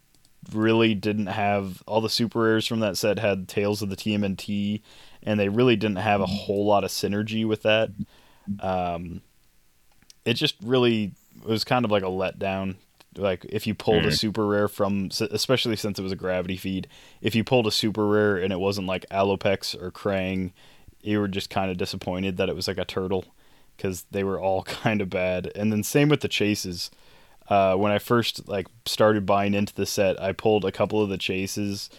really 0.53 0.93
didn't 0.95 1.27
have 1.27 1.81
all 1.87 2.01
the 2.01 2.09
super 2.09 2.39
rares 2.41 2.65
from 2.67 2.79
that 2.81 2.97
set 2.97 3.19
had 3.19 3.47
Tales 3.47 3.81
of 3.81 3.89
the 3.89 3.95
TMNT 3.95 4.81
and 5.23 5.39
they 5.39 5.49
really 5.49 5.75
didn't 5.75 5.97
have 5.97 6.21
a 6.21 6.25
whole 6.25 6.65
lot 6.65 6.83
of 6.83 6.91
synergy 6.91 7.45
with 7.47 7.63
that. 7.63 7.89
Um, 8.59 9.21
it 10.23 10.33
just 10.35 10.55
really 10.63 11.11
it 11.41 11.47
was 11.47 11.63
kind 11.63 11.85
of 11.85 11.91
like 11.91 12.03
a 12.03 12.07
letdown. 12.07 12.75
Like 13.17 13.45
if 13.45 13.65
you 13.67 13.73
pulled 13.73 14.05
a 14.05 14.09
Mhm. 14.09 14.17
super 14.17 14.45
rare 14.45 14.67
from, 14.67 15.09
especially 15.31 15.75
since 15.75 15.97
it 15.99 16.01
was 16.03 16.11
a 16.11 16.15
gravity 16.17 16.57
feed, 16.57 16.87
if 17.21 17.33
you 17.35 17.43
pulled 17.43 17.67
a 17.67 17.71
super 17.71 18.05
rare 18.07 18.37
and 18.37 18.51
it 18.51 18.59
wasn't 18.59 18.87
like 18.87 19.05
Alopex 19.09 19.79
or 19.81 19.91
Krang, 19.91 20.51
you 21.01 21.19
were 21.19 21.27
just 21.27 21.49
kind 21.49 21.69
of 21.71 21.77
disappointed 21.77 22.37
that 22.37 22.49
it 22.49 22.55
was 22.55 22.67
like 22.67 22.77
a 22.77 22.85
turtle 22.85 23.25
because 23.77 24.05
they 24.11 24.23
were 24.23 24.39
all 24.39 24.63
kind 24.83 25.01
of 25.01 25.09
bad. 25.09 25.51
And 25.55 25.71
then 25.71 25.83
same 25.83 26.09
with 26.09 26.21
the 26.21 26.27
chases. 26.27 26.91
Uh, 27.49 27.75
when 27.75 27.91
I 27.91 27.99
first 27.99 28.47
like 28.47 28.67
started 28.85 29.25
buying 29.25 29.53
into 29.53 29.73
the 29.73 29.85
set, 29.85 30.21
I 30.21 30.31
pulled 30.31 30.65
a 30.65 30.71
couple 30.71 31.01
of 31.01 31.09
the 31.09 31.17
chases, 31.17 31.89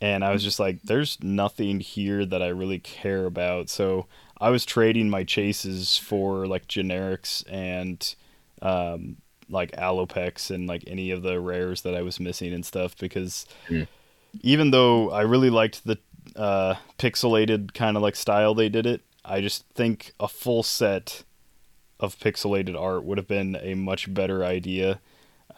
and 0.00 0.24
I 0.24 0.32
was 0.32 0.42
just 0.42 0.58
like, 0.58 0.82
"There's 0.82 1.22
nothing 1.22 1.80
here 1.80 2.24
that 2.24 2.42
I 2.42 2.48
really 2.48 2.78
care 2.78 3.26
about." 3.26 3.68
So 3.68 4.06
I 4.40 4.50
was 4.50 4.64
trading 4.64 5.10
my 5.10 5.24
chases 5.24 5.96
for 5.96 6.46
like 6.46 6.66
generics 6.68 7.44
and 7.50 8.14
um, 8.62 9.16
like 9.48 9.72
alopex 9.72 10.50
and 10.50 10.66
like 10.66 10.84
any 10.86 11.10
of 11.10 11.22
the 11.22 11.38
rares 11.40 11.82
that 11.82 11.94
I 11.94 12.02
was 12.02 12.18
missing 12.18 12.52
and 12.52 12.64
stuff 12.64 12.96
because 12.98 13.46
Mm. 13.68 13.86
even 14.42 14.70
though 14.70 15.10
I 15.10 15.22
really 15.22 15.50
liked 15.50 15.84
the 15.84 15.98
uh, 16.34 16.74
pixelated 16.98 17.74
kind 17.74 17.96
of 17.96 18.02
like 18.02 18.16
style 18.16 18.54
they 18.54 18.68
did 18.70 18.86
it, 18.86 19.02
I 19.24 19.40
just 19.42 19.64
think 19.74 20.12
a 20.18 20.28
full 20.28 20.62
set 20.62 21.22
of 22.04 22.18
pixelated 22.18 22.78
art 22.80 23.04
would 23.04 23.18
have 23.18 23.28
been 23.28 23.56
a 23.60 23.74
much 23.74 24.12
better 24.12 24.44
idea. 24.44 25.00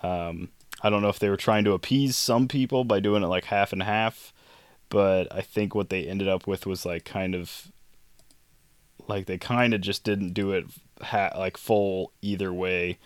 Um, 0.02 0.48
I 0.82 0.90
don't 0.90 1.02
know 1.02 1.08
if 1.08 1.18
they 1.18 1.30
were 1.30 1.36
trying 1.36 1.64
to 1.64 1.72
appease 1.72 2.16
some 2.16 2.48
people 2.48 2.84
by 2.84 3.00
doing 3.00 3.22
it 3.22 3.28
like 3.28 3.44
half 3.44 3.72
and 3.72 3.82
half, 3.82 4.32
but 4.88 5.32
I 5.32 5.40
think 5.40 5.74
what 5.74 5.90
they 5.90 6.04
ended 6.04 6.28
up 6.28 6.46
with 6.46 6.66
was 6.66 6.84
like 6.84 7.04
kind 7.04 7.34
of 7.34 7.68
like 9.08 9.26
they 9.26 9.38
kind 9.38 9.74
of 9.74 9.80
just 9.80 10.04
didn't 10.04 10.32
do 10.32 10.52
it 10.52 10.66
ha- 11.02 11.32
like 11.36 11.56
full 11.56 12.12
either 12.22 12.52
way. 12.52 12.98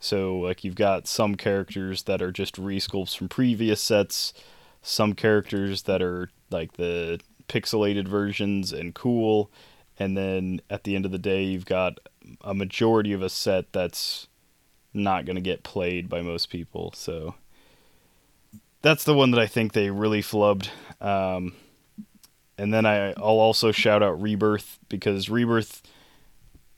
So 0.00 0.38
like 0.38 0.64
you've 0.64 0.74
got 0.74 1.06
some 1.06 1.34
characters 1.34 2.04
that 2.04 2.22
are 2.22 2.32
just 2.32 2.56
resculpts 2.56 3.16
from 3.16 3.28
previous 3.28 3.80
sets, 3.80 4.32
some 4.82 5.14
characters 5.14 5.82
that 5.82 6.00
are 6.00 6.30
like 6.50 6.74
the 6.74 7.20
pixelated 7.48 8.06
versions 8.06 8.72
and 8.72 8.94
cool, 8.94 9.50
and 9.98 10.16
then 10.16 10.60
at 10.70 10.84
the 10.84 10.94
end 10.94 11.04
of 11.04 11.12
the 11.12 11.18
day 11.18 11.42
you've 11.42 11.66
got 11.66 11.98
a 12.42 12.54
majority 12.54 13.12
of 13.12 13.22
a 13.22 13.28
set 13.28 13.72
that's 13.72 14.26
not 14.94 15.24
going 15.24 15.36
to 15.36 15.42
get 15.42 15.62
played 15.62 16.08
by 16.08 16.22
most 16.22 16.50
people. 16.50 16.92
So 16.94 17.34
that's 18.82 19.04
the 19.04 19.14
one 19.14 19.30
that 19.32 19.40
I 19.40 19.46
think 19.46 19.72
they 19.72 19.90
really 19.90 20.22
flubbed. 20.22 20.68
Um, 21.00 21.54
and 22.56 22.72
then 22.72 22.86
I, 22.86 23.10
I'll 23.12 23.40
also 23.40 23.72
shout 23.72 24.02
out 24.02 24.20
Rebirth 24.20 24.78
because 24.88 25.30
Rebirth, 25.30 25.82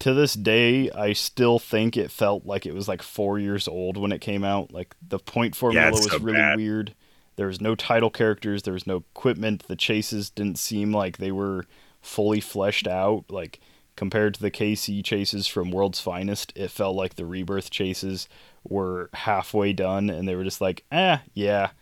to 0.01 0.14
this 0.14 0.35
day, 0.35 0.90
I 0.90 1.12
still 1.12 1.59
think 1.59 1.97
it 1.97 2.10
felt 2.10 2.44
like 2.47 2.66
it 2.66 2.74
was 2.74 2.89
like 2.89 3.02
four 3.02 3.39
years 3.39 3.66
old 3.68 3.97
when 3.97 4.12
it 4.12 4.20
came 4.20 4.44
out. 4.44 4.72
Like 4.72 4.94
the 5.06 5.18
point 5.18 5.56
formula 5.56 5.89
it's 5.89 6.01
was 6.01 6.10
so 6.10 6.18
really 6.18 6.39
bad. 6.39 6.56
weird. 6.56 6.94
There 7.36 7.47
was 7.47 7.60
no 7.60 7.74
title 7.74 8.10
characters. 8.10 8.62
There 8.62 8.74
was 8.74 8.86
no 8.86 9.05
equipment. 9.14 9.66
The 9.66 9.77
chases 9.77 10.28
didn't 10.28 10.59
seem 10.59 10.93
like 10.93 11.16
they 11.16 11.32
were 11.32 11.64
fully 12.02 12.40
fleshed 12.40 12.86
out. 12.86 13.24
Like 13.31 13.60
compared 14.01 14.32
to 14.32 14.40
the 14.40 14.51
KC 14.51 15.05
chases 15.05 15.47
from 15.47 15.70
World's 15.70 16.01
Finest, 16.01 16.55
it 16.56 16.70
felt 16.70 16.97
like 16.97 17.16
the 17.16 17.27
Rebirth 17.27 17.68
chases 17.68 18.31
were 18.66 19.10
halfway 19.12 19.74
done, 19.74 20.09
and 20.09 20.27
they 20.27 20.35
were 20.35 20.43
just 20.43 20.62
like, 20.62 20.86
eh, 20.90 21.18
yeah, 21.35 21.72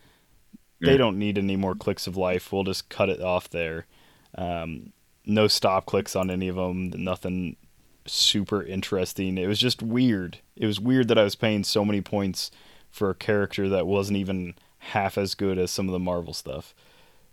they 0.81 0.97
don't 0.97 1.17
need 1.17 1.37
any 1.37 1.55
more 1.55 1.75
clicks 1.75 2.07
of 2.07 2.17
life. 2.17 2.51
We'll 2.51 2.65
just 2.65 2.89
cut 2.89 3.07
it 3.07 3.21
off 3.21 3.49
there. 3.49 3.85
Um, 4.37 4.91
no 5.25 5.47
stop 5.47 5.85
clicks 5.85 6.13
on 6.13 6.29
any 6.29 6.49
of 6.49 6.57
them. 6.57 6.89
Nothing 6.93 7.55
super 8.05 8.61
interesting. 8.63 9.37
It 9.37 9.47
was 9.47 9.57
just 9.57 9.81
weird. 9.81 10.39
It 10.57 10.65
was 10.65 10.77
weird 10.77 11.07
that 11.07 11.17
I 11.17 11.23
was 11.23 11.37
paying 11.37 11.63
so 11.63 11.85
many 11.85 12.01
points 12.01 12.51
for 12.91 13.09
a 13.09 13.15
character 13.15 13.69
that 13.69 13.87
wasn't 13.87 14.17
even 14.17 14.55
half 14.79 15.17
as 15.17 15.35
good 15.35 15.57
as 15.57 15.71
some 15.71 15.87
of 15.87 15.93
the 15.93 15.99
Marvel 15.99 16.33
stuff. 16.33 16.75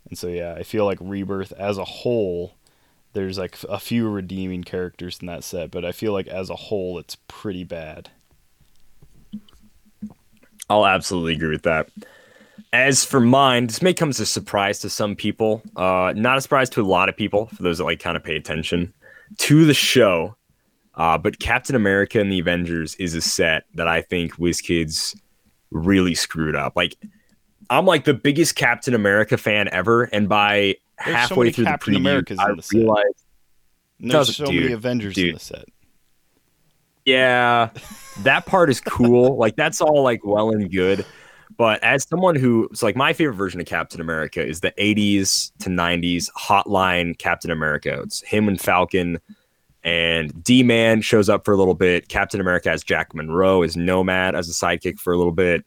And 0.09 0.17
so 0.17 0.29
yeah, 0.29 0.55
I 0.55 0.63
feel 0.63 0.85
like 0.85 0.99
Rebirth 1.01 1.51
as 1.59 1.77
a 1.77 1.85
whole, 1.85 2.55
there's 3.17 3.39
like 3.39 3.57
a 3.69 3.81
few 3.81 4.09
redeeming 4.09 4.63
characters 4.63 5.19
in 5.21 5.27
that 5.27 5.43
set, 5.43 5.71
but 5.71 5.87
I 5.87 5.93
feel 5.93 6.13
like 6.13 6.27
as 6.29 6.51
a 6.51 6.55
whole, 6.55 6.99
it's 6.99 7.17
pretty 7.29 7.65
bad. 7.65 8.11
I'll 10.69 10.87
absolutely 10.87 11.35
agree 11.35 11.51
with 11.51 11.63
that. 11.63 11.89
As 12.75 13.07
for 13.07 13.21
mine, 13.21 13.69
this 13.69 13.81
may 13.81 13.95
come 13.95 14.11
as 14.11 14.21
a 14.21 14.27
surprise 14.27 14.81
to 14.81 14.91
some 14.91 15.17
people. 15.17 15.63
Uh, 15.77 16.13
not 16.15 16.37
a 16.37 16.43
surprise 16.43 16.69
to 16.71 16.83
a 16.83 16.85
lot 16.85 17.09
of 17.09 17.17
people, 17.17 17.47
for 17.47 17.63
those 17.63 17.79
that 17.79 17.85
like 17.85 18.01
kind 18.01 18.19
of 18.19 18.23
pay 18.23 18.37
attention 18.37 18.93
to 19.39 19.65
the 19.65 19.75
show. 19.75 20.37
Uh, 20.95 21.17
but 21.17 21.39
Captain 21.39 21.75
America 21.75 22.21
and 22.21 22.31
the 22.31 22.41
Avengers 22.41 22.97
is 22.97 23.15
a 23.15 23.23
set 23.23 23.65
that 23.75 23.89
I 23.89 24.03
think 24.03 24.35
WizKids 24.35 25.19
really 25.71 26.15
screwed 26.15 26.55
up. 26.55 26.75
Like, 26.77 26.97
I'm 27.71 27.87
like 27.87 28.05
the 28.05 28.15
biggest 28.15 28.57
Captain 28.57 28.93
America 28.93 29.39
fan 29.39 29.69
ever, 29.73 30.05
and 30.05 30.29
by 30.29 30.77
There's 31.05 31.15
so 31.15 31.19
halfway 31.19 31.37
many 31.47 31.53
through 31.53 31.65
Captain 31.67 31.95
the 31.95 31.99
preview, 31.99 32.03
Americas 32.03 32.39
I 32.39 32.51
in 32.51 32.57
the 32.57 32.63
set. 32.63 32.79
realized, 32.79 33.25
there's 34.01 34.37
so 34.37 34.45
many 34.45 34.61
dude, 34.61 34.73
Avengers 34.73 35.19
in 35.19 35.35
the 35.35 35.41
set. 35.41 35.65
yeah, 37.05 37.71
that 38.21 38.47
part 38.47 38.71
is 38.71 38.81
cool. 38.81 39.37
like 39.39 39.57
that's 39.57 39.81
all 39.81 40.03
like 40.03 40.25
well 40.25 40.51
and 40.51 40.71
good. 40.71 41.05
But 41.57 41.83
as 41.83 42.07
someone 42.09 42.37
who 42.37 42.69
it's 42.71 42.83
like 42.83 42.97
my 42.97 43.13
favorite 43.13 43.37
version 43.37 43.61
of 43.61 43.67
Captain 43.67 44.01
America 44.01 44.45
is 44.45 44.61
the 44.61 44.73
80s 44.79 45.53
to 45.61 45.71
90s 45.71 46.31
hotline 46.33 47.17
Captain 47.19 47.51
America. 47.51 48.01
It's 48.03 48.21
him 48.23 48.49
and 48.49 48.61
Falcon 48.61 49.19
and 49.83 50.43
D 50.45 50.63
Man 50.63 51.01
shows 51.01 51.29
up 51.29 51.45
for 51.45 51.55
a 51.55 51.57
little 51.57 51.75
bit. 51.75 52.09
Captain 52.09 52.41
America 52.41 52.71
as 52.71 52.83
Jack 52.83 53.15
Monroe 53.15 53.63
is 53.63 53.77
Nomad 53.77 54.35
as 54.35 54.49
a 54.49 54.53
sidekick 54.53 54.99
for 54.99 55.13
a 55.13 55.17
little 55.17 55.33
bit. 55.33 55.65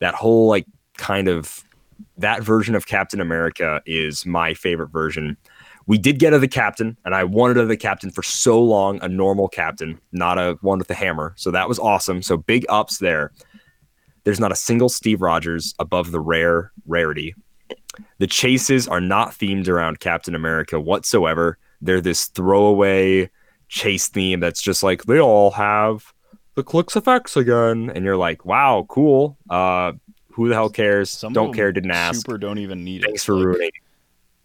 That 0.00 0.14
whole 0.14 0.48
like 0.48 0.66
kind 0.98 1.28
of 1.28 1.64
that 2.18 2.42
version 2.42 2.74
of 2.74 2.86
Captain 2.86 3.20
America 3.20 3.82
is 3.86 4.24
my 4.24 4.54
favorite 4.54 4.90
version. 4.90 5.36
We 5.86 5.98
did 5.98 6.18
get 6.18 6.32
of 6.32 6.40
the 6.40 6.48
captain, 6.48 6.96
and 7.04 7.14
I 7.14 7.24
wanted 7.24 7.58
of 7.58 7.68
the 7.68 7.76
captain 7.76 8.10
for 8.10 8.22
so 8.22 8.62
long, 8.62 8.98
a 9.02 9.08
normal 9.08 9.48
captain, 9.48 10.00
not 10.12 10.38
a 10.38 10.56
one 10.62 10.78
with 10.78 10.90
a 10.90 10.94
hammer. 10.94 11.34
So 11.36 11.50
that 11.50 11.68
was 11.68 11.78
awesome. 11.78 12.22
So 12.22 12.36
big 12.36 12.64
ups 12.68 12.98
there. 12.98 13.32
There's 14.24 14.40
not 14.40 14.52
a 14.52 14.56
single 14.56 14.88
Steve 14.88 15.20
Rogers 15.20 15.74
above 15.78 16.10
the 16.10 16.20
rare 16.20 16.72
rarity. 16.86 17.34
The 18.18 18.26
chases 18.26 18.88
are 18.88 19.00
not 19.00 19.32
themed 19.32 19.68
around 19.68 20.00
Captain 20.00 20.34
America 20.34 20.80
whatsoever. 20.80 21.58
They're 21.82 22.00
this 22.00 22.26
throwaway 22.26 23.30
chase 23.68 24.08
theme 24.08 24.40
that's 24.40 24.62
just 24.62 24.82
like 24.82 25.04
they 25.04 25.20
all 25.20 25.50
have 25.50 26.12
the 26.54 26.62
clicks 26.62 26.96
effects 26.96 27.36
again, 27.36 27.90
and 27.94 28.04
you're 28.04 28.16
like, 28.16 28.44
wow, 28.44 28.86
cool. 28.88 29.36
Uh, 29.50 29.92
who 30.34 30.48
the 30.48 30.54
hell 30.54 30.68
cares? 30.68 31.10
Some 31.10 31.32
Don't 31.32 31.54
care. 31.54 31.70
Didn't 31.70 31.92
ask. 31.92 32.22
Super 32.22 32.38
don't 32.38 32.58
even 32.58 32.82
need 32.82 33.02
it. 33.02 33.06
Thanks 33.06 33.24
for 33.24 33.34
Like, 33.36 33.44
ruining. 33.46 33.70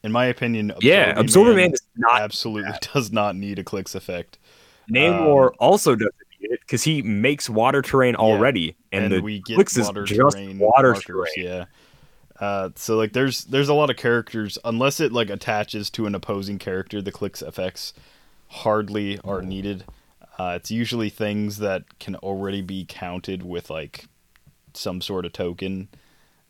In 0.03 0.11
my 0.11 0.25
opinion, 0.25 0.71
Yeah, 0.81 1.09
Absorbing 1.09 1.25
Absorbing 1.25 1.55
Man 1.55 1.69
Man 1.71 1.77
not 1.97 2.21
absolutely 2.21 2.71
does 2.93 3.11
not 3.11 3.35
need 3.35 3.59
a 3.59 3.63
clicks 3.63 3.95
effect. 3.95 4.37
Namor 4.89 5.47
Um, 5.47 5.55
also 5.59 5.95
doesn't 5.95 6.13
need 6.39 6.51
it 6.51 6.59
because 6.61 6.83
he 6.83 7.01
makes 7.01 7.49
water 7.49 7.81
terrain 7.81 8.15
already, 8.15 8.75
and, 8.91 9.11
the 9.11 9.19
we 9.19 9.39
get 9.39 9.55
clicks 9.55 9.77
is 9.77 9.87
water 9.87 10.03
just 10.05 10.37
water 10.37 10.91
markers, 10.93 11.03
terrain. 11.03 11.25
Yeah. 11.37 11.65
Uh, 12.39 12.69
so 12.75 12.95
like 12.95 13.11
there's 13.13 13.43
there's 13.45 13.67
a 13.67 13.73
lot 13.73 13.89
of 13.89 13.97
characters 13.97 14.57
unless 14.63 14.99
it 14.99 15.11
like 15.11 15.29
attaches 15.29 15.89
to 15.89 16.05
an 16.05 16.15
opposing 16.15 16.57
character 16.57 17.01
the 17.01 17.11
clicks 17.11 17.41
effects 17.41 17.93
hardly 18.47 19.19
are 19.25 19.41
needed 19.41 19.83
uh, 20.37 20.53
it's 20.55 20.71
usually 20.71 21.09
things 21.09 21.57
that 21.57 21.99
can 21.99 22.15
already 22.15 22.61
be 22.61 22.85
counted 22.87 23.43
with 23.43 23.69
like 23.69 24.05
some 24.79 25.01
sort 25.01 25.25
of 25.25 25.33
token 25.33 25.87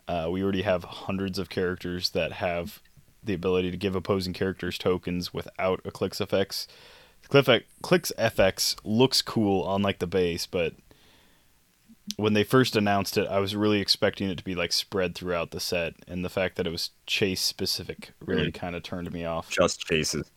uh, 0.08 0.28
we 0.32 0.42
already 0.42 0.64
have 0.64 0.84
hundreds 0.84 1.38
of 1.38 1.50
characters 1.50 2.12
that 2.12 2.34
have 2.34 2.82
the 3.24 3.34
ability 3.34 3.70
to 3.70 3.78
give 3.78 3.96
opposing 3.96 4.34
characters 4.34 4.78
tokens 4.78 5.34
without 5.34 5.82
a 5.86 5.92
clicks 5.92 6.22
effects 6.22 6.68
clicks 7.82 8.12
FX 8.18 8.76
looks 8.84 9.22
cool 9.22 9.64
on 9.64 9.82
like 9.82 10.00
the 10.00 10.08
base 10.08 10.46
but 10.46 10.74
when 12.18 12.34
they 12.34 12.44
first 12.44 12.76
announced 12.76 13.18
it, 13.18 13.28
I 13.28 13.40
was 13.40 13.56
really 13.56 13.80
expecting 13.80 14.30
it 14.30 14.38
to 14.38 14.44
be 14.44 14.56
like 14.56 14.72
spread 14.72 15.16
throughout 15.16 15.52
the 15.52 15.60
set, 15.60 15.94
and 16.08 16.24
the 16.24 16.30
fact 16.30 16.56
that 16.56 16.68
it 16.68 16.72
was 16.72 16.92
chase 17.06 17.42
specific 17.42 18.12
really 18.20 18.52
kind 18.52 18.76
of 18.76 18.84
turned 18.84 19.12
me 19.12 19.26
off. 19.26 19.50
just 19.50 19.82
chases. 19.82 20.30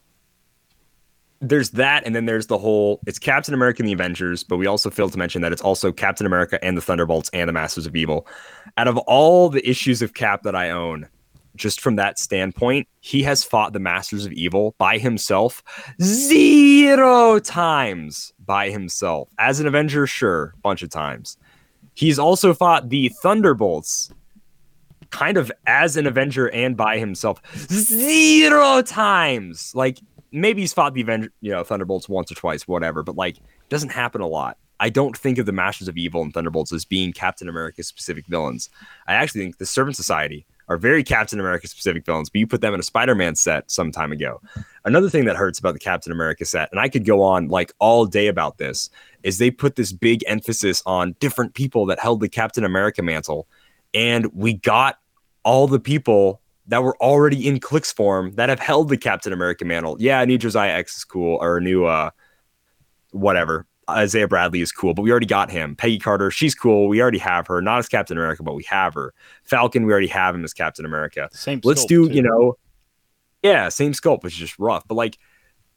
There's 1.45 1.71
that, 1.71 2.07
and 2.07 2.15
then 2.15 2.27
there's 2.27 2.47
the 2.47 2.57
whole. 2.57 3.01
It's 3.05 3.19
Captain 3.19 3.53
America 3.53 3.83
and 3.83 3.89
the 3.89 3.93
Avengers, 3.93 4.45
but 4.45 4.59
we 4.59 4.67
also 4.67 4.91
failed 4.91 5.11
to 5.13 5.19
mention 5.19 5.43
that 5.43 5.53
it's 5.53 5.61
also 5.61 5.91
Captain 5.91 6.25
America 6.25 6.65
and 6.65 6.77
the 6.77 6.81
Thunderbolts 6.81 7.31
and 7.33 7.49
the 7.49 7.53
Masters 7.53 7.85
of 7.85 7.97
Evil. 7.97 8.29
Out 8.77 8.87
of 8.87 8.97
all 8.99 9.49
the 9.49 9.69
issues 9.69 10.03
of 10.03 10.15
Cap 10.15 10.45
that 10.45 10.55
I 10.55 10.71
own, 10.71 11.09
just 11.57 11.81
from 11.81 11.97
that 11.97 12.19
standpoint, 12.19 12.87
he 13.01 13.25
has 13.25 13.43
fought 13.43 13.73
the 13.73 13.81
Masters 13.81 14.25
of 14.25 14.33
Evil 14.33 14.77
by 14.79 14.99
himself 14.99 15.65
zero 16.01 17.41
times 17.41 18.33
by 18.47 18.71
himself. 18.71 19.29
As 19.39 19.59
an 19.59 19.67
Avenger, 19.67 20.07
sure, 20.07 20.55
a 20.55 20.61
bunch 20.61 20.83
of 20.83 20.91
times. 20.91 21.37
He's 21.95 22.19
also 22.19 22.55
fought 22.55 22.89
the 22.89 23.11
Thunderbolts 23.21 24.13
kind 25.11 25.37
of 25.37 25.53
as 25.67 25.97
an 25.97 26.07
Avenger 26.07 26.51
and 26.51 26.77
by 26.77 26.99
himself 26.99 27.43
zero 27.69 28.81
times. 28.81 29.73
Like 29.75 29.99
maybe 30.33 30.63
he's 30.63 30.73
fought 30.73 30.95
the 30.95 31.03
Avenger, 31.03 31.33
you 31.41 31.53
know, 31.53 31.63
Thunderbolts 31.63 32.09
once 32.09 32.33
or 32.33 32.35
twice, 32.35 32.67
whatever, 32.67 33.03
but 33.03 33.17
like 33.17 33.37
doesn't 33.69 33.91
happen 33.91 34.21
a 34.21 34.27
lot. 34.27 34.59
I 34.81 34.91
don't 34.91 35.17
think 35.17 35.39
of 35.39 35.47
the 35.47 35.53
Masters 35.53 35.87
of 35.87 35.97
Evil 35.97 36.23
and 36.23 36.35
Thunderbolts 36.35 36.73
as 36.73 36.85
being 36.85 37.13
Captain 37.13 37.49
America 37.49 37.85
specific 37.85 38.27
villains. 38.27 38.69
I 39.07 39.15
actually 39.15 39.43
think 39.43 39.59
the 39.59 39.67
Serpent 39.67 39.95
Society 39.95 40.45
are 40.69 40.77
very 40.77 41.05
Captain 41.05 41.39
America 41.39 41.69
specific 41.69 42.05
villains, 42.05 42.31
but 42.31 42.41
you 42.41 42.49
put 42.49 42.61
them 42.63 42.75
in 42.75 42.81
a 42.81 42.83
Spider 42.83 43.15
Man 43.15 43.37
set 43.37 43.71
some 43.71 43.93
time 43.93 44.11
ago. 44.11 44.41
Another 44.85 45.09
thing 45.09 45.25
that 45.27 45.37
hurts 45.37 45.61
about 45.61 45.75
the 45.75 45.79
Captain 45.79 46.11
America 46.11 46.45
set, 46.45 46.69
and 46.73 46.81
I 46.81 46.89
could 46.89 47.05
go 47.05 47.23
on 47.23 47.47
like 47.47 47.73
all 47.79 48.07
day 48.07 48.27
about 48.27 48.59
this, 48.59 48.91
is 49.23 49.39
they 49.39 49.53
put 49.53 49.77
this 49.77 49.93
big 49.93 50.25
emphasis 50.27 50.83
on 50.85 51.15
different 51.21 51.55
people 51.55 51.87
that 51.87 52.01
held 52.01 52.19
the 52.19 52.29
Captain 52.29 52.65
America 52.65 53.03
mantle. 53.03 53.47
And 53.95 54.27
we 54.35 54.55
got 54.55 54.99
all 55.45 55.69
the 55.69 55.79
people 55.81 56.41
that 56.67 56.83
were 56.83 56.97
already 56.99 57.47
in 57.47 57.61
Click's 57.61 57.93
form 57.93 58.33
that 58.37 58.49
have 58.49 58.61
held 58.61 58.89
the 58.89 58.97
Captain 58.97 59.33
America 59.33 59.65
mantle. 59.65 59.97
Yeah, 59.99 60.21
a 60.21 60.27
new 60.27 60.39
Josiah 60.39 60.73
X 60.73 60.99
is 60.99 61.05
cool, 61.05 61.39
or 61.41 61.59
a 61.59 61.61
new 61.61 61.85
uh 61.85 62.11
whatever. 63.11 63.67
Isaiah 63.91 64.29
Bradley 64.29 64.61
is 64.61 64.71
cool, 64.71 64.95
but 64.95 65.03
we 65.03 65.11
already 65.11 65.27
got 65.27 65.51
him. 65.51 65.75
Peggy 65.75 65.99
Carter, 65.99 66.31
she's 66.31 66.55
cool. 66.55 66.89
We 66.89 67.03
already 67.03 67.19
have 67.19 67.47
her. 67.49 67.61
Not 67.61 67.79
as 67.79 67.89
Captain 67.89 68.17
America, 68.17 68.43
but 68.43 68.55
we 68.55 68.63
have 68.65 68.95
her. 68.95 69.13
Falcon, 69.43 69.85
we 69.85 69.93
already 69.93 70.07
have 70.07 70.35
him 70.35 70.45
as 70.45 70.55
Captain 70.55 70.85
America. 70.85 71.29
Same. 71.33 71.61
Let's 71.65 71.85
do, 71.85 72.09
too. 72.09 72.15
you 72.15 72.23
know, 72.23 72.57
yeah, 73.43 73.69
same 73.69 73.93
sculpt, 73.93 74.23
which 74.23 74.35
is 74.35 74.39
just 74.39 74.59
rough. 74.59 74.87
But 74.87 74.95
like 74.95 75.19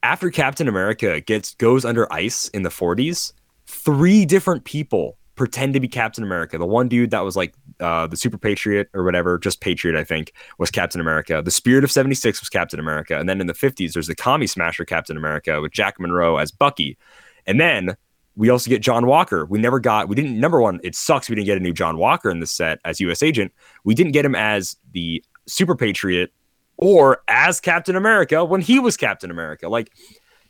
after 0.04 0.30
Captain 0.30 0.68
America 0.68 1.20
gets 1.20 1.56
goes 1.56 1.84
under 1.84 2.12
ice 2.14 2.48
in 2.50 2.62
the 2.62 2.70
40s, 2.70 3.34
three 3.66 4.26
different 4.26 4.64
people 4.64 5.18
pretend 5.36 5.74
to 5.74 5.80
be 5.80 5.88
Captain 5.88 6.24
America. 6.24 6.58
The 6.58 6.66
one 6.66 6.88
dude 6.88 7.12
that 7.12 7.22
was 7.22 7.36
like 7.36 7.54
uh, 7.80 8.08
the 8.08 8.18
Super 8.18 8.38
Patriot 8.38 8.90
or 8.94 9.04
whatever, 9.04 9.38
just 9.38 9.62
Patriot, 9.62 10.00
I 10.00 10.04
think, 10.04 10.34
was 10.58 10.72
Captain 10.72 11.02
America. 11.02 11.42
The 11.44 11.52
Spirit 11.52 11.84
of 11.84 11.92
76 11.92 12.40
was 12.40 12.50
Captain 12.50 12.80
America. 12.80 13.18
And 13.20 13.28
then 13.28 13.42
in 13.42 13.48
the 13.48 13.54
50s, 13.54 13.94
there's 13.94 14.08
the 14.08 14.16
Commie 14.16 14.48
Smasher 14.48 14.86
Captain 14.86 15.18
America 15.18 15.62
with 15.62 15.72
Jack 15.72 16.00
Monroe 16.00 16.38
as 16.38 16.52
Bucky. 16.52 16.98
And 17.46 17.60
then 17.60 17.96
we 18.36 18.50
also 18.50 18.70
get 18.70 18.82
John 18.82 19.06
Walker. 19.06 19.46
We 19.46 19.60
never 19.60 19.80
got, 19.80 20.10
we 20.10 20.16
didn't, 20.16 20.40
number 20.40 20.62
one, 20.62 20.80
it 20.84 20.96
sucks 20.96 21.30
we 21.30 21.36
didn't 21.36 21.48
get 21.48 21.58
a 21.58 21.62
new 21.62 21.74
John 21.74 21.98
Walker 21.98 22.30
in 22.30 22.40
this 22.40 22.52
set 22.52 22.80
as 22.86 23.00
US 23.00 23.22
agent. 23.22 23.54
We 23.84 23.94
didn't 23.94 24.14
get 24.14 24.26
him 24.26 24.36
as 24.36 24.78
the 24.92 25.24
Super 25.48 25.76
Patriot 25.76 26.34
or 26.78 27.22
as 27.28 27.60
Captain 27.60 27.96
America 27.96 28.44
when 28.44 28.62
he 28.62 28.80
was 28.80 28.98
Captain 28.98 29.32
America. 29.32 29.70
Like, 29.70 29.92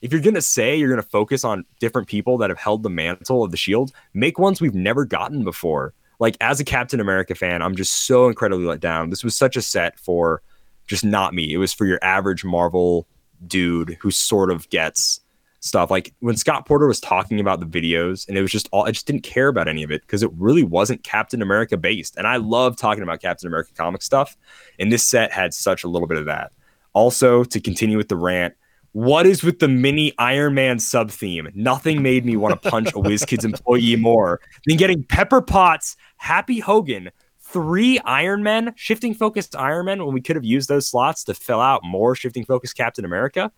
if 0.01 0.11
you're 0.11 0.21
going 0.21 0.35
to 0.35 0.41
say 0.41 0.75
you're 0.75 0.89
going 0.89 1.01
to 1.01 1.07
focus 1.07 1.43
on 1.43 1.65
different 1.79 2.07
people 2.07 2.37
that 2.39 2.49
have 2.49 2.59
held 2.59 2.83
the 2.83 2.89
mantle 2.89 3.43
of 3.43 3.51
the 3.51 3.57
shield, 3.57 3.91
make 4.13 4.37
ones 4.39 4.61
we've 4.61 4.75
never 4.75 5.05
gotten 5.05 5.43
before. 5.43 5.93
Like, 6.19 6.37
as 6.39 6.59
a 6.59 6.63
Captain 6.63 6.99
America 6.99 7.35
fan, 7.35 7.61
I'm 7.61 7.75
just 7.75 7.93
so 8.05 8.27
incredibly 8.27 8.65
let 8.65 8.79
down. 8.79 9.09
This 9.09 9.23
was 9.23 9.35
such 9.35 9.57
a 9.57 9.61
set 9.61 9.99
for 9.99 10.41
just 10.87 11.03
not 11.03 11.33
me. 11.33 11.53
It 11.53 11.57
was 11.57 11.73
for 11.73 11.85
your 11.85 11.99
average 12.01 12.45
Marvel 12.45 13.07
dude 13.45 13.97
who 14.01 14.11
sort 14.11 14.51
of 14.51 14.69
gets 14.69 15.19
stuff. 15.59 15.89
Like 15.91 16.13
when 16.19 16.37
Scott 16.37 16.65
Porter 16.65 16.87
was 16.87 16.99
talking 16.99 17.39
about 17.39 17.59
the 17.59 17.65
videos, 17.65 18.27
and 18.27 18.37
it 18.37 18.41
was 18.41 18.51
just 18.51 18.69
all 18.71 18.85
I 18.85 18.91
just 18.91 19.07
didn't 19.07 19.23
care 19.23 19.47
about 19.47 19.67
any 19.67 19.83
of 19.83 19.91
it 19.91 20.01
because 20.01 20.23
it 20.23 20.31
really 20.37 20.63
wasn't 20.63 21.03
Captain 21.03 21.41
America 21.41 21.75
based. 21.75 22.15
And 22.17 22.27
I 22.27 22.37
love 22.37 22.77
talking 22.77 23.03
about 23.03 23.21
Captain 23.21 23.47
America 23.47 23.71
comic 23.75 24.01
stuff. 24.01 24.37
And 24.79 24.91
this 24.91 25.05
set 25.05 25.31
had 25.31 25.53
such 25.53 25.83
a 25.83 25.87
little 25.87 26.07
bit 26.07 26.17
of 26.17 26.25
that. 26.25 26.51
Also, 26.93 27.43
to 27.43 27.59
continue 27.59 27.97
with 27.97 28.07
the 28.07 28.15
rant, 28.15 28.53
what 28.95 29.25
is 29.25 29.43
with 29.43 29.59
the 29.59 29.67
mini 29.67 30.13
Iron 30.19 30.53
Man 30.53 30.79
sub 30.79 31.11
theme? 31.11 31.49
Nothing 31.53 32.01
made 32.01 32.25
me 32.25 32.37
want 32.37 32.61
to 32.61 32.69
punch 32.69 32.87
a 32.91 32.93
WizKids 32.93 33.43
employee 33.43 33.97
more 33.97 34.39
than 34.65 34.77
getting 34.77 35.03
Pepper 35.03 35.41
Potts, 35.41 35.97
Happy 36.15 36.61
Hogan, 36.61 37.11
three 37.41 37.99
Iron 38.05 38.41
Men, 38.41 38.71
shifting 38.77 39.13
focused 39.13 39.53
Iron 39.53 39.87
Men 39.87 40.05
when 40.05 40.13
we 40.13 40.21
could 40.21 40.37
have 40.37 40.45
used 40.45 40.69
those 40.69 40.87
slots 40.87 41.25
to 41.25 41.33
fill 41.33 41.59
out 41.59 41.81
more 41.83 42.15
shifting 42.15 42.45
focused 42.45 42.77
Captain 42.77 43.03
America. 43.03 43.51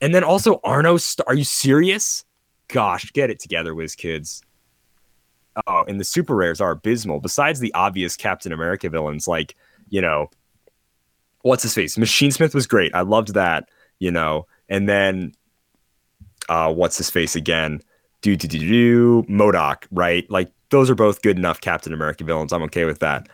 And 0.00 0.12
then 0.12 0.24
also 0.24 0.58
Arno, 0.64 0.96
St- 0.96 1.24
are 1.28 1.34
you 1.34 1.44
serious? 1.44 2.24
Gosh, 2.66 3.12
get 3.12 3.30
it 3.30 3.38
together, 3.38 3.74
WizKids. 3.74 4.42
Oh, 5.68 5.84
and 5.86 6.00
the 6.00 6.04
super 6.04 6.34
rares 6.34 6.60
are 6.60 6.72
abysmal. 6.72 7.20
Besides 7.20 7.60
the 7.60 7.72
obvious 7.74 8.16
Captain 8.16 8.52
America 8.52 8.90
villains, 8.90 9.28
like 9.28 9.54
you 9.88 10.00
know, 10.00 10.30
what's 11.42 11.62
his 11.62 11.74
face? 11.74 11.96
Machine 11.96 12.32
Smith 12.32 12.56
was 12.56 12.66
great. 12.66 12.92
I 12.92 13.02
loved 13.02 13.34
that. 13.34 13.68
You 14.02 14.10
know, 14.10 14.48
and 14.68 14.88
then 14.88 15.32
uh, 16.48 16.74
what's 16.74 16.96
his 16.96 17.08
face 17.08 17.36
again? 17.36 17.80
Do 18.20 18.34
do 18.34 18.48
do 18.48 18.58
do 18.58 19.22
MODOK, 19.28 19.84
right? 19.92 20.28
Like 20.28 20.50
those 20.70 20.90
are 20.90 20.96
both 20.96 21.22
good 21.22 21.38
enough 21.38 21.60
Captain 21.60 21.92
America 21.92 22.24
villains. 22.24 22.52
I'm 22.52 22.64
okay 22.64 22.84
with 22.84 22.98
that. 22.98 23.28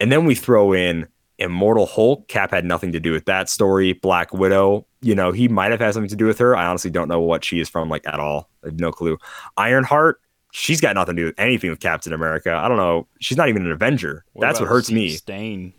And 0.00 0.12
then 0.12 0.26
we 0.26 0.34
throw 0.34 0.74
in 0.74 1.08
Immortal 1.38 1.86
Hulk. 1.86 2.28
Cap 2.28 2.50
had 2.50 2.66
nothing 2.66 2.92
to 2.92 3.00
do 3.00 3.12
with 3.12 3.24
that 3.24 3.48
story. 3.48 3.94
Black 3.94 4.34
Widow, 4.34 4.86
you 5.00 5.14
know, 5.14 5.32
he 5.32 5.48
might 5.48 5.70
have 5.70 5.80
had 5.80 5.94
something 5.94 6.10
to 6.10 6.16
do 6.16 6.26
with 6.26 6.38
her. 6.38 6.54
I 6.54 6.66
honestly 6.66 6.90
don't 6.90 7.08
know 7.08 7.20
what 7.20 7.42
she 7.42 7.58
is 7.58 7.70
from, 7.70 7.88
like 7.88 8.06
at 8.06 8.20
all. 8.20 8.50
I 8.62 8.66
have 8.66 8.78
no 8.78 8.92
clue. 8.92 9.16
Ironheart, 9.56 10.20
she's 10.50 10.80
got 10.82 10.94
nothing 10.94 11.16
to 11.16 11.22
do 11.22 11.26
with 11.26 11.38
anything 11.38 11.70
with 11.70 11.80
Captain 11.80 12.12
America. 12.12 12.52
I 12.52 12.68
don't 12.68 12.76
know. 12.76 13.06
She's 13.20 13.38
not 13.38 13.48
even 13.48 13.64
an 13.64 13.72
Avenger. 13.72 14.26
That's 14.36 14.60
what 14.60 14.68
hurts 14.68 14.88
Zeke 14.88 14.94
me. 14.94 15.08
Stain, 15.08 15.72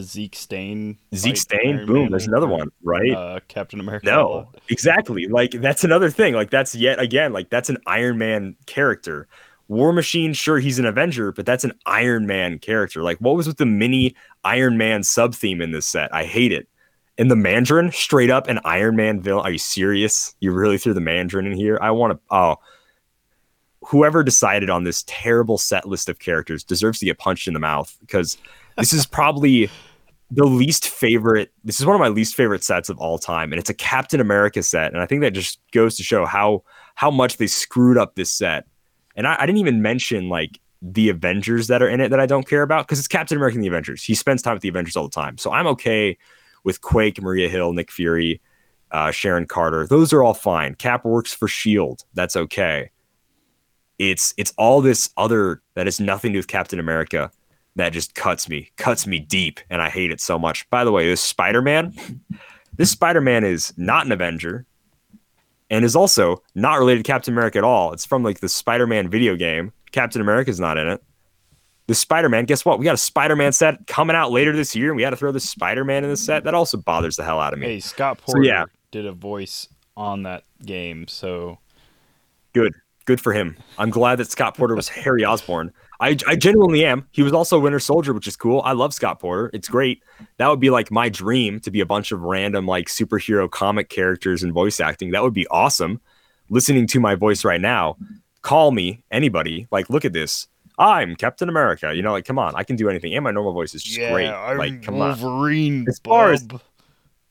the 0.00 0.06
Zeke 0.06 0.34
Stane. 0.34 0.98
Zeke 1.14 1.36
Stane, 1.36 1.84
boom. 1.86 2.02
Man 2.02 2.10
There's 2.10 2.26
another 2.26 2.46
one, 2.46 2.70
right? 2.82 3.12
Uh, 3.12 3.40
Captain 3.48 3.80
America. 3.80 4.06
No, 4.06 4.48
exactly. 4.68 5.26
Like 5.26 5.52
that's 5.52 5.84
another 5.84 6.10
thing. 6.10 6.34
Like 6.34 6.50
that's 6.50 6.74
yet 6.74 6.98
again, 6.98 7.32
like 7.32 7.50
that's 7.50 7.68
an 7.68 7.76
Iron 7.86 8.18
Man 8.18 8.56
character. 8.66 9.28
War 9.68 9.92
Machine, 9.92 10.32
sure, 10.32 10.58
he's 10.58 10.78
an 10.78 10.86
Avenger, 10.86 11.32
but 11.32 11.46
that's 11.46 11.64
an 11.64 11.72
Iron 11.86 12.26
Man 12.26 12.58
character. 12.58 13.02
Like, 13.02 13.18
what 13.18 13.36
was 13.36 13.46
with 13.46 13.58
the 13.58 13.66
mini 13.66 14.16
Iron 14.42 14.78
Man 14.78 15.02
sub 15.02 15.34
theme 15.34 15.60
in 15.60 15.70
this 15.70 15.86
set? 15.86 16.12
I 16.14 16.24
hate 16.24 16.52
it. 16.52 16.66
And 17.18 17.30
the 17.30 17.36
Mandarin, 17.36 17.92
straight 17.92 18.30
up 18.30 18.48
an 18.48 18.58
Iron 18.64 18.96
Man 18.96 19.20
villain. 19.20 19.44
Are 19.44 19.52
you 19.52 19.58
serious? 19.58 20.34
You 20.40 20.52
really 20.52 20.78
threw 20.78 20.94
the 20.94 21.00
Mandarin 21.00 21.46
in 21.46 21.52
here? 21.52 21.78
I 21.80 21.90
want 21.90 22.14
to. 22.14 22.34
Oh, 22.34 22.56
whoever 23.82 24.22
decided 24.22 24.70
on 24.70 24.84
this 24.84 25.04
terrible 25.06 25.58
set 25.58 25.86
list 25.86 26.08
of 26.08 26.18
characters 26.18 26.64
deserves 26.64 26.98
to 27.00 27.04
get 27.04 27.18
punched 27.18 27.46
in 27.48 27.54
the 27.54 27.60
mouth 27.60 27.96
because 28.00 28.38
this 28.78 28.92
is 28.92 29.06
probably 29.20 29.70
the 30.30 30.44
least 30.44 30.88
favorite. 30.88 31.52
This 31.64 31.80
is 31.80 31.86
one 31.86 31.94
of 31.94 32.00
my 32.00 32.08
least 32.08 32.34
favorite 32.34 32.62
sets 32.62 32.88
of 32.88 32.98
all 32.98 33.18
time, 33.18 33.52
and 33.52 33.58
it's 33.58 33.70
a 33.70 33.74
Captain 33.74 34.20
America 34.20 34.62
set. 34.62 34.92
And 34.92 35.02
I 35.02 35.06
think 35.06 35.22
that 35.22 35.32
just 35.32 35.60
goes 35.72 35.96
to 35.96 36.02
show 36.02 36.24
how 36.24 36.62
how 36.94 37.10
much 37.10 37.36
they 37.36 37.46
screwed 37.46 37.98
up 37.98 38.14
this 38.14 38.32
set. 38.32 38.66
And 39.16 39.26
I, 39.26 39.36
I 39.40 39.46
didn't 39.46 39.58
even 39.58 39.82
mention 39.82 40.28
like 40.28 40.60
the 40.82 41.08
Avengers 41.08 41.66
that 41.66 41.82
are 41.82 41.88
in 41.88 42.00
it 42.00 42.10
that 42.10 42.20
I 42.20 42.26
don't 42.26 42.48
care 42.48 42.62
about 42.62 42.86
because 42.86 42.98
it's 42.98 43.08
Captain 43.08 43.36
America 43.36 43.56
and 43.56 43.64
the 43.64 43.68
Avengers. 43.68 44.02
He 44.02 44.14
spends 44.14 44.42
time 44.42 44.54
with 44.54 44.62
the 44.62 44.68
Avengers 44.68 44.96
all 44.96 45.04
the 45.04 45.10
time, 45.10 45.36
so 45.36 45.52
I'm 45.52 45.66
okay 45.68 46.16
with 46.62 46.80
Quake, 46.80 47.20
Maria 47.20 47.48
Hill, 47.48 47.72
Nick 47.72 47.90
Fury, 47.90 48.40
uh, 48.92 49.10
Sharon 49.10 49.46
Carter. 49.46 49.86
Those 49.86 50.12
are 50.12 50.22
all 50.22 50.34
fine. 50.34 50.74
Cap 50.74 51.04
works 51.04 51.32
for 51.32 51.48
Shield. 51.48 52.04
That's 52.14 52.36
okay. 52.36 52.90
It's 53.98 54.32
it's 54.36 54.52
all 54.56 54.80
this 54.80 55.10
other 55.16 55.60
that 55.74 55.86
has 55.86 55.98
nothing 56.00 56.30
to 56.30 56.34
do 56.34 56.38
with 56.38 56.48
Captain 56.48 56.78
America 56.78 57.32
that 57.76 57.92
just 57.92 58.14
cuts 58.14 58.48
me, 58.48 58.70
cuts 58.76 59.06
me 59.06 59.18
deep, 59.18 59.60
and 59.70 59.80
I 59.80 59.88
hate 59.88 60.10
it 60.10 60.20
so 60.20 60.38
much. 60.38 60.68
By 60.70 60.84
the 60.84 60.92
way, 60.92 61.08
this 61.08 61.20
Spider 61.20 61.62
Man, 61.62 61.94
this 62.76 62.90
Spider 62.90 63.20
Man 63.20 63.44
is 63.44 63.72
not 63.76 64.06
an 64.06 64.12
Avenger, 64.12 64.66
and 65.70 65.84
is 65.84 65.94
also 65.94 66.42
not 66.54 66.78
related 66.78 67.04
to 67.04 67.10
Captain 67.10 67.32
America 67.32 67.58
at 67.58 67.64
all. 67.64 67.92
It's 67.92 68.04
from 68.04 68.22
like 68.22 68.40
the 68.40 68.48
Spider 68.48 68.86
Man 68.86 69.08
video 69.08 69.36
game. 69.36 69.72
Captain 69.92 70.20
America's 70.20 70.60
not 70.60 70.78
in 70.78 70.88
it. 70.88 71.02
The 71.86 71.94
Spider 71.94 72.28
Man, 72.28 72.44
guess 72.44 72.64
what? 72.64 72.78
We 72.78 72.84
got 72.84 72.94
a 72.94 72.98
Spider 72.98 73.36
Man 73.36 73.52
set 73.52 73.86
coming 73.86 74.14
out 74.14 74.30
later 74.30 74.54
this 74.54 74.76
year, 74.76 74.88
and 74.88 74.96
we 74.96 75.02
had 75.02 75.10
to 75.10 75.16
throw 75.16 75.32
the 75.32 75.40
Spider 75.40 75.84
Man 75.84 76.04
in 76.04 76.10
the 76.10 76.16
set. 76.16 76.44
That 76.44 76.54
also 76.54 76.76
bothers 76.76 77.16
the 77.16 77.24
hell 77.24 77.40
out 77.40 77.52
of 77.52 77.58
me. 77.58 77.66
Hey, 77.66 77.80
Scott 77.80 78.18
So, 78.20 78.26
Porter 78.26 78.42
yeah. 78.42 78.64
did 78.90 79.06
a 79.06 79.12
voice 79.12 79.68
on 79.96 80.22
that 80.24 80.44
game, 80.64 81.06
so 81.08 81.58
Good. 82.52 82.74
Good 83.06 83.20
for 83.20 83.32
him. 83.32 83.56
I'm 83.78 83.90
glad 83.90 84.16
that 84.16 84.30
Scott 84.30 84.56
Porter 84.56 84.74
was 84.74 84.88
Harry 84.88 85.24
Osborn. 85.24 85.72
I, 86.00 86.16
I 86.26 86.34
genuinely 86.34 86.84
am. 86.84 87.06
He 87.12 87.22
was 87.22 87.32
also 87.34 87.58
Winter 87.58 87.78
Soldier, 87.78 88.14
which 88.14 88.26
is 88.26 88.34
cool. 88.34 88.62
I 88.64 88.72
love 88.72 88.94
Scott 88.94 89.20
Porter. 89.20 89.50
It's 89.52 89.68
great. 89.68 90.02
That 90.38 90.48
would 90.48 90.58
be 90.58 90.70
like 90.70 90.90
my 90.90 91.10
dream 91.10 91.60
to 91.60 91.70
be 91.70 91.80
a 91.80 91.86
bunch 91.86 92.10
of 92.10 92.22
random 92.22 92.66
like 92.66 92.86
superhero 92.86 93.50
comic 93.50 93.90
characters 93.90 94.42
and 94.42 94.52
voice 94.52 94.80
acting. 94.80 95.10
That 95.10 95.22
would 95.22 95.34
be 95.34 95.46
awesome. 95.48 96.00
Listening 96.48 96.86
to 96.88 97.00
my 97.00 97.14
voice 97.14 97.44
right 97.44 97.60
now, 97.60 97.96
call 98.42 98.72
me 98.72 99.04
anybody. 99.10 99.68
Like, 99.70 99.90
look 99.90 100.04
at 100.04 100.14
this. 100.14 100.48
I'm 100.78 101.14
Captain 101.14 101.50
America. 101.50 101.94
You 101.94 102.00
know, 102.02 102.12
like, 102.12 102.24
come 102.24 102.38
on, 102.38 102.56
I 102.56 102.64
can 102.64 102.76
do 102.76 102.88
anything. 102.88 103.14
And 103.14 103.22
my 103.22 103.30
normal 103.30 103.52
voice 103.52 103.74
is 103.74 103.82
just 103.82 103.98
yeah, 103.98 104.10
great. 104.12 104.28
I'm 104.28 104.56
like, 104.56 104.82
come 104.82 105.00
on. 105.00 105.20
Wolverine. 105.20 105.84
As 105.86 105.98
far 105.98 106.32
as- 106.32 106.48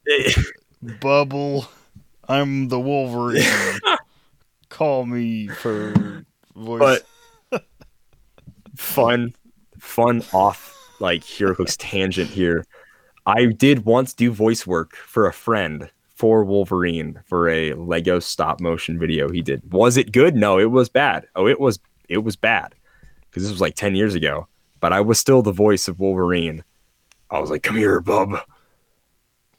bubble. 1.02 1.68
I'm 2.28 2.68
the 2.68 2.80
Wolverine. 2.80 3.44
Call 4.70 5.08
me 5.08 5.48
for 5.48 6.24
voice. 6.56 6.80
but 6.80 7.06
fun, 8.80 9.36
fun 9.78 10.24
off 10.34 10.76
like 11.00 11.22
HeroClix 11.22 11.76
tangent 11.78 12.30
here. 12.30 12.66
I 13.26 13.48
did 13.48 13.86
once 13.86 14.14
do 14.14 14.32
voice 14.32 14.66
work 14.66 14.96
for 14.96 15.28
a 15.28 15.34
friend 15.34 15.90
for 16.16 16.44
Wolverine 16.44 17.20
for 17.26 17.48
a 17.50 17.74
Lego 17.74 18.20
stop 18.20 18.60
motion 18.60 18.98
video 18.98 19.30
he 19.30 19.42
did. 19.42 19.62
Was 19.72 19.98
it 19.98 20.12
good? 20.12 20.36
No, 20.36 20.58
it 20.58 20.72
was 20.72 20.90
bad. 20.90 21.28
Oh, 21.36 21.48
it 21.48 21.60
was 21.60 21.80
it 22.08 22.20
was 22.20 22.36
bad 22.36 22.74
because 23.30 23.44
this 23.44 23.52
was 23.52 23.62
like 23.62 23.76
ten 23.76 23.96
years 23.96 24.16
ago. 24.16 24.48
But 24.80 24.94
I 24.94 25.02
was 25.02 25.20
still 25.20 25.42
the 25.42 25.52
voice 25.52 25.88
of 25.90 26.00
Wolverine. 26.00 26.64
I 27.30 27.40
was 27.40 27.50
like, 27.50 27.64
"Come 27.64 27.76
here, 27.76 28.00
bub. 28.00 28.40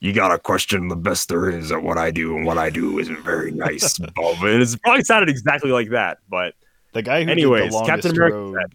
You 0.01 0.15
gotta 0.15 0.39
question 0.39 0.89
the 0.89 0.97
best 0.97 1.29
there 1.29 1.51
is 1.51 1.71
at 1.71 1.83
what 1.83 1.99
I 1.99 2.11
do, 2.11 2.37
and 2.37 2.47
what 2.47 2.57
I 2.57 2.71
do 2.71 2.99
isn't 2.99 3.23
very 3.23 3.53
nice, 3.53 3.99
bub." 3.99 4.43
And 4.43 4.63
it's 4.63 4.77
probably 4.77 5.05
sounded 5.05 5.29
exactly 5.29 5.71
like 5.71 5.91
that, 5.91 6.19
but 6.29 6.55
the 6.93 7.03
guy 7.03 7.23
who 7.25 7.31
anyways, 7.31 7.65
did 7.65 7.73
the 7.73 7.75
longest 7.77 8.03
Captain 8.03 8.17
America 8.17 8.37
road 8.37 8.75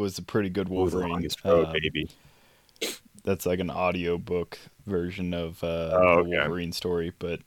was 0.00 0.18
a 0.18 0.22
pretty 0.22 0.50
good 0.50 0.68
Wolverine. 0.68 1.28
road, 1.44 1.68
Uh, 1.68 1.72
baby. 1.72 2.10
that's 3.24 3.46
like 3.46 3.60
an 3.60 3.70
audiobook 3.70 4.58
version 4.86 5.34
of 5.34 5.62
uh, 5.62 5.90
Oh, 5.92 6.22
the 6.24 6.30
okay. 6.30 6.30
Wolverine 6.30 6.72
story. 6.72 7.12
But 7.18 7.40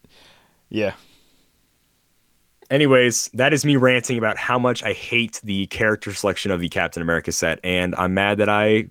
yeah, 0.69 0.93
Anyways, 2.69 3.29
that 3.33 3.53
is 3.53 3.65
me 3.65 3.75
ranting 3.75 4.17
about 4.17 4.37
how 4.37 4.57
much 4.57 4.83
I 4.83 4.93
hate 4.93 5.39
the 5.43 5.67
character 5.67 6.13
selection 6.13 6.49
of 6.51 6.59
the 6.59 6.69
Captain 6.69 7.03
America 7.03 7.31
set, 7.31 7.59
and 7.63 7.93
I'm 7.95 8.13
mad 8.13 8.37
that 8.39 8.49
I 8.49 8.89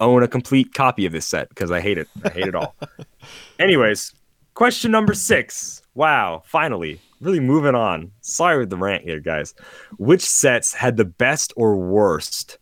own 0.00 0.22
a 0.22 0.28
complete 0.28 0.74
copy 0.74 1.06
of 1.06 1.12
this 1.12 1.26
set 1.26 1.48
because 1.48 1.70
I 1.70 1.80
hate 1.80 1.98
it. 1.98 2.08
I 2.24 2.30
hate 2.30 2.48
it 2.48 2.54
all. 2.54 2.76
Anyways, 3.58 4.14
question 4.54 4.90
number 4.90 5.14
six. 5.14 5.82
Wow, 5.94 6.42
finally, 6.46 7.00
really 7.20 7.40
moving 7.40 7.74
on. 7.74 8.12
Sorry 8.20 8.58
with 8.58 8.70
the 8.70 8.76
rant 8.76 9.04
here, 9.04 9.20
guys. 9.20 9.54
Which 9.98 10.22
sets 10.22 10.74
had 10.74 10.96
the 10.96 11.04
best 11.04 11.52
or 11.56 11.76
worst 11.76 12.58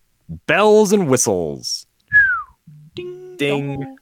bells 0.47 0.93
and 0.93 1.09
whistles? 1.09 1.87
ding, 2.95 3.37
Ding. 3.37 3.97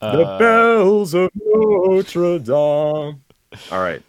The 0.00 0.06
Uh, 0.26 0.38
bells 0.38 1.12
of 1.14 1.30
Notre 1.36 2.38
Dame. 2.38 3.22
All 3.70 3.80
right. 3.82 4.02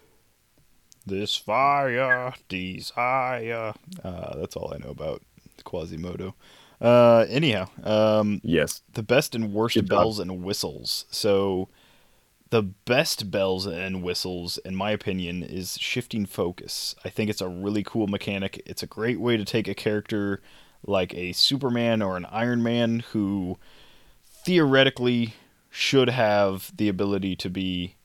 This 1.06 1.36
fire 1.36 2.34
desire. 2.48 3.74
Uh, 4.04 4.38
that's 4.38 4.56
all 4.56 4.74
I 4.74 4.78
know 4.78 4.92
about 4.92 5.22
Quasimodo. 5.66 6.34
Uh, 6.80 7.26
anyhow, 7.30 7.68
um, 7.84 8.40
Yes. 8.44 8.82
the 8.94 9.04
best 9.04 9.36
and 9.36 9.54
worst 9.54 9.76
Good 9.76 9.88
job. 9.88 9.98
bells 10.00 10.20
and 10.20 10.44
whistles. 10.44 11.06
So, 11.12 11.68
the 12.52 12.62
best 12.62 13.32
bells 13.32 13.66
and 13.66 14.04
whistles, 14.04 14.58
in 14.60 14.76
my 14.76 14.92
opinion, 14.92 15.42
is 15.42 15.78
shifting 15.80 16.26
focus. 16.26 16.94
I 17.04 17.10
think 17.10 17.30
it's 17.30 17.42
a 17.42 17.48
really 17.50 17.82
cool 17.84 18.08
mechanic. 18.08 18.62
It's 18.66 18.84
a 18.84 18.88
great 18.88 19.20
way 19.20 19.38
to 19.38 19.44
take 19.46 19.68
a 19.68 19.74
character 19.74 20.42
like 20.86 21.14
a 21.14 21.32
Superman 21.32 22.02
or 22.02 22.18
an 22.18 22.26
Iron 22.26 22.62
Man 22.62 23.00
who 23.12 23.58
theoretically 24.26 25.34
should 25.70 26.10
have 26.10 26.72
the 26.76 26.90
ability 26.90 27.36
to 27.38 27.50
be 27.50 27.96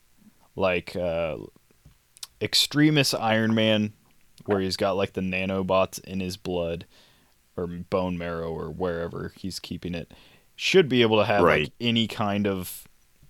like 0.55 0.95
uh, 0.95 1.37
extremist 2.41 3.15
Iron 3.15 3.55
Man, 3.55 3.93
where 4.45 4.61
he's 4.61 4.77
got 4.77 4.97
like 4.97 5.15
the 5.15 5.21
nanobots 5.21 5.99
in 6.05 6.21
his 6.21 6.37
blood 6.37 6.87
or 7.57 7.67
bone 7.67 8.17
marrow 8.19 8.51
or 8.53 8.71
wherever 8.71 9.33
he's 9.37 9.59
keeping 9.59 9.95
it, 9.95 10.13
should 10.55 10.89
be 10.89 11.03
able 11.03 11.19
to 11.19 11.25
have 11.25 11.43
Right. 11.43 11.65
like 11.65 11.73
any 11.81 12.07
kind 12.07 12.47
of 12.47 12.85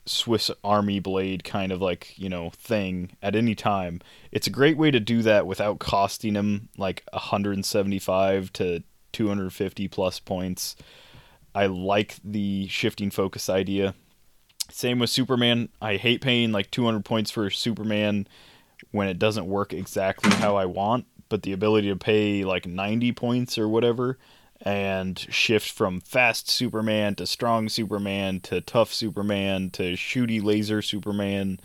Swiss 0.06 0.50
Army 0.62 1.00
blade 1.00 1.44
kind 1.44 1.72
of 1.72 1.82
like 1.82 2.16
you 2.16 2.28
know 2.28 2.50
thing 2.50 3.10
at 3.22 3.36
any 3.36 3.54
time. 3.54 4.00
It's 4.32 4.46
a 4.46 4.50
great 4.50 4.76
way 4.76 4.90
to 4.90 5.00
do 5.00 5.22
that 5.22 5.46
without 5.46 5.78
costing 5.78 6.34
him 6.34 6.68
like 6.78 7.04
175 7.12 8.52
to 8.54 8.82
250 9.12 9.88
plus 9.88 10.20
points. 10.20 10.76
I 11.54 11.66
like 11.66 12.16
the 12.22 12.68
shifting 12.68 13.10
focus 13.10 13.48
idea. 13.48 13.94
Same 14.70 14.98
with 14.98 15.10
Superman. 15.10 15.70
I 15.80 15.96
hate 15.96 16.20
paying 16.20 16.52
like 16.52 16.70
200 16.70 17.04
points 17.04 17.30
for 17.30 17.48
Superman 17.50 18.26
when 18.90 19.08
it 19.08 19.18
doesn't 19.18 19.46
work 19.46 19.72
exactly 19.72 20.30
how 20.32 20.56
I 20.56 20.66
want, 20.66 21.06
but 21.28 21.42
the 21.42 21.52
ability 21.52 21.88
to 21.88 21.96
pay 21.96 22.44
like 22.44 22.66
90 22.66 23.12
points 23.12 23.58
or 23.58 23.68
whatever 23.68 24.18
and 24.62 25.18
shift 25.18 25.70
from 25.70 26.00
fast 26.00 26.48
Superman 26.48 27.14
to 27.16 27.26
strong 27.26 27.68
Superman 27.68 28.40
to 28.40 28.60
tough 28.60 28.92
Superman 28.92 29.70
to 29.70 29.94
shooty 29.94 30.42
laser 30.42 30.82
Superman. 30.82 31.60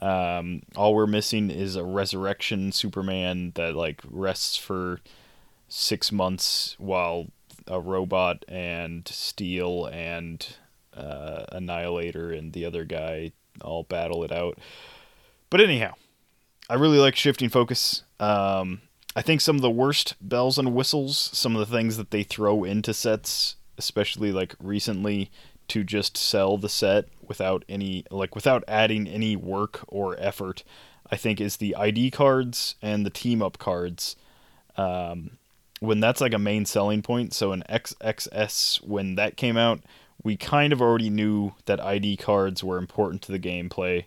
Um, 0.00 0.62
all 0.76 0.94
we're 0.94 1.06
missing 1.06 1.50
is 1.50 1.76
a 1.76 1.84
resurrection 1.84 2.72
Superman 2.72 3.52
that 3.54 3.74
like 3.74 4.02
rests 4.08 4.56
for 4.56 5.00
six 5.68 6.12
months 6.12 6.76
while 6.78 7.28
a 7.66 7.80
robot 7.80 8.44
and 8.48 9.06
Steel 9.08 9.86
and 9.86 10.46
uh, 10.96 11.44
Annihilator 11.52 12.32
and 12.32 12.52
the 12.52 12.64
other 12.64 12.84
guy 12.84 13.32
all 13.60 13.84
battle 13.84 14.24
it 14.24 14.32
out. 14.32 14.58
But 15.50 15.60
anyhow, 15.60 15.94
I 16.68 16.74
really 16.74 16.98
like 16.98 17.16
shifting 17.16 17.48
focus. 17.48 18.02
Um, 18.18 18.80
I 19.16 19.22
think 19.22 19.40
some 19.40 19.56
of 19.56 19.62
the 19.62 19.70
worst 19.70 20.16
bells 20.20 20.58
and 20.58 20.74
whistles, 20.74 21.30
some 21.32 21.54
of 21.54 21.60
the 21.60 21.76
things 21.76 21.96
that 21.96 22.10
they 22.10 22.24
throw 22.24 22.64
into 22.64 22.92
sets, 22.92 23.56
especially 23.78 24.32
like 24.32 24.54
recently, 24.60 25.30
to 25.68 25.84
just 25.84 26.16
sell 26.16 26.58
the 26.58 26.68
set 26.68 27.06
without 27.26 27.64
any 27.68 28.04
like 28.10 28.34
without 28.34 28.64
adding 28.68 29.06
any 29.06 29.36
work 29.36 29.84
or 29.88 30.16
effort, 30.18 30.64
I 31.10 31.16
think 31.16 31.40
is 31.40 31.56
the 31.56 31.76
ID 31.76 32.10
cards 32.10 32.74
and 32.82 33.06
the 33.06 33.10
team 33.10 33.40
up 33.40 33.58
cards. 33.58 34.16
Um, 34.76 35.38
when 35.80 36.00
that's 36.00 36.20
like 36.20 36.34
a 36.34 36.38
main 36.38 36.66
selling 36.66 37.02
point, 37.02 37.32
so 37.32 37.52
in 37.52 37.62
XXS 37.68 38.86
when 38.86 39.14
that 39.14 39.36
came 39.36 39.56
out, 39.56 39.80
we 40.22 40.36
kind 40.36 40.72
of 40.72 40.82
already 40.82 41.10
knew 41.10 41.52
that 41.66 41.80
ID 41.80 42.16
cards 42.16 42.64
were 42.64 42.78
important 42.78 43.22
to 43.22 43.32
the 43.32 43.38
gameplay. 43.38 44.06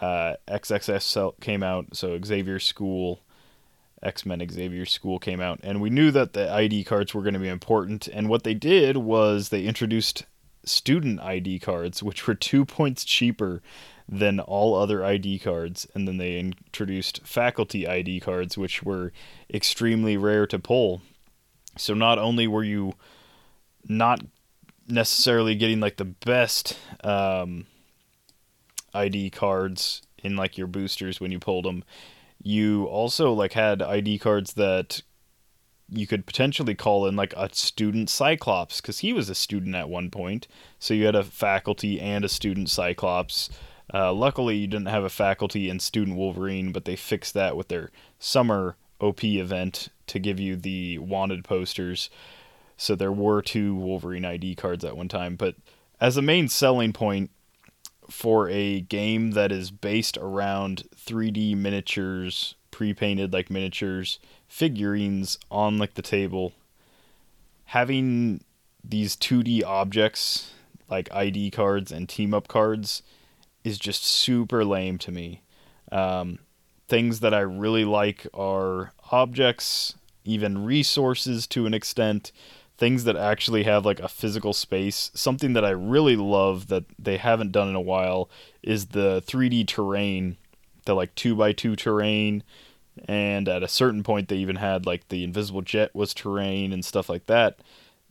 Uh, 0.00 0.34
XXS 0.48 1.40
came 1.40 1.62
out, 1.62 1.96
so 1.96 2.18
Xavier 2.24 2.58
School, 2.58 3.20
X 4.02 4.26
Men 4.26 4.46
Xavier 4.50 4.86
School 4.86 5.18
came 5.18 5.40
out, 5.40 5.60
and 5.62 5.80
we 5.80 5.90
knew 5.90 6.10
that 6.10 6.32
the 6.32 6.50
ID 6.52 6.84
cards 6.84 7.14
were 7.14 7.22
going 7.22 7.34
to 7.34 7.40
be 7.40 7.48
important. 7.48 8.08
And 8.08 8.28
what 8.28 8.42
they 8.42 8.54
did 8.54 8.96
was 8.96 9.48
they 9.48 9.64
introduced 9.64 10.24
student 10.64 11.20
ID 11.20 11.58
cards, 11.58 12.02
which 12.02 12.26
were 12.26 12.34
two 12.34 12.64
points 12.64 13.04
cheaper 13.04 13.62
than 14.08 14.40
all 14.40 14.74
other 14.74 15.04
ID 15.04 15.38
cards, 15.38 15.86
and 15.94 16.06
then 16.06 16.18
they 16.18 16.38
introduced 16.38 17.24
faculty 17.24 17.86
ID 17.86 18.20
cards, 18.20 18.58
which 18.58 18.82
were 18.82 19.12
extremely 19.52 20.16
rare 20.16 20.46
to 20.46 20.58
pull. 20.58 21.02
So 21.76 21.94
not 21.94 22.18
only 22.18 22.46
were 22.46 22.64
you 22.64 22.94
not 23.88 24.20
necessarily 24.88 25.54
getting 25.54 25.80
like 25.80 25.96
the 25.96 26.04
best 26.04 26.76
um, 27.02 27.66
ID 28.92 29.30
cards 29.30 30.02
in 30.22 30.36
like 30.36 30.58
your 30.58 30.66
boosters 30.66 31.20
when 31.20 31.32
you 31.32 31.38
pulled 31.38 31.64
them, 31.64 31.84
you 32.42 32.84
also 32.86 33.32
like 33.32 33.52
had 33.52 33.82
ID 33.82 34.18
cards 34.18 34.54
that 34.54 35.02
you 35.88 36.06
could 36.06 36.26
potentially 36.26 36.74
call 36.74 37.06
in 37.06 37.16
like 37.16 37.34
a 37.36 37.48
student 37.52 38.08
Cyclops 38.08 38.80
because 38.80 39.00
he 39.00 39.12
was 39.12 39.28
a 39.28 39.34
student 39.34 39.74
at 39.74 39.88
one 39.88 40.10
point. 40.10 40.48
So 40.78 40.94
you 40.94 41.06
had 41.06 41.14
a 41.14 41.22
faculty 41.22 42.00
and 42.00 42.24
a 42.24 42.28
student 42.28 42.70
Cyclops. 42.70 43.50
Uh, 43.92 44.12
luckily, 44.12 44.56
you 44.56 44.66
didn't 44.66 44.86
have 44.86 45.04
a 45.04 45.10
faculty 45.10 45.68
and 45.68 45.82
student 45.82 46.16
Wolverine, 46.16 46.72
but 46.72 46.86
they 46.86 46.96
fixed 46.96 47.34
that 47.34 47.56
with 47.56 47.68
their 47.68 47.90
summer 48.18 48.76
OP 49.00 49.22
event 49.22 49.88
to 50.06 50.18
give 50.18 50.40
you 50.40 50.56
the 50.56 50.98
wanted 50.98 51.44
posters. 51.44 52.08
So 52.76 52.94
there 52.94 53.12
were 53.12 53.42
two 53.42 53.74
Wolverine 53.74 54.24
ID 54.24 54.54
cards 54.54 54.84
at 54.84 54.96
one 54.96 55.08
time. 55.08 55.36
But 55.36 55.56
as 56.00 56.16
a 56.16 56.22
main 56.22 56.48
selling 56.48 56.92
point 56.92 57.30
for 58.12 58.48
a 58.50 58.80
game 58.82 59.32
that 59.32 59.50
is 59.50 59.70
based 59.70 60.18
around 60.18 60.84
3D 60.94 61.56
miniatures, 61.56 62.54
pre 62.70 62.92
painted 62.92 63.32
like 63.32 63.50
miniatures, 63.50 64.18
figurines 64.46 65.38
on 65.50 65.78
like 65.78 65.94
the 65.94 66.02
table, 66.02 66.52
having 67.66 68.44
these 68.84 69.16
2D 69.16 69.64
objects 69.64 70.52
like 70.90 71.12
ID 71.12 71.50
cards 71.50 71.90
and 71.90 72.08
team 72.08 72.34
up 72.34 72.48
cards 72.48 73.02
is 73.64 73.78
just 73.78 74.04
super 74.04 74.64
lame 74.64 74.98
to 74.98 75.10
me. 75.10 75.42
Um, 75.90 76.38
things 76.88 77.20
that 77.20 77.32
I 77.32 77.40
really 77.40 77.84
like 77.84 78.26
are 78.34 78.92
objects, 79.10 79.94
even 80.24 80.64
resources 80.64 81.46
to 81.48 81.64
an 81.64 81.72
extent, 81.72 82.30
things 82.82 83.04
that 83.04 83.14
actually 83.14 83.62
have 83.62 83.86
like 83.86 84.00
a 84.00 84.08
physical 84.08 84.52
space. 84.52 85.12
Something 85.14 85.52
that 85.52 85.64
I 85.64 85.70
really 85.70 86.16
love 86.16 86.66
that 86.66 86.82
they 86.98 87.16
haven't 87.16 87.52
done 87.52 87.68
in 87.68 87.76
a 87.76 87.80
while 87.80 88.28
is 88.60 88.86
the 88.86 89.22
3D 89.24 89.68
terrain, 89.68 90.36
the 90.84 90.94
like 90.94 91.14
2x2 91.14 91.76
terrain. 91.76 92.42
And 93.06 93.48
at 93.48 93.62
a 93.62 93.68
certain 93.68 94.02
point, 94.02 94.26
they 94.26 94.38
even 94.38 94.56
had 94.56 94.84
like 94.84 95.10
the 95.10 95.22
invisible 95.22 95.62
jet 95.62 95.94
was 95.94 96.12
terrain 96.12 96.72
and 96.72 96.84
stuff 96.84 97.08
like 97.08 97.26
that. 97.26 97.60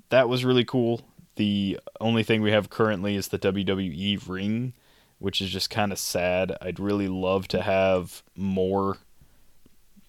That 0.08 0.30
was 0.30 0.46
really 0.46 0.64
cool. 0.64 1.02
The 1.36 1.78
only 2.00 2.24
thing 2.24 2.42
we 2.42 2.52
have 2.52 2.70
currently 2.70 3.18
is 3.18 3.28
the 3.28 3.40
WWE 3.40 4.26
ring, 4.26 4.72
which 5.20 5.42
is 5.42 5.50
just 5.50 5.70
kind 5.70 5.92
of 5.92 6.00
sad. 6.00 6.56
I'd 6.62 6.80
really 6.80 7.10
love 7.10 7.50
to 7.50 7.62
have 7.62 8.24
more 8.38 9.00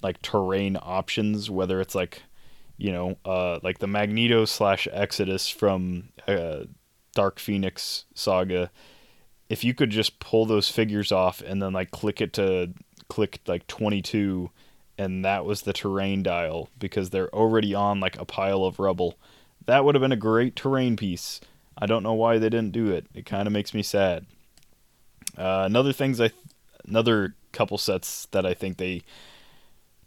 like 0.04 0.22
terrain 0.22 0.78
options, 0.80 1.50
whether 1.50 1.80
it's 1.80 1.96
like, 1.96 2.22
you 2.76 2.92
know, 2.92 3.16
uh, 3.24 3.58
like 3.62 3.78
the 3.78 3.86
Magneto 3.86 4.44
slash 4.44 4.88
Exodus 4.92 5.48
from 5.48 6.08
uh, 6.26 6.64
Dark 7.14 7.38
Phoenix 7.38 8.04
saga. 8.14 8.70
If 9.48 9.64
you 9.64 9.74
could 9.74 9.90
just 9.90 10.18
pull 10.18 10.46
those 10.46 10.68
figures 10.68 11.12
off 11.12 11.42
and 11.42 11.60
then 11.60 11.72
like 11.72 11.90
click 11.90 12.20
it 12.20 12.32
to 12.34 12.72
click 13.08 13.40
like 13.46 13.66
22 13.66 14.50
and 14.96 15.24
that 15.24 15.44
was 15.44 15.62
the 15.62 15.72
terrain 15.72 16.22
dial 16.22 16.68
because 16.78 17.10
they're 17.10 17.34
already 17.34 17.74
on 17.74 18.00
like 18.00 18.18
a 18.18 18.24
pile 18.24 18.64
of 18.64 18.78
rubble. 18.78 19.18
That 19.66 19.84
would 19.84 19.94
have 19.94 20.02
been 20.02 20.12
a 20.12 20.16
great 20.16 20.56
terrain 20.56 20.96
piece. 20.96 21.40
I 21.76 21.86
don't 21.86 22.02
know 22.02 22.14
why 22.14 22.38
they 22.38 22.48
didn't 22.48 22.72
do 22.72 22.90
it. 22.90 23.06
It 23.14 23.26
kind 23.26 23.46
of 23.46 23.52
makes 23.52 23.74
me 23.74 23.82
sad. 23.82 24.26
Uh, 25.36 25.64
another 25.66 25.92
things 25.92 26.20
I, 26.20 26.30
another 26.86 27.34
couple 27.52 27.78
sets 27.78 28.26
that 28.32 28.44
I 28.44 28.54
think 28.54 28.76
they 28.76 29.02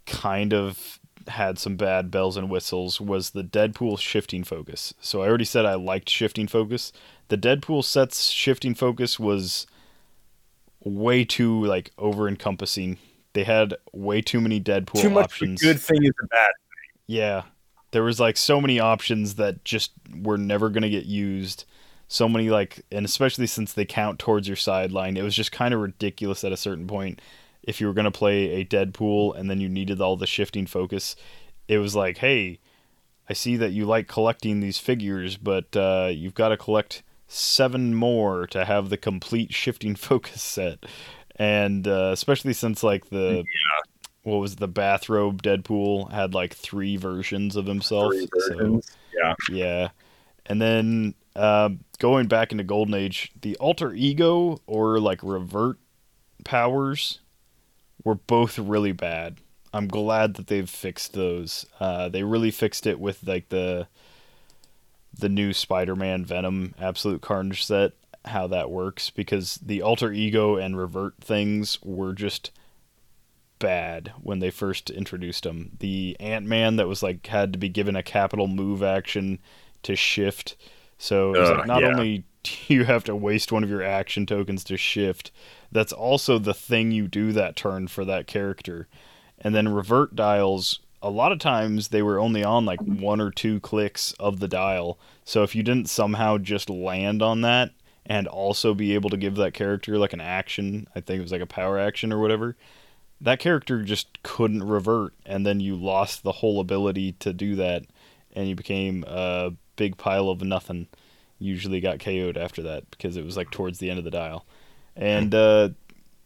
kind 0.06 0.54
of 0.54 1.00
had 1.28 1.58
some 1.60 1.76
bad 1.76 2.12
bells 2.12 2.38
and 2.38 2.50
whistles 2.50 3.02
was 3.02 3.32
the 3.32 3.44
Deadpool 3.44 4.00
shifting 4.00 4.44
focus. 4.44 4.94
So 5.00 5.22
I 5.22 5.28
already 5.28 5.46
said 5.46 5.66
I 5.66 5.76
liked 5.76 6.10
shifting 6.10 6.48
focus. 6.48 6.92
The 7.30 7.38
Deadpool 7.38 7.84
set's 7.84 8.30
shifting 8.30 8.76
focus 8.76 9.20
was 9.20 9.66
way 10.84 11.24
too 11.26 11.64
like 11.66 11.92
over 11.98 12.28
encompassing. 12.28 12.98
They 13.34 13.44
had 13.44 13.74
way 13.92 14.22
too 14.22 14.40
many 14.40 14.62
Deadpool 14.62 15.02
Too 15.02 15.10
much 15.10 15.26
options. 15.26 15.62
a 15.62 15.66
good 15.66 15.80
thing 15.80 16.04
is 16.04 16.14
a 16.24 16.28
bad. 16.28 16.46
thing. 16.48 17.02
Yeah. 17.08 17.44
There 17.92 18.04
was 18.04 18.20
like 18.20 18.38
so 18.38 18.62
many 18.62 18.80
options 18.80 19.36
that 19.36 19.64
just 19.66 19.92
were 20.22 20.38
never 20.38 20.70
going 20.70 20.84
to 20.84 20.90
get 20.90 21.06
used. 21.06 21.66
So 22.08 22.30
many 22.30 22.50
like 22.50 22.86
and 22.92 23.04
especially 23.06 23.48
since 23.48 23.74
they 23.74 23.86
count 23.86 24.20
towards 24.20 24.48
your 24.48 24.58
sideline, 24.58 25.18
it 25.18 25.24
was 25.24 25.36
just 25.36 25.52
kind 25.52 25.74
of 25.74 25.80
ridiculous 25.80 26.44
at 26.44 26.52
a 26.52 26.58
certain 26.58 26.86
point 26.88 27.20
if 27.66 27.82
you 27.82 27.88
were 27.88 27.94
going 27.94 28.06
to 28.06 28.12
play 28.12 28.62
a 28.62 28.66
Deadpool 28.66 29.36
and 29.38 29.50
then 29.50 29.60
you 29.60 29.68
needed 29.68 30.00
all 30.00 30.16
the 30.16 30.28
shifting 30.28 30.66
focus. 30.68 31.16
It 31.68 31.80
was 31.80 31.96
like, 31.96 32.20
"Hey, 32.20 32.60
I 33.28 33.34
see 33.34 33.58
that 33.58 33.72
you 33.72 33.86
like 33.86 34.08
collecting 34.08 34.60
these 34.60 34.78
figures, 34.78 35.36
but 35.36 35.76
uh, 35.76 36.10
you've 36.14 36.36
got 36.36 36.50
to 36.50 36.58
collect 36.58 37.02
seven 37.28 37.96
more 37.96 38.46
to 38.48 38.66
have 38.66 38.90
the 38.90 38.98
complete 38.98 39.54
shifting 39.54 39.96
focus 40.10 40.42
set." 40.42 40.86
And 41.38 41.88
uh, 41.88 42.12
especially 42.14 42.54
since 42.54 42.84
like 42.84 43.10
the 43.10 43.44
what 44.24 44.38
was 44.38 44.56
the 44.56 44.68
bathrobe 44.68 45.44
Deadpool 45.44 46.12
had 46.12 46.34
like 46.34 46.54
three 46.54 46.98
versions 46.98 47.56
of 47.56 47.66
himself. 47.66 48.14
Three 48.14 48.28
so- 48.40 48.82
Yeah. 49.14 49.34
yeah. 49.52 49.90
And 50.48 50.62
then 50.62 51.16
um, 51.36 51.80
going 52.00 52.28
back 52.28 52.52
into 52.52 52.64
Golden 52.64 52.94
Age, 52.94 53.32
the 53.42 53.56
alter 53.58 53.94
ego 53.94 54.60
or 54.68 55.00
like 55.00 55.20
revert 55.24 55.78
powers 56.44 57.20
were 58.04 58.16
both 58.16 58.60
really 58.60 58.92
bad. 58.92 59.38
I'm 59.74 59.88
glad 59.88 60.36
that 60.36 60.48
they've 60.48 60.70
fixed 60.70 61.14
those. 61.14 61.66
Uh, 61.80 62.08
they 62.10 62.24
really 62.24 62.52
fixed 62.52 62.88
it 62.88 63.00
with 63.00 63.28
like 63.28 63.50
the 63.50 63.88
the 65.18 65.30
new 65.30 65.54
Spider-Man 65.54 66.26
Venom 66.26 66.76
Absolute 66.80 67.22
Carnage 67.22 67.64
set, 67.64 67.94
how 68.26 68.48
that 68.48 68.70
works 68.70 69.10
because 69.10 69.56
the 69.56 69.82
alter 69.82 70.12
ego 70.12 70.58
and 70.58 70.78
revert 70.78 71.16
things 71.22 71.80
were 71.84 72.14
just 72.14 72.52
bad 73.60 74.12
when 74.22 74.40
they 74.40 74.50
first 74.50 74.90
introduced 74.90 75.44
them. 75.44 75.72
The 75.80 76.18
Ant-Man 76.20 76.76
that 76.76 76.88
was 76.88 77.02
like 77.02 77.26
had 77.28 77.54
to 77.54 77.60
be 77.60 77.70
given 77.70 77.96
a 77.96 78.04
capital 78.04 78.48
move 78.48 78.84
action 78.84 79.40
to 79.84 79.96
shift. 79.96 80.56
So 80.98 81.34
it 81.34 81.40
was 81.40 81.50
like 81.50 81.68
not 81.68 81.82
yeah. 81.82 81.90
only 81.90 82.24
you 82.68 82.86
have 82.86 83.04
to 83.06 83.16
waste 83.16 83.52
one 83.52 83.64
of 83.64 83.70
your 83.70 83.84
action 83.84 84.26
tokens 84.26 84.64
to 84.66 84.78
shift, 84.78 85.32
that's 85.72 85.94
also 85.94 86.40
the 86.40 86.54
thing 86.54 86.92
you 86.92 87.08
do 87.08 87.32
that 87.34 87.56
turn 87.56 87.88
for 87.88 88.06
that 88.06 88.28
character. 88.28 88.88
And 89.40 89.54
then 89.54 89.68
revert 89.68 90.16
dials, 90.16 90.80
a 91.02 91.10
lot 91.10 91.32
of 91.32 91.40
times 91.40 91.90
they 91.90 92.02
were 92.02 92.20
only 92.20 92.44
on 92.44 92.66
like 92.66 92.82
one 92.82 93.22
or 93.22 93.30
two 93.30 93.60
clicks 93.60 94.14
of 94.14 94.40
the 94.40 94.48
dial. 94.48 94.98
So 95.24 95.44
if 95.44 95.56
you 95.56 95.62
didn't 95.62 95.90
somehow 95.90 96.38
just 96.38 96.70
land 96.70 97.22
on 97.22 97.42
that 97.42 97.72
and 98.06 98.28
also 98.28 98.74
be 98.74 98.94
able 98.94 99.10
to 99.10 99.18
give 99.18 99.36
that 99.36 99.54
character 99.54 99.98
like 99.98 100.14
an 100.14 100.22
action, 100.22 100.88
I 100.96 101.02
think 101.02 101.20
it 101.20 101.24
was 101.24 101.32
like 101.32 101.42
a 101.42 101.48
power 101.48 101.78
action 101.78 102.12
or 102.12 102.20
whatever, 102.20 102.56
that 103.22 103.40
character 103.40 103.84
just 103.84 104.24
couldn't 104.24 104.64
revert. 104.64 105.14
And 105.26 105.46
then 105.46 105.60
you 105.60 105.76
lost 105.76 106.24
the 106.24 106.32
whole 106.32 106.60
ability 106.60 107.14
to 107.20 107.34
do 107.34 107.56
that 107.56 107.84
and 108.34 108.50
you 108.50 108.56
became 108.56 109.04
a 109.08 109.54
big 109.76 109.98
pile 109.98 110.30
of 110.30 110.42
nothing. 110.42 110.88
Usually 111.40 111.82
got 111.82 112.00
KO'd 112.00 112.38
after 112.38 112.64
that 112.64 112.90
because 112.92 113.18
it 113.18 113.26
was 113.26 113.38
like 113.38 113.52
towards 113.52 113.80
the 113.80 113.90
end 113.90 114.00
of 114.00 114.06
the 114.06 114.12
dial. 114.12 114.46
And 114.96 115.36
uh, 115.36 115.70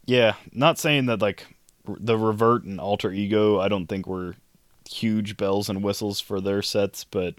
yeah, 0.05 0.35
not 0.51 0.77
saying 0.77 1.07
that 1.07 1.21
like 1.21 1.47
the 1.85 2.17
revert 2.17 2.63
and 2.63 2.79
alter 2.79 3.11
ego, 3.11 3.59
I 3.59 3.67
don't 3.67 3.87
think 3.87 4.05
were 4.05 4.35
huge 4.89 5.37
bells 5.37 5.69
and 5.69 5.83
whistles 5.83 6.19
for 6.19 6.41
their 6.41 6.61
sets, 6.61 7.03
but 7.03 7.35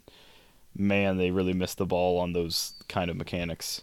man, 0.76 1.16
they 1.16 1.30
really 1.30 1.52
missed 1.52 1.78
the 1.78 1.86
ball 1.86 2.18
on 2.18 2.32
those 2.32 2.74
kind 2.88 3.10
of 3.10 3.16
mechanics. 3.16 3.82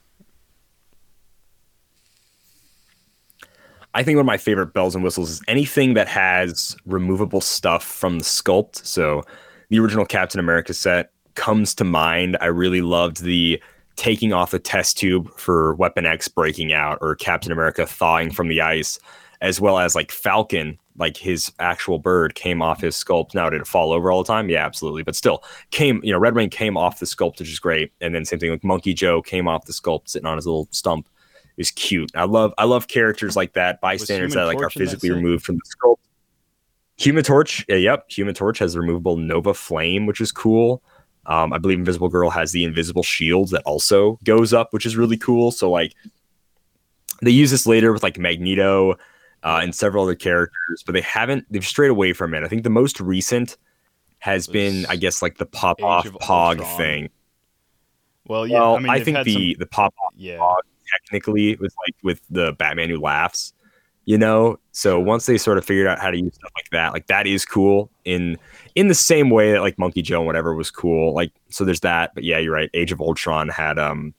I 3.93 4.03
think 4.03 4.17
one 4.17 4.21
of 4.21 4.27
my 4.27 4.37
favorite 4.37 4.73
bells 4.73 4.93
and 4.95 5.03
whistles 5.03 5.29
is 5.29 5.41
anything 5.47 5.95
that 5.95 6.07
has 6.07 6.77
removable 6.85 7.41
stuff 7.41 7.83
from 7.83 8.19
the 8.19 8.25
sculpt. 8.25 8.85
So 8.85 9.23
the 9.69 9.79
original 9.79 10.05
Captain 10.05 10.39
America 10.39 10.73
set 10.73 11.11
comes 11.35 11.73
to 11.75 11.83
mind. 11.83 12.37
I 12.39 12.45
really 12.47 12.81
loved 12.81 13.23
the 13.23 13.61
taking 13.97 14.31
off 14.31 14.51
the 14.51 14.59
test 14.59 14.97
tube 14.97 15.29
for 15.37 15.75
Weapon 15.75 16.05
X 16.05 16.27
breaking 16.27 16.71
out 16.71 16.99
or 17.01 17.15
Captain 17.15 17.51
America 17.51 17.85
thawing 17.85 18.31
from 18.31 18.47
the 18.47 18.61
ice, 18.61 18.99
as 19.41 19.59
well 19.59 19.79
as 19.79 19.95
like 19.95 20.11
Falcon, 20.11 20.77
like 20.97 21.17
his 21.17 21.51
actual 21.59 21.99
bird 21.99 22.35
came 22.35 22.61
off 22.61 22.81
his 22.81 22.95
sculpt. 22.95 23.33
Now, 23.33 23.49
did 23.49 23.61
it 23.61 23.67
fall 23.67 23.91
over 23.91 24.11
all 24.11 24.23
the 24.23 24.27
time? 24.27 24.49
Yeah, 24.49 24.65
absolutely. 24.65 25.03
But 25.03 25.15
still 25.15 25.43
came, 25.71 25.99
you 26.03 26.13
know, 26.13 26.19
Red 26.19 26.35
Wing 26.35 26.49
came 26.49 26.77
off 26.77 26.99
the 26.99 27.05
sculpt, 27.05 27.39
which 27.39 27.51
is 27.51 27.59
great. 27.59 27.91
And 27.99 28.15
then 28.15 28.23
same 28.23 28.39
thing 28.39 28.51
with 28.51 28.63
Monkey 28.63 28.93
Joe 28.93 29.21
came 29.21 29.47
off 29.47 29.65
the 29.65 29.73
sculpt 29.73 30.09
sitting 30.09 30.27
on 30.27 30.37
his 30.37 30.45
little 30.45 30.67
stump 30.71 31.09
is 31.57 31.71
cute. 31.71 32.11
I 32.15 32.25
love 32.25 32.53
I 32.57 32.65
love 32.65 32.87
characters 32.87 33.35
like 33.35 33.53
that, 33.53 33.81
bystanders 33.81 34.33
that 34.33 34.45
like 34.45 34.57
are 34.57 34.61
Torch 34.61 34.75
in 34.75 34.83
that 34.83 34.89
physically 34.91 35.11
removed 35.11 35.43
from 35.43 35.55
the 35.55 35.61
sculpt. 35.75 35.97
Human 36.97 37.23
Torch, 37.23 37.65
yeah, 37.67 37.75
yep. 37.75 38.09
Human 38.09 38.33
Torch 38.33 38.59
has 38.59 38.77
removable 38.77 39.17
Nova 39.17 39.53
Flame, 39.53 40.05
which 40.05 40.21
is 40.21 40.31
cool. 40.31 40.81
Um, 41.27 41.51
I 41.51 41.57
believe 41.57 41.77
Invisible 41.77 42.09
Girl 42.09 42.29
has 42.29 42.53
the 42.53 42.63
invisible 42.63 43.03
shield 43.03 43.51
that 43.51 43.61
also 43.63 44.17
goes 44.23 44.53
up, 44.53 44.73
which 44.73 44.85
is 44.85 44.95
really 44.95 45.17
cool. 45.17 45.51
So 45.51 45.69
like 45.69 45.93
they 47.21 47.31
use 47.31 47.51
this 47.51 47.67
later 47.67 47.91
with 47.91 48.01
like 48.01 48.17
Magneto 48.17 48.93
uh, 49.43 49.59
and 49.61 49.75
several 49.75 50.03
other 50.03 50.15
characters, 50.15 50.83
but 50.85 50.93
they 50.93 51.01
haven't 51.01 51.45
they've 51.51 51.65
strayed 51.65 51.91
away 51.91 52.13
from 52.13 52.33
it. 52.33 52.43
I 52.43 52.47
think 52.47 52.63
the 52.63 52.69
most 52.69 52.99
recent 52.99 53.57
has 54.19 54.47
been, 54.47 54.85
I 54.87 54.95
guess, 54.95 55.21
like 55.21 55.37
the 55.37 55.45
pop 55.45 55.81
off 55.83 56.05
of 56.05 56.13
Pog 56.13 56.59
Ultron. 56.59 56.77
thing. 56.77 57.09
Well, 58.25 58.47
yeah, 58.47 58.59
well, 58.59 58.75
I 58.75 58.79
mean, 58.79 58.89
I 58.89 58.99
think 59.03 59.23
the 59.23 59.53
some, 59.53 59.59
the 59.59 59.67
pop 59.67 59.93
off 60.03 60.13
yeah, 60.15 60.37
Pog 60.37 60.59
technically 61.03 61.55
was 61.57 61.73
like 61.85 61.95
with 62.03 62.21
the 62.29 62.53
Batman 62.53 62.89
who 62.89 62.99
laughs, 62.99 63.53
you 64.07 64.17
know. 64.17 64.57
So 64.71 64.99
once 64.99 65.25
they 65.27 65.37
sort 65.37 65.59
of 65.59 65.65
figured 65.65 65.85
out 65.85 65.99
how 65.99 66.09
to 66.09 66.17
use 66.17 66.33
stuff 66.33 66.51
like 66.55 66.69
that, 66.71 66.93
like 66.93 67.07
that 67.07 67.27
is 67.27 67.45
cool 67.45 67.91
in 68.05 68.39
in 68.73 68.87
the 68.87 68.95
same 68.95 69.29
way 69.29 69.51
that 69.51 69.61
like 69.61 69.77
Monkey 69.77 70.01
Joe 70.01 70.19
and 70.19 70.25
whatever 70.25 70.55
was 70.55 70.71
cool. 70.71 71.13
Like 71.13 71.31
so, 71.49 71.63
there's 71.65 71.81
that. 71.81 72.15
But 72.15 72.23
yeah, 72.23 72.39
you're 72.39 72.53
right. 72.53 72.71
Age 72.73 72.91
of 72.91 73.01
Ultron 73.01 73.49
had 73.49 73.77
um 73.77 74.15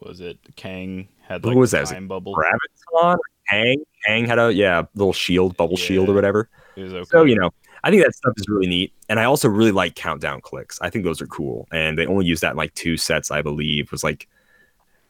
was 0.00 0.20
it 0.20 0.38
Kang 0.54 1.08
had 1.20 1.42
Who 1.42 1.48
like 1.48 1.58
was 1.58 1.72
the 1.72 1.78
that? 1.78 1.80
Was 1.80 1.90
it 1.90 1.94
time 1.94 2.08
bubble? 2.08 2.36
Graviton. 2.36 3.18
kang 3.48 3.84
Hang 4.04 4.26
had 4.26 4.38
a 4.38 4.52
yeah 4.52 4.84
little 4.94 5.12
shield, 5.12 5.56
bubble 5.56 5.76
shield 5.76 6.08
or 6.08 6.14
whatever. 6.14 6.48
Okay. 6.76 7.04
So 7.04 7.24
you 7.24 7.36
know, 7.36 7.50
I 7.82 7.90
think 7.90 8.04
that 8.04 8.14
stuff 8.14 8.34
is 8.36 8.48
really 8.48 8.66
neat, 8.68 8.92
and 9.08 9.18
I 9.18 9.24
also 9.24 9.48
really 9.48 9.72
like 9.72 9.96
countdown 9.96 10.42
clicks. 10.42 10.78
I 10.82 10.90
think 10.90 11.04
those 11.04 11.22
are 11.22 11.26
cool, 11.26 11.66
and 11.72 11.98
they 11.98 12.06
only 12.06 12.26
use 12.26 12.40
that 12.40 12.52
in 12.52 12.56
like 12.56 12.74
two 12.74 12.96
sets, 12.98 13.30
I 13.30 13.40
believe. 13.40 13.90
Was 13.90 14.04
like 14.04 14.28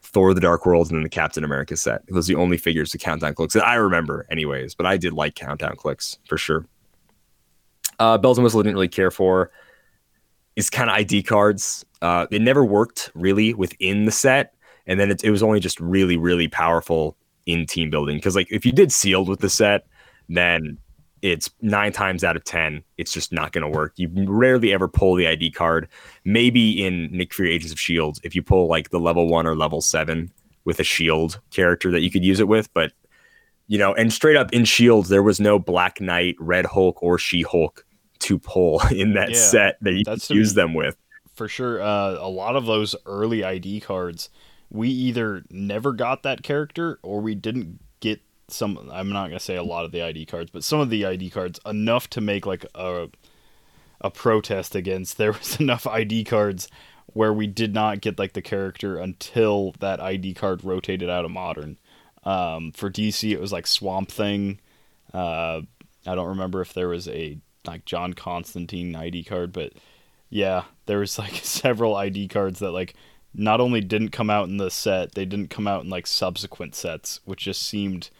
Thor: 0.09 0.35
The 0.35 0.40
Dark 0.40 0.66
World 0.66 0.89
and 0.89 0.97
then 0.97 1.02
the 1.02 1.09
Captain 1.09 1.44
America 1.44 1.76
set. 1.76 2.02
Those 2.09 2.28
are 2.28 2.35
the 2.35 2.40
only 2.40 2.56
figures 2.56 2.90
to 2.93 2.98
countdown 2.98 3.35
clicks 3.35 3.55
that 3.55 3.66
I 3.66 3.74
remember, 3.74 4.26
anyways. 4.30 4.74
But 4.74 4.86
I 4.86 4.97
did 4.97 5.12
like 5.12 5.35
countdown 5.35 5.76
clicks 5.76 6.18
for 6.26 6.39
sure. 6.39 6.66
Uh, 7.98 8.16
Bells 8.18 8.39
and 8.39 8.44
Whistles 8.44 8.62
I 8.62 8.64
didn't 8.64 8.76
really 8.76 8.89
care 8.89 9.10
for. 9.10 9.51
Is 10.56 10.70
kind 10.70 10.90
of 10.90 10.97
ID 10.97 11.22
cards. 11.22 11.85
Uh, 12.02 12.26
it 12.30 12.43
never 12.43 12.64
worked 12.64 13.10
really 13.14 13.55
within 13.55 14.06
the 14.06 14.10
set, 14.10 14.55
and 14.86 14.98
then 14.98 15.10
it, 15.10 15.22
it 15.22 15.30
was 15.30 15.43
only 15.43 15.60
just 15.60 15.78
really, 15.78 16.16
really 16.16 16.48
powerful 16.48 17.16
in 17.47 17.66
team 17.66 17.90
building. 17.90 18.16
Because 18.16 18.35
like 18.35 18.51
if 18.51 18.66
you 18.66 18.72
did 18.72 18.90
sealed 18.90 19.28
with 19.28 19.40
the 19.40 19.51
set, 19.51 19.86
then 20.28 20.78
it's 21.23 21.51
nine 21.61 21.93
times 21.93 22.24
out 22.24 22.36
of 22.36 22.45
ten, 22.45 22.82
it's 22.97 23.12
just 23.12 23.32
not 23.32 23.53
going 23.53 23.62
to 23.70 23.78
work. 23.78 23.93
You 23.97 24.11
rarely 24.27 24.73
ever 24.73 24.89
pull 24.89 25.15
the 25.15 25.27
ID 25.27 25.51
card. 25.51 25.89
Maybe 26.24 26.85
in 26.85 27.11
Nick 27.11 27.35
Fury 27.35 27.53
Agents 27.53 27.73
of 27.73 27.81
Shield, 27.81 28.19
if 28.23 28.35
you 28.35 28.43
pull 28.43 28.69
like 28.69 28.90
the 28.90 29.01
level 29.01 29.28
one 29.28 29.47
or 29.47 29.57
level 29.57 29.81
seven 29.81 30.31
with 30.65 30.81
a 30.81 30.85
shield 30.85 31.40
character 31.51 31.90
that 31.90 32.01
you 32.01 32.11
could 32.11 32.24
use 32.24 32.40
it 32.40 32.49
with, 32.49 32.73
but 32.74 32.93
you 33.66 33.78
know, 33.78 33.95
and 33.95 34.12
straight 34.12 34.36
up 34.36 34.53
in 34.53 34.65
Shields, 34.65 35.09
there 35.11 35.23
was 35.23 35.40
no 35.40 35.59
Black 35.59 36.01
Knight, 36.01 36.36
Red 36.39 36.65
Hulk, 36.66 37.03
or 37.03 37.19
She 37.19 37.43
Hulk 37.43 37.85
to 38.20 38.39
pull 38.39 38.81
in 38.90 39.15
that 39.15 39.31
Yeah, 39.31 39.36
set 39.36 39.77
that 39.82 39.93
you 39.93 40.05
could 40.05 40.31
use 40.31 40.55
them 40.55 40.73
with. 40.74 40.97
for 41.35 41.49
sure. 41.49 41.81
Uh, 41.82 42.16
a 42.19 42.28
lot 42.28 42.57
of 42.57 42.66
those 42.66 42.97
early 43.07 43.45
ID 43.45 43.81
cards, 43.81 44.31
we 44.70 44.89
either 44.89 45.45
never 45.51 45.93
got 45.93 46.23
that 46.23 46.43
character 46.43 46.99
or 47.03 47.20
we 47.20 47.35
didn't 47.35 47.81
some. 48.48 48.90
I'm 48.92 49.10
not 49.10 49.28
gonna 49.28 49.40
say 49.40 49.56
a 49.56 49.62
lot 49.62 49.84
of 49.84 49.92
the 49.92 50.02
ID 50.02 50.26
cards, 50.26 50.50
but 50.50 50.64
some 50.64 50.80
of 50.80 50.90
the 50.90 51.04
ID 51.04 51.30
cards 51.30 51.60
enough 51.66 52.08
to 52.10 52.20
make 52.20 52.46
like 52.46 52.66
a 52.74 53.08
a 54.00 54.10
protest 54.10 54.74
against. 54.74 55.18
There 55.18 55.32
was 55.32 55.56
enough 55.60 55.86
ID 55.86 56.24
cards 56.24 56.68
where 57.06 57.32
we 57.32 57.46
did 57.46 57.74
not 57.74 58.00
get 58.00 58.18
like 58.18 58.34
the 58.34 58.42
character 58.42 58.98
until 58.98 59.74
that 59.80 60.00
ID 60.00 60.34
card 60.34 60.62
rotated 60.64 61.08
out 61.08 61.24
of 61.24 61.30
modern. 61.30 61.78
Um, 62.24 62.72
for 62.72 62.90
DC, 62.90 63.30
it 63.30 63.40
was 63.40 63.52
like 63.52 63.66
Swamp 63.66 64.10
Thing. 64.10 64.60
Uh, 65.12 65.62
I 66.06 66.14
don't 66.14 66.28
remember 66.28 66.60
if 66.60 66.72
there 66.72 66.88
was 66.88 67.08
a 67.08 67.38
like 67.66 67.84
John 67.84 68.14
Constantine 68.14 68.94
ID 68.94 69.24
card, 69.24 69.52
but 69.52 69.72
yeah, 70.30 70.64
there 70.86 70.98
was 70.98 71.18
like 71.18 71.34
several 71.36 71.96
ID 71.96 72.28
cards 72.28 72.58
that 72.60 72.72
like 72.72 72.94
not 73.34 73.60
only 73.60 73.80
didn't 73.80 74.10
come 74.10 74.30
out 74.30 74.48
in 74.48 74.56
the 74.56 74.70
set, 74.70 75.14
they 75.14 75.24
didn't 75.24 75.50
come 75.50 75.66
out 75.66 75.84
in 75.84 75.90
like 75.90 76.06
subsequent 76.06 76.74
sets, 76.74 77.20
which 77.24 77.44
just 77.44 77.62
seemed 77.62 78.10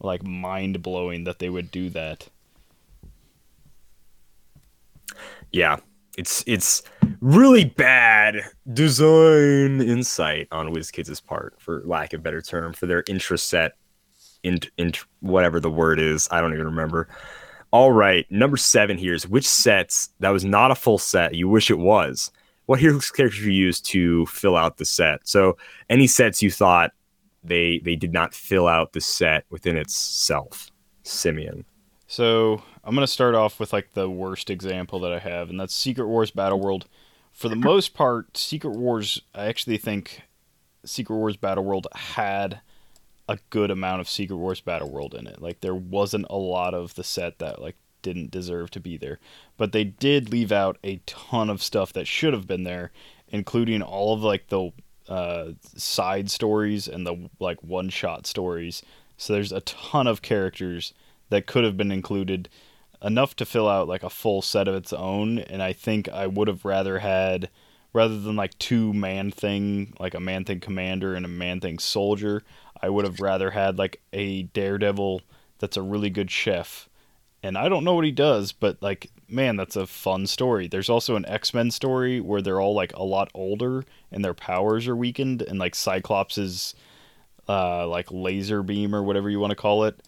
like 0.00 0.22
mind 0.22 0.82
blowing 0.82 1.24
that 1.24 1.38
they 1.38 1.50
would 1.50 1.70
do 1.70 1.90
that. 1.90 2.28
Yeah, 5.50 5.78
it's 6.16 6.44
it's 6.46 6.82
really 7.20 7.64
bad 7.64 8.42
design 8.72 9.80
insight 9.80 10.48
on 10.52 10.74
WizKids' 10.74 11.24
part, 11.24 11.54
for 11.58 11.82
lack 11.84 12.12
of 12.12 12.22
better 12.22 12.42
term, 12.42 12.72
for 12.72 12.86
their 12.86 13.04
interest 13.08 13.48
set 13.48 13.72
in, 14.42 14.60
in 14.76 14.92
whatever 15.20 15.60
the 15.60 15.70
word 15.70 15.98
is. 15.98 16.28
I 16.30 16.40
don't 16.40 16.52
even 16.52 16.66
remember. 16.66 17.08
All 17.70 17.92
right, 17.92 18.30
number 18.30 18.56
seven 18.56 18.96
here 18.96 19.14
is 19.14 19.28
which 19.28 19.46
sets 19.46 20.10
that 20.20 20.30
was 20.30 20.44
not 20.44 20.70
a 20.70 20.74
full 20.74 20.98
set 20.98 21.34
you 21.34 21.48
wish 21.48 21.70
it 21.70 21.78
was. 21.78 22.30
What 22.66 22.80
heroes 22.80 23.10
characters 23.10 23.46
you 23.46 23.52
used 23.52 23.86
to 23.86 24.26
fill 24.26 24.56
out 24.56 24.76
the 24.76 24.84
set? 24.84 25.26
So 25.26 25.56
any 25.88 26.06
sets 26.06 26.42
you 26.42 26.50
thought 26.50 26.92
they 27.42 27.78
they 27.78 27.96
did 27.96 28.12
not 28.12 28.34
fill 28.34 28.66
out 28.66 28.92
the 28.92 29.00
set 29.00 29.44
within 29.50 29.76
itself. 29.76 30.70
Simeon. 31.02 31.64
So 32.06 32.62
I'm 32.84 32.94
gonna 32.94 33.06
start 33.06 33.34
off 33.34 33.60
with 33.60 33.72
like 33.72 33.92
the 33.92 34.08
worst 34.08 34.50
example 34.50 35.00
that 35.00 35.12
I 35.12 35.18
have, 35.18 35.50
and 35.50 35.60
that's 35.60 35.74
Secret 35.74 36.06
Wars 36.06 36.30
Battle 36.30 36.60
World. 36.60 36.86
For 37.32 37.48
the 37.48 37.56
most 37.56 37.94
part, 37.94 38.36
Secret 38.36 38.72
Wars, 38.72 39.22
I 39.34 39.46
actually 39.46 39.76
think 39.76 40.22
Secret 40.84 41.16
Wars 41.16 41.36
Battle 41.36 41.64
World 41.64 41.86
had 41.94 42.60
a 43.28 43.38
good 43.50 43.70
amount 43.70 44.00
of 44.00 44.08
Secret 44.08 44.36
Wars 44.36 44.60
Battle 44.60 44.90
World 44.90 45.14
in 45.14 45.26
it. 45.26 45.40
Like 45.40 45.60
there 45.60 45.74
wasn't 45.74 46.26
a 46.30 46.36
lot 46.36 46.74
of 46.74 46.94
the 46.94 47.04
set 47.04 47.38
that 47.38 47.60
like 47.60 47.76
didn't 48.00 48.30
deserve 48.30 48.70
to 48.72 48.80
be 48.80 48.96
there, 48.96 49.18
but 49.56 49.72
they 49.72 49.84
did 49.84 50.30
leave 50.30 50.50
out 50.50 50.78
a 50.82 51.00
ton 51.04 51.50
of 51.50 51.62
stuff 51.62 51.92
that 51.92 52.06
should 52.06 52.32
have 52.32 52.46
been 52.46 52.64
there, 52.64 52.90
including 53.28 53.82
all 53.82 54.14
of 54.14 54.22
like 54.22 54.48
the 54.48 54.72
uh, 55.08 55.52
side 55.76 56.30
stories 56.30 56.88
and 56.88 57.06
the 57.06 57.28
like 57.40 57.62
one 57.62 57.88
shot 57.88 58.26
stories. 58.26 58.82
So 59.16 59.32
there's 59.32 59.52
a 59.52 59.60
ton 59.62 60.06
of 60.06 60.22
characters 60.22 60.92
that 61.30 61.46
could 61.46 61.64
have 61.64 61.76
been 61.76 61.92
included, 61.92 62.48
enough 63.02 63.36
to 63.36 63.46
fill 63.46 63.68
out 63.68 63.88
like 63.88 64.02
a 64.02 64.10
full 64.10 64.42
set 64.42 64.68
of 64.68 64.74
its 64.74 64.92
own. 64.92 65.38
And 65.38 65.62
I 65.62 65.72
think 65.72 66.08
I 66.08 66.26
would 66.26 66.48
have 66.48 66.64
rather 66.64 66.98
had, 66.98 67.48
rather 67.92 68.18
than 68.18 68.36
like 68.36 68.58
two 68.58 68.92
man 68.92 69.30
thing, 69.30 69.94
like 69.98 70.14
a 70.14 70.20
man 70.20 70.44
thing 70.44 70.60
commander 70.60 71.14
and 71.14 71.24
a 71.24 71.28
man 71.28 71.60
thing 71.60 71.78
soldier, 71.78 72.42
I 72.82 72.88
would 72.88 73.04
have 73.04 73.20
rather 73.20 73.50
had 73.50 73.78
like 73.78 74.00
a 74.12 74.44
daredevil 74.44 75.22
that's 75.58 75.76
a 75.76 75.82
really 75.82 76.10
good 76.10 76.30
chef. 76.30 76.87
And 77.42 77.56
I 77.56 77.68
don't 77.68 77.84
know 77.84 77.94
what 77.94 78.04
he 78.04 78.10
does, 78.10 78.52
but 78.52 78.82
like, 78.82 79.10
man, 79.28 79.56
that's 79.56 79.76
a 79.76 79.86
fun 79.86 80.26
story. 80.26 80.66
There's 80.66 80.88
also 80.90 81.14
an 81.16 81.26
X 81.26 81.54
Men 81.54 81.70
story 81.70 82.20
where 82.20 82.42
they're 82.42 82.60
all 82.60 82.74
like 82.74 82.92
a 82.94 83.02
lot 83.04 83.30
older 83.34 83.84
and 84.10 84.24
their 84.24 84.34
powers 84.34 84.88
are 84.88 84.96
weakened, 84.96 85.42
and 85.42 85.58
like 85.58 85.74
Cyclops's 85.74 86.74
uh, 87.48 87.86
like 87.86 88.10
laser 88.10 88.62
beam 88.62 88.94
or 88.94 89.02
whatever 89.02 89.30
you 89.30 89.40
want 89.40 89.50
to 89.50 89.56
call 89.56 89.84
it 89.84 90.02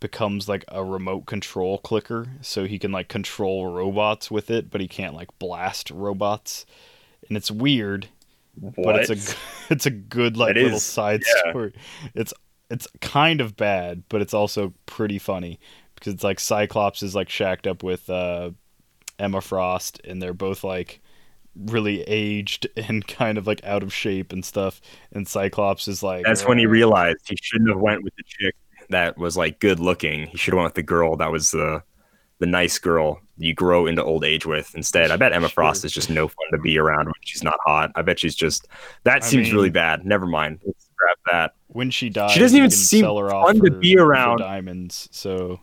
becomes 0.00 0.48
like 0.48 0.64
a 0.68 0.82
remote 0.84 1.26
control 1.26 1.78
clicker 1.78 2.26
so 2.40 2.64
he 2.64 2.78
can 2.78 2.90
like 2.90 3.08
control 3.08 3.68
robots 3.68 4.30
with 4.30 4.50
it 4.50 4.68
but 4.68 4.80
he 4.80 4.88
can't 4.88 5.14
like 5.14 5.28
blast 5.38 5.90
robots 5.92 6.66
and 7.28 7.36
it's 7.36 7.52
weird 7.52 8.08
but 8.56 8.96
it's 8.96 9.10
a 9.10 9.36
it's 9.70 9.86
a 9.86 9.90
good 9.90 10.36
like 10.36 10.56
It 10.56 10.62
little 10.62 10.78
is, 10.78 10.82
side 10.82 11.22
yeah. 11.24 11.50
story 11.50 11.72
it's 12.14 12.34
it's 12.68 12.88
kind 13.00 13.40
of 13.40 13.56
bad 13.56 14.02
but 14.08 14.20
it's 14.20 14.34
also 14.34 14.74
pretty 14.86 15.18
funny 15.20 15.60
because 16.02 16.14
it's 16.14 16.24
like 16.24 16.40
cyclops 16.40 17.02
is 17.02 17.14
like 17.14 17.28
shacked 17.28 17.66
up 17.68 17.82
with 17.84 18.10
uh 18.10 18.50
emma 19.18 19.40
frost 19.40 20.00
and 20.04 20.20
they're 20.20 20.34
both 20.34 20.64
like 20.64 21.00
really 21.54 22.02
aged 22.02 22.66
and 22.76 23.06
kind 23.06 23.38
of 23.38 23.46
like 23.46 23.62
out 23.64 23.82
of 23.84 23.92
shape 23.94 24.32
and 24.32 24.44
stuff 24.44 24.80
and 25.12 25.28
cyclops 25.28 25.86
is 25.86 26.02
like 26.02 26.24
That's 26.24 26.44
when 26.46 26.58
he 26.58 26.66
"Uh, 26.66 26.70
realized 26.70 27.18
he 27.28 27.36
shouldn't 27.40 27.70
have 27.70 27.80
went 27.80 28.02
with 28.02 28.14
the 28.16 28.24
chick 28.26 28.54
that 28.90 29.16
was 29.16 29.36
like 29.36 29.58
good 29.60 29.80
looking. 29.80 30.26
He 30.26 30.36
should 30.36 30.52
have 30.52 30.58
went 30.58 30.66
with 30.66 30.74
the 30.74 30.82
girl 30.82 31.16
that 31.16 31.30
was 31.32 31.50
the 31.50 31.82
the 32.40 32.46
nice 32.46 32.78
girl 32.78 33.20
you 33.38 33.54
grow 33.54 33.86
into 33.86 34.02
old 34.02 34.24
age 34.24 34.44
with 34.44 34.74
instead. 34.74 35.10
I 35.10 35.16
bet 35.16 35.32
Emma. 35.32 35.48
Frost 35.48 35.84
is 35.84 35.92
just 35.92 36.10
no 36.10 36.26
fun 36.28 36.46
to 36.52 36.58
be 36.58 36.76
around 36.78 37.06
when 37.06 37.14
she's 37.22 37.42
not 37.42 37.54
hot. 37.64 37.92
I 37.94 38.02
bet 38.02 38.18
she's 38.18 38.34
just 38.34 38.68
that 39.04 39.22
I 39.22 39.26
seems 39.26 39.52
really 39.52 39.70
bad. 39.70 40.04
Never 40.04 40.26
mind. 40.26 40.60
Let's 40.66 40.84
scrap 40.84 41.18
that. 41.30 41.54
when 41.68 41.90
she 41.90 42.10
dies, 42.10 42.32
she 42.32 42.40
doesn't 42.40 42.58
even 42.58 42.70
seem 42.70 43.02
sell 43.02 43.16
her 43.18 43.32
off 43.32 43.46
fun 43.46 43.60
to 43.64 43.70
be 43.70 43.96
around. 43.96 44.38
diamonds. 44.38 45.08
So 45.12 45.60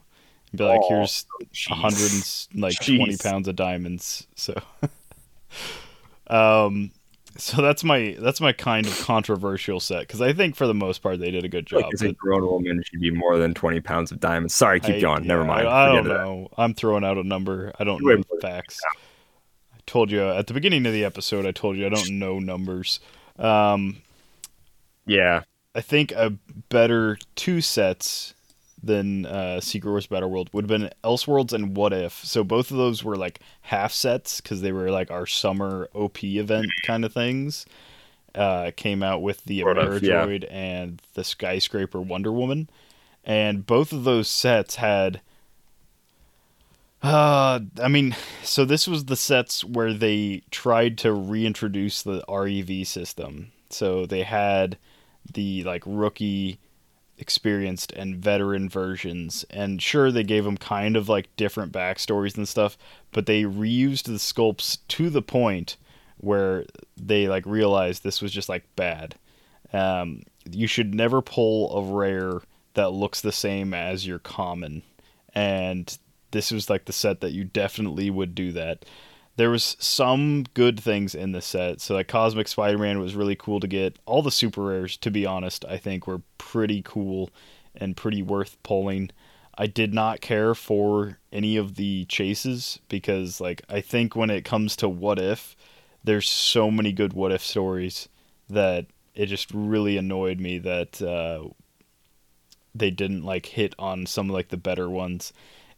be 0.55 0.63
like, 0.63 0.81
Oh, 0.83 0.89
here's 0.89 1.25
a 1.69 1.75
hundred 1.75 2.11
and 2.11 2.61
like 2.61 2.75
twenty 2.75 3.17
pounds 3.17 3.47
of 3.47 3.55
diamonds. 3.55 4.27
So, 4.35 4.53
um, 6.27 6.91
so 7.37 7.61
that's 7.61 7.83
my 7.83 8.15
that's 8.19 8.41
my 8.41 8.51
kind 8.51 8.85
of 8.85 8.99
controversial 9.01 9.79
set 9.79 10.01
because 10.01 10.21
I 10.21 10.33
think 10.33 10.55
for 10.55 10.67
the 10.67 10.73
most 10.73 10.99
part 11.01 11.19
they 11.19 11.31
did 11.31 11.45
a 11.45 11.49
good 11.49 11.71
Like, 11.71 11.85
job. 11.85 11.91
as 11.93 12.01
a 12.01 12.11
grown 12.13 12.45
woman, 12.45 12.83
she'd 12.85 12.99
be 12.99 13.11
more 13.11 13.37
than 13.37 13.53
twenty 13.53 13.79
pounds 13.79 14.11
of 14.11 14.19
diamonds. 14.19 14.53
Sorry, 14.53 14.79
keep 14.79 14.95
I- 14.95 14.99
going. 15.01 15.25
Never 15.27 15.45
mind. 15.45 15.67
I, 15.67 15.91
I 15.91 15.95
don't 15.95 16.07
know. 16.07 16.49
I'm 16.57 16.73
throwing 16.73 17.03
out 17.03 17.17
a 17.17 17.23
number. 17.23 17.71
I 17.79 17.83
don't 17.83 18.03
Way 18.03 18.13
know 18.13 18.17
more 18.17 18.25
the 18.31 18.37
than 18.41 18.51
facts. 18.51 18.79
I 19.73 19.77
told 19.85 20.11
you 20.11 20.21
at 20.21 20.47
the 20.47 20.53
beginning 20.53 20.85
of 20.85 20.93
the 20.93 21.05
episode. 21.05 21.45
I 21.45 21.51
told 21.51 21.77
you 21.77 21.85
I 21.85 21.89
don't 21.89 22.19
know 22.19 22.39
numbers. 22.39 22.99
Um, 23.37 24.01
Yeah, 25.05 25.43
I 25.73 25.81
think 25.81 26.11
a 26.11 26.31
better 26.69 27.17
two 27.35 27.61
sets 27.61 28.33
than 28.81 29.25
uh, 29.25 29.59
Secret 29.59 29.89
Wars 29.89 30.07
Battle 30.07 30.29
World 30.29 30.49
would 30.53 30.69
have 30.69 30.79
been 30.79 30.89
Elseworlds 31.03 31.53
and 31.53 31.75
What 31.75 31.93
If. 31.93 32.23
So 32.25 32.43
both 32.43 32.71
of 32.71 32.77
those 32.77 33.03
were 33.03 33.15
like 33.15 33.39
half 33.61 33.91
sets 33.91 34.41
because 34.41 34.61
they 34.61 34.71
were 34.71 34.91
like 34.91 35.11
our 35.11 35.25
summer 35.25 35.89
OP 35.93 36.23
event 36.23 36.67
kind 36.85 37.05
of 37.05 37.13
things. 37.13 37.65
Uh, 38.35 38.71
came 38.75 39.01
out 39.01 39.23
with 39.23 39.43
the 39.45 39.61
Sort 39.61 40.03
yeah. 40.03 40.25
And 40.51 41.01
the 41.15 41.23
Skyscraper 41.23 41.99
Wonder 41.99 42.31
Woman, 42.31 42.69
and 43.25 43.65
both 43.65 43.91
of 43.91 44.03
those 44.03 44.27
sets 44.27 44.75
had. 44.75 45.21
Uh, 47.01 47.61
I 47.81 47.87
mean, 47.87 48.15
so 48.43 48.65
this 48.65 48.87
was 48.87 49.05
the 49.05 49.15
sets 49.15 49.63
where 49.63 49.93
they 49.93 50.43
tried 50.51 50.97
to 50.99 51.11
reintroduce 51.11 52.03
the 52.03 52.23
REV 52.29 52.85
system. 52.85 53.51
So 53.71 54.05
they 54.05 54.23
had 54.23 54.77
the 55.33 55.63
like 55.63 55.83
rookie 55.85 56.59
experienced 57.19 57.91
and 57.91 58.15
veteran 58.15 58.69
versions 58.69 59.45
and 59.49 59.81
sure 59.81 60.11
they 60.11 60.23
gave 60.23 60.45
them 60.45 60.57
kind 60.57 60.95
of 60.95 61.09
like 61.09 61.35
different 61.35 61.71
backstories 61.71 62.37
and 62.37 62.47
stuff 62.47 62.77
but 63.11 63.25
they 63.25 63.43
reused 63.43 64.03
the 64.03 64.13
sculpts 64.13 64.77
to 64.87 65.09
the 65.09 65.21
point 65.21 65.77
where 66.19 66.65
they 66.97 67.27
like 67.27 67.45
realized 67.45 68.03
this 68.03 68.21
was 68.21 68.31
just 68.31 68.49
like 68.49 68.63
bad. 68.75 69.15
Um, 69.71 70.23
you 70.49 70.67
should 70.67 70.93
never 70.93 71.21
pull 71.21 71.75
a 71.77 71.95
rare 71.95 72.41
that 72.73 72.91
looks 72.91 73.21
the 73.21 73.31
same 73.31 73.73
as 73.73 74.05
your 74.05 74.19
common 74.19 74.83
and 75.33 75.97
this 76.31 76.51
was 76.51 76.69
like 76.69 76.85
the 76.85 76.93
set 76.93 77.21
that 77.21 77.31
you 77.31 77.43
definitely 77.43 78.09
would 78.09 78.35
do 78.35 78.51
that 78.51 78.85
there 79.39 79.49
was 79.49 79.77
some 79.79 80.43
good 80.53 80.77
things 80.77 81.15
in 81.15 81.31
the 81.31 81.41
set. 81.41 81.79
So 81.79 81.93
like 81.93 82.09
Cosmic 82.09 82.49
Spider-Man 82.49 82.99
was 82.99 83.15
really 83.15 83.37
cool 83.37 83.61
to 83.61 83.67
get. 83.67 83.97
All 84.05 84.21
the 84.21 84.31
super 84.31 84.63
rares, 84.63 84.97
to 84.97 85.09
be 85.09 85.25
honest, 85.25 85.63
I 85.63 85.77
think 85.77 86.05
were 86.05 86.23
pretty 86.37 86.81
cool 86.81 87.29
and 87.73 87.95
pretty 87.95 88.21
worth 88.21 88.61
pulling. 88.63 89.11
I 89.57 89.65
did 89.65 89.93
not 89.93 90.19
care 90.19 90.53
for 90.53 91.19
any 91.31 91.55
of 91.55 91.75
the 91.75 92.03
chases 92.09 92.79
because 92.89 93.39
like 93.39 93.61
I 93.69 93.79
think 93.79 94.13
when 94.13 94.29
it 94.29 94.43
comes 94.43 94.75
to 94.75 94.89
what 94.89 95.19
if, 95.19 95.55
there's 96.03 96.27
so 96.27 96.69
many 96.69 96.91
good 96.91 97.13
what 97.13 97.31
if 97.31 97.41
stories 97.41 98.09
that 98.49 98.87
it 99.15 99.27
just 99.27 99.53
really 99.53 99.95
annoyed 99.95 100.41
me 100.41 100.57
that 100.57 101.01
uh, 101.01 101.47
they 102.75 102.91
didn't 102.91 103.23
like 103.23 103.45
hit 103.45 103.73
on 103.79 104.05
some 104.05 104.27
like 104.27 104.49
the 104.49 104.57
better 104.57 104.89
ones 104.89 105.31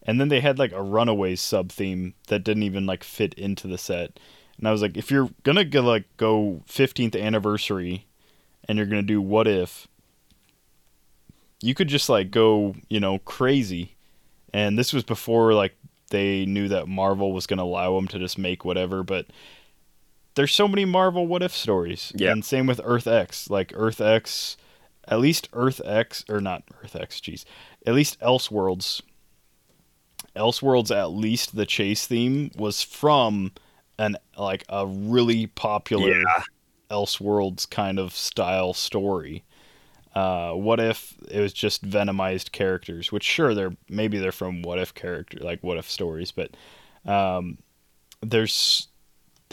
and 0.04 0.20
then 0.20 0.30
they 0.30 0.40
had 0.42 0.58
like 0.60 0.72
a 0.72 0.82
runaways 0.82 1.42
sub 1.42 1.72
theme 1.72 2.14
that 2.28 2.44
didn't 2.44 2.64
even 2.64 2.86
like 2.86 3.04
fit 3.04 3.34
into 3.36 3.68
the 3.68 3.78
set. 3.78 4.20
And 4.58 4.68
i 4.68 4.72
was 4.72 4.82
like 4.82 4.98
if 4.98 5.10
you're 5.12 5.30
gonna 5.44 5.66
go 5.66 5.82
like 5.82 6.06
go 6.18 6.62
15th 6.68 7.20
anniversary 7.20 8.06
and 8.66 8.78
you're 8.78 8.88
gonna 8.88 9.02
do 9.02 9.22
what 9.22 9.48
if 9.48 9.88
you 11.62 11.74
could 11.74 11.88
just 11.88 12.10
like 12.10 12.32
go 12.32 12.76
you 12.90 13.00
know 13.00 13.20
crazy. 13.20 13.96
And 14.54 14.78
this 14.78 14.92
was 14.92 15.04
before 15.04 15.54
like 15.54 15.76
they 16.10 16.46
knew 16.46 16.68
that 16.68 16.88
marvel 16.88 17.32
was 17.32 17.48
gonna 17.48 17.64
allow 17.64 17.96
them 17.96 18.08
to 18.10 18.20
just 18.20 18.38
make 18.38 18.66
whatever 18.66 19.04
but 19.04 19.28
there's 20.36 20.54
so 20.54 20.68
many 20.68 20.86
marvel 20.86 21.28
what 21.28 21.44
if 21.44 21.54
stories. 21.56 22.12
Yeah. 22.16 22.32
and 22.32 22.44
same 22.44 22.66
with 22.66 22.80
earth 22.84 23.08
x. 23.08 23.50
Like 23.50 23.74
earth 23.76 24.02
x 24.02 24.58
at 25.08 25.20
least 25.20 25.50
earth 25.54 25.82
x 25.84 26.24
or 26.30 26.40
not 26.40 26.64
earth 26.84 26.96
x 26.96 27.20
jeez 27.20 27.44
at 27.86 27.94
least 27.94 28.20
elseworlds 28.20 29.02
Elseworlds, 30.36 30.96
at 30.96 31.12
least 31.12 31.56
the 31.56 31.66
chase 31.66 32.08
theme 32.08 32.52
was 32.56 32.82
from 32.82 33.52
an 33.98 34.18
like 34.38 34.64
a 34.70 34.88
really 34.88 35.48
popular 35.48 36.20
Yeah. 36.22 36.44
Elseworlds 36.90 37.70
kind 37.70 38.00
of 38.00 38.14
style 38.14 38.74
story. 38.74 39.44
Uh, 40.14 40.52
what 40.52 40.80
if 40.80 41.16
it 41.30 41.40
was 41.40 41.54
just 41.54 41.90
venomized 41.90 42.52
characters? 42.52 43.12
Which 43.12 43.24
sure, 43.24 43.54
they're 43.54 43.76
maybe 43.90 44.20
they're 44.20 44.32
from 44.32 44.62
what 44.62 44.80
if 44.80 44.94
character 44.94 45.40
like 45.40 45.64
what 45.64 45.78
if 45.78 45.90
stories, 45.90 46.32
but 46.32 46.52
um, 47.06 47.58
there's 48.22 48.88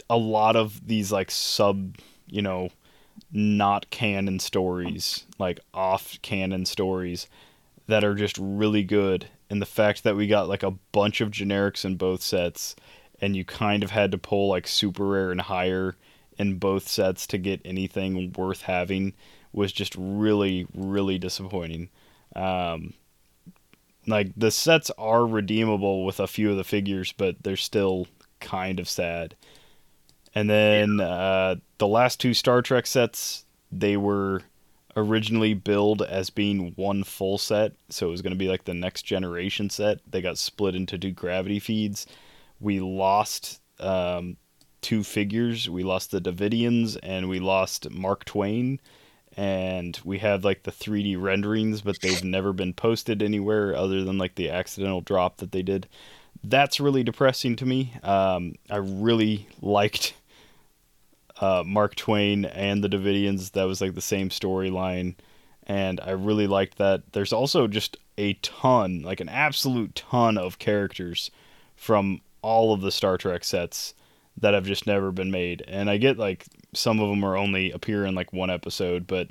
a 0.09 0.17
lot 0.17 0.55
of 0.55 0.87
these 0.87 1.11
like 1.11 1.31
sub, 1.31 1.95
you 2.27 2.41
know, 2.41 2.69
not 3.31 3.89
canon 3.89 4.39
stories, 4.39 5.25
like 5.37 5.59
off 5.73 6.17
canon 6.21 6.65
stories 6.65 7.27
that 7.87 8.03
are 8.03 8.15
just 8.15 8.37
really 8.37 8.83
good. 8.83 9.27
And 9.49 9.61
the 9.61 9.65
fact 9.65 10.03
that 10.03 10.15
we 10.15 10.27
got 10.27 10.47
like 10.47 10.63
a 10.63 10.75
bunch 10.91 11.21
of 11.21 11.31
generics 11.31 11.83
in 11.83 11.95
both 11.95 12.21
sets 12.21 12.75
and 13.21 13.35
you 13.35 13.43
kind 13.43 13.83
of 13.83 13.91
had 13.91 14.11
to 14.11 14.17
pull 14.17 14.49
like 14.49 14.67
super 14.67 15.05
rare 15.05 15.31
and 15.31 15.41
higher 15.41 15.95
in 16.37 16.57
both 16.57 16.87
sets 16.87 17.27
to 17.27 17.37
get 17.37 17.61
anything 17.65 18.31
worth 18.33 18.61
having 18.61 19.13
was 19.51 19.71
just 19.71 19.95
really 19.97 20.67
really 20.73 21.17
disappointing. 21.17 21.89
Um, 22.35 22.93
like 24.07 24.31
the 24.37 24.51
sets 24.51 24.91
are 24.97 25.25
redeemable 25.25 26.05
with 26.05 26.19
a 26.19 26.27
few 26.27 26.51
of 26.51 26.57
the 26.57 26.63
figures, 26.63 27.11
but 27.11 27.35
they're 27.43 27.57
still 27.57 28.07
kind 28.39 28.79
of 28.79 28.87
sad. 28.87 29.35
And 30.35 30.49
then 30.49 30.99
uh, 30.99 31.55
the 31.79 31.87
last 31.87 32.19
two 32.19 32.33
Star 32.33 32.61
Trek 32.61 32.87
sets, 32.87 33.45
they 33.71 33.97
were 33.97 34.43
originally 34.95 35.53
billed 35.53 36.01
as 36.01 36.29
being 36.29 36.73
one 36.75 37.03
full 37.03 37.37
set, 37.37 37.73
so 37.89 38.07
it 38.07 38.11
was 38.11 38.21
going 38.21 38.33
to 38.33 38.37
be 38.37 38.47
like 38.47 38.65
the 38.65 38.73
next 38.73 39.03
generation 39.03 39.69
set. 39.69 39.99
They 40.09 40.21
got 40.21 40.37
split 40.37 40.75
into 40.75 40.97
two 40.97 41.11
gravity 41.11 41.59
feeds. 41.59 42.07
We 42.59 42.79
lost 42.79 43.61
um, 43.79 44.37
two 44.81 45.03
figures. 45.03 45.69
We 45.69 45.83
lost 45.83 46.11
the 46.11 46.21
Devidians 46.21 46.97
and 47.01 47.29
we 47.29 47.39
lost 47.39 47.89
Mark 47.89 48.25
Twain. 48.25 48.79
And 49.37 49.97
we 50.03 50.17
had 50.17 50.43
like 50.43 50.63
the 50.63 50.71
3D 50.71 51.19
renderings, 51.21 51.81
but 51.81 52.01
they've 52.01 52.23
never 52.23 52.51
been 52.51 52.73
posted 52.73 53.23
anywhere 53.23 53.75
other 53.75 54.03
than 54.03 54.17
like 54.17 54.35
the 54.35 54.49
accidental 54.49 55.01
drop 55.01 55.37
that 55.37 55.51
they 55.51 55.61
did. 55.61 55.87
That's 56.43 56.79
really 56.79 57.03
depressing 57.03 57.55
to 57.57 57.65
me. 57.65 57.93
Um, 58.03 58.55
I 58.69 58.77
really 58.77 59.47
liked 59.61 60.13
uh, 61.39 61.63
Mark 61.65 61.95
Twain 61.95 62.45
and 62.45 62.83
the 62.83 62.89
Devidians. 62.89 63.51
That 63.51 63.63
was 63.63 63.81
like 63.81 63.95
the 63.95 64.01
same 64.01 64.29
storyline, 64.29 65.15
and 65.63 65.99
I 66.01 66.11
really 66.11 66.47
liked 66.47 66.77
that. 66.77 67.13
There's 67.13 67.33
also 67.33 67.67
just 67.67 67.97
a 68.17 68.33
ton, 68.33 69.01
like 69.01 69.19
an 69.21 69.29
absolute 69.29 69.95
ton 69.95 70.37
of 70.37 70.59
characters 70.59 71.31
from 71.75 72.21
all 72.41 72.73
of 72.73 72.81
the 72.81 72.91
Star 72.91 73.17
Trek 73.17 73.43
sets 73.43 73.93
that 74.37 74.53
have 74.53 74.65
just 74.65 74.87
never 74.87 75.11
been 75.11 75.31
made. 75.31 75.63
And 75.67 75.89
I 75.89 75.97
get 75.97 76.17
like 76.17 76.45
some 76.73 76.99
of 76.99 77.09
them 77.09 77.23
are 77.23 77.37
only 77.37 77.71
appear 77.71 78.05
in 78.05 78.15
like 78.15 78.33
one 78.33 78.49
episode, 78.49 79.07
but 79.07 79.27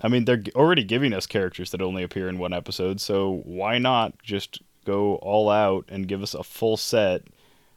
I 0.00 0.08
mean 0.08 0.24
they're 0.24 0.42
already 0.54 0.84
giving 0.84 1.12
us 1.12 1.26
characters 1.26 1.70
that 1.70 1.82
only 1.82 2.02
appear 2.02 2.28
in 2.28 2.38
one 2.38 2.52
episode, 2.52 3.00
so 3.00 3.42
why 3.44 3.78
not 3.78 4.20
just 4.22 4.60
go 4.84 5.16
all 5.16 5.48
out 5.48 5.84
and 5.88 6.08
give 6.08 6.22
us 6.22 6.34
a 6.34 6.42
full 6.42 6.76
set 6.76 7.22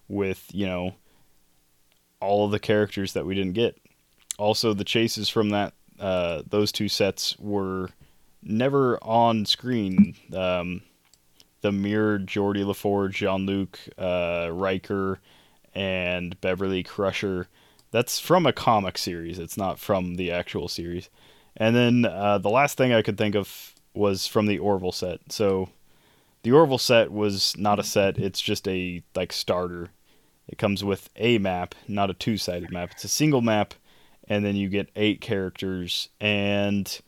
with, 0.07 0.49
you 0.53 0.65
know, 0.65 0.95
all 2.19 2.45
of 2.45 2.51
the 2.51 2.59
characters 2.59 3.13
that 3.13 3.25
we 3.25 3.35
didn't 3.35 3.53
get. 3.53 3.77
Also, 4.37 4.73
the 4.73 4.83
chases 4.83 5.29
from 5.29 5.49
that 5.49 5.73
uh, 5.99 6.43
those 6.47 6.71
two 6.71 6.89
sets 6.89 7.37
were 7.39 7.89
never 8.43 8.97
on 9.03 9.45
screen. 9.45 10.15
Um, 10.33 10.81
the 11.61 11.71
Mirror, 11.71 12.19
Geordi 12.19 12.63
LaForge, 12.63 13.13
Jean 13.13 13.45
Luc, 13.45 13.79
uh, 13.97 14.49
Riker, 14.51 15.19
and 15.73 16.39
Beverly 16.41 16.83
Crusher. 16.83 17.47
That's 17.91 18.19
from 18.19 18.45
a 18.45 18.53
comic 18.53 18.97
series. 18.97 19.39
It's 19.39 19.57
not 19.57 19.79
from 19.79 20.15
the 20.15 20.31
actual 20.31 20.67
series. 20.67 21.09
And 21.57 21.75
then 21.75 22.05
uh, 22.05 22.37
the 22.37 22.49
last 22.49 22.77
thing 22.77 22.93
I 22.93 23.01
could 23.01 23.17
think 23.17 23.35
of 23.35 23.73
was 23.93 24.27
from 24.27 24.45
the 24.45 24.59
Orville 24.59 24.91
set. 24.91 25.21
So 25.29 25.69
the 26.43 26.51
Orville 26.51 26.77
set 26.77 27.11
was 27.11 27.57
not 27.57 27.79
a 27.79 27.83
set. 27.83 28.17
It's 28.17 28.41
just 28.41 28.67
a 28.67 29.01
like 29.15 29.31
starter 29.31 29.89
it 30.47 30.57
comes 30.57 30.83
with 30.83 31.09
a 31.15 31.37
map, 31.37 31.75
not 31.87 32.09
a 32.09 32.13
two 32.13 32.37
sided 32.37 32.71
map. 32.71 32.91
It's 32.91 33.03
a 33.03 33.09
single 33.09 33.41
map, 33.41 33.73
and 34.27 34.45
then 34.45 34.55
you 34.55 34.69
get 34.69 34.89
eight 34.95 35.21
characters. 35.21 36.09
And 36.19 36.99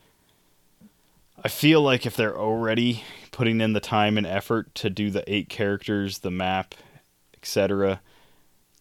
I 1.44 1.50
feel 1.50 1.82
like 1.82 2.06
if 2.06 2.16
they're 2.16 2.38
already 2.38 3.04
putting 3.32 3.62
in 3.62 3.74
the 3.74 3.80
time 3.80 4.18
and 4.18 4.26
effort 4.26 4.74
to 4.76 4.90
do 4.90 5.12
the 5.12 5.24
eight 5.32 5.50
characters, 5.50 6.20
the 6.20 6.32
map, 6.32 6.76
etc., 7.36 8.02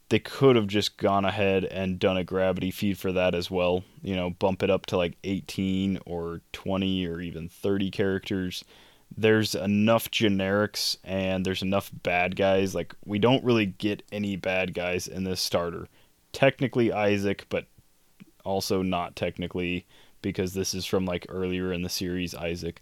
they 0.08 0.18
could 0.20 0.56
have 0.56 0.68
just 0.68 0.96
gone 0.96 1.24
ahead 1.24 1.64
and 1.64 1.98
done 1.98 2.16
a 2.16 2.24
gravity 2.24 2.70
feed 2.70 2.96
for 2.96 3.12
that 3.12 3.34
as 3.34 3.50
well. 3.50 3.82
You 4.02 4.14
know, 4.14 4.30
bump 4.30 4.62
it 4.62 4.70
up 4.70 4.86
to 4.86 4.96
like 4.96 5.16
18 5.24 5.98
or 6.06 6.40
20 6.52 7.06
or 7.06 7.20
even 7.20 7.48
30 7.48 7.90
characters 7.90 8.64
there's 9.16 9.54
enough 9.54 10.10
generics 10.10 10.96
and 11.04 11.44
there's 11.44 11.62
enough 11.62 11.90
bad 12.02 12.36
guys. 12.36 12.74
Like 12.74 12.94
we 13.04 13.18
don't 13.18 13.44
really 13.44 13.66
get 13.66 14.02
any 14.12 14.36
bad 14.36 14.74
guys 14.74 15.08
in 15.08 15.24
this 15.24 15.40
starter. 15.40 15.88
Technically 16.32 16.92
Isaac, 16.92 17.46
but 17.48 17.66
also 18.44 18.82
not 18.82 19.16
technically 19.16 19.86
because 20.22 20.54
this 20.54 20.74
is 20.74 20.84
from 20.84 21.06
like 21.06 21.26
earlier 21.28 21.72
in 21.72 21.82
the 21.82 21.88
series 21.88 22.34
Isaac. 22.34 22.80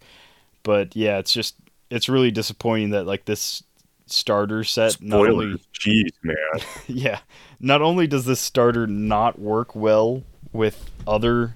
But 0.63 0.95
yeah, 0.95 1.17
it's 1.19 1.33
just 1.33 1.55
it's 1.89 2.09
really 2.09 2.31
disappointing 2.31 2.89
that 2.91 3.05
like 3.05 3.25
this 3.25 3.63
starter 4.07 4.63
set 4.63 4.93
Spoilers. 4.93 5.09
not 5.09 5.29
only 5.29 5.61
Jeez, 5.73 6.11
man. 6.23 6.35
yeah, 6.87 7.19
not 7.59 7.81
only 7.81 8.07
does 8.07 8.25
this 8.25 8.39
starter 8.39 8.87
not 8.87 9.39
work 9.39 9.75
well 9.75 10.23
with 10.51 10.89
other 11.07 11.55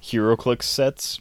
HeroClix 0.00 0.64
sets, 0.64 1.20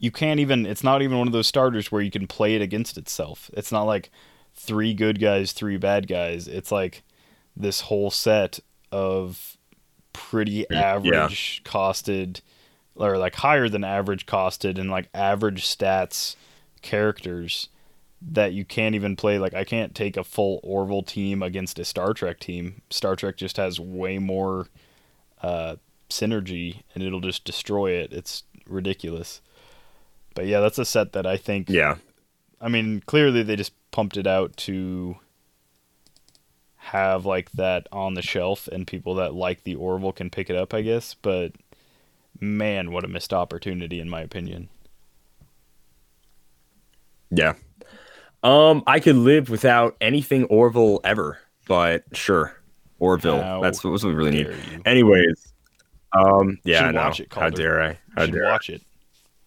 you 0.00 0.10
can't 0.10 0.40
even 0.40 0.64
it's 0.64 0.82
not 0.82 1.02
even 1.02 1.18
one 1.18 1.26
of 1.26 1.32
those 1.32 1.46
starters 1.46 1.92
where 1.92 2.00
you 2.00 2.10
can 2.10 2.26
play 2.26 2.54
it 2.54 2.62
against 2.62 2.96
itself. 2.96 3.50
It's 3.52 3.70
not 3.70 3.82
like 3.82 4.10
three 4.54 4.94
good 4.94 5.20
guys, 5.20 5.52
three 5.52 5.76
bad 5.76 6.08
guys. 6.08 6.48
It's 6.48 6.72
like 6.72 7.02
this 7.54 7.82
whole 7.82 8.10
set 8.10 8.60
of 8.90 9.58
pretty 10.14 10.68
average 10.70 11.62
yeah. 11.62 11.70
costed 11.70 12.40
or 12.94 13.18
like 13.18 13.34
higher 13.36 13.68
than 13.68 13.84
average 13.84 14.24
costed 14.24 14.78
and 14.78 14.90
like 14.90 15.08
average 15.12 15.64
stats 15.64 16.34
characters 16.80 17.68
that 18.22 18.54
you 18.54 18.64
can't 18.64 18.94
even 18.94 19.16
play 19.16 19.38
like 19.38 19.52
I 19.52 19.64
can't 19.64 19.94
take 19.94 20.16
a 20.16 20.24
full 20.24 20.60
Orville 20.62 21.02
team 21.02 21.42
against 21.42 21.78
a 21.78 21.84
Star 21.84 22.14
Trek 22.14 22.40
team. 22.40 22.80
Star 22.88 23.16
Trek 23.16 23.36
just 23.36 23.58
has 23.58 23.78
way 23.78 24.18
more 24.18 24.68
uh, 25.42 25.76
synergy 26.08 26.84
and 26.94 27.04
it'll 27.04 27.20
just 27.20 27.44
destroy 27.44 27.92
it. 27.92 28.14
It's 28.14 28.44
ridiculous. 28.66 29.42
But 30.34 30.46
yeah, 30.46 30.60
that's 30.60 30.78
a 30.78 30.84
set 30.84 31.12
that 31.12 31.26
I 31.26 31.36
think. 31.36 31.68
Yeah. 31.68 31.96
I 32.60 32.68
mean, 32.68 33.02
clearly 33.06 33.42
they 33.42 33.56
just 33.56 33.72
pumped 33.90 34.16
it 34.16 34.26
out 34.26 34.56
to 34.58 35.16
have 36.76 37.24
like 37.26 37.50
that 37.52 37.86
on 37.92 38.14
the 38.14 38.22
shelf, 38.22 38.68
and 38.68 38.86
people 38.86 39.14
that 39.16 39.34
like 39.34 39.64
the 39.64 39.74
Orville 39.74 40.12
can 40.12 40.30
pick 40.30 40.50
it 40.50 40.56
up, 40.56 40.74
I 40.74 40.82
guess. 40.82 41.14
But 41.14 41.52
man, 42.40 42.90
what 42.90 43.04
a 43.04 43.08
missed 43.08 43.32
opportunity, 43.32 44.00
in 44.00 44.08
my 44.08 44.20
opinion. 44.20 44.68
Yeah. 47.30 47.54
Um, 48.42 48.82
I 48.86 49.00
could 49.00 49.16
live 49.16 49.50
without 49.50 49.96
anything 50.00 50.44
Orville 50.44 51.00
ever, 51.04 51.38
but 51.68 52.04
sure, 52.12 52.56
Orville. 52.98 53.40
How 53.40 53.60
that's 53.60 53.84
what 53.84 54.02
we 54.02 54.12
really 54.12 54.30
need. 54.30 54.46
You. 54.46 54.82
Anyways, 54.86 55.52
um, 56.12 56.58
yeah, 56.64 56.90
no. 56.90 57.08
It, 57.08 57.32
How 57.32 57.50
dare 57.50 57.82
I? 57.82 57.98
How 58.16 58.26
dare 58.26 58.44
watch 58.44 58.70
it? 58.70 58.82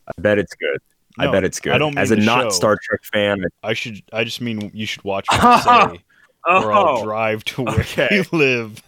I 0.07 0.21
bet 0.21 0.38
it's 0.38 0.55
good. 0.55 0.80
No, 1.17 1.30
I 1.30 1.31
bet 1.31 1.43
it's 1.43 1.59
good. 1.59 1.73
I 1.73 1.77
don't 1.77 1.97
As 1.97 2.11
a 2.11 2.15
not 2.15 2.43
show. 2.43 2.49
Star 2.49 2.80
Trek 2.81 3.03
fan, 3.03 3.43
I 3.61 3.73
should. 3.73 4.01
I 4.11 4.23
just 4.23 4.41
mean 4.41 4.71
you 4.73 4.85
should 4.85 5.03
watch 5.03 5.27
what 5.31 5.43
I 5.43 5.93
say, 5.93 6.03
oh, 6.47 6.63
or 6.63 6.73
I'll 6.73 7.03
drive 7.03 7.43
to 7.45 7.63
where 7.63 7.80
okay. 7.81 8.07
you 8.11 8.25
live, 8.31 8.81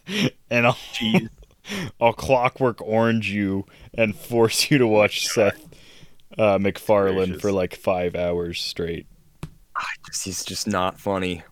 and 0.49 0.67
I'll 0.67 0.73
Jeez. 0.73 1.29
I'll 2.01 2.13
clockwork 2.13 2.81
orange 2.81 3.31
you 3.31 3.65
and 3.93 4.15
force 4.15 4.69
you 4.69 4.77
to 4.77 4.87
watch 4.87 5.27
Seth 5.27 5.65
uh, 6.37 6.59
MacFarlane 6.59 7.39
for 7.39 7.51
like 7.51 7.75
five 7.75 8.15
hours 8.15 8.61
straight. 8.61 9.07
Just, 10.07 10.25
he's 10.25 10.45
just 10.45 10.67
not 10.67 10.99
funny. 10.99 11.43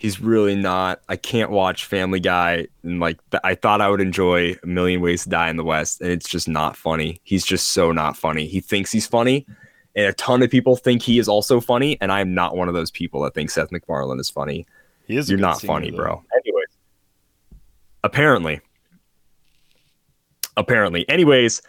He's 0.00 0.18
really 0.18 0.56
not. 0.56 1.02
I 1.10 1.16
can't 1.16 1.50
watch 1.50 1.84
Family 1.84 2.20
Guy 2.20 2.68
and 2.82 3.00
like 3.00 3.18
I 3.44 3.54
thought 3.54 3.82
I 3.82 3.90
would 3.90 4.00
enjoy 4.00 4.56
A 4.62 4.66
Million 4.66 5.02
Ways 5.02 5.24
to 5.24 5.28
Die 5.28 5.50
in 5.50 5.58
the 5.58 5.62
West, 5.62 6.00
and 6.00 6.10
it's 6.10 6.26
just 6.26 6.48
not 6.48 6.74
funny. 6.74 7.20
He's 7.22 7.44
just 7.44 7.68
so 7.68 7.92
not 7.92 8.16
funny. 8.16 8.46
He 8.46 8.62
thinks 8.62 8.90
he's 8.90 9.06
funny, 9.06 9.44
and 9.94 10.06
a 10.06 10.14
ton 10.14 10.42
of 10.42 10.50
people 10.50 10.74
think 10.74 11.02
he 11.02 11.18
is 11.18 11.28
also 11.28 11.60
funny, 11.60 11.98
and 12.00 12.10
I'm 12.10 12.32
not 12.32 12.56
one 12.56 12.66
of 12.66 12.72
those 12.72 12.90
people 12.90 13.20
that 13.24 13.34
think 13.34 13.50
Seth 13.50 13.70
MacFarlane 13.70 14.18
is 14.18 14.30
funny. 14.30 14.66
He 15.06 15.18
is. 15.18 15.28
You're 15.28 15.38
not 15.38 15.60
funny, 15.60 15.90
though. 15.90 15.98
bro. 15.98 16.24
Anyways, 16.34 16.68
apparently, 18.02 18.62
apparently. 20.56 21.06
Anyways, 21.10 21.60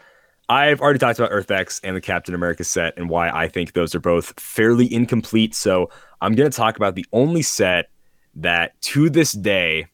I've 0.48 0.80
already 0.80 1.00
talked 1.00 1.20
about 1.20 1.34
Earth 1.34 1.52
X 1.52 1.82
and 1.84 1.98
the 1.98 2.02
Captain 2.02 2.34
America 2.34 2.64
set 2.64 2.94
and 2.96 3.10
why 3.10 3.30
I 3.30 3.50
think 3.50 3.74
those 3.74 3.94
are 3.94 4.00
both 4.00 4.40
fairly 4.40 4.92
incomplete. 4.94 5.54
So 5.54 5.90
I'm 6.22 6.34
going 6.34 6.50
to 6.50 6.56
talk 6.56 6.78
about 6.78 6.96
the 6.96 7.06
only 7.12 7.42
set 7.42 7.90
that 8.36 8.80
to 8.82 9.10
this 9.10 9.34
day, 9.34 9.88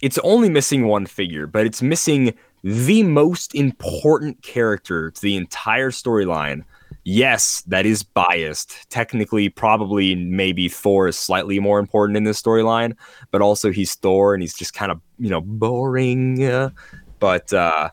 it's 0.00 0.18
only 0.18 0.48
missing 0.48 0.86
one 0.86 1.06
figure, 1.06 1.46
but 1.46 1.66
it's 1.66 1.82
missing 1.82 2.34
the 2.62 3.02
most 3.02 3.54
important 3.54 4.42
character 4.42 5.10
to 5.10 5.20
the 5.20 5.36
entire 5.36 5.90
storyline. 5.90 6.64
Yes, 7.04 7.62
that 7.66 7.86
is 7.86 8.02
biased. 8.02 8.90
Technically, 8.90 9.48
probably 9.48 10.14
maybe 10.14 10.68
Thor 10.68 11.08
is 11.08 11.18
slightly 11.18 11.58
more 11.58 11.78
important 11.78 12.16
in 12.16 12.24
this 12.24 12.40
storyline, 12.40 12.94
but 13.30 13.40
also 13.40 13.70
he's 13.70 13.94
Thor 13.94 14.34
and 14.34 14.42
he's 14.42 14.54
just 14.54 14.74
kind 14.74 14.92
of, 14.92 15.00
you 15.18 15.30
know, 15.30 15.40
boring. 15.40 16.44
Uh, 16.44 16.70
but 17.18 17.52
uh, 17.52 17.90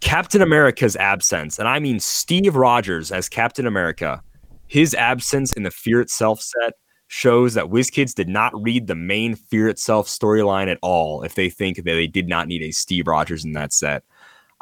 Captain 0.00 0.42
America's 0.42 0.96
absence, 0.96 1.58
and 1.58 1.68
I 1.68 1.78
mean 1.78 2.00
Steve 2.00 2.54
Rogers 2.54 3.10
as 3.12 3.28
Captain 3.28 3.66
America, 3.66 4.22
his 4.66 4.94
absence 4.94 5.52
in 5.52 5.62
the 5.62 5.70
Fear 5.70 6.02
Itself 6.02 6.40
set 6.42 6.74
shows 7.12 7.52
that 7.52 7.66
WizKids 7.66 8.14
did 8.14 8.26
not 8.26 8.58
read 8.62 8.86
the 8.86 8.94
main 8.94 9.34
Fear 9.34 9.68
Itself 9.68 10.08
storyline 10.08 10.68
at 10.68 10.78
all 10.80 11.22
if 11.24 11.34
they 11.34 11.50
think 11.50 11.76
that 11.76 11.84
they 11.84 12.06
did 12.06 12.26
not 12.26 12.48
need 12.48 12.62
a 12.62 12.70
Steve 12.70 13.06
Rogers 13.06 13.44
in 13.44 13.52
that 13.52 13.74
set. 13.74 14.02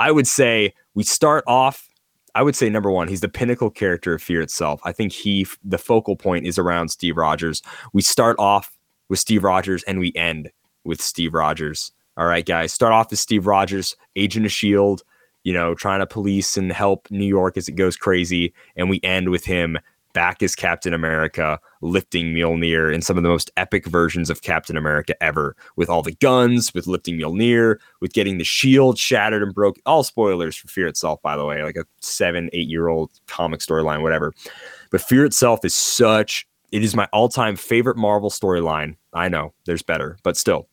I 0.00 0.10
would 0.10 0.26
say 0.26 0.74
we 0.94 1.04
start 1.04 1.44
off. 1.46 1.88
I 2.34 2.42
would 2.42 2.56
say 2.56 2.68
number 2.68 2.90
one, 2.90 3.06
he's 3.06 3.20
the 3.20 3.28
pinnacle 3.28 3.70
character 3.70 4.14
of 4.14 4.22
Fear 4.22 4.40
itself. 4.40 4.80
I 4.84 4.90
think 4.90 5.12
he, 5.12 5.46
the 5.62 5.78
focal 5.78 6.16
point 6.16 6.44
is 6.44 6.58
around 6.58 6.88
Steve 6.88 7.16
Rogers. 7.16 7.62
We 7.92 8.02
start 8.02 8.34
off 8.40 8.76
with 9.08 9.20
Steve 9.20 9.44
Rogers 9.44 9.84
and 9.84 10.00
we 10.00 10.12
end 10.16 10.50
with 10.82 11.00
Steve 11.00 11.34
Rogers. 11.34 11.92
All 12.16 12.26
right, 12.26 12.44
guys, 12.44 12.72
start 12.72 12.92
off 12.92 13.12
as 13.12 13.20
Steve 13.20 13.46
Rogers, 13.46 13.94
agent 14.16 14.44
of 14.44 14.50
S.H.I.E.L.D., 14.50 15.04
you 15.44 15.52
know, 15.52 15.74
trying 15.74 16.00
to 16.00 16.06
police 16.06 16.56
and 16.56 16.72
help 16.72 17.06
New 17.12 17.24
York 17.24 17.56
as 17.56 17.68
it 17.68 17.76
goes 17.76 17.96
crazy. 17.96 18.52
And 18.74 18.90
we 18.90 18.98
end 19.04 19.30
with 19.30 19.44
him 19.44 19.78
back 20.12 20.42
as 20.42 20.54
Captain 20.54 20.92
America, 20.92 21.58
lifting 21.80 22.34
Mjolnir 22.34 22.92
in 22.92 23.02
some 23.02 23.16
of 23.16 23.22
the 23.22 23.28
most 23.28 23.50
epic 23.56 23.86
versions 23.86 24.30
of 24.30 24.42
Captain 24.42 24.76
America 24.76 25.20
ever, 25.22 25.56
with 25.76 25.88
all 25.88 26.02
the 26.02 26.12
guns, 26.12 26.74
with 26.74 26.86
lifting 26.86 27.18
Mjolnir, 27.18 27.76
with 28.00 28.12
getting 28.12 28.38
the 28.38 28.44
shield 28.44 28.98
shattered 28.98 29.42
and 29.42 29.54
broke. 29.54 29.78
All 29.86 30.02
spoilers 30.02 30.56
for 30.56 30.68
Fear 30.68 30.88
itself, 30.88 31.20
by 31.22 31.36
the 31.36 31.44
way, 31.44 31.62
like 31.62 31.76
a 31.76 31.84
seven, 32.00 32.50
eight 32.52 32.68
year 32.68 32.88
old 32.88 33.10
comic 33.26 33.60
storyline, 33.60 34.02
whatever. 34.02 34.32
But 34.90 35.00
Fear 35.00 35.24
itself 35.26 35.64
is 35.64 35.74
such. 35.74 36.46
It 36.72 36.84
is 36.84 36.94
my 36.94 37.08
all-time 37.12 37.56
favorite 37.56 37.96
Marvel 37.96 38.30
storyline. 38.30 38.96
I 39.12 39.28
know 39.28 39.52
there's 39.64 39.82
better, 39.82 40.18
but 40.22 40.36
still, 40.36 40.68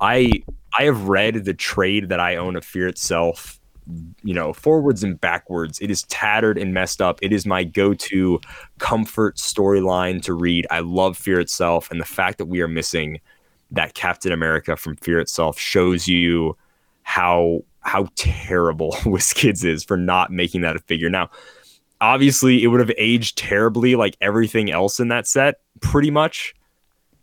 I 0.00 0.42
I 0.78 0.84
have 0.84 1.08
read 1.08 1.44
the 1.44 1.54
trade 1.54 2.08
that 2.08 2.20
I 2.20 2.36
own 2.36 2.56
of 2.56 2.64
Fear 2.64 2.88
itself 2.88 3.60
you 4.22 4.34
know, 4.34 4.52
forwards 4.52 5.02
and 5.02 5.20
backwards. 5.20 5.80
It 5.80 5.90
is 5.90 6.04
tattered 6.04 6.58
and 6.58 6.72
messed 6.72 7.02
up. 7.02 7.18
It 7.22 7.32
is 7.32 7.46
my 7.46 7.64
go 7.64 7.94
to 7.94 8.40
comfort 8.78 9.36
storyline 9.36 10.22
to 10.22 10.34
read. 10.34 10.66
I 10.70 10.80
love 10.80 11.16
Fear 11.16 11.40
itself. 11.40 11.90
And 11.90 12.00
the 12.00 12.04
fact 12.04 12.38
that 12.38 12.46
we 12.46 12.60
are 12.60 12.68
missing 12.68 13.20
that 13.70 13.94
Captain 13.94 14.32
America 14.32 14.76
from 14.76 14.96
Fear 14.96 15.20
itself 15.20 15.58
shows 15.58 16.06
you 16.06 16.56
how 17.02 17.62
how 17.80 18.06
terrible 18.14 18.92
WizKids 19.02 19.64
is 19.64 19.82
for 19.82 19.96
not 19.96 20.30
making 20.30 20.60
that 20.60 20.76
a 20.76 20.80
figure. 20.80 21.10
Now, 21.10 21.30
obviously, 22.00 22.62
it 22.62 22.68
would 22.68 22.80
have 22.80 22.92
aged 22.96 23.36
terribly 23.36 23.96
like 23.96 24.16
everything 24.20 24.70
else 24.70 25.00
in 25.00 25.08
that 25.08 25.26
set, 25.26 25.56
pretty 25.80 26.10
much. 26.10 26.54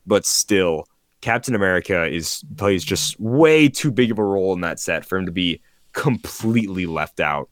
But 0.06 0.26
still, 0.26 0.86
Captain 1.22 1.56
America 1.56 2.06
is 2.06 2.44
plays 2.57 2.84
just 2.84 3.19
way 3.19 3.69
too 3.69 3.91
big 3.91 4.11
of 4.11 4.19
a 4.19 4.23
role 4.23 4.53
in 4.53 4.61
that 4.61 4.80
set 4.80 5.06
for 5.06 5.18
him 5.18 5.26
to 5.26 5.31
be 5.31 5.61
completely 5.99 6.85
left 6.85 7.19
out. 7.19 7.49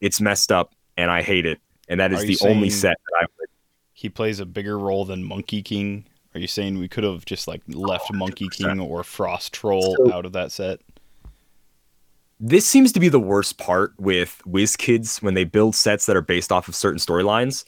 It's 0.00 0.20
messed 0.20 0.52
up, 0.52 0.74
and 0.96 1.10
I 1.10 1.22
hate 1.22 1.44
it. 1.44 1.60
And 1.88 1.98
that 2.00 2.12
is 2.12 2.22
the 2.22 2.38
only 2.48 2.70
set 2.70 2.96
that 3.04 3.22
I 3.22 3.26
would. 3.38 3.48
He 3.92 4.08
plays 4.08 4.40
a 4.40 4.46
bigger 4.46 4.78
role 4.78 5.04
than 5.04 5.24
Monkey 5.24 5.60
King. 5.60 6.06
Are 6.34 6.40
you 6.40 6.46
saying 6.46 6.78
we 6.78 6.88
could 6.88 7.04
have 7.04 7.24
just 7.24 7.46
like 7.48 7.62
left 7.68 8.10
oh, 8.12 8.16
Monkey 8.16 8.48
King 8.48 8.80
or 8.80 9.02
Frost 9.02 9.52
Troll 9.52 9.96
so, 9.96 10.12
out 10.12 10.24
of 10.24 10.32
that 10.32 10.52
set? 10.52 10.80
This 12.40 12.66
seems 12.66 12.92
to 12.92 13.00
be 13.00 13.08
the 13.08 13.20
worst 13.20 13.58
part 13.58 13.92
with 13.98 14.40
WizKids 14.46 15.22
when 15.22 15.34
they 15.34 15.44
build 15.44 15.74
sets 15.74 16.06
that 16.06 16.16
are 16.16 16.22
based 16.22 16.52
off 16.52 16.68
of 16.68 16.74
certain 16.74 16.98
storylines. 16.98 17.64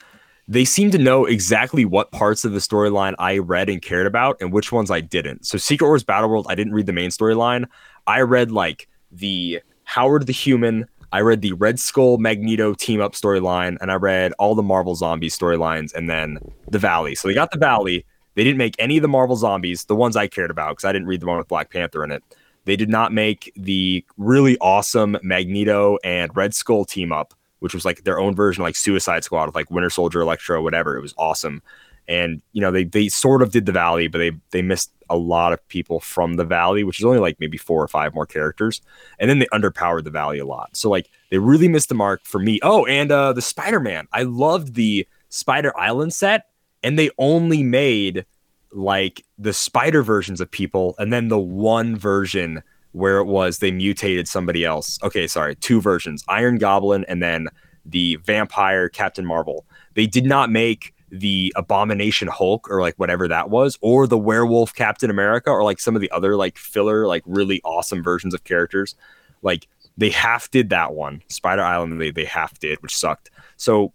They 0.49 0.65
seem 0.65 0.91
to 0.93 0.99
know 0.99 1.25
exactly 1.25 1.85
what 1.85 2.13
parts 2.13 2.45
of 2.45 2.53
the 2.53 2.59
storyline 2.59 3.15
I 3.19 3.39
read 3.39 3.69
and 3.69 3.83
cared 3.83 4.07
about 4.07 4.37
and 4.41 4.53
which 4.53 4.71
ones 4.71 4.91
I 4.91 5.01
didn't. 5.01 5.47
So 5.47 5.59
Secret 5.59 5.87
Wars 5.87 6.05
Battle 6.05 6.29
World, 6.29 6.47
I 6.49 6.55
didn't 6.55 6.75
read 6.75 6.87
the 6.87 6.93
main 6.93 7.11
storyline. 7.11 7.67
I 8.07 8.21
read 8.21 8.53
like 8.53 8.89
the 9.11 9.61
Howard 9.87 10.27
the 10.27 10.33
Human. 10.33 10.87
I 11.13 11.21
read 11.21 11.41
the 11.41 11.55
Red 11.55 11.81
Skull 11.81 12.19
Magneto 12.19 12.75
team 12.75 13.01
up 13.01 13.15
storyline, 13.15 13.79
and 13.81 13.91
I 13.91 13.95
read 13.95 14.33
all 14.39 14.55
the 14.55 14.63
Marvel 14.63 14.95
Zombies 14.95 15.39
storylines, 15.39 15.95
and 15.95 16.11
then 16.11 16.39
the 16.69 16.79
Valley. 16.79 17.15
So 17.15 17.29
they 17.29 17.35
got 17.35 17.53
the 17.53 17.59
Valley. 17.59 18.05
They 18.35 18.45
didn't 18.45 18.59
make 18.59 18.75
any 18.79 18.99
of 18.99 19.03
the 19.03 19.09
Marvel 19.09 19.37
Zombies, 19.37 19.85
the 19.85 19.97
ones 19.97 20.17
I 20.17 20.27
cared 20.27 20.51
about, 20.51 20.73
because 20.73 20.85
I 20.85 20.93
didn't 20.93 21.09
read 21.09 21.21
the 21.21 21.27
one 21.27 21.39
with 21.39 21.49
Black 21.49 21.71
Panther 21.71 22.05
in 22.05 22.11
it. 22.11 22.23
They 22.67 22.77
did 22.77 22.91
not 22.91 23.13
make 23.13 23.53
the 23.57 24.05
really 24.19 24.59
awesome 24.59 25.17
Magneto 25.23 25.99
and 26.05 26.35
Red 26.37 26.53
Skull 26.53 26.85
team 26.85 27.13
up, 27.13 27.33
which 27.61 27.73
was 27.73 27.85
like 27.85 28.03
their 28.03 28.19
own 28.19 28.35
version, 28.35 28.65
like 28.65 28.77
Suicide 28.77 29.23
Squad 29.25 29.47
with 29.47 29.55
like 29.55 29.71
Winter 29.71 29.89
Soldier, 29.89 30.21
Electro, 30.21 30.61
whatever. 30.63 30.97
It 30.97 31.03
was 31.03 31.15
awesome 31.17 31.63
and 32.09 32.41
you 32.53 32.61
know 32.61 32.71
they 32.71 32.85
they 32.85 33.09
sort 33.09 33.43
of 33.43 33.51
did 33.51 33.67
the 33.67 33.73
valley 33.73 34.09
but 34.09 34.19
they 34.19 34.33
they 34.51 34.63
missed 34.63 34.93
a 35.09 35.17
lot 35.17 35.53
of 35.53 35.69
people 35.69 36.01
from 36.01 36.35
the 36.35 36.45
valley 36.45 36.85
which 36.85 36.99
is 36.99 37.05
only 37.05 37.19
like 37.19 37.39
maybe 37.39 37.57
four 37.57 37.83
or 37.83 37.89
five 37.89 38.15
more 38.15 38.27
characters. 38.27 38.81
And 39.19 39.31
then 39.31 39.39
they 39.39 39.47
underpowered 39.47 40.05
the 40.05 40.11
valley 40.11 40.39
a 40.39 40.47
lot. 40.47 40.77
So 40.77 40.91
like 40.91 41.09
they 41.31 41.39
really 41.39 41.69
missed 41.69 41.89
the 41.89 41.95
mark 41.95 42.25
for 42.25 42.39
me. 42.39 42.59
Oh 42.63 42.85
and 42.87 43.11
uh 43.13 43.33
the 43.33 43.43
spider-man. 43.43 44.09
I 44.13 44.23
loved 44.23 44.75
the 44.75 45.07
spider 45.29 45.77
island 45.79 46.13
set 46.13 46.47
and 46.83 46.99
they 46.99 47.11
only 47.19 47.63
made 47.63 48.25
like 48.73 49.25
the 49.39 49.53
spider 49.53 50.03
versions 50.03 50.41
of 50.41 50.51
people 50.51 50.95
and 50.99 51.13
then 51.13 51.29
the 51.29 51.39
one 51.39 51.97
version 51.97 52.63
where 52.93 53.19
it 53.19 53.27
was 53.27 53.59
they 53.59 53.71
mutated 53.71 54.27
somebody 54.27 54.65
else. 54.65 54.99
Okay 55.03 55.27
sorry 55.27 55.55
two 55.55 55.81
versions 55.81 56.25
iron 56.29 56.59
goblin 56.59 57.05
and 57.07 57.23
then 57.23 57.49
the 57.85 58.17
vampire 58.17 58.89
captain 58.89 59.25
marvel. 59.25 59.65
They 59.95 60.07
did 60.07 60.27
not 60.27 60.51
make 60.51 60.93
the 61.11 61.53
Abomination 61.57 62.29
Hulk 62.29 62.71
or 62.71 62.81
like 62.81 62.97
whatever 62.97 63.29
that 63.29 63.51
was, 63.51 63.79
or 63.81 64.07
the 64.07 64.19
Werewolf 64.19 64.75
Captain 64.75 65.11
America, 65.11 65.51
or 65.51 65.65
like 65.65 65.81
some 65.81 65.95
of 65.95 66.01
the 66.01 66.11
other 66.11 66.37
like 66.37 66.59
filler, 66.59 67.07
like 67.07 67.23
really 67.27 67.61
awesome 67.65 68.03
versions 68.03 68.35
of 68.35 68.45
characters. 68.45 68.95
Like 69.43 69.69
they 69.97 70.11
half 70.11 70.51
did 70.51 70.71
that 70.71 70.95
one, 70.95 71.23
Spider 71.29 71.63
Island, 71.63 72.01
they, 72.01 72.11
they 72.11 72.25
half 72.25 72.59
did, 72.59 72.83
which 72.83 72.97
sucked. 72.97 73.31
So, 73.57 73.93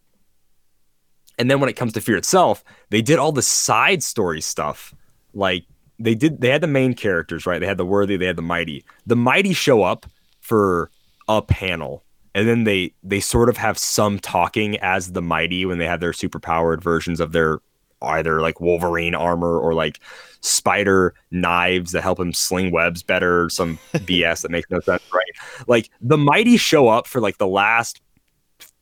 and 1.38 1.50
then 1.50 1.60
when 1.60 1.70
it 1.70 1.76
comes 1.76 1.94
to 1.94 2.02
Fear 2.02 2.18
itself, 2.18 2.64
they 2.90 3.02
did 3.02 3.20
all 3.20 3.32
the 3.32 3.42
side 3.42 4.04
story 4.04 4.42
stuff. 4.42 4.94
Like 5.34 5.66
they 6.00 6.16
did, 6.16 6.42
they 6.42 6.50
had 6.50 6.62
the 6.62 6.68
main 6.68 6.94
characters, 6.94 7.46
right? 7.46 7.60
They 7.60 7.68
had 7.68 7.78
the 7.78 7.86
worthy, 7.86 8.18
they 8.18 8.26
had 8.26 8.36
the 8.36 8.42
mighty. 8.42 8.84
The 9.06 9.16
mighty 9.16 9.54
show 9.54 9.84
up 9.84 10.06
for 10.40 10.90
a 11.28 11.42
panel 11.42 12.04
and 12.34 12.48
then 12.48 12.64
they 12.64 12.94
they 13.04 13.20
sort 13.20 13.50
of 13.50 13.58
have 13.58 13.78
some 13.78 14.20
talking 14.20 14.78
as 14.78 15.12
the 15.12 15.22
mighty 15.22 15.66
when 15.66 15.78
they 15.78 15.86
have 15.86 16.00
their 16.00 16.14
super 16.14 16.40
powered 16.40 16.82
versions 16.82 17.20
of 17.20 17.32
their 17.32 17.60
either 18.02 18.42
like 18.42 18.60
Wolverine 18.60 19.16
armor 19.16 19.60
or 19.60 19.74
like 19.74 20.00
spider 20.42 21.14
knives 21.30 21.92
that 21.92 22.02
help 22.02 22.20
him 22.20 22.34
sling 22.34 22.72
webs 22.72 23.04
better, 23.04 23.50
some 23.50 23.78
BS 23.94 24.42
that 24.42 24.52
makes 24.52 24.70
no 24.70 24.80
sense, 24.80 25.04
right? 25.14 25.68
Like 25.68 25.90
the 26.02 26.18
mighty 26.18 26.58
show 26.58 26.88
up 26.88 27.08
for 27.08 27.22
like 27.22 27.38
the 27.38 27.48
last 27.48 28.02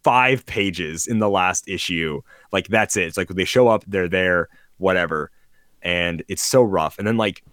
five 0.04 0.46
pages 0.46 1.08
in 1.08 1.20
the 1.20 1.30
last 1.30 1.68
issue. 1.68 2.22
Like 2.52 2.68
that's 2.68 2.96
it. 2.96 3.04
It's 3.04 3.18
like 3.18 3.28
they 3.28 3.46
show 3.46 3.68
up, 3.68 3.84
they're 3.88 4.08
there, 4.08 4.48
whatever. 4.78 5.32
And 5.82 6.24
it's 6.28 6.44
so 6.44 6.64
rough. 6.64 6.98
And 6.98 7.08
then 7.08 7.18
like 7.18 7.44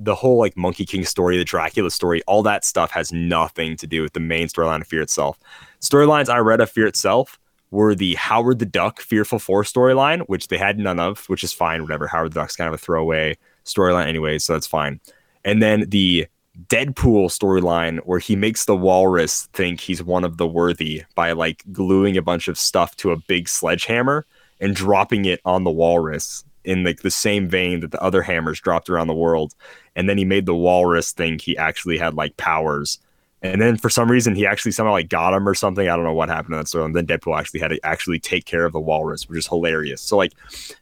the 0.00 0.14
whole 0.14 0.38
like 0.38 0.56
Monkey 0.56 0.86
King 0.86 1.04
story, 1.04 1.36
the 1.36 1.44
Dracula 1.44 1.90
story, 1.90 2.22
all 2.26 2.42
that 2.44 2.64
stuff 2.64 2.90
has 2.92 3.12
nothing 3.12 3.76
to 3.76 3.86
do 3.86 4.00
with 4.02 4.12
the 4.12 4.20
main 4.20 4.46
storyline 4.46 4.80
of 4.80 4.86
Fear 4.86 5.02
itself. 5.02 5.38
Storylines 5.80 6.28
I 6.28 6.38
read 6.38 6.60
of 6.60 6.70
Fear 6.70 6.86
itself 6.86 7.38
were 7.70 7.94
the 7.94 8.14
Howard 8.14 8.60
the 8.60 8.66
Duck 8.66 9.00
Fearful 9.00 9.40
Four 9.40 9.64
storyline, 9.64 10.20
which 10.26 10.48
they 10.48 10.56
had 10.56 10.78
none 10.78 11.00
of, 11.00 11.26
which 11.26 11.42
is 11.42 11.52
fine, 11.52 11.82
whatever. 11.82 12.06
Howard 12.06 12.32
the 12.32 12.40
Duck's 12.40 12.56
kind 12.56 12.68
of 12.68 12.74
a 12.74 12.78
throwaway 12.78 13.36
storyline 13.64 14.06
anyway, 14.06 14.38
so 14.38 14.52
that's 14.52 14.66
fine. 14.66 15.00
And 15.44 15.60
then 15.60 15.84
the 15.88 16.26
Deadpool 16.66 17.26
storyline 17.26 17.98
where 18.00 18.18
he 18.18 18.36
makes 18.36 18.64
the 18.64 18.76
walrus 18.76 19.48
think 19.52 19.80
he's 19.80 20.02
one 20.02 20.24
of 20.24 20.38
the 20.38 20.46
worthy 20.46 21.04
by 21.14 21.32
like 21.32 21.64
gluing 21.72 22.16
a 22.16 22.22
bunch 22.22 22.48
of 22.48 22.58
stuff 22.58 22.96
to 22.96 23.12
a 23.12 23.16
big 23.16 23.48
sledgehammer 23.48 24.26
and 24.60 24.74
dropping 24.74 25.24
it 25.24 25.40
on 25.44 25.64
the 25.64 25.70
walrus 25.70 26.44
in 26.64 26.84
like 26.84 27.00
the 27.00 27.10
same 27.10 27.48
vein 27.48 27.80
that 27.80 27.92
the 27.92 28.02
other 28.02 28.22
hammers 28.22 28.60
dropped 28.60 28.90
around 28.90 29.06
the 29.06 29.14
world. 29.14 29.54
And 29.98 30.08
then 30.08 30.16
he 30.16 30.24
made 30.24 30.46
the 30.46 30.54
walrus 30.54 31.10
think 31.10 31.40
he 31.40 31.58
actually 31.58 31.98
had 31.98 32.14
like 32.14 32.36
powers. 32.36 33.00
And 33.42 33.60
then 33.60 33.76
for 33.76 33.90
some 33.90 34.08
reason 34.08 34.36
he 34.36 34.46
actually 34.46 34.70
somehow 34.70 34.92
like 34.92 35.08
got 35.08 35.34
him 35.34 35.48
or 35.48 35.54
something. 35.54 35.88
I 35.88 35.96
don't 35.96 36.04
know 36.04 36.14
what 36.14 36.28
happened 36.28 36.52
to 36.52 36.58
that 36.58 36.68
story. 36.68 36.84
And 36.84 36.94
then 36.94 37.04
Deadpool 37.04 37.36
actually 37.36 37.58
had 37.58 37.72
to 37.72 37.80
actually 37.82 38.20
take 38.20 38.44
care 38.44 38.64
of 38.64 38.72
the 38.72 38.78
walrus, 38.78 39.28
which 39.28 39.40
is 39.40 39.48
hilarious. 39.48 40.00
So 40.00 40.16
like 40.16 40.34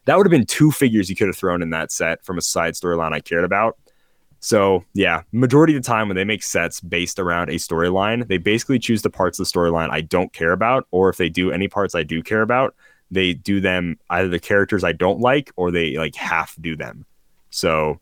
that 0.05 0.19
would 0.19 0.27
have 0.27 0.31
been 0.31 0.45
two 0.45 0.71
figures 0.71 1.09
you 1.09 1.17
could 1.17 1.29
have 1.29 1.37
thrown 1.37 1.63
in 1.63 1.71
that 1.71 1.91
set 1.91 2.23
from 2.27 2.37
a 2.37 2.43
side 2.43 2.75
storyline 2.75 3.15
I 3.15 3.21
cared 3.21 3.45
about. 3.45 3.79
So 4.41 4.85
yeah, 4.93 5.23
majority 5.33 5.75
of 5.75 5.83
the 5.83 5.87
time 5.87 6.09
when 6.09 6.17
they 6.17 6.25
make 6.25 6.43
sets 6.43 6.83
based 6.83 7.19
around 7.19 7.49
a 7.49 7.55
storyline, 7.55 8.29
they 8.29 8.37
basically 8.37 8.79
choose 8.79 9.01
the 9.01 9.09
parts 9.09 9.41
of 9.41 9.47
the 9.47 9.59
storyline 9.59 9.89
I 9.89 10.03
don't 10.03 10.31
care 10.35 10.53
about, 10.53 10.87
or 10.91 11.09
if 11.09 11.17
they 11.17 11.31
do 11.31 11.51
any 11.51 11.69
parts 11.69 11.95
I 11.95 12.03
do 12.03 12.23
care 12.23 12.43
about, 12.43 12.75
they 13.11 13.33
do 13.33 13.63
them 13.63 13.99
either 14.11 14.29
the 14.29 14.39
characters 14.39 14.85
I 14.85 14.93
don't 14.93 15.21
like 15.21 15.53
or 15.57 15.71
they 15.71 15.97
like 15.97 16.15
half 16.17 16.55
do 16.61 16.77
them. 16.77 17.07
So 17.49 17.99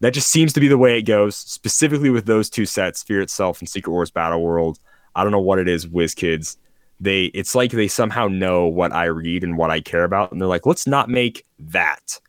that 0.00 0.14
just 0.14 0.30
seems 0.30 0.52
to 0.52 0.60
be 0.60 0.68
the 0.68 0.78
way 0.78 0.98
it 0.98 1.02
goes, 1.02 1.36
specifically 1.36 2.10
with 2.10 2.26
those 2.26 2.50
two 2.50 2.66
sets, 2.66 3.02
Fear 3.02 3.22
itself 3.22 3.60
and 3.60 3.68
Secret 3.68 3.92
Wars 3.92 4.10
Battle 4.10 4.42
World. 4.42 4.78
I 5.14 5.22
don't 5.22 5.32
know 5.32 5.40
what 5.40 5.58
it 5.58 5.68
is, 5.68 5.86
WizKids. 5.86 6.56
They 7.00 7.26
it's 7.26 7.54
like 7.54 7.72
they 7.72 7.88
somehow 7.88 8.28
know 8.28 8.66
what 8.66 8.92
I 8.92 9.04
read 9.04 9.44
and 9.44 9.58
what 9.58 9.70
I 9.70 9.80
care 9.80 10.04
about, 10.04 10.32
and 10.32 10.40
they're 10.40 10.48
like, 10.48 10.66
let's 10.66 10.86
not 10.86 11.08
make 11.08 11.44
that. 11.58 12.20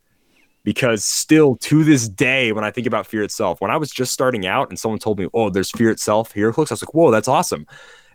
Because 0.63 1.05
still 1.05 1.55
to 1.57 1.85
this 1.85 2.09
day, 2.09 2.51
when 2.51 2.65
I 2.65 2.71
think 2.71 2.87
about 2.87 3.07
Fear 3.07 3.23
itself, 3.23 3.61
when 3.61 3.71
I 3.71 3.77
was 3.77 3.89
just 3.89 4.11
starting 4.11 4.45
out 4.45 4.69
and 4.69 4.77
someone 4.77 4.99
told 4.99 5.17
me, 5.17 5.27
Oh, 5.33 5.49
there's 5.49 5.71
Fear 5.71 5.91
itself, 5.91 6.33
HeroClix, 6.33 6.71
I 6.71 6.73
was 6.73 6.83
like, 6.83 6.93
Whoa, 6.93 7.11
that's 7.11 7.29
awesome. 7.29 7.65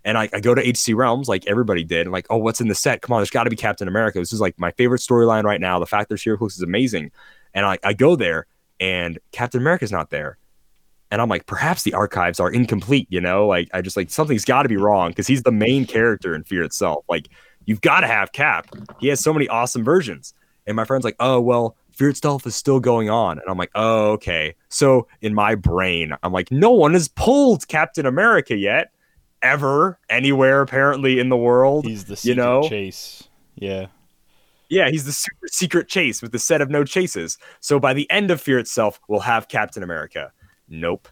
And 0.05 0.19
I, 0.19 0.29
I 0.33 0.41
go 0.41 0.55
to 0.55 0.61
HC 0.61 0.95
Realms 0.95 1.29
like 1.29 1.47
everybody 1.47 1.85
did, 1.85 2.03
and 2.03 2.13
like, 2.13 2.27
oh, 2.29 2.37
what's 2.37 2.61
in 2.61 2.69
the 2.69 2.75
set? 2.75 3.03
Come 3.03 3.15
on, 3.15 3.21
there's 3.21 3.31
got 3.31 3.45
to 3.45 3.51
be 3.51 3.57
Captain 3.57 3.87
America. 3.87 4.19
This 4.19 4.33
is 4.33 4.41
like 4.41 4.59
my 4.59 4.73
favorite 4.73 5.01
storyline 5.01 5.45
right 5.45 5.61
now. 5.61 5.79
The 5.79 5.87
fact 5.87 6.09
there's 6.09 6.25
HeroClix 6.25 6.55
is 6.55 6.63
amazing. 6.63 7.13
And 7.55 7.65
I, 7.65 7.79
I 7.85 7.93
go 7.93 8.17
there, 8.17 8.47
and 8.83 9.21
Captain 9.31 9.61
America's 9.61 9.93
not 9.93 10.11
there. 10.11 10.39
And 11.13 11.23
I'm 11.23 11.29
like, 11.29 11.47
perhaps 11.47 11.85
the 11.85 11.95
archives 11.95 12.41
are 12.41 12.51
incomplete, 12.51 13.07
you 13.11 13.21
know? 13.21 13.47
Like, 13.47 13.69
I 13.73 13.81
just 13.81 13.97
like 13.97 14.11
something's 14.11 14.45
got 14.45 14.65
to 14.65 14.69
be 14.69 14.77
wrong 14.77 15.13
because 15.13 15.29
he's 15.29 15.45
the 15.45 15.53
main 15.53 15.87
character 15.87 16.35
in 16.35 16.43
Fear 16.43 16.65
itself. 16.65 17.05
Like, 17.09 17.29
you've 17.65 17.81
got 17.81 18.01
to 18.01 18.09
have 18.09 18.33
Cap. 18.33 18.67
He 18.99 19.07
has 19.07 19.21
so 19.21 19.33
many 19.33 19.47
awesome 19.47 19.85
versions. 19.85 20.35
And 20.67 20.75
my 20.75 20.85
friend's 20.85 21.05
like, 21.05 21.15
oh, 21.21 21.41
well, 21.41 21.77
Fear 21.93 22.09
itself 22.09 22.45
is 22.45 22.57
still 22.57 22.81
going 22.81 23.09
on. 23.09 23.39
And 23.39 23.49
I'm 23.49 23.57
like, 23.57 23.71
oh, 23.77 24.13
okay. 24.13 24.57
So 24.69 25.07
in 25.21 25.33
my 25.33 25.55
brain, 25.55 26.13
I'm 26.25 26.33
like, 26.33 26.51
no 26.51 26.73
one 26.73 26.95
has 26.95 27.07
pulled 27.07 27.69
Captain 27.69 28.07
America 28.07 28.57
yet, 28.57 28.91
ever, 29.43 30.01
anywhere 30.09 30.61
apparently 30.61 31.21
in 31.21 31.29
the 31.29 31.37
world. 31.37 31.87
He's 31.87 32.07
the 32.07 32.19
you 32.27 32.35
know? 32.35 32.69
chase. 32.69 33.29
Yeah. 33.55 33.87
Yeah, 34.73 34.89
he's 34.89 35.05
the 35.05 35.13
super 35.13 35.49
secret 35.49 35.87
chase 35.87 36.23
with 36.23 36.33
the 36.33 36.39
set 36.39 36.63
of 36.63 36.71
no 36.71 36.83
chases. 36.83 37.37
So 37.61 37.79
by 37.79 37.93
the 37.93 38.11
end 38.11 38.31
of 38.31 38.41
Fear 38.41 38.59
itself, 38.59 38.99
we'll 39.07 39.21
have 39.21 39.49
Captain 39.49 39.83
America. 39.83 40.33
Nope. 40.67 41.09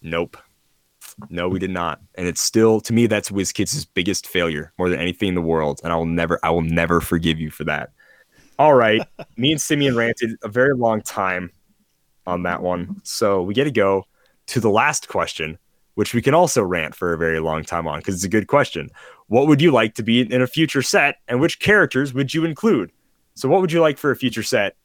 Nope. 0.00 0.36
No, 1.28 1.48
we 1.48 1.58
did 1.58 1.72
not. 1.72 2.00
And 2.14 2.28
it's 2.28 2.40
still 2.40 2.80
to 2.82 2.92
me 2.92 3.08
that's 3.08 3.30
WizKids' 3.30 3.88
biggest 3.94 4.28
failure 4.28 4.72
more 4.78 4.88
than 4.88 5.00
anything 5.00 5.30
in 5.30 5.34
the 5.34 5.42
world. 5.42 5.80
And 5.82 5.92
I 5.92 5.96
will 5.96 6.06
never 6.06 6.38
I 6.44 6.50
will 6.50 6.62
never 6.62 7.00
forgive 7.00 7.40
you 7.40 7.50
for 7.50 7.64
that. 7.64 7.90
All 8.60 8.74
right. 8.74 9.02
me 9.36 9.50
and 9.50 9.60
Simeon 9.60 9.96
ranted 9.96 10.30
a 10.44 10.48
very 10.48 10.76
long 10.76 11.02
time 11.02 11.50
on 12.28 12.44
that 12.44 12.62
one. 12.62 13.00
So 13.02 13.42
we 13.42 13.54
get 13.54 13.64
to 13.64 13.72
go 13.72 14.04
to 14.46 14.60
the 14.60 14.70
last 14.70 15.08
question, 15.08 15.58
which 15.94 16.14
we 16.14 16.22
can 16.22 16.32
also 16.32 16.62
rant 16.62 16.94
for 16.94 17.12
a 17.12 17.18
very 17.18 17.40
long 17.40 17.64
time 17.64 17.88
on 17.88 17.98
because 17.98 18.14
it's 18.14 18.24
a 18.24 18.28
good 18.28 18.46
question. 18.46 18.88
What 19.28 19.48
would 19.48 19.60
you 19.60 19.72
like 19.72 19.94
to 19.94 20.02
be 20.02 20.20
in 20.20 20.42
a 20.42 20.46
future 20.46 20.82
set, 20.82 21.16
and 21.26 21.40
which 21.40 21.58
characters 21.58 22.14
would 22.14 22.32
you 22.32 22.44
include? 22.44 22.92
So, 23.34 23.48
what 23.48 23.60
would 23.60 23.72
you 23.72 23.80
like 23.80 23.98
for 23.98 24.10
a 24.10 24.16
future 24.16 24.42
set? 24.42 24.76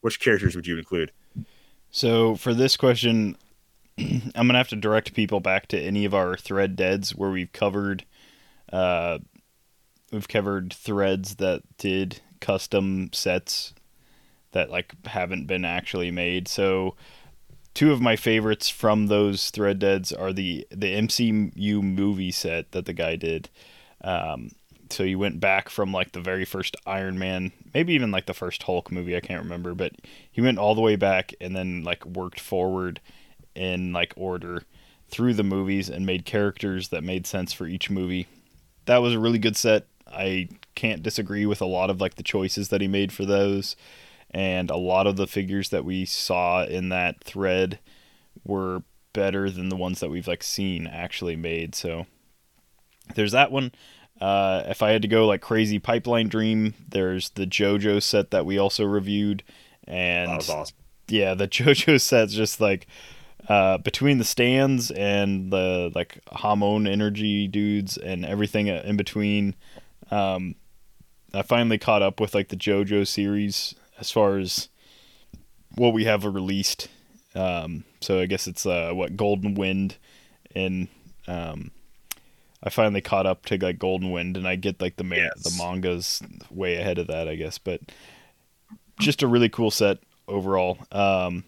Which 0.00 0.20
characters 0.20 0.54
would 0.54 0.66
you 0.66 0.76
include? 0.76 1.12
So 1.94 2.34
for 2.34 2.52
this 2.54 2.76
question, 2.76 3.36
I'm 3.98 4.20
gonna 4.34 4.58
have 4.58 4.68
to 4.70 4.76
direct 4.76 5.14
people 5.14 5.38
back 5.38 5.68
to 5.68 5.80
any 5.80 6.04
of 6.04 6.12
our 6.12 6.36
thread 6.36 6.74
deads 6.74 7.14
where 7.14 7.30
we've 7.30 7.52
covered, 7.52 8.04
uh, 8.72 9.20
we've 10.10 10.26
covered 10.26 10.72
threads 10.72 11.36
that 11.36 11.62
did 11.78 12.20
custom 12.40 13.10
sets 13.12 13.74
that 14.50 14.70
like 14.70 14.92
haven't 15.06 15.46
been 15.46 15.64
actually 15.64 16.10
made. 16.10 16.48
So 16.48 16.96
two 17.74 17.92
of 17.92 18.00
my 18.00 18.16
favorites 18.16 18.68
from 18.68 19.06
those 19.06 19.50
thread 19.50 19.78
deads 19.78 20.12
are 20.12 20.32
the 20.32 20.66
the 20.70 20.96
MCU 20.96 21.80
movie 21.80 22.32
set 22.32 22.72
that 22.72 22.86
the 22.86 22.92
guy 22.92 23.14
did. 23.14 23.50
Um, 24.04 24.50
so 24.90 25.02
he 25.02 25.16
went 25.16 25.40
back 25.40 25.68
from 25.68 25.92
like 25.92 26.12
the 26.12 26.20
very 26.20 26.44
first 26.44 26.76
Iron 26.86 27.18
Man, 27.18 27.52
maybe 27.72 27.94
even 27.94 28.10
like 28.10 28.26
the 28.26 28.34
first 28.34 28.62
Hulk 28.62 28.92
movie, 28.92 29.16
I 29.16 29.20
can't 29.20 29.42
remember, 29.42 29.74
but 29.74 29.92
he 30.30 30.40
went 30.40 30.58
all 30.58 30.74
the 30.74 30.80
way 30.80 30.96
back 30.96 31.34
and 31.40 31.56
then 31.56 31.82
like 31.82 32.04
worked 32.04 32.38
forward 32.38 33.00
in 33.54 33.92
like 33.92 34.12
order 34.16 34.62
through 35.08 35.34
the 35.34 35.42
movies 35.42 35.88
and 35.88 36.04
made 36.04 36.24
characters 36.24 36.88
that 36.88 37.02
made 37.02 37.26
sense 37.26 37.52
for 37.52 37.66
each 37.66 37.90
movie. 37.90 38.26
That 38.84 38.98
was 38.98 39.14
a 39.14 39.18
really 39.18 39.38
good 39.38 39.56
set. 39.56 39.86
I 40.06 40.48
can't 40.74 41.02
disagree 41.02 41.46
with 41.46 41.62
a 41.62 41.66
lot 41.66 41.90
of 41.90 42.00
like 42.00 42.16
the 42.16 42.22
choices 42.22 42.68
that 42.68 42.80
he 42.80 42.88
made 42.88 43.10
for 43.10 43.24
those 43.24 43.74
and 44.30 44.70
a 44.70 44.76
lot 44.76 45.06
of 45.06 45.16
the 45.16 45.26
figures 45.26 45.70
that 45.70 45.84
we 45.84 46.04
saw 46.04 46.64
in 46.64 46.90
that 46.90 47.22
thread 47.22 47.78
were 48.44 48.82
better 49.12 49.48
than 49.48 49.68
the 49.68 49.76
ones 49.76 50.00
that 50.00 50.10
we've 50.10 50.28
like 50.28 50.42
seen 50.42 50.86
actually 50.86 51.36
made. 51.36 51.74
So 51.74 52.06
there's 53.14 53.32
that 53.32 53.52
one. 53.52 53.72
Uh, 54.20 54.62
if 54.66 54.82
I 54.82 54.90
had 54.90 55.02
to 55.02 55.08
go 55.08 55.26
like 55.26 55.40
crazy 55.40 55.78
pipeline 55.78 56.28
dream, 56.28 56.74
there's 56.88 57.30
the 57.30 57.46
JoJo 57.46 58.02
set 58.02 58.30
that 58.30 58.46
we 58.46 58.58
also 58.58 58.84
reviewed, 58.84 59.42
and 59.86 60.30
That 60.30 60.36
was 60.36 60.50
awesome. 60.50 60.76
yeah, 61.08 61.34
the 61.34 61.48
JoJo 61.48 62.00
set's 62.00 62.32
just 62.32 62.60
like 62.60 62.86
uh, 63.48 63.78
between 63.78 64.18
the 64.18 64.24
stands 64.24 64.90
and 64.90 65.52
the 65.52 65.90
like 65.94 66.18
Hamon 66.32 66.86
energy 66.86 67.48
dudes 67.48 67.96
and 67.96 68.24
everything 68.24 68.68
in 68.68 68.96
between. 68.96 69.54
Um, 70.10 70.54
I 71.32 71.42
finally 71.42 71.78
caught 71.78 72.02
up 72.02 72.20
with 72.20 72.34
like 72.34 72.48
the 72.48 72.56
JoJo 72.56 73.06
series 73.06 73.74
as 73.98 74.10
far 74.10 74.38
as 74.38 74.68
what 75.74 75.92
we 75.92 76.04
have 76.04 76.24
released. 76.24 76.88
Um, 77.34 77.84
so 78.00 78.20
I 78.20 78.26
guess 78.26 78.46
it's 78.46 78.64
uh, 78.64 78.92
what 78.92 79.16
Golden 79.16 79.54
Wind, 79.54 79.96
and 80.54 80.86
um, 81.26 81.72
I 82.64 82.70
finally 82.70 83.02
caught 83.02 83.26
up 83.26 83.44
to 83.46 83.58
like 83.58 83.78
Golden 83.78 84.10
Wind, 84.10 84.36
and 84.38 84.48
I 84.48 84.56
get 84.56 84.80
like 84.80 84.96
the 84.96 85.04
man- 85.04 85.30
Yes. 85.36 85.42
the 85.42 85.62
mangas 85.62 86.22
way 86.50 86.76
ahead 86.76 86.98
of 86.98 87.06
that, 87.08 87.28
I 87.28 87.34
guess. 87.36 87.58
But 87.58 87.80
just 88.98 89.22
a 89.22 89.26
really 89.28 89.48
cool 89.50 89.70
set 89.70 89.98
overall. 90.26 90.78
Um, 90.90 91.44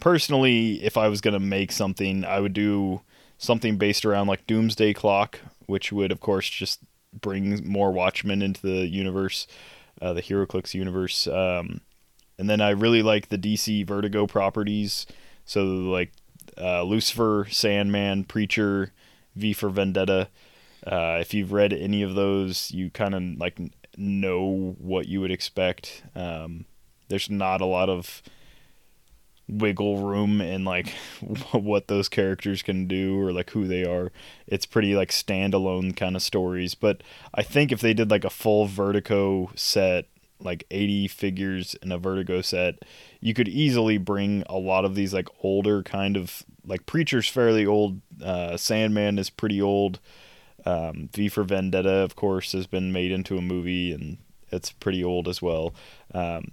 personally, 0.00 0.82
if 0.82 0.96
I 0.96 1.08
was 1.08 1.20
gonna 1.20 1.40
make 1.40 1.72
something, 1.72 2.24
I 2.24 2.40
would 2.40 2.52
do 2.54 3.02
something 3.38 3.76
based 3.76 4.04
around 4.04 4.26
like 4.28 4.46
Doomsday 4.46 4.94
Clock, 4.94 5.40
which 5.66 5.92
would 5.92 6.12
of 6.12 6.20
course 6.20 6.48
just 6.48 6.80
bring 7.20 7.66
more 7.68 7.92
Watchmen 7.92 8.42
into 8.42 8.62
the 8.62 8.86
universe, 8.86 9.46
uh, 10.00 10.12
the 10.12 10.22
HeroClix 10.22 10.74
universe. 10.74 11.26
Um, 11.26 11.80
and 12.38 12.48
then 12.50 12.60
I 12.60 12.70
really 12.70 13.02
like 13.02 13.28
the 13.28 13.38
DC 13.38 13.84
Vertigo 13.86 14.26
properties, 14.26 15.06
so 15.44 15.64
like 15.64 16.12
uh, 16.58 16.82
Lucifer, 16.84 17.46
Sandman, 17.50 18.24
Preacher, 18.24 18.92
V 19.36 19.52
for 19.52 19.68
Vendetta. 19.68 20.28
Uh, 20.86 21.18
if 21.20 21.32
you've 21.32 21.52
read 21.52 21.72
any 21.72 22.02
of 22.02 22.14
those, 22.14 22.70
you 22.70 22.90
kind 22.90 23.14
of 23.14 23.22
like 23.38 23.58
know 23.96 24.74
what 24.78 25.06
you 25.08 25.20
would 25.20 25.30
expect. 25.30 26.02
Um, 26.14 26.66
there's 27.08 27.30
not 27.30 27.60
a 27.60 27.66
lot 27.66 27.88
of 27.88 28.22
wiggle 29.48 29.98
room 29.98 30.40
in 30.40 30.64
like 30.64 30.88
what 31.52 31.88
those 31.88 32.08
characters 32.08 32.62
can 32.62 32.86
do 32.86 33.18
or 33.18 33.32
like 33.32 33.50
who 33.50 33.66
they 33.66 33.84
are. 33.84 34.10
It's 34.46 34.66
pretty 34.66 34.94
like 34.94 35.10
standalone 35.10 35.96
kind 35.96 36.16
of 36.16 36.22
stories. 36.22 36.74
But 36.74 37.02
I 37.34 37.42
think 37.42 37.72
if 37.72 37.80
they 37.80 37.94
did 37.94 38.10
like 38.10 38.24
a 38.24 38.30
full 38.30 38.66
Vertigo 38.66 39.50
set, 39.54 40.06
like 40.40 40.64
80 40.70 41.08
figures 41.08 41.74
in 41.82 41.92
a 41.92 41.98
Vertigo 41.98 42.40
set, 42.40 42.84
you 43.20 43.34
could 43.34 43.48
easily 43.48 43.98
bring 43.98 44.42
a 44.48 44.58
lot 44.58 44.84
of 44.84 44.94
these 44.94 45.14
like 45.14 45.28
older 45.42 45.82
kind 45.82 46.16
of 46.16 46.42
like 46.66 46.86
Preacher's 46.86 47.28
fairly 47.28 47.66
old. 47.66 48.00
Uh, 48.22 48.56
Sandman 48.56 49.18
is 49.18 49.30
pretty 49.30 49.60
old. 49.60 50.00
Um, 50.66 51.10
v 51.12 51.28
for 51.28 51.44
Vendetta, 51.44 51.96
of 51.96 52.16
course, 52.16 52.52
has 52.52 52.66
been 52.66 52.92
made 52.92 53.12
into 53.12 53.36
a 53.36 53.42
movie 53.42 53.92
and 53.92 54.18
it's 54.50 54.72
pretty 54.72 55.04
old 55.04 55.28
as 55.28 55.42
well. 55.42 55.74
Um, 56.12 56.52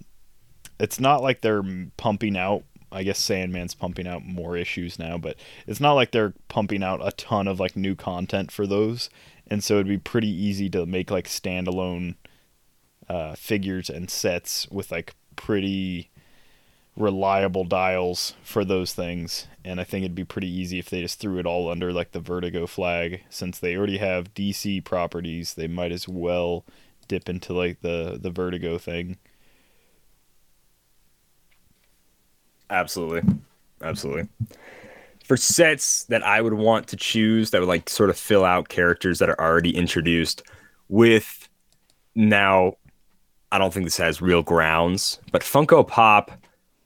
it's 0.78 1.00
not 1.00 1.22
like 1.22 1.40
they're 1.40 1.62
pumping 1.96 2.36
out 2.36 2.64
I 2.92 3.04
guess 3.04 3.18
Sandman's 3.18 3.74
pumping 3.74 4.06
out 4.06 4.24
more 4.24 4.56
issues 4.56 4.98
now, 4.98 5.16
but 5.16 5.36
it's 5.66 5.80
not 5.80 5.94
like 5.94 6.10
they're 6.10 6.34
pumping 6.48 6.82
out 6.82 7.00
a 7.02 7.12
ton 7.12 7.48
of 7.48 7.58
like 7.58 7.74
new 7.74 7.94
content 7.94 8.52
for 8.52 8.66
those. 8.66 9.08
And 9.46 9.64
so 9.64 9.74
it'd 9.74 9.88
be 9.88 9.98
pretty 9.98 10.28
easy 10.28 10.68
to 10.70 10.84
make 10.86 11.10
like 11.10 11.26
standalone 11.26 12.16
uh, 13.08 13.34
figures 13.34 13.88
and 13.88 14.10
sets 14.10 14.68
with 14.70 14.92
like 14.92 15.14
pretty 15.36 16.10
reliable 16.96 17.64
dials 17.64 18.34
for 18.42 18.64
those 18.64 18.92
things. 18.92 19.46
And 19.64 19.80
I 19.80 19.84
think 19.84 20.04
it'd 20.04 20.14
be 20.14 20.24
pretty 20.24 20.48
easy 20.48 20.78
if 20.78 20.90
they 20.90 21.00
just 21.00 21.18
threw 21.18 21.38
it 21.38 21.46
all 21.46 21.70
under 21.70 21.92
like 21.92 22.12
the 22.12 22.20
Vertigo 22.20 22.66
flag. 22.66 23.22
Since 23.30 23.58
they 23.58 23.76
already 23.76 23.98
have 23.98 24.34
DC 24.34 24.84
properties, 24.84 25.54
they 25.54 25.68
might 25.68 25.92
as 25.92 26.08
well 26.08 26.64
dip 27.08 27.28
into 27.28 27.52
like 27.52 27.80
the 27.80 28.18
the 28.20 28.30
Vertigo 28.30 28.78
thing. 28.78 29.16
Absolutely. 32.70 33.22
Absolutely. 33.82 34.28
For 35.24 35.36
sets 35.36 36.04
that 36.04 36.22
I 36.22 36.40
would 36.40 36.54
want 36.54 36.88
to 36.88 36.96
choose 36.96 37.50
that 37.50 37.60
would 37.60 37.68
like 37.68 37.88
sort 37.88 38.10
of 38.10 38.16
fill 38.18 38.44
out 38.44 38.68
characters 38.68 39.18
that 39.18 39.28
are 39.28 39.40
already 39.40 39.76
introduced 39.76 40.42
with 40.88 41.48
now 42.14 42.76
I 43.50 43.58
don't 43.58 43.72
think 43.72 43.84
this 43.84 43.98
has 43.98 44.22
real 44.22 44.42
grounds, 44.42 45.20
but 45.30 45.42
Funko 45.42 45.86
Pop 45.86 46.30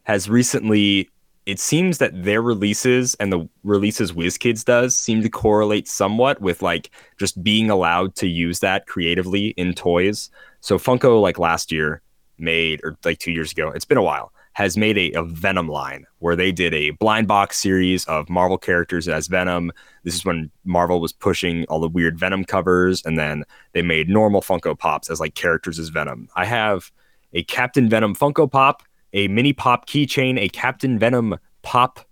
has 0.06 0.28
recently 0.28 1.08
it 1.44 1.60
seems 1.60 1.98
that 1.98 2.24
their 2.24 2.42
releases 2.42 3.14
and 3.16 3.32
the 3.32 3.48
releases 3.62 4.10
WizKids 4.10 4.64
does 4.64 4.96
seem 4.96 5.22
to 5.22 5.28
correlate 5.28 5.86
somewhat 5.86 6.40
with 6.40 6.60
like 6.60 6.90
just 7.18 7.40
being 7.40 7.70
allowed 7.70 8.16
to 8.16 8.26
use 8.26 8.58
that 8.60 8.88
creatively 8.88 9.48
in 9.50 9.72
toys. 9.72 10.28
So 10.60 10.76
Funko 10.76 11.22
like 11.22 11.38
last 11.38 11.70
year 11.70 12.02
made 12.36 12.80
or 12.82 12.96
like 13.04 13.20
2 13.20 13.30
years 13.30 13.52
ago, 13.52 13.70
it's 13.70 13.84
been 13.84 13.96
a 13.96 14.02
while 14.02 14.32
has 14.56 14.74
made 14.78 14.96
a, 14.96 15.12
a 15.12 15.22
Venom 15.22 15.68
line 15.68 16.06
where 16.20 16.34
they 16.34 16.50
did 16.50 16.72
a 16.72 16.88
blind 16.92 17.28
box 17.28 17.58
series 17.58 18.06
of 18.06 18.30
Marvel 18.30 18.56
characters 18.56 19.06
as 19.06 19.26
Venom. 19.26 19.70
This 20.02 20.14
is 20.14 20.24
when 20.24 20.50
Marvel 20.64 20.98
was 20.98 21.12
pushing 21.12 21.66
all 21.66 21.78
the 21.78 21.90
weird 21.90 22.18
Venom 22.18 22.42
covers, 22.42 23.04
and 23.04 23.18
then 23.18 23.44
they 23.74 23.82
made 23.82 24.08
normal 24.08 24.40
Funko 24.40 24.76
Pops 24.76 25.10
as 25.10 25.20
like 25.20 25.34
characters 25.34 25.78
as 25.78 25.90
Venom. 25.90 26.30
I 26.36 26.46
have 26.46 26.90
a 27.34 27.42
Captain 27.42 27.90
Venom 27.90 28.14
Funko 28.16 28.50
Pop, 28.50 28.82
a 29.16 29.26
mini 29.28 29.52
pop 29.52 29.88
keychain, 29.88 30.38
a 30.38 30.48
Captain 30.50 30.98
Venom 30.98 31.38
pop 31.62 32.06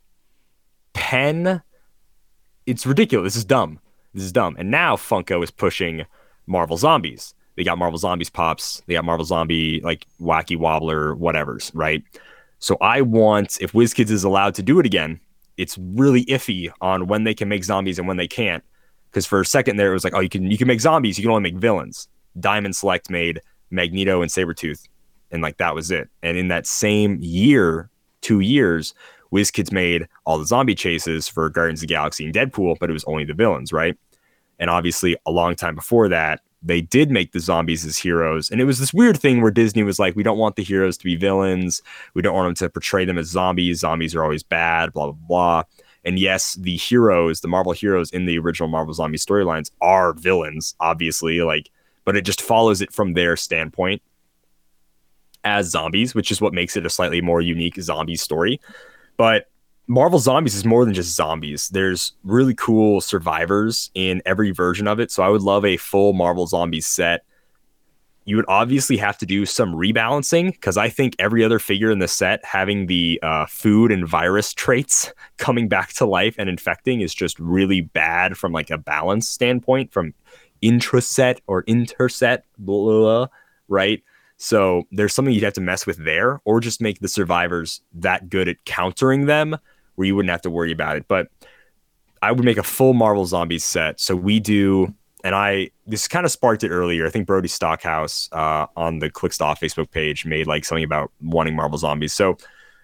pen. 0.95 1.63
It's 2.67 2.87
ridiculous. 2.87 3.35
This 3.35 3.37
is 3.37 3.45
dumb. 3.45 3.79
this 4.15 4.25
is 4.25 4.33
dumb. 4.33 4.57
And 4.59 4.71
now 4.71 4.97
Funko 4.97 5.45
is 5.45 5.51
pushing 5.51 6.07
Marvel 6.47 6.79
Zombies. 6.79 7.35
They 7.57 7.63
got 7.63 7.79
Marvel 7.79 7.99
Zombies 7.99 8.31
pops. 8.31 8.83
They 8.87 8.95
got 8.95 9.05
Marvel 9.05 9.27
Zombie 9.27 9.81
like 9.83 10.07
Wacky 10.21 10.57
Wobbler, 10.57 11.17
whatever's 11.17 11.71
right. 11.75 12.03
So 12.59 12.77
I 12.81 13.03
want 13.03 13.59
if 13.61 13.73
WizKids 13.73 14.11
is 14.11 14.25
allowed 14.25 14.55
to 14.55 14.63
do 14.63 14.81
it 14.81 14.87
again, 14.87 15.21
it's 15.59 15.77
really 15.79 16.25
iffy 16.25 16.73
on 16.81 17.07
when 17.07 17.25
they 17.25 17.35
can 17.35 17.49
make 17.49 17.65
zombies 17.65 17.99
and 17.99 18.09
when 18.09 18.17
they 18.17 18.27
can't. 18.27 18.65
Because 19.11 19.27
for 19.27 19.43
a 19.43 19.47
second 19.47 19.77
there, 19.77 19.91
it 19.91 19.95
was 19.95 20.05
like, 20.05 20.15
oh, 20.15 20.21
you 20.21 20.31
can 20.31 20.51
you 20.51 20.57
can 20.57 20.67
make 20.67 20.81
zombies, 20.81 21.19
you 21.19 21.23
can 21.23 21.31
only 21.31 21.43
make 21.43 21.61
villains. 21.61 22.09
Diamond 22.41 22.75
Select 22.75 23.11
made 23.11 23.43
Magneto 23.71 24.23
and 24.23 24.31
Sabretooth, 24.31 24.89
and 25.35 25.43
like 25.43 25.59
that 25.59 25.75
was 25.75 25.91
it. 25.91 26.09
And 26.23 26.39
in 26.39 26.49
that 26.49 26.67
same 26.67 27.19
year, 27.21 27.91
two 28.23 28.41
years, 28.41 28.95
WizKids 29.33 29.73
made 29.73 30.09
all 30.25 30.39
the 30.39 30.47
zombie 30.47 30.77
chases 30.77 31.29
for 31.29 31.51
Guardians 31.51 31.81
of 31.81 31.89
the 31.89 31.95
Galaxy 31.95 32.25
and 32.25 32.33
Deadpool, 32.33 32.79
but 32.79 32.89
it 32.89 32.93
was 32.93 33.05
only 33.05 33.25
the 33.25 33.35
villains, 33.35 33.73
right? 33.73 33.99
And 34.61 34.71
obviously, 34.71 35.17
a 35.27 35.33
long 35.33 35.57
time 35.57 35.75
before 35.75 36.09
that, 36.09 36.41
they 36.63 36.81
did 36.81 37.11
make 37.11 37.33
the 37.33 37.41
zombies 37.41 37.85
as 37.85 37.99
heroes. 37.99 38.49
And 38.49 38.61
it 38.61 38.65
was 38.65 38.79
this 38.79 38.95
weird 38.95 39.19
thing 39.19 39.43
where 39.43 39.51
Disney 39.51 39.83
was 39.83 39.99
like, 39.99 40.15
we 40.15 40.23
don't 40.23 40.39
want 40.39 40.55
the 40.55 40.63
heroes 40.63 40.97
to 40.99 41.05
be 41.05 41.17
villains. 41.17 41.83
We 42.15 42.23
don't 42.23 42.35
want 42.35 42.47
them 42.47 42.67
to 42.67 42.73
portray 42.73 43.05
them 43.05 43.19
as 43.19 43.27
zombies. 43.27 43.81
Zombies 43.81 44.15
are 44.15 44.23
always 44.23 44.45
bad, 44.45 44.93
blah, 44.93 45.07
blah, 45.07 45.27
blah. 45.27 45.63
And 46.05 46.19
yes, 46.19 46.55
the 46.55 46.77
heroes, 46.77 47.41
the 47.41 47.49
Marvel 47.49 47.73
heroes 47.73 48.11
in 48.11 48.27
the 48.27 48.39
original 48.39 48.69
Marvel 48.69 48.95
zombie 48.95 49.19
storylines 49.19 49.73
are 49.81 50.13
villains, 50.13 50.77
obviously, 50.79 51.43
like, 51.43 51.71
but 52.05 52.17
it 52.17 52.25
just 52.25 52.41
follows 52.41 52.81
it 52.81 52.93
from 52.93 53.15
their 53.15 53.37
standpoint 53.37 54.01
as 55.45 55.71
zombies, 55.71 56.15
which 56.15 56.31
is 56.31 56.41
what 56.41 56.53
makes 56.53 56.77
it 56.77 56.87
a 56.87 56.91
slightly 56.91 57.21
more 57.21 57.41
unique 57.41 57.81
zombie 57.81 58.17
story. 58.17 58.61
But 59.17 59.49
Marvel 59.87 60.19
Zombies 60.19 60.55
is 60.55 60.65
more 60.65 60.85
than 60.85 60.95
just 60.95 61.15
zombies. 61.15 61.69
There's 61.69 62.15
really 62.25 62.55
cool 62.55 63.01
survivors 63.01 63.91
in 63.95 64.23
every 64.25 64.51
version 64.51 64.89
of 64.89 64.99
it. 64.99 65.11
So 65.11 65.23
I 65.23 65.29
would 65.29 65.43
love 65.43 65.65
a 65.65 65.77
full 65.77 66.15
Marvel 66.15 66.47
Zombies 66.47 66.87
set. 66.87 67.25
You 68.25 68.37
would 68.37 68.47
obviously 68.49 68.97
have 68.97 69.19
to 69.19 69.27
do 69.27 69.45
some 69.45 69.75
rebalancing 69.75 70.53
because 70.53 70.79
I 70.79 70.89
think 70.89 71.15
every 71.19 71.45
other 71.45 71.59
figure 71.59 71.91
in 71.91 71.99
the 71.99 72.09
set 72.09 72.43
having 72.43 72.87
the 72.87 73.21
uh, 73.23 73.45
food 73.45 73.93
and 73.93 74.09
virus 74.09 74.55
traits 74.55 75.13
coming 75.37 75.69
back 75.69 75.93
to 75.95 76.07
life 76.07 76.37
and 76.39 76.49
infecting 76.49 77.03
is 77.03 77.15
just 77.15 77.39
really 77.39 77.83
bad 77.83 78.39
from 78.39 78.53
like 78.53 78.71
a 78.71 78.79
balance 78.79 79.29
standpoint, 79.29 79.93
from 79.93 80.15
intraset 80.63 81.41
or 81.47 81.63
interset, 81.67 82.47
blah, 82.57 82.83
blah, 82.85 83.01
blah, 83.01 83.27
right? 83.69 84.03
So 84.37 84.85
there's 84.91 85.15
something 85.15 85.33
you'd 85.33 85.45
have 85.45 85.53
to 85.55 85.61
mess 85.61 85.87
with 85.87 86.05
there, 86.05 86.41
or 86.45 86.61
just 86.61 86.81
make 86.81 87.01
the 87.01 87.09
survivors 87.09 87.81
that 87.95 88.29
good 88.29 88.49
at 88.49 88.65
countering 88.65 89.27
them 89.27 89.57
where 89.95 90.07
you 90.07 90.17
wouldn't 90.17 90.31
have 90.31 90.43
to 90.43 90.51
worry 90.51 90.73
about 90.73 90.97
it. 90.97 91.07
But 91.09 91.29
I 92.21 92.33
would 92.33 92.45
make 92.45 92.59
a 92.59 92.63
full 92.63 92.95
Marvel 92.95 93.27
Zombies 93.27 93.65
set. 93.65 94.01
So 94.01 94.17
we 94.17 94.41
do, 94.41 94.93
and 95.23 95.35
I 95.35 95.71
this 95.87 96.09
kind 96.09 96.25
of 96.25 96.33
sparked 96.33 96.65
it 96.65 96.71
earlier. 96.71 97.07
I 97.07 97.11
think 97.11 97.27
Brody 97.27 97.49
Stockhouse 97.49 98.29
uh, 98.33 98.67
on 98.77 98.99
the 98.99 99.11
Clickstall 99.11 99.57
Facebook 99.59 99.91
page 99.91 100.25
made 100.25 100.47
like 100.47 100.65
something 100.65 100.85
about 100.85 101.13
wanting 101.21 101.55
Marvel 101.55 101.79
Zombies. 101.79 102.13
So 102.13 102.37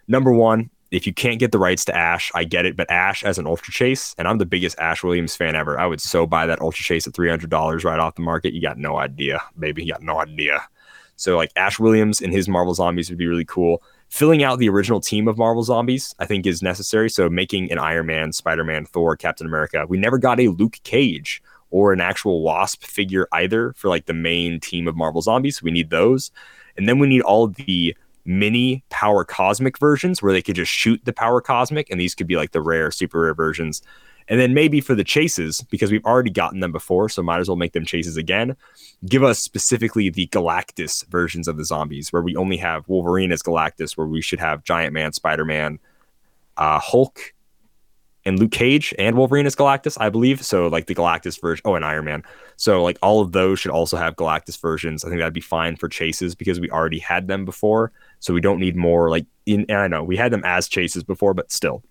number 0.09 0.33
one, 0.33 0.71
if 0.91 1.07
you 1.07 1.15
can't 1.15 1.39
get 1.39 1.53
the 1.53 1.59
rights 1.59 1.85
to 1.87 1.97
Ash, 1.97 2.31
I 2.35 2.45
get 2.45 2.67
it, 2.67 2.77
but 2.77 2.91
Ash 2.91 3.25
as 3.25 3.39
an 3.39 3.47
Ultra 3.47 3.73
Chase, 3.73 4.15
and 4.19 4.27
I'm 4.29 4.39
the 4.39 4.47
biggest 4.47 4.79
Ash 4.79 5.03
Williams 5.03 5.37
fan 5.37 5.57
ever. 5.57 5.79
I 5.79 5.87
would 5.87 6.01
so 6.01 6.27
buy 6.27 6.47
that 6.47 6.61
Ultra 6.61 6.83
Chase 6.83 7.07
at 7.07 7.15
three 7.15 7.29
hundred 7.29 7.51
dollars 7.51 7.85
right 7.85 7.99
off 7.99 8.17
the 8.17 8.23
market. 8.23 8.53
You 8.53 8.61
got 8.61 8.79
no 8.79 8.99
idea, 8.99 9.41
baby. 9.59 9.85
You 9.85 9.93
got 9.93 10.03
no 10.03 10.21
idea. 10.21 10.61
So 11.21 11.37
like 11.37 11.53
Ash 11.55 11.79
Williams 11.79 12.23
and 12.23 12.33
his 12.33 12.49
Marvel 12.49 12.73
Zombies 12.73 13.11
would 13.11 13.19
be 13.19 13.27
really 13.27 13.45
cool. 13.45 13.83
Filling 14.09 14.43
out 14.43 14.59
the 14.59 14.71
original 14.71 15.01
team 15.01 15.29
of 15.29 15.37
Marvel 15.37 15.63
Zombies, 15.63 16.15
I 16.19 16.25
think, 16.25 16.47
is 16.47 16.63
necessary. 16.63 17.11
So 17.11 17.29
making 17.29 17.71
an 17.71 17.79
Iron 17.79 18.07
Man, 18.07 18.33
Spider 18.33 18.65
Man, 18.65 18.87
Thor, 18.87 19.17
Captain 19.17 19.47
America. 19.47 19.85
We 19.87 19.99
never 19.99 20.17
got 20.17 20.41
a 20.41 20.49
Luke 20.49 20.79
Cage 20.83 21.43
or 21.71 21.93
an 21.93 22.01
actual 22.01 22.43
Wasp 22.43 22.85
figure 22.85 23.29
either 23.33 23.75
for 23.75 23.89
like 23.89 24.07
the 24.07 24.15
main 24.15 24.61
team 24.61 24.89
of 24.89 24.97
Marvel 24.97 25.21
Zombies. 25.21 25.63
We 25.63 25.71
need 25.71 25.91
those, 25.91 26.31
and 26.79 26.89
then 26.89 26.99
we 26.99 27.07
need 27.07 27.21
all 27.21 27.49
the 27.49 27.95
mini 28.25 28.83
Power 28.89 29.23
Cosmic 29.23 29.79
versions 29.79 30.23
where 30.23 30.33
they 30.33 30.43
could 30.43 30.57
just 30.57 30.73
shoot 30.73 31.05
the 31.05 31.13
Power 31.13 31.43
Cosmic, 31.43 31.91
and 31.91 32.01
these 32.01 32.15
could 32.15 32.27
be 32.27 32.37
like 32.37 32.53
the 32.53 32.63
rare, 32.63 32.91
super 32.91 33.21
rare 33.21 33.35
versions. 33.35 33.83
And 34.31 34.41
then 34.41 34.55
maybe 34.55 34.81
for 34.81 34.95
the 34.95 35.05
chases, 35.05 35.61
because 35.71 35.91
we've 35.91 36.05
already 36.07 36.31
gotten 36.31 36.61
them 36.61 36.73
before, 36.73 37.09
so 37.09 37.23
might 37.23 37.41
as 37.41 37.49
well 37.49 37.57
make 37.57 37.73
them 37.73 37.85
chases 37.85 38.17
again. 38.17 38.57
Give 39.05 39.25
us 39.25 39.41
specifically 39.41 40.09
the 40.09 40.29
Galactus 40.29 41.05
versions 41.09 41.49
of 41.49 41.57
the 41.57 41.65
zombies, 41.65 42.13
where 42.13 42.23
we 42.23 42.37
only 42.37 42.57
have 42.57 42.89
Wolverine 42.89 43.33
as 43.33 43.43
Galactus, 43.43 43.97
where 43.97 44.07
we 44.07 44.23
should 44.23 44.41
have 44.41 44.65
Giant 44.65 44.95
Man, 44.95 45.13
Spider 45.13 45.45
Man, 45.45 45.81
uh, 46.57 46.79
Hulk, 46.79 47.35
and 48.25 48.39
Luke 48.39 48.53
Cage 48.53 48.95
and 48.99 49.17
Wolverine 49.17 49.47
as 49.47 49.57
Galactus, 49.57 49.97
I 50.01 50.11
believe. 50.11 50.45
So 50.45 50.69
like 50.69 50.87
the 50.87 50.95
Galactus 50.95 51.41
version. 51.41 51.63
Oh, 51.65 51.75
and 51.75 51.85
Iron 51.85 52.05
Man. 52.05 52.23
So 52.57 52.83
like 52.83 52.99
all 53.03 53.21
of 53.21 53.33
those 53.33 53.59
should 53.59 53.71
also 53.71 53.97
have 53.97 54.17
Galactus 54.17 54.61
versions. 54.61 55.05
I 55.05 55.09
think 55.09 55.21
that'd 55.21 55.33
be 55.33 55.41
fine 55.41 55.77
for 55.77 55.89
chases 55.89 56.35
because 56.35 56.61
we 56.61 56.71
already 56.71 56.99
had 56.99 57.29
them 57.29 57.45
before. 57.45 57.93
So 58.21 58.35
we 58.35 58.41
don't 58.41 58.61
need 58.61 58.77
more 58.77 59.11
like 59.11 59.27
in. 59.47 59.65
And 59.69 59.79
I 59.79 59.89
know 59.89 60.05
we 60.05 60.17
had 60.17 60.33
them 60.33 60.43
as 60.45 60.69
chases 60.69 61.03
before, 61.03 61.35
but 61.35 61.51
still. 61.51 61.83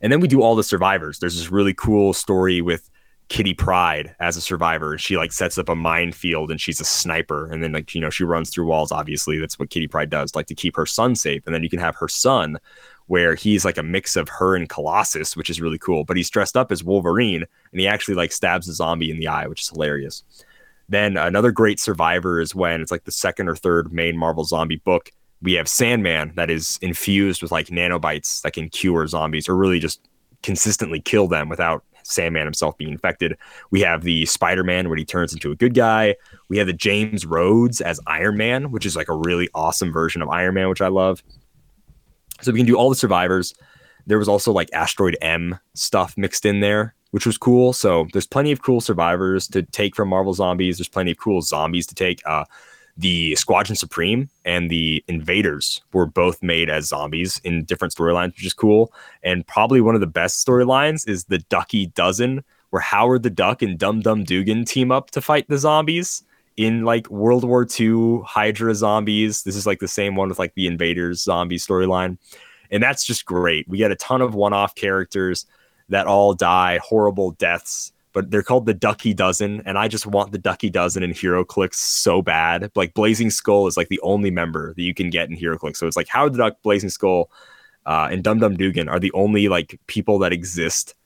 And 0.00 0.12
then 0.12 0.20
we 0.20 0.28
do 0.28 0.42
all 0.42 0.54
the 0.54 0.64
survivors. 0.64 1.18
There's 1.18 1.36
this 1.36 1.50
really 1.50 1.74
cool 1.74 2.12
story 2.12 2.60
with 2.60 2.88
Kitty 3.28 3.52
Pryde 3.52 4.14
as 4.20 4.36
a 4.36 4.40
survivor. 4.40 4.96
She 4.96 5.16
like 5.16 5.32
sets 5.32 5.58
up 5.58 5.68
a 5.68 5.74
minefield 5.74 6.50
and 6.50 6.60
she's 6.60 6.80
a 6.80 6.84
sniper. 6.84 7.50
And 7.50 7.62
then 7.62 7.72
like, 7.72 7.94
you 7.94 8.00
know, 8.00 8.10
she 8.10 8.24
runs 8.24 8.50
through 8.50 8.66
walls. 8.66 8.90
Obviously, 8.90 9.38
that's 9.38 9.58
what 9.58 9.70
Kitty 9.70 9.86
Pryde 9.86 10.10
does, 10.10 10.34
like 10.34 10.46
to 10.46 10.54
keep 10.54 10.76
her 10.76 10.86
son 10.86 11.14
safe. 11.14 11.42
And 11.44 11.54
then 11.54 11.62
you 11.62 11.68
can 11.68 11.78
have 11.78 11.96
her 11.96 12.08
son 12.08 12.58
where 13.06 13.34
he's 13.34 13.64
like 13.64 13.78
a 13.78 13.82
mix 13.82 14.16
of 14.16 14.28
her 14.28 14.54
and 14.54 14.68
Colossus, 14.68 15.36
which 15.36 15.50
is 15.50 15.60
really 15.60 15.78
cool. 15.78 16.04
But 16.04 16.16
he's 16.16 16.30
dressed 16.30 16.56
up 16.56 16.72
as 16.72 16.84
Wolverine 16.84 17.44
and 17.72 17.80
he 17.80 17.86
actually 17.86 18.14
like 18.14 18.32
stabs 18.32 18.68
a 18.68 18.72
zombie 18.72 19.10
in 19.10 19.18
the 19.18 19.28
eye, 19.28 19.46
which 19.46 19.62
is 19.62 19.68
hilarious. 19.68 20.24
Then 20.88 21.18
another 21.18 21.52
great 21.52 21.78
survivor 21.78 22.40
is 22.40 22.54
when 22.54 22.80
it's 22.80 22.90
like 22.90 23.04
the 23.04 23.12
second 23.12 23.48
or 23.48 23.56
third 23.56 23.92
main 23.92 24.16
Marvel 24.16 24.44
zombie 24.44 24.76
book 24.76 25.10
we 25.42 25.52
have 25.54 25.68
Sandman 25.68 26.32
that 26.36 26.50
is 26.50 26.78
infused 26.82 27.42
with 27.42 27.52
like 27.52 27.66
nanobites 27.68 28.42
that 28.42 28.54
can 28.54 28.68
cure 28.68 29.06
zombies 29.06 29.48
or 29.48 29.56
really 29.56 29.78
just 29.78 30.00
consistently 30.42 31.00
kill 31.00 31.28
them 31.28 31.48
without 31.48 31.84
Sandman 32.02 32.46
himself 32.46 32.76
being 32.78 32.90
infected. 32.90 33.36
We 33.70 33.80
have 33.82 34.02
the 34.02 34.26
Spider 34.26 34.64
Man 34.64 34.88
where 34.88 34.96
he 34.96 35.04
turns 35.04 35.32
into 35.32 35.52
a 35.52 35.56
good 35.56 35.74
guy. 35.74 36.16
We 36.48 36.58
have 36.58 36.66
the 36.66 36.72
James 36.72 37.26
Rhodes 37.26 37.80
as 37.80 38.00
Iron 38.06 38.36
Man, 38.36 38.70
which 38.70 38.86
is 38.86 38.96
like 38.96 39.08
a 39.08 39.16
really 39.16 39.48
awesome 39.54 39.92
version 39.92 40.22
of 40.22 40.28
Iron 40.28 40.54
Man, 40.54 40.68
which 40.68 40.80
I 40.80 40.88
love. 40.88 41.22
So 42.40 42.52
we 42.52 42.58
can 42.58 42.66
do 42.66 42.76
all 42.76 42.88
the 42.88 42.96
survivors. 42.96 43.54
There 44.06 44.18
was 44.18 44.28
also 44.28 44.52
like 44.52 44.70
Asteroid 44.72 45.16
M 45.20 45.58
stuff 45.74 46.16
mixed 46.16 46.46
in 46.46 46.60
there, 46.60 46.94
which 47.10 47.26
was 47.26 47.36
cool. 47.36 47.72
So 47.72 48.06
there's 48.12 48.26
plenty 48.26 48.52
of 48.52 48.62
cool 48.62 48.80
survivors 48.80 49.46
to 49.48 49.62
take 49.62 49.94
from 49.94 50.08
Marvel 50.08 50.32
Zombies. 50.32 50.78
There's 50.78 50.88
plenty 50.88 51.10
of 51.10 51.18
cool 51.18 51.42
zombies 51.42 51.86
to 51.88 51.94
take. 51.94 52.22
Uh, 52.24 52.44
the 52.98 53.36
Squadron 53.36 53.76
Supreme 53.76 54.28
and 54.44 54.68
the 54.68 55.02
Invaders 55.06 55.80
were 55.92 56.04
both 56.04 56.42
made 56.42 56.68
as 56.68 56.88
zombies 56.88 57.40
in 57.44 57.64
different 57.64 57.94
storylines, 57.94 58.34
which 58.34 58.44
is 58.44 58.52
cool. 58.52 58.92
And 59.22 59.46
probably 59.46 59.80
one 59.80 59.94
of 59.94 60.00
the 60.00 60.06
best 60.08 60.44
storylines 60.44 61.08
is 61.08 61.24
the 61.24 61.38
Ducky 61.38 61.86
Dozen, 61.86 62.42
where 62.70 62.82
Howard 62.82 63.22
the 63.22 63.30
Duck 63.30 63.62
and 63.62 63.78
Dum 63.78 64.00
Dum 64.00 64.24
Dugan 64.24 64.64
team 64.64 64.90
up 64.90 65.12
to 65.12 65.20
fight 65.20 65.48
the 65.48 65.58
zombies 65.58 66.24
in 66.56 66.84
like 66.84 67.08
World 67.08 67.44
War 67.44 67.64
II 67.78 68.22
Hydra 68.26 68.74
zombies. 68.74 69.44
This 69.44 69.54
is 69.54 69.64
like 69.66 69.78
the 69.78 69.86
same 69.86 70.16
one 70.16 70.28
with 70.28 70.40
like 70.40 70.54
the 70.54 70.66
Invaders 70.66 71.22
zombie 71.22 71.56
storyline. 71.56 72.18
And 72.72 72.82
that's 72.82 73.06
just 73.06 73.24
great. 73.24 73.68
We 73.68 73.78
get 73.78 73.92
a 73.92 73.96
ton 73.96 74.20
of 74.20 74.34
one 74.34 74.52
off 74.52 74.74
characters 74.74 75.46
that 75.88 76.08
all 76.08 76.34
die 76.34 76.80
horrible 76.82 77.30
deaths 77.30 77.92
but 78.18 78.32
they're 78.32 78.42
called 78.42 78.66
the 78.66 78.74
Ducky 78.74 79.14
Dozen, 79.14 79.62
and 79.64 79.78
I 79.78 79.86
just 79.86 80.04
want 80.04 80.32
the 80.32 80.38
Ducky 80.38 80.70
Dozen 80.70 81.04
in 81.04 81.12
HeroClix 81.12 81.74
so 81.74 82.20
bad. 82.20 82.68
Like 82.74 82.92
Blazing 82.92 83.30
Skull 83.30 83.68
is 83.68 83.76
like 83.76 83.90
the 83.90 84.00
only 84.00 84.28
member 84.28 84.74
that 84.74 84.82
you 84.82 84.92
can 84.92 85.08
get 85.08 85.30
in 85.30 85.36
HeroClix, 85.36 85.76
so 85.76 85.86
it's 85.86 85.96
like 85.96 86.08
Howard 86.08 86.32
the 86.32 86.38
Duck, 86.38 86.60
Blazing 86.64 86.90
Skull, 86.90 87.30
uh, 87.86 88.08
and 88.10 88.24
Dum 88.24 88.40
Dum 88.40 88.56
Dugan 88.56 88.88
are 88.88 88.98
the 88.98 89.12
only 89.12 89.46
like 89.46 89.78
people 89.86 90.18
that 90.18 90.32
exist 90.32 90.96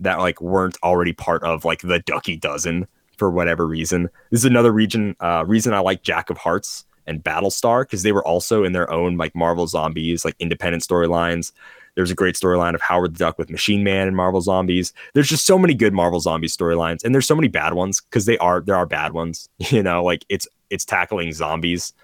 that 0.00 0.18
like 0.18 0.42
weren't 0.42 0.76
already 0.82 1.14
part 1.14 1.42
of 1.42 1.64
like 1.64 1.80
the 1.80 2.00
Ducky 2.00 2.36
Dozen 2.36 2.86
for 3.16 3.30
whatever 3.30 3.66
reason. 3.66 4.10
This 4.30 4.40
is 4.40 4.44
another 4.44 4.72
region 4.72 5.16
uh, 5.20 5.44
reason 5.46 5.72
I 5.72 5.78
like 5.78 6.02
Jack 6.02 6.28
of 6.28 6.36
Hearts 6.36 6.84
and 7.06 7.24
Battlestar 7.24 7.84
because 7.84 8.02
they 8.02 8.12
were 8.12 8.26
also 8.28 8.62
in 8.62 8.72
their 8.72 8.92
own 8.92 9.16
like 9.16 9.34
Marvel 9.34 9.66
Zombies 9.66 10.22
like 10.22 10.36
independent 10.38 10.82
storylines. 10.82 11.52
There's 11.94 12.10
a 12.10 12.14
great 12.14 12.36
storyline 12.36 12.74
of 12.74 12.80
Howard 12.80 13.14
the 13.14 13.18
Duck 13.18 13.38
with 13.38 13.50
Machine 13.50 13.84
Man 13.84 14.08
and 14.08 14.16
Marvel 14.16 14.40
Zombies. 14.40 14.92
There's 15.12 15.28
just 15.28 15.44
so 15.44 15.58
many 15.58 15.74
good 15.74 15.92
Marvel 15.92 16.20
Zombie 16.20 16.48
storylines, 16.48 17.04
and 17.04 17.14
there's 17.14 17.26
so 17.26 17.34
many 17.34 17.48
bad 17.48 17.74
ones 17.74 18.00
because 18.00 18.24
they 18.24 18.38
are 18.38 18.60
there 18.60 18.76
are 18.76 18.86
bad 18.86 19.12
ones. 19.12 19.48
You 19.72 19.82
know, 19.82 20.02
like 20.02 20.24
it's 20.28 20.46
it's 20.70 20.84
tackling 20.84 21.32
zombies, 21.32 21.94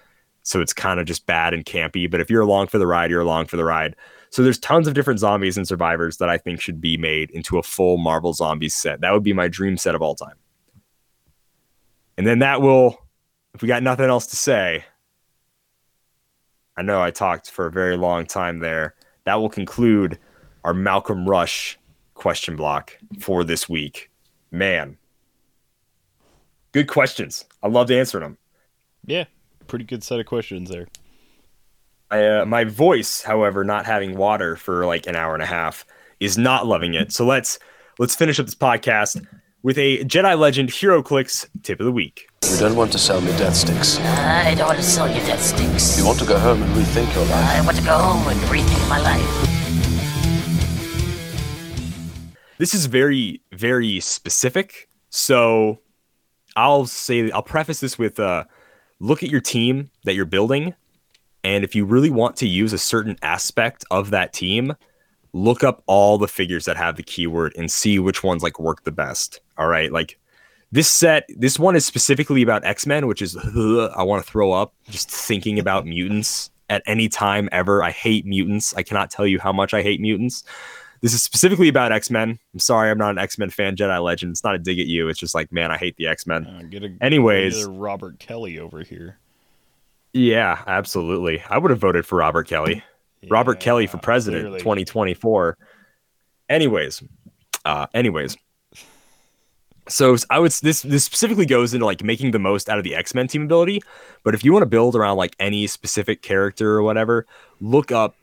so 0.43 0.59
it's 0.61 0.73
kind 0.73 0.99
of 0.99 1.05
just 1.05 1.25
bad 1.25 1.53
and 1.53 1.65
campy. 1.65 2.09
But 2.09 2.19
if 2.19 2.29
you're 2.29 2.41
along 2.41 2.67
for 2.67 2.77
the 2.79 2.87
ride, 2.87 3.11
you're 3.11 3.21
along 3.21 3.45
for 3.45 3.57
the 3.57 3.65
ride. 3.65 3.95
So 4.31 4.43
there's 4.43 4.59
tons 4.59 4.87
of 4.87 4.93
different 4.93 5.19
zombies 5.19 5.57
and 5.57 5.67
survivors 5.67 6.17
that 6.17 6.29
I 6.29 6.37
think 6.37 6.61
should 6.61 6.79
be 6.79 6.97
made 6.97 7.31
into 7.31 7.57
a 7.57 7.63
full 7.63 7.97
Marvel 7.97 8.33
Zombies 8.33 8.73
set. 8.73 9.01
That 9.01 9.11
would 9.11 9.23
be 9.23 9.33
my 9.33 9.47
dream 9.47 9.77
set 9.77 9.95
of 9.95 10.01
all 10.01 10.15
time. 10.15 10.35
And 12.17 12.27
then 12.27 12.39
that 12.39 12.61
will, 12.61 12.99
if 13.53 13.61
we 13.61 13.67
got 13.67 13.83
nothing 13.83 14.09
else 14.09 14.27
to 14.27 14.35
say, 14.35 14.85
I 16.77 16.81
know 16.81 17.01
I 17.01 17.11
talked 17.11 17.49
for 17.49 17.65
a 17.65 17.71
very 17.71 17.97
long 17.97 18.25
time 18.25 18.59
there 18.59 18.95
that 19.29 19.39
will 19.39 19.49
conclude 19.49 20.17
our 20.63 20.73
Malcolm 20.73 21.29
Rush 21.29 21.77
question 22.15 22.55
block 22.55 22.97
for 23.19 23.43
this 23.43 23.69
week. 23.69 24.09
Man. 24.49 24.97
Good 26.71 26.87
questions. 26.87 27.45
I 27.61 27.67
loved 27.67 27.91
answering 27.91 28.23
them. 28.23 28.37
Yeah, 29.05 29.25
pretty 29.67 29.85
good 29.85 30.03
set 30.03 30.19
of 30.19 30.25
questions 30.25 30.69
there. 30.69 30.87
I, 32.09 32.25
uh, 32.25 32.45
my 32.45 32.63
voice, 32.63 33.21
however, 33.21 33.63
not 33.63 33.85
having 33.85 34.17
water 34.17 34.55
for 34.55 34.85
like 34.87 35.05
an 35.05 35.15
hour 35.15 35.35
and 35.35 35.43
a 35.43 35.47
half, 35.47 35.85
is 36.19 36.37
not 36.37 36.65
loving 36.65 36.95
it. 36.95 37.11
So 37.11 37.23
let's 37.23 37.59
let's 37.99 38.15
finish 38.15 38.39
up 38.39 38.47
this 38.47 38.55
podcast 38.55 39.23
with 39.61 39.77
a 39.77 40.03
Jedi 40.05 40.37
Legend 40.37 40.69
HeroClix 40.69 41.47
tip 41.61 41.79
of 41.79 41.85
the 41.85 41.91
week. 41.91 42.28
You 42.43 42.57
don't 42.57 42.75
want 42.75 42.91
to 42.93 42.97
sell 42.97 43.21
me 43.21 43.31
death 43.37 43.55
sticks. 43.55 43.99
I 43.99 44.55
don't 44.55 44.67
want 44.67 44.79
to 44.79 44.83
sell 44.83 45.07
you 45.07 45.19
death 45.25 45.41
sticks. 45.41 45.97
You 45.97 46.05
want 46.05 46.19
to 46.19 46.25
go 46.25 46.39
home 46.39 46.61
and 46.63 46.71
rethink 46.73 47.13
your 47.13 47.25
life. 47.25 47.49
I 47.49 47.61
want 47.65 47.77
to 47.77 47.83
go 47.83 47.97
home 47.97 48.27
and 48.27 48.39
rethink 48.41 48.89
my 48.89 48.99
life. 48.99 49.49
This 52.57 52.73
is 52.73 52.87
very 52.87 53.41
very 53.51 53.99
specific. 53.99 54.89
So 55.09 55.79
I'll 56.55 56.85
say 56.85 57.31
I'll 57.31 57.41
preface 57.41 57.79
this 57.79 57.97
with 57.97 58.19
uh, 58.19 58.45
look 58.99 59.23
at 59.23 59.29
your 59.29 59.41
team 59.41 59.91
that 60.03 60.15
you're 60.15 60.25
building, 60.25 60.75
and 61.43 61.63
if 61.63 61.75
you 61.75 61.85
really 61.85 62.09
want 62.09 62.35
to 62.37 62.47
use 62.47 62.73
a 62.73 62.77
certain 62.77 63.17
aspect 63.21 63.85
of 63.91 64.09
that 64.11 64.33
team, 64.33 64.75
look 65.33 65.63
up 65.63 65.83
all 65.87 66.17
the 66.17 66.27
figures 66.27 66.65
that 66.65 66.77
have 66.77 66.95
the 66.95 67.03
keyword 67.03 67.53
and 67.57 67.71
see 67.71 67.99
which 67.99 68.23
ones 68.23 68.43
like 68.43 68.59
work 68.59 68.83
the 68.83 68.91
best. 68.91 69.39
All 69.57 69.67
right, 69.67 69.91
like 69.91 70.18
this 70.71 70.87
set, 70.87 71.27
this 71.35 71.57
one 71.57 71.75
is 71.75 71.85
specifically 71.85 72.41
about 72.41 72.63
X 72.65 72.85
Men, 72.85 73.07
which 73.07 73.21
is 73.21 73.35
ugh, 73.35 73.91
I 73.95 74.03
want 74.03 74.23
to 74.23 74.29
throw 74.31 74.51
up 74.51 74.73
just 74.89 75.09
thinking 75.09 75.59
about 75.59 75.85
mutants 75.85 76.51
at 76.69 76.83
any 76.85 77.09
time 77.09 77.49
ever. 77.51 77.83
I 77.83 77.91
hate 77.91 78.25
mutants. 78.25 78.73
I 78.75 78.83
cannot 78.83 79.09
tell 79.09 79.25
you 79.25 79.39
how 79.39 79.51
much 79.51 79.73
I 79.73 79.81
hate 79.81 79.99
mutants. 79.99 80.43
This 81.01 81.13
is 81.13 81.23
specifically 81.23 81.69
about 81.69 81.91
X 81.91 82.09
Men. 82.09 82.37
I'm 82.53 82.59
sorry, 82.59 82.91
I'm 82.91 82.97
not 82.97 83.11
an 83.11 83.17
X 83.19 83.37
Men 83.37 83.49
fan. 83.49 83.75
Jedi 83.75 84.03
Legend. 84.03 84.31
It's 84.31 84.43
not 84.43 84.55
a 84.55 84.59
dig 84.59 84.79
at 84.79 84.87
you. 84.87 85.07
It's 85.07 85.19
just 85.19 85.33
like, 85.33 85.51
man, 85.51 85.71
I 85.71 85.77
hate 85.77 85.95
the 85.97 86.07
X 86.07 86.27
Men. 86.27 86.45
Uh, 86.45 86.63
get 86.69 86.83
a 86.83 86.93
Anyways. 87.01 87.55
get 87.57 87.67
a 87.67 87.71
Robert 87.71 88.19
Kelly 88.19 88.59
over 88.59 88.81
here. 88.81 89.17
Yeah, 90.13 90.61
absolutely. 90.67 91.41
I 91.49 91.57
would 91.57 91.71
have 91.71 91.79
voted 91.79 92.05
for 92.05 92.17
Robert 92.17 92.47
Kelly. 92.47 92.83
Robert 93.29 93.59
Kelly 93.59 93.85
for 93.87 93.97
president 93.97 94.43
clearly. 94.43 94.59
2024. 94.59 95.57
Anyways, 96.49 97.03
uh 97.65 97.87
anyways. 97.93 98.37
So 99.89 100.15
I 100.29 100.39
would 100.39 100.51
this 100.51 100.81
this 100.81 101.03
specifically 101.03 101.45
goes 101.45 101.73
into 101.73 101.85
like 101.85 102.03
making 102.03 102.31
the 102.31 102.39
most 102.39 102.69
out 102.69 102.77
of 102.77 102.83
the 102.83 102.95
X-Men 102.95 103.27
team 103.27 103.43
ability, 103.43 103.81
but 104.23 104.35
if 104.35 104.43
you 104.45 104.53
want 104.53 104.61
to 104.61 104.67
build 104.67 104.95
around 104.95 105.17
like 105.17 105.35
any 105.39 105.65
specific 105.67 106.21
character 106.21 106.75
or 106.75 106.83
whatever, 106.83 107.25
look 107.59 107.91
up 107.91 108.15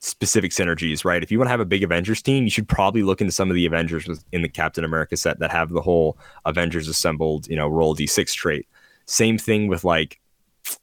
specific 0.00 0.50
synergies, 0.50 1.04
right? 1.04 1.22
If 1.22 1.30
you 1.30 1.38
want 1.38 1.46
to 1.46 1.50
have 1.52 1.60
a 1.60 1.64
big 1.64 1.84
Avengers 1.84 2.22
team, 2.22 2.44
you 2.44 2.50
should 2.50 2.66
probably 2.66 3.02
look 3.02 3.20
into 3.20 3.32
some 3.32 3.50
of 3.50 3.54
the 3.54 3.66
Avengers 3.66 4.08
in 4.32 4.42
the 4.42 4.48
Captain 4.48 4.84
America 4.84 5.16
set 5.16 5.38
that 5.38 5.52
have 5.52 5.70
the 5.70 5.82
whole 5.82 6.16
Avengers 6.44 6.88
assembled, 6.88 7.46
you 7.46 7.56
know, 7.56 7.68
roll 7.68 7.94
d6 7.94 8.32
trait. 8.32 8.66
Same 9.06 9.36
thing 9.36 9.68
with 9.68 9.84
like 9.84 10.18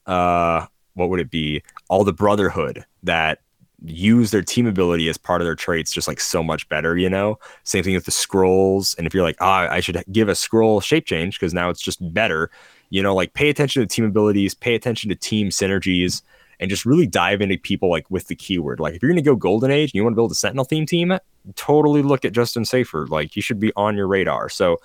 uh 0.06 0.66
what 0.94 1.10
would 1.10 1.20
it 1.20 1.32
be? 1.32 1.64
All 1.90 2.04
the 2.04 2.14
Brotherhood 2.14 2.86
that 3.04 3.40
use 3.86 4.32
their 4.32 4.42
team 4.42 4.68
ability 4.68 5.08
as 5.10 5.18
part 5.18 5.42
of 5.42 5.46
their 5.46 5.56
traits 5.56 5.92
just 5.92 6.08
like 6.08 6.20
so 6.20 6.44
much 6.44 6.68
better, 6.70 6.98
you 6.98 7.10
know? 7.10 7.40
Same 7.64 7.84
thing 7.84 7.94
with 7.94 8.06
the 8.06 8.12
Skrulls. 8.12 8.98
And 8.98 9.08
if 9.08 9.14
you're 9.14 9.24
like, 9.24 9.38
ah, 9.40 9.68
I 9.70 9.80
should 9.80 10.04
give 10.12 10.30
a 10.30 10.34
Skrull 10.34 10.82
shape 10.84 11.06
change 11.06 11.40
because 11.40 11.54
now 11.54 11.70
it's 11.70 11.82
just 11.82 12.14
better, 12.14 12.52
you 12.90 13.02
know, 13.02 13.16
like 13.16 13.34
pay 13.34 13.50
attention 13.50 13.82
to 13.82 13.88
team 13.88 14.06
abilities, 14.06 14.54
pay 14.54 14.76
attention 14.76 15.10
to 15.10 15.16
team 15.16 15.50
synergies, 15.50 16.22
and 16.60 16.70
just 16.70 16.86
really 16.86 17.08
dive 17.08 17.42
into 17.42 17.58
people 17.58 17.90
like 17.90 18.10
with 18.10 18.28
the 18.28 18.36
keyword. 18.36 18.80
Like 18.80 18.96
if 18.96 19.02
you're 19.02 19.12
gonna 19.12 19.22
go 19.22 19.36
Golden 19.36 19.72
Age 19.72 19.92
and 19.92 19.96
you 19.96 20.04
want 20.04 20.14
to 20.14 20.18
build 20.18 20.32
a 20.32 20.36
Sentinel 20.36 20.66
theme 20.66 20.86
team, 20.86 21.18
totally 21.56 22.02
look 22.02 22.26
at 22.26 22.34
Justin 22.34 22.66
Safer. 22.66 23.08
Like 23.08 23.32
he 23.34 23.42
should 23.42 23.60
be 23.60 23.72
on 23.76 23.96
your 23.96 24.08
radar. 24.08 24.50
So 24.50 24.78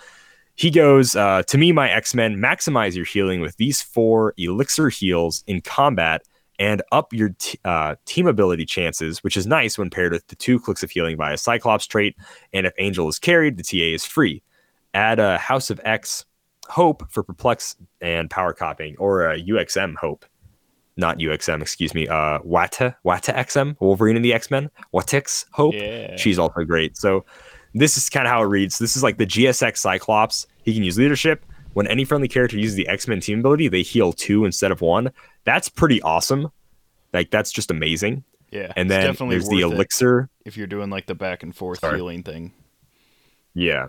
he 0.54 0.70
goes, 0.70 1.16
uh, 1.16 1.42
to 1.48 1.58
me, 1.58 1.72
my 1.72 1.90
X 1.90 2.14
Men, 2.14 2.36
maximize 2.36 2.94
your 2.94 3.04
healing 3.04 3.40
with 3.40 3.56
these 3.56 3.82
four 3.82 4.34
elixir 4.36 4.88
heals 4.88 5.42
in 5.48 5.60
combat 5.60 6.22
and 6.58 6.82
up 6.92 7.12
your 7.12 7.30
t- 7.38 7.58
uh, 7.64 7.96
team 8.04 8.26
ability 8.26 8.64
chances, 8.64 9.22
which 9.24 9.36
is 9.36 9.46
nice 9.46 9.76
when 9.76 9.90
paired 9.90 10.12
with 10.12 10.26
the 10.28 10.36
two 10.36 10.60
clicks 10.60 10.82
of 10.82 10.90
healing 10.90 11.16
via 11.16 11.36
Cyclops 11.36 11.86
trait. 11.86 12.16
And 12.52 12.66
if 12.66 12.72
Angel 12.78 13.08
is 13.08 13.18
carried, 13.18 13.56
the 13.56 13.62
TA 13.62 13.94
is 13.94 14.04
free. 14.04 14.42
Add 14.94 15.18
a 15.18 15.38
House 15.38 15.70
of 15.70 15.80
X 15.84 16.24
Hope 16.68 17.10
for 17.10 17.22
Perplex 17.22 17.76
and 18.00 18.30
Power 18.30 18.52
Copying, 18.52 18.96
or 18.98 19.30
a 19.30 19.40
UXM 19.40 19.96
Hope. 19.96 20.24
Not 20.96 21.18
UXM, 21.18 21.60
excuse 21.60 21.92
me. 21.92 22.06
Uh, 22.06 22.38
Wata, 22.40 22.94
Wata 23.04 23.34
XM, 23.34 23.76
Wolverine 23.80 24.16
and 24.16 24.24
the 24.24 24.32
X 24.32 24.50
Men, 24.50 24.70
Watix 24.92 25.44
Hope. 25.50 25.74
Yeah. 25.74 26.16
She's 26.16 26.38
also 26.38 26.62
great. 26.62 26.96
So 26.96 27.24
this 27.74 27.96
is 27.96 28.08
kind 28.08 28.26
of 28.26 28.32
how 28.32 28.42
it 28.42 28.46
reads. 28.46 28.78
This 28.78 28.96
is 28.96 29.02
like 29.02 29.18
the 29.18 29.26
GSX 29.26 29.78
Cyclops. 29.78 30.46
He 30.62 30.72
can 30.72 30.84
use 30.84 30.96
leadership. 30.96 31.44
When 31.74 31.86
any 31.86 32.04
friendly 32.04 32.28
character 32.28 32.56
uses 32.56 32.76
the 32.76 32.88
X 32.88 33.06
Men 33.06 33.20
team 33.20 33.40
ability, 33.40 33.68
they 33.68 33.82
heal 33.82 34.12
two 34.12 34.44
instead 34.44 34.70
of 34.72 34.80
one. 34.80 35.10
That's 35.44 35.68
pretty 35.68 36.00
awesome. 36.02 36.50
Like 37.12 37.30
that's 37.30 37.52
just 37.52 37.70
amazing. 37.70 38.24
Yeah. 38.50 38.72
And 38.76 38.90
then 38.90 39.14
there's 39.28 39.48
the 39.48 39.60
elixir. 39.60 40.30
if 40.44 40.56
you're 40.56 40.66
doing 40.68 40.88
like 40.88 41.06
the 41.06 41.14
back 41.14 41.42
and 41.42 41.54
forth 41.54 41.80
Sorry. 41.80 41.96
healing 41.96 42.22
thing. 42.22 42.52
Yeah. 43.54 43.88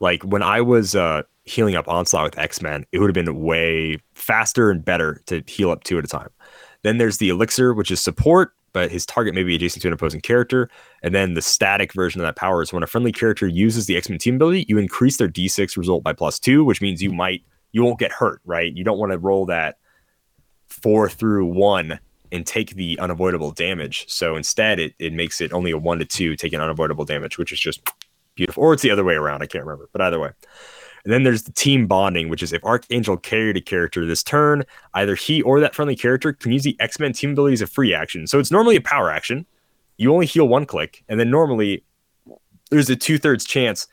Like 0.00 0.22
when 0.22 0.42
I 0.42 0.60
was 0.62 0.96
uh 0.96 1.22
healing 1.44 1.74
up 1.74 1.88
Onslaught 1.88 2.24
with 2.24 2.38
X-Men, 2.38 2.86
it 2.92 2.98
would 2.98 3.08
have 3.14 3.24
been 3.24 3.40
way 3.40 3.98
faster 4.14 4.70
and 4.70 4.84
better 4.84 5.20
to 5.26 5.42
heal 5.46 5.70
up 5.70 5.84
two 5.84 5.98
at 5.98 6.04
a 6.04 6.08
time. 6.08 6.30
Then 6.82 6.98
there's 6.98 7.18
the 7.18 7.28
elixir, 7.28 7.74
which 7.74 7.90
is 7.90 8.00
support, 8.00 8.54
but 8.72 8.90
his 8.90 9.06
target 9.06 9.34
may 9.34 9.42
be 9.42 9.54
adjacent 9.54 9.82
to 9.82 9.88
an 9.88 9.94
opposing 9.94 10.20
character. 10.20 10.70
And 11.02 11.14
then 11.14 11.34
the 11.34 11.42
static 11.42 11.92
version 11.92 12.20
of 12.20 12.26
that 12.26 12.36
power 12.36 12.62
is 12.62 12.72
when 12.72 12.82
a 12.82 12.86
friendly 12.86 13.12
character 13.12 13.46
uses 13.46 13.86
the 13.86 13.96
X-Men 13.96 14.18
team 14.18 14.36
ability, 14.36 14.66
you 14.68 14.78
increase 14.78 15.16
their 15.16 15.28
D6 15.28 15.76
result 15.76 16.02
by 16.02 16.12
plus 16.12 16.38
two, 16.38 16.64
which 16.64 16.80
means 16.80 17.02
you 17.02 17.12
might 17.12 17.42
you 17.72 17.84
won't 17.84 17.98
get 17.98 18.12
hurt, 18.12 18.40
right? 18.44 18.72
You 18.74 18.84
don't 18.84 18.98
want 18.98 19.12
to 19.12 19.18
roll 19.18 19.46
that 19.46 19.78
four 20.68 21.08
through 21.08 21.46
one 21.46 22.00
and 22.32 22.46
take 22.46 22.74
the 22.74 22.98
unavoidable 22.98 23.50
damage. 23.50 24.06
So 24.08 24.36
instead 24.36 24.78
it, 24.78 24.94
it 24.98 25.12
makes 25.12 25.40
it 25.40 25.52
only 25.52 25.70
a 25.70 25.78
one 25.78 25.98
to 25.98 26.04
two 26.04 26.36
taking 26.36 26.60
unavoidable 26.60 27.04
damage, 27.04 27.38
which 27.38 27.52
is 27.52 27.60
just 27.60 27.80
beautiful. 28.34 28.62
Or 28.62 28.72
it's 28.72 28.82
the 28.82 28.90
other 28.90 29.04
way 29.04 29.14
around. 29.14 29.42
I 29.42 29.46
can't 29.46 29.64
remember, 29.64 29.88
but 29.92 30.00
either 30.00 30.20
way. 30.20 30.30
And 31.04 31.12
then 31.12 31.22
there's 31.22 31.44
the 31.44 31.52
team 31.52 31.86
bonding, 31.86 32.28
which 32.28 32.42
is 32.42 32.52
if 32.52 32.64
Archangel 32.64 33.16
carried 33.16 33.56
a 33.56 33.60
character 33.60 34.04
this 34.04 34.22
turn, 34.22 34.64
either 34.94 35.14
he 35.14 35.42
or 35.42 35.60
that 35.60 35.74
friendly 35.74 35.96
character 35.96 36.32
can 36.32 36.52
use 36.52 36.62
the 36.62 36.76
X 36.80 36.98
Men 36.98 37.12
team 37.12 37.32
ability 37.32 37.54
as 37.54 37.62
a 37.62 37.66
free 37.66 37.94
action. 37.94 38.26
So 38.26 38.38
it's 38.38 38.50
normally 38.50 38.76
a 38.76 38.80
power 38.80 39.10
action. 39.10 39.46
You 39.96 40.12
only 40.12 40.26
heal 40.26 40.48
one 40.48 40.66
click, 40.66 41.04
and 41.08 41.20
then 41.20 41.30
normally 41.30 41.84
there's 42.70 42.90
a 42.90 42.96
two 42.96 43.18
thirds 43.18 43.44
chance 43.44 43.86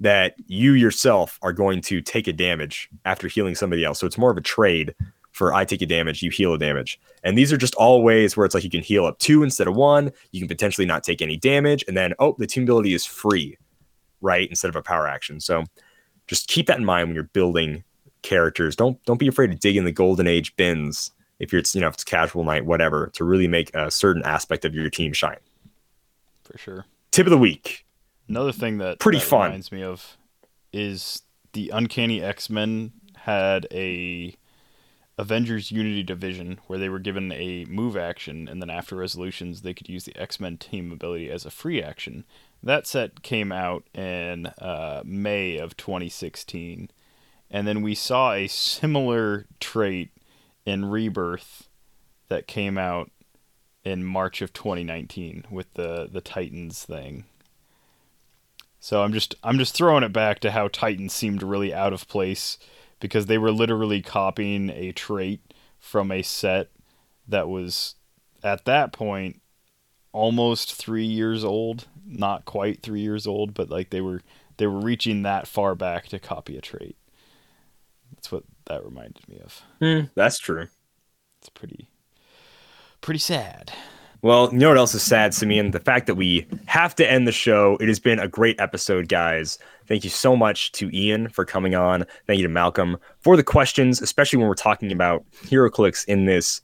that 0.00 0.34
you 0.46 0.72
yourself 0.72 1.38
are 1.42 1.52
going 1.52 1.80
to 1.80 2.00
take 2.00 2.26
a 2.26 2.32
damage 2.32 2.88
after 3.04 3.28
healing 3.28 3.54
somebody 3.54 3.84
else. 3.84 3.98
So 3.98 4.06
it's 4.06 4.18
more 4.18 4.30
of 4.30 4.36
a 4.36 4.42
trade 4.42 4.94
for 5.32 5.52
I 5.52 5.64
take 5.64 5.82
a 5.82 5.86
damage, 5.86 6.22
you 6.22 6.30
heal 6.30 6.54
a 6.54 6.58
damage. 6.58 7.00
And 7.24 7.36
these 7.36 7.52
are 7.52 7.56
just 7.56 7.74
all 7.74 8.02
ways 8.02 8.36
where 8.36 8.46
it's 8.46 8.54
like 8.54 8.62
you 8.62 8.70
can 8.70 8.82
heal 8.82 9.04
up 9.04 9.18
two 9.18 9.42
instead 9.42 9.66
of 9.66 9.74
one. 9.74 10.12
You 10.30 10.40
can 10.40 10.48
potentially 10.48 10.86
not 10.86 11.02
take 11.02 11.20
any 11.20 11.36
damage, 11.36 11.84
and 11.88 11.96
then 11.96 12.14
oh, 12.20 12.36
the 12.38 12.46
team 12.46 12.62
ability 12.62 12.94
is 12.94 13.04
free, 13.04 13.58
right? 14.20 14.48
Instead 14.48 14.68
of 14.68 14.76
a 14.76 14.82
power 14.82 15.08
action. 15.08 15.40
So 15.40 15.64
just 16.26 16.48
keep 16.48 16.66
that 16.66 16.78
in 16.78 16.84
mind 16.84 17.08
when 17.08 17.14
you're 17.14 17.24
building 17.24 17.84
characters. 18.22 18.76
Don't 18.76 19.02
don't 19.04 19.18
be 19.18 19.28
afraid 19.28 19.50
to 19.50 19.56
dig 19.56 19.76
in 19.76 19.84
the 19.84 19.92
golden 19.92 20.26
age 20.26 20.54
bins 20.56 21.10
if 21.38 21.52
you're 21.52 21.62
you 21.72 21.80
know 21.80 21.88
if 21.88 21.94
it's 21.94 22.04
casual 22.04 22.44
night, 22.44 22.64
whatever, 22.64 23.10
to 23.14 23.24
really 23.24 23.48
make 23.48 23.74
a 23.74 23.90
certain 23.90 24.22
aspect 24.24 24.64
of 24.64 24.74
your 24.74 24.90
team 24.90 25.12
shine. 25.12 25.38
For 26.44 26.58
sure. 26.58 26.86
Tip 27.10 27.26
of 27.26 27.30
the 27.30 27.38
week. 27.38 27.86
Another 28.28 28.52
thing 28.52 28.78
that 28.78 28.98
Pretty 28.98 29.18
that 29.18 29.24
fun. 29.24 29.44
reminds 29.46 29.70
me 29.70 29.82
of 29.82 30.16
is 30.72 31.22
the 31.52 31.70
Uncanny 31.70 32.22
X 32.22 32.50
Men 32.50 32.92
had 33.16 33.66
a 33.70 34.34
Avengers 35.16 35.70
Unity 35.70 36.02
division 36.02 36.58
where 36.66 36.78
they 36.78 36.88
were 36.88 36.98
given 36.98 37.30
a 37.32 37.64
move 37.66 37.96
action, 37.96 38.48
and 38.48 38.60
then 38.60 38.70
after 38.70 38.96
resolutions, 38.96 39.62
they 39.62 39.72
could 39.72 39.88
use 39.88 40.04
the 40.04 40.16
X 40.16 40.40
Men 40.40 40.56
team 40.56 40.90
ability 40.90 41.30
as 41.30 41.44
a 41.44 41.50
free 41.50 41.82
action. 41.82 42.24
That 42.64 42.86
set 42.86 43.22
came 43.22 43.52
out 43.52 43.84
in 43.92 44.46
uh, 44.46 45.02
May 45.04 45.58
of 45.58 45.76
2016, 45.76 46.90
and 47.50 47.68
then 47.68 47.82
we 47.82 47.94
saw 47.94 48.32
a 48.32 48.46
similar 48.46 49.44
trait 49.60 50.10
in 50.64 50.86
Rebirth 50.86 51.68
that 52.28 52.46
came 52.46 52.78
out 52.78 53.10
in 53.84 54.02
March 54.02 54.40
of 54.40 54.54
2019 54.54 55.44
with 55.50 55.74
the 55.74 56.08
the 56.10 56.22
Titans 56.22 56.84
thing. 56.84 57.26
So 58.80 59.02
I'm 59.02 59.12
just 59.12 59.34
I'm 59.44 59.58
just 59.58 59.74
throwing 59.74 60.02
it 60.02 60.12
back 60.14 60.40
to 60.40 60.50
how 60.50 60.68
Titans 60.68 61.12
seemed 61.12 61.42
really 61.42 61.74
out 61.74 61.92
of 61.92 62.08
place 62.08 62.56
because 62.98 63.26
they 63.26 63.36
were 63.36 63.52
literally 63.52 64.00
copying 64.00 64.70
a 64.70 64.92
trait 64.92 65.52
from 65.78 66.10
a 66.10 66.22
set 66.22 66.70
that 67.28 67.46
was 67.46 67.96
at 68.42 68.64
that 68.64 68.94
point 68.94 69.42
almost 70.14 70.74
3 70.74 71.04
years 71.04 71.44
old, 71.44 71.86
not 72.06 72.46
quite 72.46 72.80
3 72.80 73.00
years 73.00 73.26
old, 73.26 73.52
but 73.52 73.68
like 73.68 73.90
they 73.90 74.00
were 74.00 74.22
they 74.56 74.66
were 74.66 74.80
reaching 74.80 75.22
that 75.22 75.46
far 75.48 75.74
back 75.74 76.06
to 76.08 76.18
copy 76.18 76.56
a 76.56 76.60
trait. 76.60 76.96
That's 78.14 78.30
what 78.32 78.44
that 78.66 78.84
reminded 78.84 79.28
me 79.28 79.40
of. 79.44 79.62
Hmm, 79.80 80.06
that's 80.14 80.38
true. 80.38 80.68
It's 81.40 81.50
pretty 81.50 81.88
pretty 83.00 83.20
sad. 83.20 83.72
Well, 84.22 84.48
you 84.50 84.58
know 84.58 84.68
what 84.68 84.78
else 84.78 84.94
is 84.94 85.02
sad, 85.02 85.34
Simeon? 85.34 85.72
The 85.72 85.80
fact 85.80 86.06
that 86.06 86.14
we 86.14 86.46
have 86.64 86.94
to 86.94 87.10
end 87.10 87.28
the 87.28 87.32
show. 87.32 87.76
It 87.78 87.88
has 87.88 88.00
been 88.00 88.18
a 88.18 88.26
great 88.26 88.58
episode, 88.58 89.10
guys. 89.10 89.58
Thank 89.86 90.02
you 90.02 90.08
so 90.08 90.34
much 90.34 90.72
to 90.72 90.88
Ian 90.96 91.28
for 91.28 91.44
coming 91.44 91.74
on. 91.74 92.06
Thank 92.26 92.38
you 92.38 92.46
to 92.46 92.52
Malcolm 92.52 92.96
for 93.20 93.36
the 93.36 93.42
questions, 93.42 94.00
especially 94.00 94.38
when 94.38 94.48
we're 94.48 94.54
talking 94.54 94.92
about 94.92 95.24
HeroClix 95.42 96.06
in 96.06 96.24
this 96.24 96.62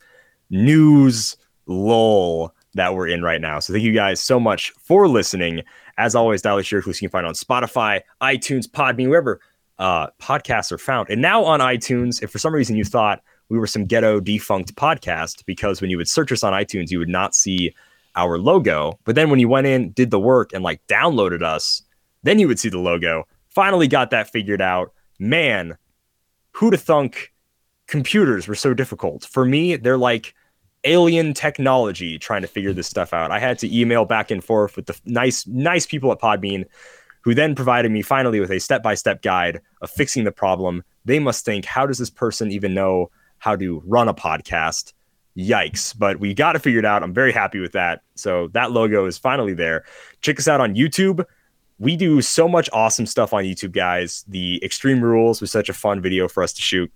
news 0.49 1.37
lull 1.67 2.55
that 2.75 2.95
we're 2.95 3.09
in 3.09 3.23
right 3.23 3.41
now. 3.41 3.59
So 3.59 3.73
thank 3.73 3.85
you 3.85 3.93
guys 3.93 4.21
so 4.21 4.39
much 4.39 4.71
for 4.79 5.09
listening. 5.09 5.63
As 5.99 6.15
always, 6.15 6.43
Dial 6.43 6.59
HeroClix 6.59 7.01
you 7.01 7.09
can 7.09 7.11
find 7.11 7.27
on 7.27 7.35
Spotify, 7.35 8.01
iTunes, 8.23 8.67
Podbean, 8.67 9.09
wherever 9.09 9.41
uh, 9.79 10.09
podcasts 10.21 10.71
are 10.71 10.79
found. 10.79 11.11
And 11.11 11.21
now 11.21 11.45
on 11.45 11.61
iTunes, 11.61 12.23
if 12.23 12.31
for 12.31 12.39
some 12.39 12.55
reason 12.55 12.77
you 12.77 12.85
thought 12.85 13.23
we 13.49 13.59
were 13.59 13.67
some 13.67 13.87
ghetto 13.87 14.21
defunct 14.21 14.75
podcast, 14.77 15.45
because 15.47 15.81
when 15.81 15.91
you 15.91 15.97
would 15.97 16.09
search 16.09 16.31
us 16.31 16.43
on 16.43 16.53
iTunes, 16.53 16.91
you 16.91 16.99
would 16.99 17.09
not 17.09 17.35
see 17.35 17.75
our 18.15 18.39
logo. 18.39 18.99
But 19.05 19.15
then 19.15 19.31
when 19.31 19.41
you 19.41 19.49
went 19.49 19.67
in, 19.67 19.91
did 19.93 20.11
the 20.11 20.21
work, 20.21 20.53
and 20.53 20.63
like 20.63 20.87
downloaded 20.87 21.43
us, 21.43 21.83
then 22.23 22.39
you 22.39 22.47
would 22.47 22.59
see 22.59 22.69
the 22.69 22.79
logo. 22.79 23.27
Finally 23.49 23.89
got 23.89 24.11
that 24.11 24.31
figured 24.31 24.63
out. 24.63 24.93
Man, 25.19 25.77
who'd 26.53 26.73
have 26.73 26.83
thunk 26.83 27.33
computers 27.87 28.47
were 28.47 28.55
so 28.55 28.75
difficult? 28.75 29.25
For 29.25 29.45
me, 29.45 29.77
they're 29.77 29.99
like 29.99 30.35
alien 30.85 31.35
technology 31.35 32.19
trying 32.19 32.43
to 32.43 32.49
figure 32.49 32.73
this 32.73 32.87
stuff 32.87 33.13
out. 33.13 33.31
I 33.31 33.39
had 33.39 33.59
to 33.59 33.79
email 33.79 34.05
back 34.05 34.31
and 34.31 34.43
forth 34.43 34.77
with 34.77 34.87
the 34.87 34.99
nice, 35.05 35.47
nice 35.47 35.87
people 35.87 36.11
at 36.13 36.19
Podbean 36.19 36.65
who 37.23 37.35
then 37.35 37.55
provided 37.55 37.93
me 37.93 38.03
finally 38.03 38.41
with 38.41 38.51
a 38.51 38.59
step 38.59 38.83
by 38.83 38.95
step 38.95 39.23
guide 39.23 39.61
of 39.83 39.91
fixing 39.91 40.25
the 40.25 40.33
problem. 40.33 40.83
They 41.05 41.19
must 41.19 41.45
think, 41.45 41.65
how 41.65 41.87
does 41.87 41.99
this 41.99 42.11
person 42.11 42.51
even 42.51 42.73
know 42.75 43.11
how 43.39 43.57
to 43.57 43.83
run 43.87 44.09
a 44.09 44.15
podcast? 44.15 44.93
Yikes. 45.37 45.97
But 45.97 46.19
we 46.19 46.35
got 46.35 46.57
it 46.57 46.61
figured 46.61 46.85
out. 46.85 47.03
I'm 47.03 47.15
very 47.15 47.33
happy 47.33 47.61
with 47.61 47.73
that. 47.73 48.03
So 48.15 48.49
that 48.49 48.73
logo 48.73 49.07
is 49.07 49.19
finally 49.19 49.55
there. 49.55 49.85
Check 50.23 50.39
us 50.39 50.49
out 50.49 50.61
on 50.61 50.75
YouTube. 50.75 51.25
We 51.79 51.97
do 51.97 52.21
so 52.21 52.49
much 52.49 52.69
awesome 52.73 53.07
stuff 53.07 53.33
on 53.33 53.45
YouTube, 53.45 53.73
guys. 53.73 54.25
The 54.29 54.63
Extreme 54.63 55.03
Rules 55.03 55.41
was 55.41 55.51
such 55.51 55.69
a 55.69 55.73
fun 55.73 56.03
video 56.03 56.29
for 56.29 56.43
us 56.43 56.53
to 56.55 56.63
shoot. 56.63 56.91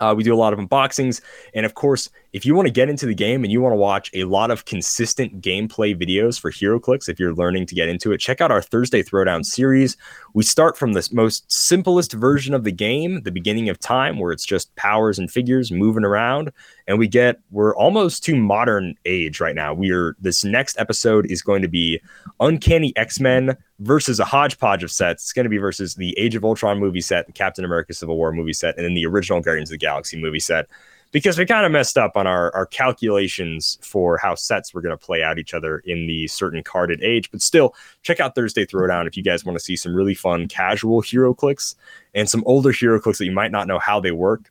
Uh, 0.00 0.14
we 0.16 0.22
do 0.22 0.34
a 0.34 0.36
lot 0.36 0.52
of 0.52 0.58
unboxings. 0.58 1.20
And 1.54 1.64
of 1.64 1.74
course, 1.74 2.10
if 2.32 2.44
you 2.44 2.54
want 2.54 2.66
to 2.66 2.72
get 2.72 2.90
into 2.90 3.06
the 3.06 3.14
game 3.14 3.44
and 3.44 3.52
you 3.52 3.60
want 3.62 3.72
to 3.72 3.76
watch 3.78 4.10
a 4.12 4.24
lot 4.24 4.50
of 4.50 4.66
consistent 4.66 5.40
gameplay 5.40 5.94
videos 5.94 6.38
for 6.38 6.50
HeroClix, 6.50 7.08
if 7.08 7.18
you're 7.18 7.34
learning 7.34 7.66
to 7.66 7.74
get 7.74 7.88
into 7.88 8.12
it, 8.12 8.18
check 8.18 8.40
out 8.40 8.50
our 8.50 8.60
Thursday 8.60 9.02
Throwdown 9.02 9.44
series. 9.44 9.96
We 10.34 10.42
start 10.42 10.76
from 10.76 10.92
the 10.92 11.08
most 11.12 11.50
simplest 11.50 12.12
version 12.12 12.54
of 12.54 12.64
the 12.64 12.72
game, 12.72 13.22
the 13.22 13.32
beginning 13.32 13.68
of 13.68 13.78
time, 13.78 14.18
where 14.18 14.32
it's 14.32 14.44
just 14.44 14.74
powers 14.76 15.18
and 15.18 15.30
figures 15.30 15.72
moving 15.72 16.04
around. 16.04 16.52
And 16.86 16.98
we 16.98 17.08
get, 17.08 17.40
we're 17.50 17.74
almost 17.74 18.22
to 18.24 18.36
modern 18.36 18.94
age 19.06 19.40
right 19.40 19.54
now. 19.54 19.72
We're, 19.72 20.14
this 20.20 20.44
next 20.44 20.78
episode 20.78 21.26
is 21.30 21.42
going 21.42 21.62
to 21.62 21.68
be 21.68 22.00
Uncanny 22.38 22.92
X 22.96 23.18
Men 23.18 23.56
versus 23.78 24.18
a 24.20 24.24
hodgepodge 24.24 24.82
of 24.82 24.90
sets. 24.90 25.24
It's 25.24 25.32
going 25.32 25.44
to 25.44 25.50
be 25.50 25.58
versus 25.58 25.94
the 25.94 26.18
Age 26.18 26.34
of 26.34 26.44
Ultron 26.44 26.78
movie 26.78 27.00
set, 27.00 27.26
the 27.26 27.32
Captain 27.32 27.64
America 27.64 27.92
Civil 27.92 28.16
War 28.16 28.32
movie 28.32 28.52
set, 28.52 28.76
and 28.76 28.84
then 28.84 28.94
the 28.94 29.06
original 29.06 29.40
Guardians 29.40 29.70
of 29.70 29.74
the 29.74 29.78
Galaxy 29.78 30.20
movie 30.20 30.40
set. 30.40 30.66
Because 31.12 31.38
we 31.38 31.46
kind 31.46 31.64
of 31.64 31.72
messed 31.72 31.96
up 31.96 32.16
on 32.16 32.26
our, 32.26 32.54
our 32.54 32.66
calculations 32.66 33.78
for 33.80 34.18
how 34.18 34.34
sets 34.34 34.74
were 34.74 34.82
going 34.82 34.96
to 34.96 35.02
play 35.02 35.22
out 35.22 35.38
each 35.38 35.54
other 35.54 35.78
in 35.86 36.06
the 36.06 36.26
certain 36.26 36.62
carded 36.62 37.02
age. 37.02 37.30
But 37.30 37.40
still, 37.42 37.74
check 38.02 38.18
out 38.18 38.34
Thursday 38.34 38.66
Throwdown 38.66 39.06
if 39.06 39.16
you 39.16 39.22
guys 39.22 39.44
want 39.44 39.56
to 39.56 39.64
see 39.64 39.76
some 39.76 39.94
really 39.94 40.14
fun 40.14 40.48
casual 40.48 41.00
HeroClix 41.02 41.76
and 42.14 42.28
some 42.28 42.42
older 42.44 42.70
HeroClix 42.70 43.18
that 43.18 43.24
you 43.24 43.32
might 43.32 43.52
not 43.52 43.68
know 43.68 43.78
how 43.78 44.00
they 44.00 44.10
work 44.10 44.50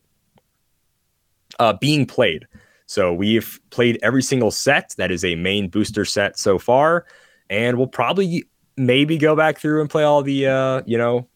uh, 1.60 1.73
being 1.73 2.06
played. 2.06 2.47
So 2.88 3.14
we've 3.14 3.60
played 3.69 3.99
every 4.02 4.23
single 4.23 4.52
set 4.52 4.93
that 4.97 5.11
is 5.11 5.26
a 5.26 5.35
main 5.35 5.69
booster 5.69 6.06
set 6.06 6.39
so 6.39 6.57
far, 6.57 7.06
and 7.49 7.77
we'll 7.77 7.88
probably 7.88 8.45
maybe 8.77 9.18
go 9.18 9.35
back 9.35 9.57
through 9.60 9.81
and 9.81 9.89
play 9.89 10.03
all 10.03 10.22
the 10.22 10.47
uh, 10.47 10.81
you 10.85 10.97
know 10.97 11.27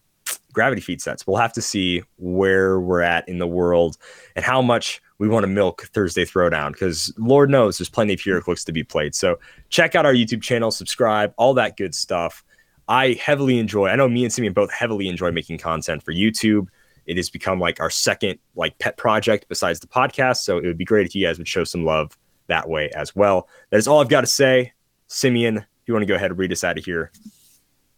gravity 0.53 0.81
feed 0.81 1.01
sets. 1.01 1.25
We'll 1.25 1.37
have 1.37 1.53
to 1.53 1.61
see 1.61 2.03
where 2.17 2.79
we're 2.79 3.01
at 3.01 3.27
in 3.29 3.37
the 3.37 3.47
world 3.47 3.97
and 4.35 4.43
how 4.43 4.61
much 4.61 5.01
we 5.19 5.27
want 5.27 5.43
to 5.43 5.47
milk 5.47 5.89
Thursday 5.93 6.25
Throwdown 6.25 6.71
because 6.71 7.13
Lord 7.17 7.49
knows 7.49 7.77
there's 7.77 7.89
plenty 7.89 8.13
of 8.13 8.19
HeroClix 8.19 8.65
to 8.65 8.71
be 8.71 8.83
played. 8.83 9.13
So 9.13 9.39
check 9.69 9.95
out 9.95 10.05
our 10.05 10.13
YouTube 10.13 10.41
channel, 10.41 10.71
subscribe, 10.71 11.33
all 11.37 11.53
that 11.55 11.77
good 11.77 11.93
stuff. 11.93 12.43
I 12.87 13.13
heavily 13.13 13.59
enjoy. 13.59 13.89
I 13.89 13.95
know 13.95 14.07
me 14.07 14.23
and 14.23 14.33
Simeon 14.33 14.53
both 14.53 14.71
heavily 14.71 15.07
enjoy 15.07 15.31
making 15.31 15.59
content 15.59 16.01
for 16.01 16.11
YouTube. 16.11 16.67
It 17.05 17.17
has 17.17 17.29
become 17.29 17.59
like 17.59 17.79
our 17.79 17.89
second 17.89 18.39
like 18.55 18.77
pet 18.79 18.97
project 18.97 19.45
besides 19.49 19.79
the 19.79 19.87
podcast. 19.87 20.37
So 20.37 20.57
it 20.57 20.65
would 20.65 20.77
be 20.77 20.85
great 20.85 21.05
if 21.05 21.13
you 21.15 21.25
guys 21.25 21.37
would 21.37 21.47
show 21.47 21.63
some 21.63 21.85
love 21.85 22.17
that 22.47 22.67
way 22.67 22.89
as 22.95 23.15
well. 23.15 23.47
That 23.69 23.77
is 23.77 23.87
all 23.87 24.01
I've 24.01 24.09
got 24.09 24.21
to 24.21 24.27
say. 24.27 24.73
Simeon, 25.07 25.65
you 25.89 25.93
want 25.95 26.03
to 26.03 26.07
go 26.07 26.13
ahead 26.15 26.29
and 26.29 26.39
read 26.39 26.51
us 26.51 26.63
out 26.63 26.77
of 26.77 26.85
here. 26.85 27.11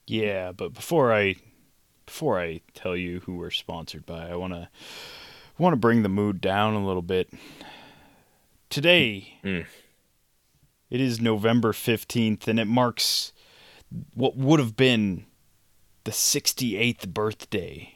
Yeah, 0.08 0.54
but 0.54 0.74
before 0.74 1.14
I 1.14 1.36
before 2.06 2.40
I 2.40 2.62
tell 2.74 2.96
you 2.96 3.20
who 3.22 3.36
we're 3.36 3.52
sponsored 3.52 4.06
by, 4.06 4.30
I 4.30 4.36
want 4.36 4.54
to 4.54 4.70
want 5.58 5.74
to 5.74 5.78
bring 5.78 6.02
the 6.02 6.10
mood 6.10 6.40
down 6.42 6.74
a 6.74 6.86
little 6.86 7.02
bit. 7.02 7.30
Today, 8.70 9.38
Mm. 9.44 9.66
it 10.90 11.02
is 11.02 11.20
November 11.20 11.74
15th 11.74 12.48
and 12.48 12.60
it 12.60 12.66
marks 12.66 13.34
what 14.14 14.38
would 14.38 14.60
have 14.62 14.78
been 14.78 15.26
the 16.06 16.12
68th 16.12 17.10
birthday 17.10 17.96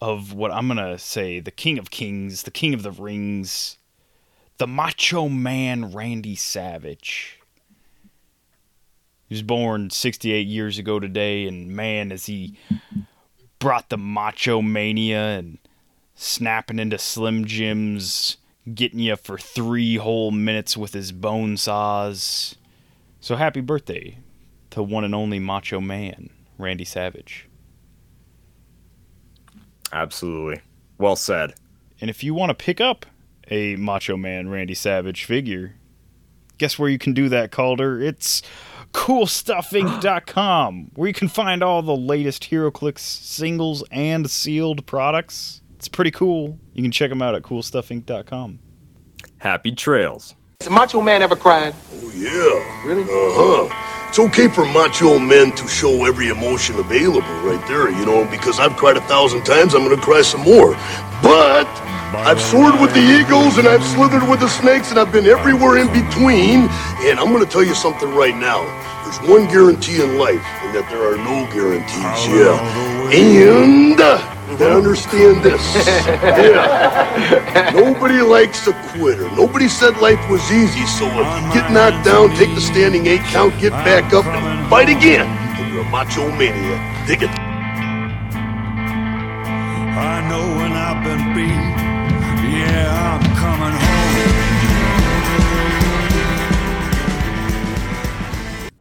of 0.00 0.32
what 0.34 0.52
I'm 0.52 0.68
going 0.68 0.76
to 0.76 0.98
say 0.98 1.40
the 1.40 1.50
King 1.50 1.78
of 1.78 1.90
Kings, 1.90 2.42
the 2.42 2.50
King 2.50 2.74
of 2.74 2.82
the 2.82 2.92
Rings, 2.92 3.78
the 4.58 4.66
Macho 4.66 5.28
Man 5.28 5.90
Randy 5.92 6.36
Savage. 6.36 7.37
He 9.28 9.34
was 9.34 9.42
born 9.42 9.90
68 9.90 10.46
years 10.46 10.78
ago 10.78 10.98
today, 10.98 11.46
and 11.46 11.68
man, 11.68 12.10
as 12.10 12.26
he 12.26 12.56
brought 13.58 13.90
the 13.90 13.98
macho 13.98 14.62
mania 14.62 15.38
and 15.38 15.58
snapping 16.14 16.78
into 16.78 16.98
Slim 16.98 17.44
Jims, 17.44 18.38
getting 18.74 19.00
you 19.00 19.16
for 19.16 19.38
three 19.38 19.96
whole 19.96 20.30
minutes 20.30 20.76
with 20.76 20.94
his 20.94 21.12
bone 21.12 21.56
saws. 21.56 22.56
So 23.20 23.36
happy 23.36 23.60
birthday 23.60 24.18
to 24.70 24.82
one 24.82 25.04
and 25.04 25.14
only 25.14 25.38
Macho 25.38 25.80
Man, 25.80 26.30
Randy 26.56 26.84
Savage. 26.84 27.48
Absolutely. 29.92 30.60
Well 30.98 31.16
said. 31.16 31.54
And 32.00 32.10
if 32.10 32.22
you 32.22 32.34
want 32.34 32.50
to 32.50 32.54
pick 32.54 32.80
up 32.80 33.06
a 33.50 33.76
Macho 33.76 34.16
Man 34.16 34.48
Randy 34.48 34.74
Savage 34.74 35.24
figure, 35.24 35.74
guess 36.58 36.78
where 36.78 36.88
you 36.88 36.98
can 36.98 37.12
do 37.12 37.28
that, 37.28 37.50
Calder? 37.50 38.00
It's 38.00 38.42
CoolStuffInc.com, 38.92 40.90
where 40.94 41.08
you 41.08 41.14
can 41.14 41.28
find 41.28 41.62
all 41.62 41.82
the 41.82 41.96
latest 41.96 42.50
HeroClix 42.50 42.98
singles 43.00 43.84
and 43.90 44.30
sealed 44.30 44.86
products. 44.86 45.62
It's 45.76 45.88
pretty 45.88 46.10
cool. 46.10 46.58
You 46.72 46.82
can 46.82 46.90
check 46.90 47.10
them 47.10 47.22
out 47.22 47.34
at 47.34 47.42
CoolStuffInc.com. 47.42 48.58
Happy 49.38 49.72
trails. 49.72 50.34
Has 50.60 50.70
Macho 50.70 51.00
Man 51.00 51.22
ever 51.22 51.36
cried? 51.36 51.74
Oh, 52.02 52.10
yeah. 52.14 52.86
Really? 52.86 53.02
Uh 53.02 53.06
huh. 53.08 53.68
It's 54.08 54.18
okay 54.18 54.48
for 54.48 54.64
macho 54.64 55.18
men 55.18 55.52
to 55.52 55.68
show 55.68 56.06
every 56.06 56.28
emotion 56.28 56.76
available 56.76 57.28
right 57.42 57.62
there, 57.68 57.90
you 57.90 58.06
know, 58.06 58.24
because 58.30 58.58
I've 58.58 58.74
cried 58.74 58.96
a 58.96 59.02
thousand 59.02 59.44
times, 59.44 59.74
I'm 59.74 59.82
gonna 59.82 60.00
cry 60.00 60.22
some 60.22 60.40
more. 60.40 60.72
But 61.22 61.68
I've 62.14 62.40
soared 62.40 62.80
with 62.80 62.94
the 62.94 63.00
eagles 63.00 63.58
and 63.58 63.68
I've 63.68 63.84
slithered 63.84 64.26
with 64.28 64.40
the 64.40 64.48
snakes 64.48 64.90
and 64.90 64.98
I've 64.98 65.12
been 65.12 65.26
everywhere 65.26 65.76
in 65.78 65.88
between. 65.88 66.68
And 67.04 67.20
I'm 67.20 67.32
gonna 67.32 67.44
tell 67.44 67.62
you 67.64 67.74
something 67.74 68.14
right 68.14 68.34
now. 68.34 68.64
There's 69.04 69.20
one 69.30 69.46
guarantee 69.48 70.02
in 70.02 70.18
life, 70.18 70.44
and 70.60 70.74
that 70.76 70.84
there 70.90 71.00
are 71.00 71.16
no 71.16 71.48
guarantees, 71.48 72.28
oh, 72.28 73.08
yeah. 73.08 73.16
And 73.16 73.98
I 74.60 74.70
understand 74.70 75.42
this. 75.42 75.64
yeah. 75.76 77.70
Nobody 77.74 78.20
likes 78.20 78.66
a 78.66 78.74
quitter. 78.92 79.30
Nobody 79.34 79.66
said 79.66 79.96
life 79.98 80.20
was 80.28 80.44
easy, 80.52 80.84
so 80.84 81.06
if 81.06 81.28
you 81.40 81.52
get 81.54 81.72
knocked 81.72 82.04
down, 82.04 82.36
take 82.36 82.54
the 82.54 82.60
standing 82.60 83.06
eight 83.06 83.22
count, 83.32 83.58
get 83.58 83.72
back 83.72 84.12
up, 84.12 84.26
and 84.26 84.68
fight 84.68 84.90
again. 84.90 85.26
And 85.56 85.72
you're 85.72 85.84
a 85.84 85.88
macho 85.88 86.30
maniac. 86.36 87.06
Dig 87.06 87.22
it. 87.22 87.30
I 89.96 90.20
know 90.28 90.44
when 90.60 90.72
I've 90.72 91.02
been 91.02 91.34
beat 91.34 91.67